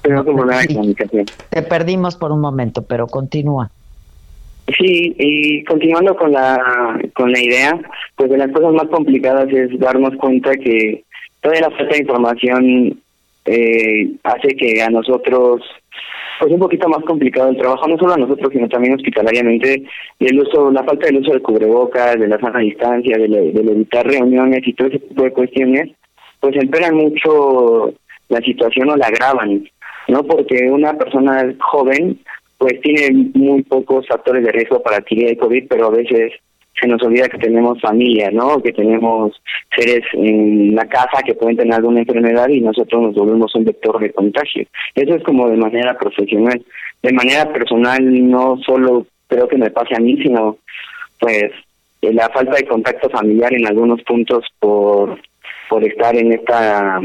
pero 0.00 0.24
como 0.24 0.44
la 0.44 0.66
comunicación. 0.66 1.26
Te 1.50 1.62
perdimos 1.62 2.16
por 2.16 2.32
un 2.32 2.40
momento, 2.40 2.82
pero 2.82 3.06
continúa. 3.06 3.70
Sí, 4.78 5.14
y 5.18 5.64
continuando 5.64 6.16
con 6.16 6.32
la 6.32 6.98
con 7.14 7.30
la 7.30 7.38
idea, 7.38 7.78
pues 8.16 8.30
de 8.30 8.38
las 8.38 8.50
cosas 8.52 8.72
más 8.72 8.86
complicadas 8.88 9.48
es 9.50 9.78
darnos 9.78 10.16
cuenta 10.16 10.52
que 10.56 11.04
toda 11.42 11.60
la 11.60 11.70
falta 11.70 11.94
de 11.94 11.98
información 11.98 13.00
eh, 13.44 14.10
hace 14.22 14.48
que 14.56 14.82
a 14.82 14.88
nosotros 14.88 15.62
pues 16.40 16.52
un 16.52 16.58
poquito 16.58 16.88
más 16.88 17.04
complicado 17.04 17.50
el 17.50 17.56
trabajo, 17.56 17.86
no 17.86 17.96
solo 17.96 18.14
a 18.14 18.18
nosotros, 18.18 18.52
sino 18.52 18.68
también 18.68 18.94
hospitalariamente, 18.94 19.84
el 20.18 20.40
uso, 20.40 20.70
la 20.70 20.82
falta 20.82 21.06
del 21.06 21.18
uso 21.18 21.32
de 21.32 21.40
cubrebocas, 21.40 22.18
de 22.18 22.26
la 22.26 22.38
sana 22.40 22.58
distancia, 22.58 23.16
de, 23.16 23.28
de 23.28 23.72
evitar 23.72 24.04
reuniones 24.06 24.66
y 24.66 24.72
todo 24.72 24.88
ese 24.88 24.98
tipo 24.98 25.22
de 25.22 25.32
cuestiones, 25.32 25.90
pues 26.40 26.56
empeoran 26.56 26.96
mucho 26.96 27.94
la 28.28 28.40
situación 28.40 28.90
o 28.90 28.96
la 28.96 29.06
agravan, 29.06 29.64
¿no? 30.08 30.24
Porque 30.24 30.68
una 30.70 30.94
persona 30.98 31.54
joven 31.60 32.18
pues 32.58 32.80
tiene 32.80 33.30
muy 33.34 33.62
pocos 33.62 34.06
factores 34.06 34.44
de 34.44 34.52
riesgo 34.52 34.82
para 34.82 34.96
adquirir 34.96 35.28
el 35.28 35.36
COVID, 35.36 35.66
pero 35.68 35.86
a 35.86 35.90
veces 35.90 36.32
se 36.80 36.88
nos 36.88 37.02
olvida 37.02 37.28
que 37.28 37.38
tenemos 37.38 37.80
familia, 37.80 38.30
¿no? 38.30 38.60
Que 38.60 38.72
tenemos 38.72 39.40
seres 39.76 40.02
en 40.12 40.74
la 40.74 40.86
casa 40.86 41.22
que 41.24 41.34
pueden 41.34 41.56
tener 41.56 41.74
alguna 41.74 42.00
enfermedad 42.00 42.48
y 42.48 42.60
nosotros 42.60 43.02
nos 43.02 43.14
volvemos 43.14 43.54
un 43.54 43.64
vector 43.64 44.00
de 44.00 44.12
contagio. 44.12 44.66
Eso 44.94 45.14
es 45.14 45.22
como 45.22 45.48
de 45.48 45.56
manera 45.56 45.96
profesional. 45.96 46.62
De 47.02 47.12
manera 47.12 47.52
personal, 47.52 48.30
no 48.30 48.58
solo 48.64 49.06
creo 49.28 49.48
que 49.48 49.58
me 49.58 49.70
pase 49.70 49.94
a 49.96 50.00
mí, 50.00 50.16
sino 50.22 50.58
pues 51.20 51.50
la 52.00 52.28
falta 52.30 52.56
de 52.56 52.66
contacto 52.66 53.08
familiar 53.08 53.52
en 53.54 53.66
algunos 53.66 54.02
puntos 54.02 54.44
por 54.58 55.18
por 55.68 55.84
estar 55.84 56.14
en 56.16 56.32
esta 56.32 57.00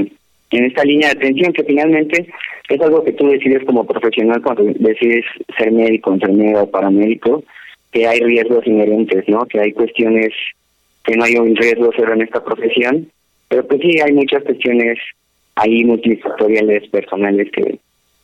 en 0.52 0.66
esta 0.66 0.84
línea 0.84 1.10
de 1.10 1.18
atención 1.20 1.54
que 1.54 1.64
finalmente 1.64 2.28
es 2.68 2.82
algo 2.82 3.04
que 3.04 3.14
tú 3.14 3.28
decides 3.28 3.64
como 3.66 3.86
profesional 3.86 4.42
cuando 4.42 4.64
decides 4.64 5.26
ser 5.58 5.72
médico, 5.72 6.14
enfermero 6.14 6.64
o 6.64 6.72
paramédico, 6.72 7.44
que 7.92 8.08
hay 8.08 8.20
riesgos 8.20 8.66
inherentes, 8.68 9.28
¿no? 9.28 9.46
Que 9.46 9.60
hay 9.60 9.74
cuestiones 9.74 10.34
que 11.04 11.16
no 11.16 11.24
hay 11.24 11.36
un 11.36 11.56
riesgo 11.56 11.92
cero 11.96 12.14
en 12.14 12.22
esta 12.22 12.44
profesión, 12.44 13.10
pero 13.48 13.66
pues 13.68 13.82
sí 13.82 14.00
hay 14.00 14.14
muchas 14.14 14.44
cuestiones 14.44 15.00
ahí 15.56 15.84
multifactoriales 15.84 16.88
personales 16.90 17.50
que, 17.52 17.80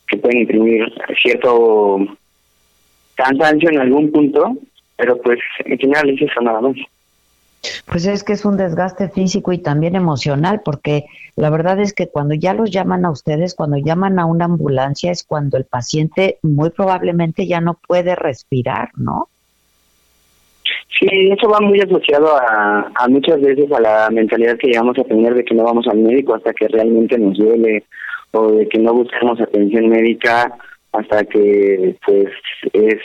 que 0.08 0.16
pueden 0.18 0.38
imprimir 0.38 0.84
cierto 1.22 1.98
cansancio 3.14 3.70
en 3.70 3.78
algún 3.78 4.12
punto, 4.12 4.56
pero 4.96 5.20
pues 5.20 5.38
en 5.64 5.78
general 5.78 6.10
es 6.10 6.22
eso 6.22 6.40
nada 6.40 6.60
más. 6.60 6.76
Pues 7.86 8.06
es 8.06 8.22
que 8.22 8.34
es 8.34 8.44
un 8.44 8.56
desgaste 8.56 9.08
físico 9.08 9.52
y 9.52 9.58
también 9.58 9.96
emocional, 9.96 10.60
porque 10.64 11.06
la 11.34 11.50
verdad 11.50 11.80
es 11.80 11.92
que 11.92 12.08
cuando 12.08 12.34
ya 12.34 12.54
los 12.54 12.70
llaman 12.70 13.04
a 13.04 13.10
ustedes, 13.10 13.54
cuando 13.54 13.78
llaman 13.78 14.18
a 14.18 14.26
una 14.26 14.44
ambulancia, 14.44 15.10
es 15.10 15.24
cuando 15.24 15.56
el 15.56 15.64
paciente 15.64 16.38
muy 16.42 16.70
probablemente 16.70 17.46
ya 17.46 17.60
no 17.60 17.80
puede 17.86 18.14
respirar, 18.14 18.90
¿no? 18.96 19.28
Sí, 20.88 21.08
eso 21.10 21.48
va 21.48 21.60
muy 21.60 21.78
asociado 21.80 22.36
a, 22.36 23.06
muchas 23.08 23.40
veces 23.40 23.70
a 23.70 23.80
la 23.80 24.08
mentalidad 24.10 24.56
que 24.56 24.68
llegamos 24.68 24.98
a 24.98 25.04
tener 25.04 25.34
de 25.34 25.44
que 25.44 25.54
no 25.54 25.64
vamos 25.64 25.86
al 25.88 25.98
médico 25.98 26.34
hasta 26.34 26.54
que 26.54 26.68
realmente 26.68 27.18
nos 27.18 27.36
duele 27.36 27.84
o 28.32 28.52
de 28.52 28.68
que 28.68 28.78
no 28.78 28.94
buscamos 28.94 29.40
atención 29.40 29.88
médica 29.88 30.56
hasta 30.92 31.24
que 31.24 31.96
pues 32.06 32.28
es, 32.72 32.96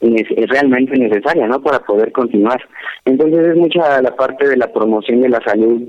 es 0.00 0.48
realmente 0.50 0.98
necesaria, 0.98 1.46
¿no? 1.46 1.62
Para 1.62 1.78
poder 1.80 2.10
continuar. 2.10 2.60
Entonces 3.04 3.46
es 3.46 3.56
mucha 3.56 4.02
la 4.02 4.14
parte 4.16 4.48
de 4.48 4.56
la 4.56 4.72
promoción 4.72 5.20
de 5.20 5.28
la 5.28 5.40
salud 5.42 5.82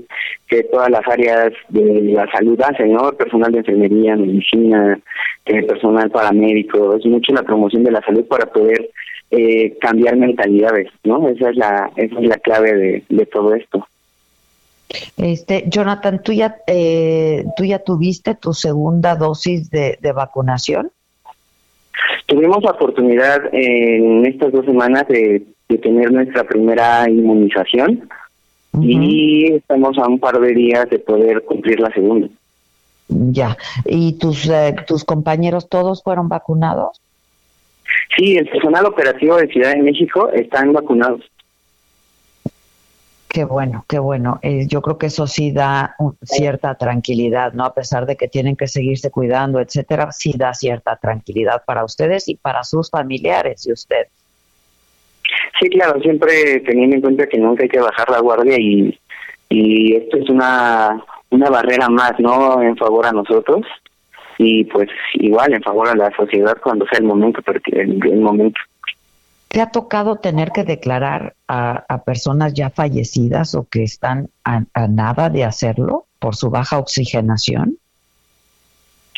que 0.46 0.62
todas 0.64 0.90
las 0.90 1.06
áreas 1.08 1.52
de 1.70 2.02
la 2.12 2.30
salud 2.30 2.58
hacen, 2.62 2.92
¿no? 2.92 3.10
Personal 3.12 3.50
de 3.50 3.58
enfermería, 3.58 4.16
medicina, 4.16 4.98
eh, 5.46 5.62
personal 5.64 6.10
paramédico, 6.10 6.96
es 6.96 7.04
mucho 7.04 7.32
la 7.32 7.42
promoción 7.42 7.82
de 7.82 7.92
la 7.92 8.00
salud 8.02 8.24
para 8.26 8.46
poder 8.46 8.90
eh, 9.30 9.76
cambiar 9.80 10.16
mentalidades, 10.16 10.88
¿no? 11.04 11.28
Esa 11.28 11.50
es 11.50 11.56
la, 11.56 11.90
esa 11.96 12.18
es 12.18 12.28
la 12.28 12.36
clave 12.36 12.74
de, 12.74 13.04
de 13.08 13.26
todo 13.26 13.54
esto. 13.54 13.86
Este, 15.16 15.64
Jonathan, 15.68 16.22
¿tú 16.22 16.32
ya, 16.32 16.56
eh, 16.66 17.44
¿tú 17.56 17.64
ya 17.64 17.78
tuviste 17.80 18.34
tu 18.34 18.54
segunda 18.54 19.16
dosis 19.16 19.70
de, 19.70 19.98
de 20.00 20.12
vacunación? 20.12 20.90
Tuvimos 22.26 22.62
la 22.62 22.70
oportunidad 22.70 23.42
en 23.52 24.24
estas 24.24 24.52
dos 24.52 24.64
semanas 24.64 25.06
de, 25.08 25.44
de 25.68 25.78
tener 25.78 26.10
nuestra 26.12 26.44
primera 26.44 27.08
inmunización 27.08 28.08
y 28.80 29.52
estamos 29.52 29.98
a 29.98 30.06
un 30.06 30.18
par 30.18 30.38
de 30.40 30.54
días 30.54 30.88
de 30.88 30.98
poder 31.00 31.44
cumplir 31.44 31.80
la 31.80 31.90
segunda. 31.92 32.28
Ya. 33.08 33.56
¿Y 33.84 34.18
tus, 34.18 34.48
eh, 34.48 34.76
tus 34.86 35.04
compañeros 35.04 35.68
todos 35.68 36.02
fueron 36.02 36.28
vacunados? 36.28 37.00
Sí, 38.16 38.36
el 38.36 38.48
personal 38.48 38.86
operativo 38.86 39.36
de 39.36 39.48
Ciudad 39.48 39.72
de 39.74 39.82
México 39.82 40.30
están 40.30 40.72
vacunados. 40.72 41.20
Qué 43.28 43.44
bueno, 43.44 43.84
qué 43.88 43.98
bueno. 43.98 44.38
Eh, 44.42 44.66
yo 44.68 44.80
creo 44.80 44.96
que 44.96 45.06
eso 45.06 45.26
sí 45.26 45.52
da 45.52 45.94
un- 45.98 46.16
cierta 46.22 46.74
tranquilidad, 46.76 47.52
¿no? 47.52 47.64
A 47.64 47.74
pesar 47.74 48.06
de 48.06 48.16
que 48.16 48.26
tienen 48.26 48.56
que 48.56 48.66
seguirse 48.66 49.10
cuidando, 49.10 49.60
etcétera, 49.60 50.10
sí 50.12 50.32
da 50.36 50.54
cierta 50.54 50.96
tranquilidad 50.96 51.62
para 51.66 51.84
ustedes 51.84 52.26
y 52.28 52.36
para 52.36 52.64
sus 52.64 52.90
familiares 52.90 53.66
y 53.66 53.72
usted. 53.72 54.06
Sí, 55.60 55.68
claro, 55.68 56.00
siempre 56.00 56.60
teniendo 56.60 56.96
en 56.96 57.02
cuenta 57.02 57.26
que 57.26 57.36
nunca 57.38 57.64
hay 57.64 57.68
que 57.68 57.80
bajar 57.80 58.08
la 58.10 58.20
guardia 58.20 58.56
y, 58.58 58.98
y 59.50 59.94
esto 59.94 60.16
es 60.16 60.30
una, 60.30 61.04
una 61.30 61.50
barrera 61.50 61.88
más, 61.90 62.18
¿no? 62.18 62.62
En 62.62 62.76
favor 62.76 63.04
a 63.06 63.12
nosotros 63.12 63.66
y 64.38 64.64
pues 64.64 64.88
igual 65.14 65.52
en 65.52 65.62
favor 65.62 65.88
a 65.88 65.96
la 65.96 66.10
sociedad 66.16 66.56
cuando 66.62 66.86
sea 66.86 67.00
el 67.00 67.04
momento, 67.04 67.42
porque 67.42 67.72
el, 67.72 68.00
el 68.06 68.20
momento. 68.20 68.60
¿Te 69.48 69.60
ha 69.60 69.70
tocado 69.70 70.16
tener 70.16 70.50
que 70.52 70.64
declarar 70.64 71.34
a, 71.48 71.84
a 71.88 72.04
personas 72.04 72.54
ya 72.54 72.70
fallecidas 72.70 73.54
o 73.54 73.66
que 73.68 73.82
están 73.82 74.28
a, 74.44 74.62
a 74.74 74.88
nada 74.88 75.28
de 75.30 75.44
hacerlo 75.44 76.06
por 76.18 76.36
su 76.36 76.50
baja 76.50 76.78
oxigenación? 76.78 77.78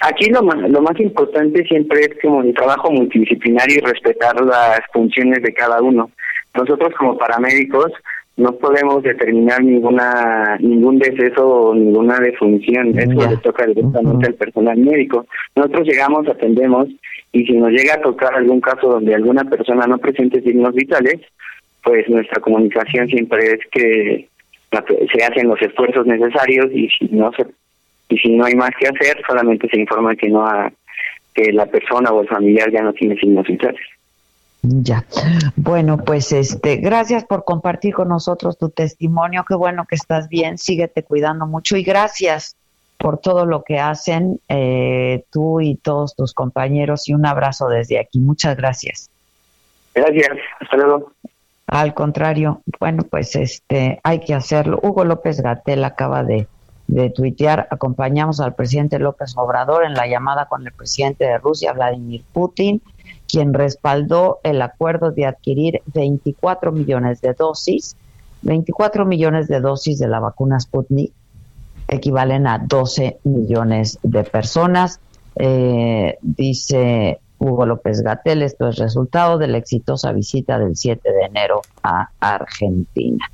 Aquí 0.02 0.30
lo 0.30 0.42
más, 0.42 0.56
lo 0.56 0.80
más 0.80 0.98
importante 0.98 1.62
siempre 1.64 2.00
es 2.00 2.22
como 2.22 2.40
el 2.40 2.54
trabajo 2.54 2.90
multidisciplinario 2.90 3.76
y 3.76 3.80
respetar 3.80 4.40
las 4.40 4.80
funciones 4.92 5.42
de 5.42 5.52
cada 5.52 5.82
uno. 5.82 6.10
Nosotros 6.54 6.94
como 6.98 7.18
paramédicos 7.18 7.92
no 8.40 8.52
podemos 8.52 9.02
determinar 9.02 9.62
ninguna 9.62 10.56
ningún 10.60 10.98
deceso 10.98 11.46
o 11.46 11.74
ninguna 11.74 12.18
defunción. 12.18 12.98
Eso 12.98 13.30
le 13.30 13.36
toca 13.38 13.66
directamente 13.66 14.26
al 14.26 14.34
personal 14.34 14.78
médico. 14.78 15.26
Nosotros 15.56 15.86
llegamos, 15.86 16.26
atendemos 16.28 16.88
y 17.32 17.44
si 17.46 17.52
nos 17.52 17.70
llega 17.70 17.94
a 17.94 18.00
tocar 18.02 18.34
algún 18.34 18.60
caso 18.60 18.88
donde 18.88 19.14
alguna 19.14 19.44
persona 19.44 19.86
no 19.86 19.98
presente 19.98 20.42
signos 20.42 20.74
vitales, 20.74 21.20
pues 21.82 22.08
nuestra 22.08 22.40
comunicación 22.40 23.06
siempre 23.08 23.40
es 23.52 23.60
que 23.70 24.28
se 24.70 25.24
hacen 25.24 25.48
los 25.48 25.60
esfuerzos 25.62 26.06
necesarios 26.06 26.66
y 26.72 26.88
si 26.88 27.06
no 27.10 27.30
se 27.32 27.46
y 28.08 28.18
si 28.18 28.34
no 28.36 28.44
hay 28.44 28.54
más 28.54 28.70
que 28.78 28.88
hacer 28.88 29.22
solamente 29.26 29.68
se 29.68 29.78
informa 29.80 30.16
que 30.16 30.28
no 30.28 30.44
ha- 30.46 30.72
que 31.34 31.52
la 31.52 31.66
persona 31.66 32.10
o 32.10 32.22
el 32.22 32.28
familiar 32.28 32.70
ya 32.72 32.82
no 32.82 32.92
tiene 32.92 33.16
signos 33.16 33.46
vitales. 33.46 33.80
Ya. 34.62 35.06
Bueno, 35.56 35.98
pues 35.98 36.32
este, 36.32 36.76
gracias 36.76 37.24
por 37.24 37.44
compartir 37.44 37.94
con 37.94 38.08
nosotros 38.08 38.58
tu 38.58 38.68
testimonio. 38.68 39.44
Qué 39.48 39.54
bueno 39.54 39.86
que 39.88 39.94
estás 39.94 40.28
bien. 40.28 40.58
Síguete 40.58 41.02
cuidando 41.02 41.46
mucho 41.46 41.76
y 41.76 41.82
gracias 41.82 42.56
por 42.98 43.18
todo 43.18 43.46
lo 43.46 43.64
que 43.64 43.78
hacen 43.78 44.40
eh, 44.48 45.24
tú 45.30 45.62
y 45.62 45.76
todos 45.76 46.14
tus 46.14 46.34
compañeros 46.34 47.08
y 47.08 47.14
un 47.14 47.24
abrazo 47.24 47.68
desde 47.68 47.98
aquí. 47.98 48.20
Muchas 48.20 48.56
gracias. 48.56 49.08
Gracias. 49.94 50.36
Hasta 50.60 50.76
luego. 50.76 51.12
Al 51.66 51.94
contrario, 51.94 52.62
bueno, 52.78 53.04
pues 53.04 53.36
este, 53.36 54.00
hay 54.02 54.20
que 54.20 54.34
hacerlo. 54.34 54.80
Hugo 54.82 55.04
López 55.04 55.40
Gatel 55.40 55.84
acaba 55.84 56.22
de, 56.24 56.48
de 56.88 57.08
tuitear, 57.10 57.68
acompañamos 57.70 58.40
al 58.40 58.54
presidente 58.54 58.98
López 58.98 59.34
Obrador 59.36 59.84
en 59.84 59.94
la 59.94 60.06
llamada 60.06 60.46
con 60.46 60.66
el 60.66 60.72
presidente 60.72 61.24
de 61.24 61.38
Rusia, 61.38 61.72
Vladimir 61.72 62.24
Putin, 62.32 62.82
quien 63.30 63.54
respaldó 63.54 64.38
el 64.42 64.62
acuerdo 64.62 65.10
de 65.10 65.26
adquirir 65.26 65.82
24 65.94 66.72
millones 66.72 67.20
de 67.20 67.34
dosis, 67.34 67.96
24 68.42 69.04
millones 69.04 69.48
de 69.48 69.60
dosis 69.60 69.98
de 69.98 70.08
la 70.08 70.20
vacuna 70.20 70.58
Sputnik, 70.58 71.12
equivalen 71.88 72.46
a 72.46 72.58
12 72.58 73.18
millones 73.24 73.98
de 74.02 74.24
personas. 74.24 75.00
Eh, 75.36 76.18
dice 76.22 77.20
Hugo 77.38 77.66
López 77.66 78.02
Gatel, 78.02 78.42
esto 78.42 78.68
es 78.68 78.76
resultado 78.76 79.38
de 79.38 79.48
la 79.48 79.58
exitosa 79.58 80.12
visita 80.12 80.58
del 80.58 80.76
7 80.76 81.10
de 81.10 81.22
enero 81.22 81.62
a 81.82 82.10
Argentina. 82.20 83.30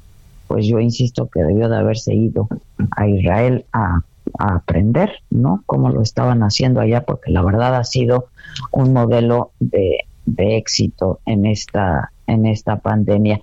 Pues 0.46 0.66
yo 0.66 0.78
insisto 0.78 1.28
que 1.28 1.42
debió 1.42 1.68
de 1.68 1.76
haberse 1.76 2.14
ido 2.14 2.48
a 2.96 3.08
Israel 3.08 3.64
a, 3.72 4.00
a 4.38 4.54
aprender, 4.54 5.10
¿no? 5.30 5.62
Cómo 5.66 5.90
lo 5.90 6.02
estaban 6.02 6.42
haciendo 6.42 6.80
allá, 6.80 7.04
porque 7.04 7.32
la 7.32 7.42
verdad 7.42 7.74
ha 7.74 7.84
sido 7.84 8.26
un 8.70 8.92
modelo 8.92 9.52
de, 9.60 9.98
de 10.26 10.56
éxito 10.56 11.20
en 11.26 11.46
esta, 11.46 12.10
en 12.26 12.46
esta 12.46 12.76
pandemia. 12.76 13.40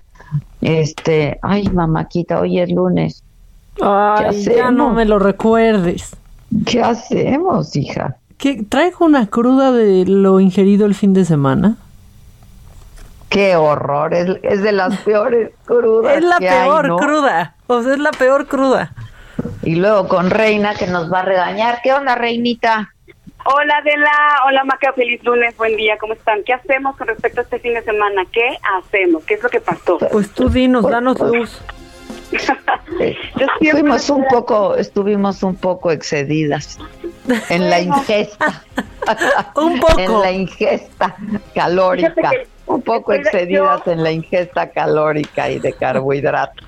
Este, 0.61 1.39
ay, 1.41 1.67
mamáquita, 1.69 2.39
hoy 2.39 2.59
es 2.59 2.71
lunes. 2.71 3.23
Ay, 3.81 4.43
ya 4.43 4.71
no 4.71 4.91
me 4.91 5.05
lo 5.05 5.19
recuerdes. 5.19 6.15
¿Qué 6.65 6.81
hacemos, 6.81 7.75
hija? 7.75 8.17
¿Qué, 8.37 8.63
¿Traigo 8.63 9.05
una 9.05 9.27
cruda 9.27 9.71
de 9.71 10.05
lo 10.05 10.39
ingerido 10.39 10.85
el 10.85 10.95
fin 10.95 11.13
de 11.13 11.25
semana? 11.25 11.77
Qué 13.29 13.55
horror, 13.55 14.13
es, 14.13 14.37
es 14.43 14.61
de 14.61 14.71
las 14.71 14.97
peores 15.05 15.51
crudas. 15.65 16.17
Es 16.17 16.23
la 16.23 16.37
que 16.37 16.49
hay, 16.49 16.67
peor 16.67 16.87
¿no? 16.87 16.97
cruda. 16.97 17.55
O 17.67 17.81
sea, 17.81 17.93
es 17.93 17.99
la 17.99 18.11
peor 18.11 18.47
cruda. 18.47 18.93
Y 19.63 19.75
luego 19.75 20.07
con 20.07 20.29
Reina 20.29 20.75
que 20.75 20.87
nos 20.87 21.11
va 21.11 21.21
a 21.21 21.25
regañar. 21.25 21.79
¿Qué 21.83 21.93
onda, 21.93 22.15
Reinita? 22.15 22.92
Hola 23.45 23.77
Adela, 23.77 24.11
hola 24.47 24.63
Maca, 24.63 24.93
feliz 24.93 25.21
lunes, 25.23 25.55
buen 25.57 25.75
día, 25.75 25.97
¿cómo 25.97 26.13
están? 26.13 26.43
¿Qué 26.45 26.53
hacemos 26.53 26.95
con 26.95 27.07
respecto 27.07 27.41
a 27.41 27.43
este 27.43 27.59
fin 27.59 27.73
de 27.73 27.83
semana? 27.83 28.23
¿Qué 28.31 28.57
hacemos? 28.79 29.25
¿Qué 29.25 29.33
es 29.33 29.43
lo 29.43 29.49
que 29.49 29.59
pasó? 29.59 29.97
Pues 29.97 30.31
tú 30.31 30.47
dinos, 30.47 30.89
danos 30.89 31.19
luz. 31.19 31.61
Fuimos 33.71 34.09
un 34.09 34.25
poco, 34.27 34.75
estuvimos 34.75 35.43
un 35.43 35.55
poco 35.55 35.91
excedidas 35.91 36.79
en 37.49 37.69
la 37.69 37.81
ingesta. 37.81 38.63
un 39.55 39.79
poco. 39.79 39.99
En 39.99 40.21
la 40.21 40.31
ingesta 40.31 41.15
calórica. 41.53 42.31
Un 42.65 42.81
poco 42.81 43.11
excedidas 43.11 43.85
en 43.87 44.03
la 44.03 44.11
ingesta 44.11 44.69
calórica 44.69 45.49
y 45.49 45.59
de 45.59 45.73
carbohidratos. 45.73 46.65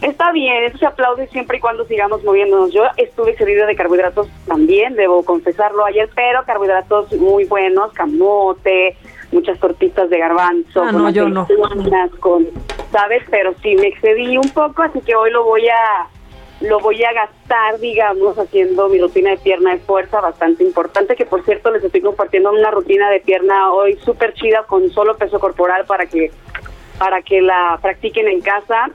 Está 0.00 0.30
bien, 0.30 0.64
eso 0.64 0.78
se 0.78 0.86
aplaude 0.86 1.26
siempre 1.28 1.56
y 1.56 1.60
cuando 1.60 1.84
sigamos 1.84 2.22
moviéndonos. 2.22 2.72
Yo 2.72 2.84
estuve 2.96 3.32
excedida 3.32 3.66
de 3.66 3.74
carbohidratos 3.74 4.28
también, 4.46 4.94
debo 4.94 5.24
confesarlo 5.24 5.84
ayer, 5.84 6.08
pero 6.14 6.44
carbohidratos 6.44 7.12
muy 7.14 7.44
buenos, 7.46 7.92
camote, 7.94 8.96
muchas 9.32 9.58
tortitas 9.58 10.08
de 10.08 10.18
garbanzo, 10.18 10.82
Ah, 10.84 10.90
con 10.92 11.02
no, 11.02 11.10
yo 11.10 11.28
no. 11.28 11.42
aceitunas, 11.42 12.10
con, 12.20 12.46
¿sabes? 12.92 13.24
Pero 13.28 13.54
sí 13.60 13.74
me 13.74 13.88
excedí 13.88 14.36
un 14.38 14.48
poco, 14.50 14.82
así 14.82 15.00
que 15.00 15.16
hoy 15.16 15.30
lo 15.32 15.44
voy 15.44 15.68
a 15.68 16.06
lo 16.60 16.80
voy 16.80 17.00
a 17.04 17.12
gastar, 17.12 17.78
digamos, 17.78 18.36
haciendo 18.36 18.88
mi 18.88 19.00
rutina 19.00 19.30
de 19.30 19.36
pierna 19.36 19.70
de 19.72 19.78
fuerza 19.78 20.20
bastante 20.20 20.64
importante, 20.64 21.14
que 21.14 21.24
por 21.24 21.44
cierto 21.44 21.70
les 21.70 21.84
estoy 21.84 22.00
compartiendo 22.00 22.50
una 22.50 22.72
rutina 22.72 23.10
de 23.10 23.20
pierna 23.20 23.72
hoy 23.72 23.96
súper 24.04 24.34
chida 24.34 24.64
con 24.64 24.90
solo 24.90 25.16
peso 25.16 25.38
corporal 25.38 25.84
para 25.86 26.06
que 26.06 26.32
para 26.98 27.22
que 27.22 27.40
la 27.40 27.78
practiquen 27.80 28.26
en 28.26 28.40
casa 28.40 28.90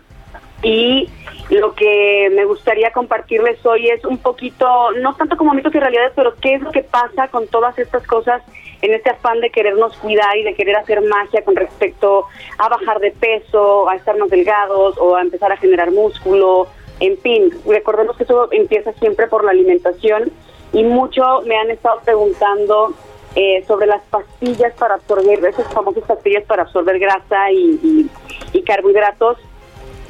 y 0.64 1.10
lo 1.50 1.76
que 1.76 2.32
me 2.34 2.46
gustaría 2.46 2.92
compartirles 2.92 3.64
hoy 3.66 3.90
es 3.90 4.04
un 4.06 4.18
poquito, 4.18 4.92
no 4.94 5.14
tanto 5.16 5.38
como 5.38 5.54
mitos 5.54 5.76
y 5.76 5.80
realidades, 5.80 6.14
pero 6.16 6.34
qué 6.42 6.56
es 6.56 6.62
lo 6.62 6.72
que 6.72 6.84
pasa 6.84 7.28
con 7.28 7.48
todas 7.48 7.78
estas 7.78 8.06
cosas 8.08 8.42
en 8.82 8.94
este 8.94 9.10
afán 9.10 9.40
de 9.42 9.50
querernos 9.50 9.96
cuidar 9.98 10.36
y 10.38 10.44
de 10.44 10.56
querer 10.56 10.78
hacer 10.78 11.02
magia 11.02 11.44
con 11.44 11.56
respecto 11.56 12.26
a 12.58 12.70
bajar 12.70 13.00
de 13.00 13.12
peso, 13.12 13.90
a 13.90 13.96
estar 13.96 14.18
más 14.18 14.30
delgados 14.30 14.98
o 14.98 15.16
a 15.16 15.22
empezar 15.22 15.52
a 15.52 15.58
generar 15.58 15.92
músculo, 15.92 16.68
en 17.00 17.18
fin, 17.18 17.52
recordemos 17.66 18.16
que 18.18 18.24
eso 18.24 18.48
empieza 18.52 18.94
siempre 18.94 19.28
por 19.28 19.44
la 19.44 19.52
alimentación 19.52 20.32
y 20.72 20.84
mucho 20.84 21.42
me 21.46 21.58
han 21.58 21.70
estado 21.70 22.00
preguntando 22.04 22.94
eh, 23.36 23.64
sobre 23.68 23.88
las 23.88 24.02
pastillas 24.04 24.74
para 24.76 24.96
absorber, 24.96 25.44
esas 25.44 25.72
famosas 25.74 26.04
pastillas 26.04 26.44
para 26.46 26.64
absorber 26.64 27.00
grasa 27.00 27.52
y, 27.52 28.10
y 28.54 28.62
carbohidratos, 28.64 29.38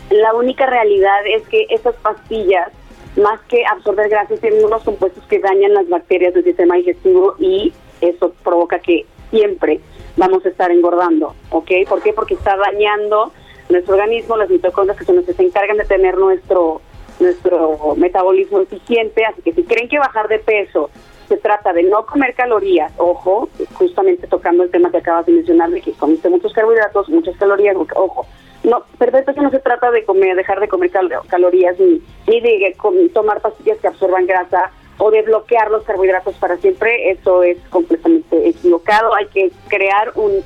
la 0.09 0.33
única 0.33 0.65
realidad 0.65 1.25
es 1.25 1.47
que 1.47 1.65
esas 1.69 1.95
pastillas, 1.95 2.69
más 3.15 3.39
que 3.41 3.65
absorber 3.65 4.09
grasa, 4.09 4.35
tienen 4.37 4.65
unos 4.65 4.83
compuestos 4.83 5.23
que 5.25 5.39
dañan 5.39 5.73
las 5.73 5.87
bacterias 5.89 6.33
del 6.33 6.43
sistema 6.43 6.75
digestivo 6.75 7.35
y 7.39 7.73
eso 8.01 8.33
provoca 8.43 8.79
que 8.79 9.05
siempre 9.29 9.79
vamos 10.17 10.45
a 10.45 10.49
estar 10.49 10.71
engordando, 10.71 11.33
¿ok? 11.49 11.71
¿Por 11.87 12.01
qué? 12.01 12.13
Porque 12.13 12.35
está 12.35 12.55
dañando 12.57 13.31
nuestro 13.69 13.95
organismo, 13.95 14.37
las 14.37 14.49
mitocondrias 14.49 14.97
que 14.97 15.05
son 15.05 15.15
las 15.17 15.25
que 15.25 15.33
se 15.33 15.43
encargan 15.43 15.77
de 15.77 15.85
tener 15.85 16.17
nuestro 16.17 16.81
nuestro 17.19 17.95
metabolismo 17.95 18.61
eficiente, 18.61 19.23
así 19.25 19.41
que 19.41 19.53
si 19.53 19.63
creen 19.63 19.87
que 19.87 19.99
bajar 19.99 20.27
de 20.27 20.39
peso 20.39 20.89
se 21.27 21.37
trata 21.37 21.71
de 21.71 21.83
no 21.83 22.05
comer 22.05 22.33
calorías, 22.35 22.91
ojo, 22.97 23.49
justamente 23.75 24.27
tocando 24.27 24.63
el 24.63 24.71
tema 24.71 24.91
que 24.91 24.97
acabas 24.97 25.25
de 25.25 25.31
mencionar 25.31 25.69
de 25.69 25.81
que 25.81 25.93
comiste 25.93 26.29
muchos 26.29 26.53
carbohidratos, 26.53 27.09
muchas 27.09 27.37
calorías, 27.37 27.75
ojo, 27.95 28.25
no, 28.63 28.83
perder 28.97 29.25
peso 29.25 29.41
no 29.41 29.51
se 29.51 29.59
trata 29.59 29.91
de 29.91 30.05
comer, 30.05 30.35
dejar 30.35 30.59
de 30.59 30.67
comer 30.67 30.91
calorías 31.27 31.77
ni, 31.79 32.01
ni 32.27 32.39
de 32.41 32.75
tomar 33.13 33.41
pastillas 33.41 33.77
que 33.79 33.87
absorban 33.87 34.25
grasa 34.25 34.71
o 34.97 35.11
de 35.11 35.21
bloquear 35.23 35.69
los 35.71 35.83
carbohidratos 35.83 36.35
para 36.35 36.57
siempre, 36.57 37.11
eso 37.11 37.43
es 37.43 37.57
completamente 37.69 38.47
equivocado. 38.47 39.13
Hay 39.15 39.25
que 39.27 39.51
crear 39.67 40.11
un, 40.15 40.43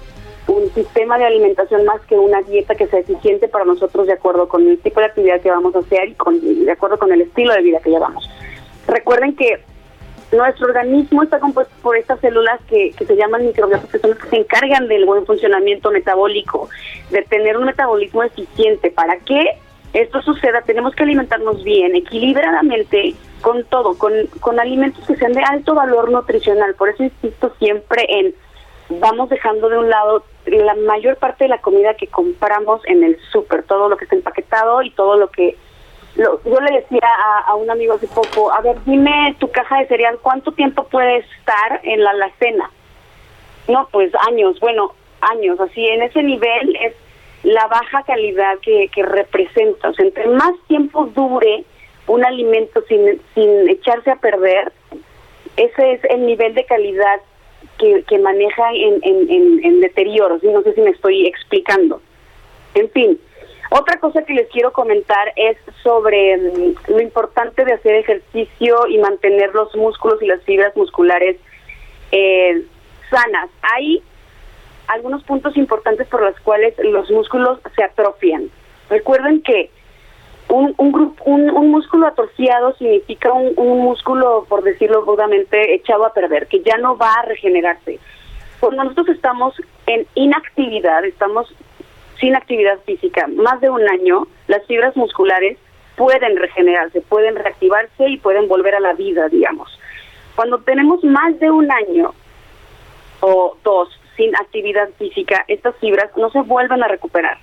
un 0.47 0.69
sistema 0.73 1.17
de 1.17 1.25
alimentación 1.25 1.85
más 1.85 2.01
que 2.07 2.17
una 2.17 2.41
dieta 2.41 2.75
que 2.75 2.87
sea 2.87 2.99
eficiente 2.99 3.47
para 3.47 3.65
nosotros 3.65 4.07
de 4.07 4.13
acuerdo 4.13 4.47
con 4.47 4.67
el 4.67 4.79
tipo 4.79 4.99
de 4.99 5.07
actividad 5.07 5.41
que 5.41 5.51
vamos 5.51 5.75
a 5.75 5.79
hacer 5.79 6.15
y 6.41 6.63
de 6.63 6.71
acuerdo 6.71 6.97
con 6.97 7.11
el 7.11 7.21
estilo 7.21 7.53
de 7.53 7.61
vida 7.61 7.79
que 7.81 7.89
llevamos. 7.89 8.27
Recuerden 8.87 9.35
que 9.35 9.61
nuestro 10.31 10.67
organismo 10.67 11.23
está 11.23 11.39
compuesto 11.39 11.73
por 11.81 11.95
estas 11.97 12.19
células 12.19 12.59
que, 12.67 12.91
que 12.97 13.05
se 13.05 13.15
llaman 13.15 13.45
microbiotas, 13.45 13.89
que 13.89 13.99
son 13.99 14.11
las 14.11 14.19
que 14.19 14.29
se 14.29 14.35
encargan 14.37 14.87
del 14.87 15.05
buen 15.05 15.25
funcionamiento 15.25 15.91
metabólico, 15.91 16.69
de 17.11 17.21
tener 17.23 17.57
un 17.57 17.65
metabolismo 17.65 18.23
eficiente. 18.23 18.91
¿Para 18.91 19.17
que 19.19 19.57
esto 19.93 20.21
suceda? 20.21 20.61
Tenemos 20.63 20.93
que 20.95 21.03
alimentarnos 21.03 21.63
bien, 21.63 21.95
equilibradamente, 21.95 23.15
con 23.41 23.63
todo, 23.65 23.97
con, 23.97 24.13
con 24.41 24.59
alimentos 24.59 25.05
que 25.07 25.15
sean 25.15 25.33
de 25.33 25.41
alto 25.41 25.75
valor 25.75 26.11
nutricional. 26.11 26.75
Por 26.75 26.89
eso 26.89 27.03
insisto 27.03 27.53
siempre 27.57 28.05
en, 28.09 28.35
vamos 28.99 29.29
dejando 29.29 29.69
de 29.69 29.77
un 29.77 29.89
lado 29.89 30.23
la 30.45 30.75
mayor 30.75 31.17
parte 31.17 31.45
de 31.45 31.49
la 31.49 31.61
comida 31.61 31.95
que 31.95 32.07
compramos 32.07 32.81
en 32.85 33.03
el 33.03 33.17
súper, 33.31 33.63
todo 33.63 33.89
lo 33.89 33.97
que 33.97 34.05
está 34.05 34.15
empaquetado 34.15 34.81
y 34.81 34.91
todo 34.91 35.17
lo 35.17 35.29
que 35.29 35.57
yo 36.17 36.59
le 36.59 36.81
decía 36.81 37.07
a, 37.45 37.53
un 37.55 37.69
amigo 37.69 37.93
hace 37.93 38.07
poco, 38.07 38.51
a 38.51 38.61
ver, 38.61 38.77
dime 38.85 39.35
tu 39.39 39.49
caja 39.51 39.79
de 39.79 39.87
cereal, 39.87 40.17
¿cuánto 40.21 40.51
tiempo 40.51 40.83
puede 40.85 41.17
estar 41.17 41.79
en 41.83 42.03
la 42.03 42.09
alacena? 42.11 42.71
No, 43.67 43.87
pues 43.91 44.11
años, 44.27 44.59
bueno, 44.59 44.93
años, 45.21 45.59
así 45.59 45.85
en 45.85 46.01
ese 46.01 46.23
nivel 46.23 46.75
es 46.77 46.93
la 47.43 47.67
baja 47.67 48.03
calidad 48.03 48.57
que, 48.61 48.89
representa. 49.03 49.89
O 49.89 49.93
sea, 49.93 50.05
entre 50.05 50.27
más 50.27 50.53
tiempo 50.67 51.05
dure 51.05 51.63
un 52.07 52.25
alimento 52.25 52.81
sin, 52.87 53.21
sin 53.35 53.69
echarse 53.69 54.09
a 54.09 54.15
perder, 54.15 54.71
ese 55.55 55.93
es 55.93 56.03
el 56.05 56.25
nivel 56.25 56.55
de 56.55 56.65
calidad 56.65 57.21
que, 57.77 58.03
que 58.07 58.17
maneja 58.17 58.71
en, 58.73 58.99
en, 59.03 59.63
en 59.63 59.81
deterioro. 59.81 60.39
No 60.41 60.61
sé 60.63 60.73
si 60.73 60.81
me 60.81 60.91
estoy 60.91 61.27
explicando. 61.27 62.01
En 62.73 62.89
fin, 62.89 63.19
otra 63.69 63.99
cosa 63.99 64.23
que 64.23 64.33
les 64.33 64.47
quiero 64.49 64.71
comentar 64.71 65.33
es 65.35 65.57
sobre 65.83 66.37
mm, 66.37 66.75
lo 66.87 67.01
importante 67.01 67.65
de 67.65 67.73
hacer 67.73 67.95
ejercicio 67.95 68.87
y 68.87 68.97
mantener 68.99 69.53
los 69.53 69.75
músculos 69.75 70.21
y 70.21 70.27
las 70.27 70.41
fibras 70.43 70.75
musculares 70.75 71.37
eh, 72.11 72.63
sanas. 73.09 73.49
Hay 73.61 74.01
algunos 74.87 75.23
puntos 75.23 75.57
importantes 75.57 76.07
por 76.07 76.21
los 76.21 76.39
cuales 76.39 76.75
los 76.77 77.09
músculos 77.11 77.59
se 77.75 77.83
atrofian. 77.83 78.49
Recuerden 78.89 79.41
que 79.41 79.69
un, 80.47 80.73
un, 80.77 80.91
grupo, 80.93 81.23
un, 81.25 81.71
músculo 81.71 82.07
atrofiado 82.07 82.73
significa 82.77 83.33
un, 83.33 83.51
un, 83.57 83.79
músculo, 83.79 84.45
por 84.47 84.63
decirlo 84.63 85.01
rudamente, 85.01 85.75
echado 85.75 86.05
a 86.05 86.13
perder, 86.13 86.47
que 86.47 86.61
ya 86.61 86.77
no 86.77 86.97
va 86.97 87.11
a 87.11 87.23
regenerarse. 87.23 87.99
Cuando 88.61 88.85
nosotros 88.85 89.09
estamos 89.09 89.55
en 89.87 90.07
inactividad, 90.15 91.03
estamos 91.03 91.53
sin 92.19 92.35
actividad 92.35 92.79
física 92.85 93.27
más 93.27 93.61
de 93.61 93.69
un 93.69 93.87
año, 93.89 94.27
las 94.47 94.65
fibras 94.65 94.95
musculares 94.95 95.57
pueden 95.95 96.37
regenerarse, 96.37 97.01
pueden 97.01 97.35
reactivarse 97.35 98.07
y 98.07 98.17
pueden 98.17 98.47
volver 98.47 98.75
a 98.75 98.79
la 98.79 98.93
vida, 98.93 99.27
digamos. 99.29 99.79
Cuando 100.35 100.59
tenemos 100.59 101.03
más 101.03 101.39
de 101.39 101.49
un 101.49 101.71
año 101.71 102.13
o 103.21 103.57
dos 103.63 103.89
sin 104.15 104.35
actividad 104.35 104.89
física, 104.97 105.43
estas 105.47 105.75
fibras 105.77 106.15
no 106.15 106.29
se 106.29 106.41
vuelven 106.41 106.83
a 106.83 106.87
recuperar. 106.87 107.37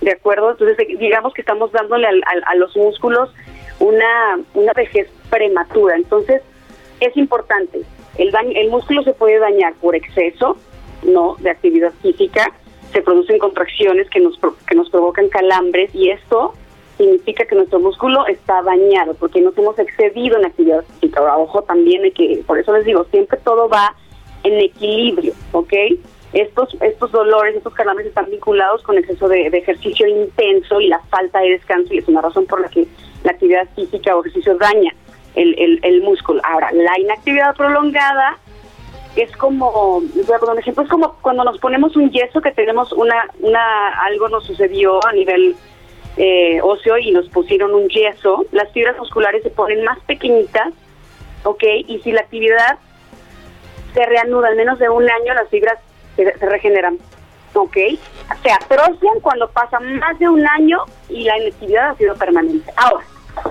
¿De 0.00 0.12
acuerdo? 0.12 0.52
Entonces, 0.52 0.76
digamos 0.98 1.34
que 1.34 1.42
estamos 1.42 1.72
dándole 1.72 2.06
a 2.06 2.54
los 2.54 2.76
músculos 2.76 3.32
una, 3.80 4.40
una 4.54 4.72
vejez 4.72 5.08
prematura. 5.28 5.96
Entonces, 5.96 6.42
es 7.00 7.16
importante. 7.16 7.80
El, 8.16 8.32
el 8.54 8.70
músculo 8.70 9.02
se 9.02 9.12
puede 9.12 9.38
dañar 9.38 9.74
por 9.74 9.94
exceso, 9.94 10.56
no 11.02 11.36
de 11.40 11.50
actividad 11.50 11.92
física, 12.02 12.52
se 12.92 13.02
producen 13.02 13.38
contracciones 13.38 14.08
que 14.10 14.20
nos, 14.20 14.38
que 14.66 14.74
nos 14.74 14.90
provocan 14.90 15.28
calambres 15.28 15.94
y 15.94 16.10
esto 16.10 16.54
significa 16.96 17.46
que 17.46 17.54
nuestro 17.54 17.80
músculo 17.80 18.26
está 18.26 18.62
dañado 18.62 19.14
porque 19.14 19.40
nos 19.40 19.56
hemos 19.56 19.78
excedido 19.78 20.38
en 20.38 20.44
actividad 20.44 20.84
física. 20.84 21.20
Ahora, 21.20 21.38
ojo, 21.38 21.62
también 21.62 22.04
hay 22.04 22.12
que, 22.12 22.42
por 22.46 22.58
eso 22.58 22.72
les 22.76 22.84
digo, 22.84 23.06
siempre 23.10 23.38
todo 23.42 23.68
va 23.68 23.94
en 24.42 24.60
equilibrio, 24.60 25.32
¿ok? 25.52 25.72
Estos, 26.32 26.76
estos 26.80 27.10
dolores, 27.10 27.56
estos 27.56 27.74
calambres 27.74 28.06
están 28.06 28.30
vinculados 28.30 28.82
con 28.82 28.98
exceso 28.98 29.28
de, 29.28 29.46
ejercicio 29.46 30.06
intenso 30.06 30.80
y 30.80 30.88
la 30.88 31.00
falta 31.10 31.40
de 31.40 31.50
descanso 31.50 31.92
y 31.94 31.98
es 31.98 32.08
una 32.08 32.20
razón 32.20 32.46
por 32.46 32.60
la 32.60 32.68
que 32.68 32.86
la 33.24 33.32
actividad 33.32 33.68
física 33.74 34.14
o 34.14 34.20
ejercicio 34.20 34.56
daña 34.56 34.94
el, 35.34 35.58
el, 35.58 35.80
el 35.82 36.02
músculo. 36.02 36.40
Ahora, 36.44 36.70
la 36.72 36.98
inactividad 36.98 37.56
prolongada 37.56 38.38
es 39.16 39.36
como, 39.36 40.00
voy 40.00 40.58
ejemplo, 40.58 40.84
es 40.84 40.88
como 40.88 41.14
cuando 41.20 41.44
nos 41.44 41.58
ponemos 41.58 41.96
un 41.96 42.10
yeso 42.10 42.40
que 42.40 42.52
tenemos 42.52 42.92
una, 42.92 43.28
una, 43.40 43.88
algo 44.04 44.28
nos 44.28 44.44
sucedió 44.46 45.04
a 45.04 45.12
nivel 45.12 45.56
eh, 46.16 46.60
óseo 46.62 46.98
y 46.98 47.10
nos 47.10 47.28
pusieron 47.28 47.74
un 47.74 47.88
yeso, 47.88 48.44
las 48.52 48.72
fibras 48.72 48.96
musculares 48.98 49.42
se 49.42 49.50
ponen 49.50 49.84
más 49.84 49.98
pequeñitas, 50.00 50.68
¿ok? 51.44 51.62
Y 51.88 52.00
si 52.00 52.12
la 52.12 52.20
actividad 52.20 52.78
se 53.94 54.06
reanuda 54.06 54.50
en 54.50 54.58
menos 54.58 54.78
de 54.78 54.88
un 54.88 55.08
año, 55.10 55.34
las 55.34 55.48
fibras 55.48 55.78
se, 56.14 56.24
regeneran, 56.46 56.98
¿ok? 57.54 57.76
Se 58.42 58.52
atrofian 58.52 59.20
cuando 59.22 59.50
pasa 59.50 59.80
más 59.80 60.18
de 60.18 60.28
un 60.28 60.46
año 60.46 60.84
y 61.08 61.24
la 61.24 61.38
inactividad 61.38 61.90
ha 61.90 61.94
sido 61.96 62.14
permanente. 62.14 62.70
Ahora, 62.76 63.04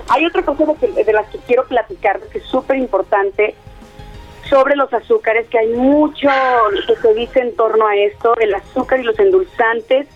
hay 0.08 0.24
otra 0.24 0.42
cosa 0.42 0.64
de, 0.64 1.04
de 1.04 1.12
las 1.12 1.28
que 1.28 1.38
quiero 1.38 1.64
platicar, 1.64 2.18
que 2.32 2.38
es 2.38 2.44
súper 2.44 2.76
importante, 2.76 3.54
sobre 4.50 4.76
los 4.76 4.92
azúcares, 4.92 5.48
que 5.48 5.58
hay 5.58 5.68
mucho 5.68 6.28
que 6.86 6.96
se 6.96 7.14
dice 7.14 7.40
en 7.40 7.56
torno 7.56 7.86
a 7.86 7.96
esto, 7.96 8.34
el 8.40 8.54
azúcar 8.54 9.00
y 9.00 9.04
los 9.04 9.18
endulzantes. 9.18 10.08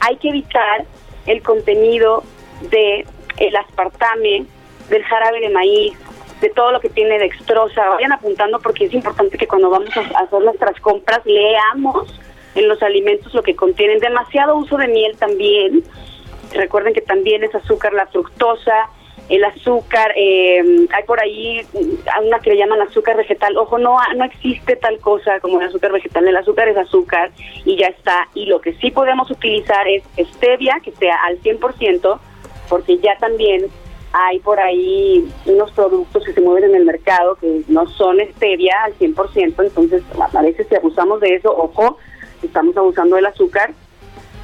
Hay 0.00 0.16
que 0.18 0.28
evitar 0.28 0.84
el 1.26 1.42
contenido 1.42 2.22
de 2.70 3.06
el 3.38 3.56
aspartame, 3.56 4.44
del 4.90 5.02
jarabe 5.04 5.40
de 5.40 5.48
maíz, 5.48 5.94
de 6.40 6.50
todo 6.50 6.70
lo 6.70 6.80
que 6.80 6.90
tiene 6.90 7.18
dextrosa. 7.18 7.88
Vayan 7.88 8.12
apuntando 8.12 8.60
porque 8.60 8.84
es 8.84 8.94
importante 8.94 9.38
que 9.38 9.46
cuando 9.46 9.70
vamos 9.70 9.96
a 9.96 10.00
hacer 10.00 10.40
nuestras 10.40 10.78
compras 10.80 11.24
leamos 11.24 12.20
en 12.54 12.68
los 12.68 12.82
alimentos 12.82 13.34
lo 13.34 13.42
que 13.42 13.56
contienen. 13.56 13.98
Demasiado 13.98 14.56
uso 14.56 14.76
de 14.76 14.88
miel 14.88 15.16
también. 15.16 15.82
Recuerden 16.52 16.94
que 16.94 17.00
también 17.00 17.42
es 17.44 17.54
azúcar 17.54 17.92
la 17.92 18.06
fructosa, 18.06 18.88
el 19.28 19.44
azúcar, 19.44 20.12
eh, 20.16 20.86
hay 20.90 21.04
por 21.04 21.20
ahí 21.20 21.60
una 22.24 22.38
que 22.40 22.50
le 22.50 22.56
llaman 22.56 22.80
azúcar 22.80 23.16
vegetal. 23.16 23.56
Ojo, 23.58 23.78
no, 23.78 23.96
no 24.16 24.24
existe 24.24 24.76
tal 24.76 24.98
cosa 25.00 25.38
como 25.40 25.60
el 25.60 25.68
azúcar 25.68 25.92
vegetal. 25.92 26.26
El 26.26 26.36
azúcar 26.36 26.68
es 26.68 26.76
azúcar 26.76 27.30
y 27.64 27.76
ya 27.76 27.88
está. 27.88 28.28
Y 28.34 28.46
lo 28.46 28.60
que 28.60 28.74
sí 28.74 28.90
podemos 28.90 29.30
utilizar 29.30 29.86
es 29.86 30.02
stevia, 30.34 30.80
que 30.82 30.92
sea 30.92 31.16
al 31.26 31.40
100%, 31.42 32.18
porque 32.68 32.98
ya 32.98 33.16
también 33.18 33.66
hay 34.12 34.38
por 34.38 34.58
ahí 34.58 35.30
unos 35.44 35.70
productos 35.72 36.24
que 36.24 36.32
se 36.32 36.40
mueven 36.40 36.70
en 36.70 36.76
el 36.76 36.84
mercado 36.86 37.34
que 37.36 37.62
no 37.68 37.86
son 37.86 38.18
stevia 38.36 38.84
al 38.84 38.94
100%. 38.98 39.54
Entonces, 39.58 40.02
a 40.18 40.42
veces 40.42 40.66
si 40.68 40.74
abusamos 40.74 41.20
de 41.20 41.34
eso, 41.34 41.54
ojo, 41.54 41.98
estamos 42.42 42.74
abusando 42.76 43.16
del 43.16 43.26
azúcar 43.26 43.74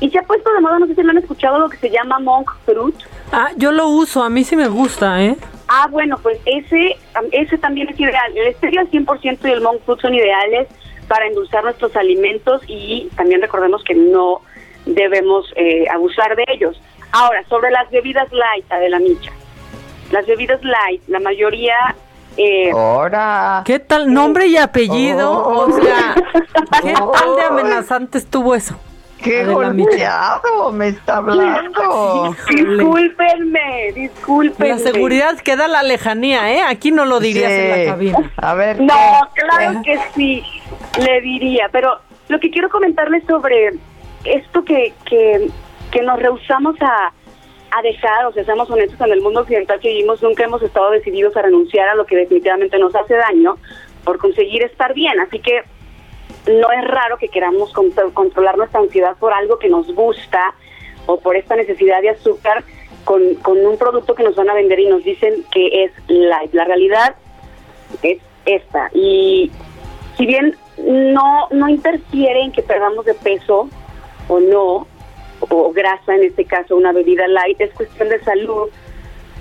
y 0.01 0.11
se 0.11 0.19
ha 0.19 0.23
puesto 0.23 0.53
de 0.53 0.61
moda, 0.61 0.79
no 0.79 0.87
sé 0.87 0.95
si 0.95 1.03
lo 1.03 1.11
han 1.11 1.19
escuchado, 1.19 1.59
lo 1.59 1.69
que 1.69 1.77
se 1.79 1.91
llama 1.91 2.19
monk 2.19 2.51
fruit. 2.65 2.95
Ah, 3.33 3.49
yo 3.57 3.73
lo 3.73 3.89
uso, 3.89 4.23
a 4.23 4.31
mí 4.31 4.45
sí 4.45 4.57
me 4.57 4.69
gusta, 4.69 5.23
¿eh? 5.23 5.37
Ah, 5.69 5.87
bueno, 5.91 6.19
pues 6.23 6.39
ese 6.45 6.97
ese 7.33 7.59
también 7.59 7.89
es 7.89 7.99
ideal. 7.99 8.37
El 8.37 8.55
stevia 8.55 8.83
al 8.83 8.91
100% 8.91 9.39
y 9.45 9.51
el 9.51 9.61
monk 9.61 9.81
fruit 9.85 10.01
son 10.01 10.15
ideales 10.15 10.69
para 11.09 11.27
endulzar 11.27 11.65
nuestros 11.65 11.95
alimentos 11.97 12.63
y 12.67 13.09
también 13.17 13.41
recordemos 13.41 13.83
que 13.85 13.95
no 13.95 14.41
debemos 14.87 15.47
eh, 15.57 15.87
abusar 15.93 16.37
de 16.37 16.45
ellos. 16.49 16.81
Ahora, 17.13 17.45
sobre 17.49 17.71
las 17.71 17.91
bebidas 17.91 18.31
light, 18.33 18.69
de 18.69 18.89
la 18.89 18.99
micha. 18.99 19.33
Las 20.11 20.27
bebidas 20.27 20.63
light, 20.63 21.03
la 21.09 21.21
mayoría 21.21 21.75
Eh, 22.37 22.73
Ahora. 22.73 23.63
¿Qué 23.65 23.79
tal 23.79 24.13
nombre 24.13 24.47
y 24.49 24.57
apellido? 24.57 25.31
Oh. 25.31 25.67
O 25.67 25.81
sea, 25.81 26.15
¿qué 26.83 26.93
tal 26.93 27.37
de 27.37 27.43
amenazante 27.43 28.19
estuvo 28.19 28.57
eso? 28.57 28.75
¡Qué 29.25 29.45
golpeado 29.47 30.71
me 30.71 30.89
está 30.89 31.17
hablando! 31.17 32.37
discúlpenme, 32.49 33.93
discúlpenme. 33.95 34.69
La 34.69 34.79
seguridad 34.79 35.39
queda 35.39 35.67
la 35.67 35.83
lejanía, 35.83 36.53
¿eh? 36.53 36.61
Aquí 36.63 36.91
no 36.91 37.07
lo 37.07 37.21
dirías 37.21 37.51
en 37.51 37.71
la 37.71 37.93
cabina. 37.93 38.33
A 38.37 38.55
ver. 38.55 38.81
No, 38.81 38.95
¿qué? 39.35 39.41
claro 39.41 39.81
que 39.83 39.99
sí, 40.15 40.45
le 41.01 41.23
diría, 41.23 41.71
pero 41.73 41.99
lo 42.29 42.39
que 42.39 42.51
quiero 42.51 42.69
comentarles 42.69 43.25
sobre 43.27 43.73
esto 44.25 44.63
que, 44.63 44.93
que, 45.07 45.49
que 45.91 46.03
nos 46.03 46.19
rehusamos 46.19 46.77
a, 46.83 47.13
a 47.77 47.83
dejar, 47.83 48.27
o 48.27 48.33
sea, 48.33 48.45
seamos 48.45 48.71
honestos, 48.71 49.01
en 49.01 49.13
el 49.13 49.23
mundo 49.23 49.41
occidental 49.41 49.81
que 49.81 49.89
vivimos 49.89 50.23
nunca 50.23 50.45
hemos 50.45 50.63
estado 50.63 50.91
decididos 50.91 51.35
a 51.37 51.43
renunciar 51.43 51.89
a 51.89 51.95
lo 51.95 52.05
que 52.05 52.17
definitivamente 52.17 52.79
nos 52.79 52.95
hace 52.95 53.15
daño 53.15 53.57
por 54.05 54.19
conseguir 54.19 54.63
estar 54.63 54.93
bien, 54.93 55.19
así 55.19 55.39
que 55.39 55.63
no 56.47 56.71
es 56.73 56.85
raro 56.87 57.17
que 57.19 57.29
queramos 57.29 57.73
contro- 57.73 58.13
controlar 58.13 58.57
nuestra 58.59 58.81
ansiedad 58.81 59.17
por 59.19 59.33
algo 59.33 59.59
que 59.59 59.69
nos 59.69 59.93
gusta 59.95 60.55
o 61.07 61.19
por 61.19 61.37
esta 61.37 61.57
necesidad 61.57 62.03
de 62.03 62.11
azúcar 62.11 62.65
con, 63.05 63.35
con 63.37 63.65
un 63.65 63.77
producto 63.77 64.15
que 64.15 64.23
nos 64.23 64.35
van 64.35 64.51
a 64.51 64.55
vender 64.55 64.81
y 64.81 64.87
nos 64.87 65.05
dicen 65.05 65.45
que 65.51 65.85
es 65.85 65.93
light. 66.09 66.53
La 66.55 66.65
realidad 66.65 67.17
es 68.03 68.19
esta. 68.47 68.91
Y 68.95 69.51
si 70.17 70.27
bien 70.27 70.57
no, 70.79 71.49
no 71.51 71.69
interfiere 71.69 72.43
en 72.43 72.53
que 72.53 72.63
perdamos 72.63 73.05
de 73.05 73.15
peso 73.15 73.69
o 74.29 74.41
no, 74.41 74.87
o 75.41 75.73
grasa 75.73 76.15
en 76.15 76.25
este 76.25 76.45
caso, 76.45 76.77
una 76.77 76.93
bebida 76.93 77.29
light, 77.29 77.61
es 77.61 77.73
cuestión 77.75 78.09
de 78.09 78.23
salud, 78.25 78.69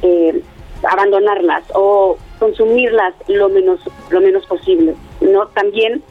eh, 0.02 0.42
abandonarlas 0.90 1.64
o 1.74 2.18
consumirlas 2.40 3.14
lo 3.28 3.48
menos, 3.48 3.80
lo 4.10 4.20
menos 4.20 4.46
posible. 4.46 4.96
¿no? 5.22 5.48
También 5.48 6.04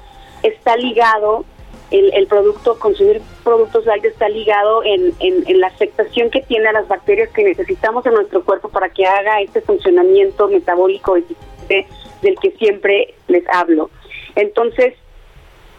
está 0.43 0.77
ligado 0.77 1.45
el, 1.93 2.13
el 2.15 2.27
producto, 2.27 2.79
consumir 2.79 3.21
productos 3.45 3.85
light 3.85 4.05
está 4.05 4.29
ligado 4.29 4.83
en, 4.83 5.15
en, 5.21 5.61
la 5.61 5.67
afectación 5.67 6.31
que 6.31 6.41
tiene 6.41 6.69
a 6.69 6.73
las 6.73 6.89
bacterias 6.89 7.29
que 7.31 7.45
necesitamos 7.45 8.05
en 8.07 8.15
nuestro 8.15 8.43
cuerpo 8.45 8.71
para 8.71 8.89
que 8.89 9.05
haga 9.05 9.41
este 9.43 9.61
funcionamiento 9.61 10.49
metabólico 10.49 11.17
eficiente 11.17 11.87
del 12.23 12.39
que 12.41 12.53
siempre 12.53 13.15
les 13.29 13.47
hablo. 13.49 13.91
Entonces, 14.37 14.95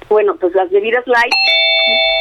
bueno, 0.08 0.36
pues 0.40 0.54
las 0.54 0.70
bebidas 0.70 1.06
light 1.08 1.34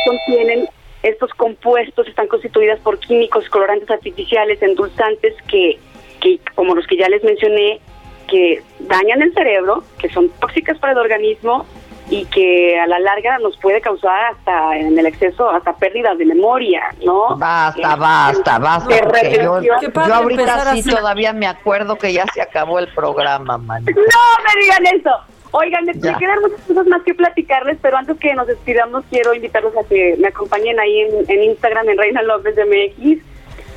contienen 0.06 0.66
estos 1.02 1.30
compuestos, 1.34 2.08
están 2.08 2.28
constituidas 2.28 2.80
por 2.80 2.98
químicos, 2.98 3.48
colorantes 3.50 3.90
artificiales, 3.90 4.62
endulzantes 4.62 5.34
que, 5.48 5.78
que, 6.20 6.40
como 6.54 6.74
los 6.74 6.86
que 6.86 6.96
ya 6.96 7.08
les 7.10 7.22
mencioné, 7.24 7.80
que 8.28 8.62
dañan 8.78 9.20
el 9.20 9.34
cerebro, 9.34 9.84
que 9.98 10.08
son 10.08 10.30
tóxicas 10.40 10.78
para 10.78 10.92
el 10.92 10.98
organismo 10.98 11.66
y 12.12 12.26
que 12.26 12.78
a 12.78 12.86
la 12.86 12.98
larga 12.98 13.38
nos 13.38 13.56
puede 13.56 13.80
causar 13.80 14.32
hasta 14.34 14.76
en 14.76 14.98
el 14.98 15.06
exceso 15.06 15.48
hasta 15.48 15.72
pérdidas 15.74 16.18
de 16.18 16.26
memoria, 16.26 16.82
¿no? 17.04 17.36
Basta, 17.38 17.94
Eh, 17.94 17.96
basta, 17.98 18.58
basta. 18.58 18.96
yo, 19.42 19.62
yo 19.62 20.14
ahorita 20.14 20.74
sí 20.74 20.82
todavía 20.90 21.32
me 21.32 21.46
acuerdo 21.46 21.96
que 21.96 22.12
ya 22.12 22.26
se 22.34 22.42
acabó 22.42 22.78
el 22.78 22.88
programa, 22.88 23.56
man. 23.56 23.82
No 23.86 23.92
me 23.94 24.62
digan 24.62 24.86
eso. 24.94 25.10
Oigan, 25.52 25.84
me, 25.86 25.92
Ya. 25.94 26.16
quedan 26.18 26.40
muchas 26.40 26.60
cosas 26.66 26.86
más 26.86 27.02
que 27.02 27.14
platicarles, 27.14 27.78
pero 27.80 27.96
antes 27.96 28.18
que 28.18 28.34
nos 28.34 28.46
despidamos 28.46 29.04
quiero 29.10 29.32
invitarlos 29.34 29.74
a 29.76 29.86
que 29.88 30.16
me 30.18 30.28
acompañen 30.28 30.78
ahí 30.80 31.00
en, 31.00 31.30
en 31.30 31.42
Instagram, 31.44 31.88
en 31.88 31.96
Reina 31.98 32.22
López 32.22 32.54
de 32.56 32.64
MX. 32.66 33.22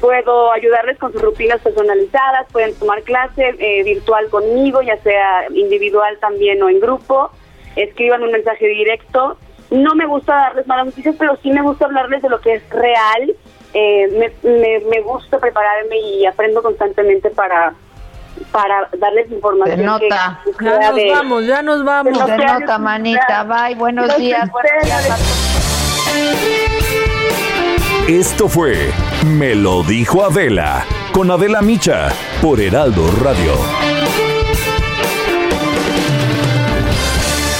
Puedo 0.01 0.51
ayudarles 0.51 0.97
con 0.99 1.13
sus 1.13 1.21
rutinas 1.21 1.61
personalizadas, 1.61 2.47
pueden 2.51 2.75
tomar 2.75 3.01
clase 3.03 3.55
eh, 3.59 3.83
virtual 3.83 4.27
conmigo, 4.29 4.81
ya 4.81 4.97
sea 5.03 5.45
individual 5.53 6.17
también 6.19 6.61
o 6.61 6.69
en 6.69 6.79
grupo. 6.81 7.31
Escriban 7.75 8.23
un 8.23 8.31
mensaje 8.31 8.67
directo. 8.67 9.37
No 9.71 9.95
me 9.95 10.05
gusta 10.05 10.33
darles 10.35 10.67
malas 10.67 10.85
noticias, 10.87 11.15
pero 11.17 11.37
sí 11.41 11.49
me 11.51 11.61
gusta 11.61 11.85
hablarles 11.85 12.21
de 12.21 12.29
lo 12.29 12.39
que 12.39 12.53
es 12.55 12.69
real. 12.69 13.33
Eh, 13.73 14.07
me, 14.43 14.49
me, 14.51 14.79
me 14.89 15.01
gusta 15.01 15.37
prepararme 15.39 15.97
y 15.99 16.25
aprendo 16.25 16.61
constantemente 16.61 17.29
para 17.31 17.73
para 18.51 18.89
darles 18.97 19.31
información. 19.31 19.77
Se 19.77 19.83
nota. 19.83 20.41
que- 20.45 20.51
que 20.51 20.65
Ya 20.65 20.79
nos 20.89 20.95
de- 20.95 21.11
vamos, 21.11 21.45
ya 21.45 21.61
nos 21.61 21.83
vamos. 21.85 22.17
Se 22.17 22.37
nota, 22.37 22.77
manita. 22.77 23.43
Bye, 23.43 23.75
buenos 23.75 24.15
días. 24.17 24.49
Esto 28.07 28.47
fue 28.47 28.91
Me 29.25 29.55
lo 29.55 29.83
dijo 29.83 30.23
Adela 30.23 30.85
con 31.11 31.31
Adela 31.31 31.61
Micha 31.61 32.09
por 32.41 32.59
Heraldo 32.61 33.07
Radio. 33.23 33.53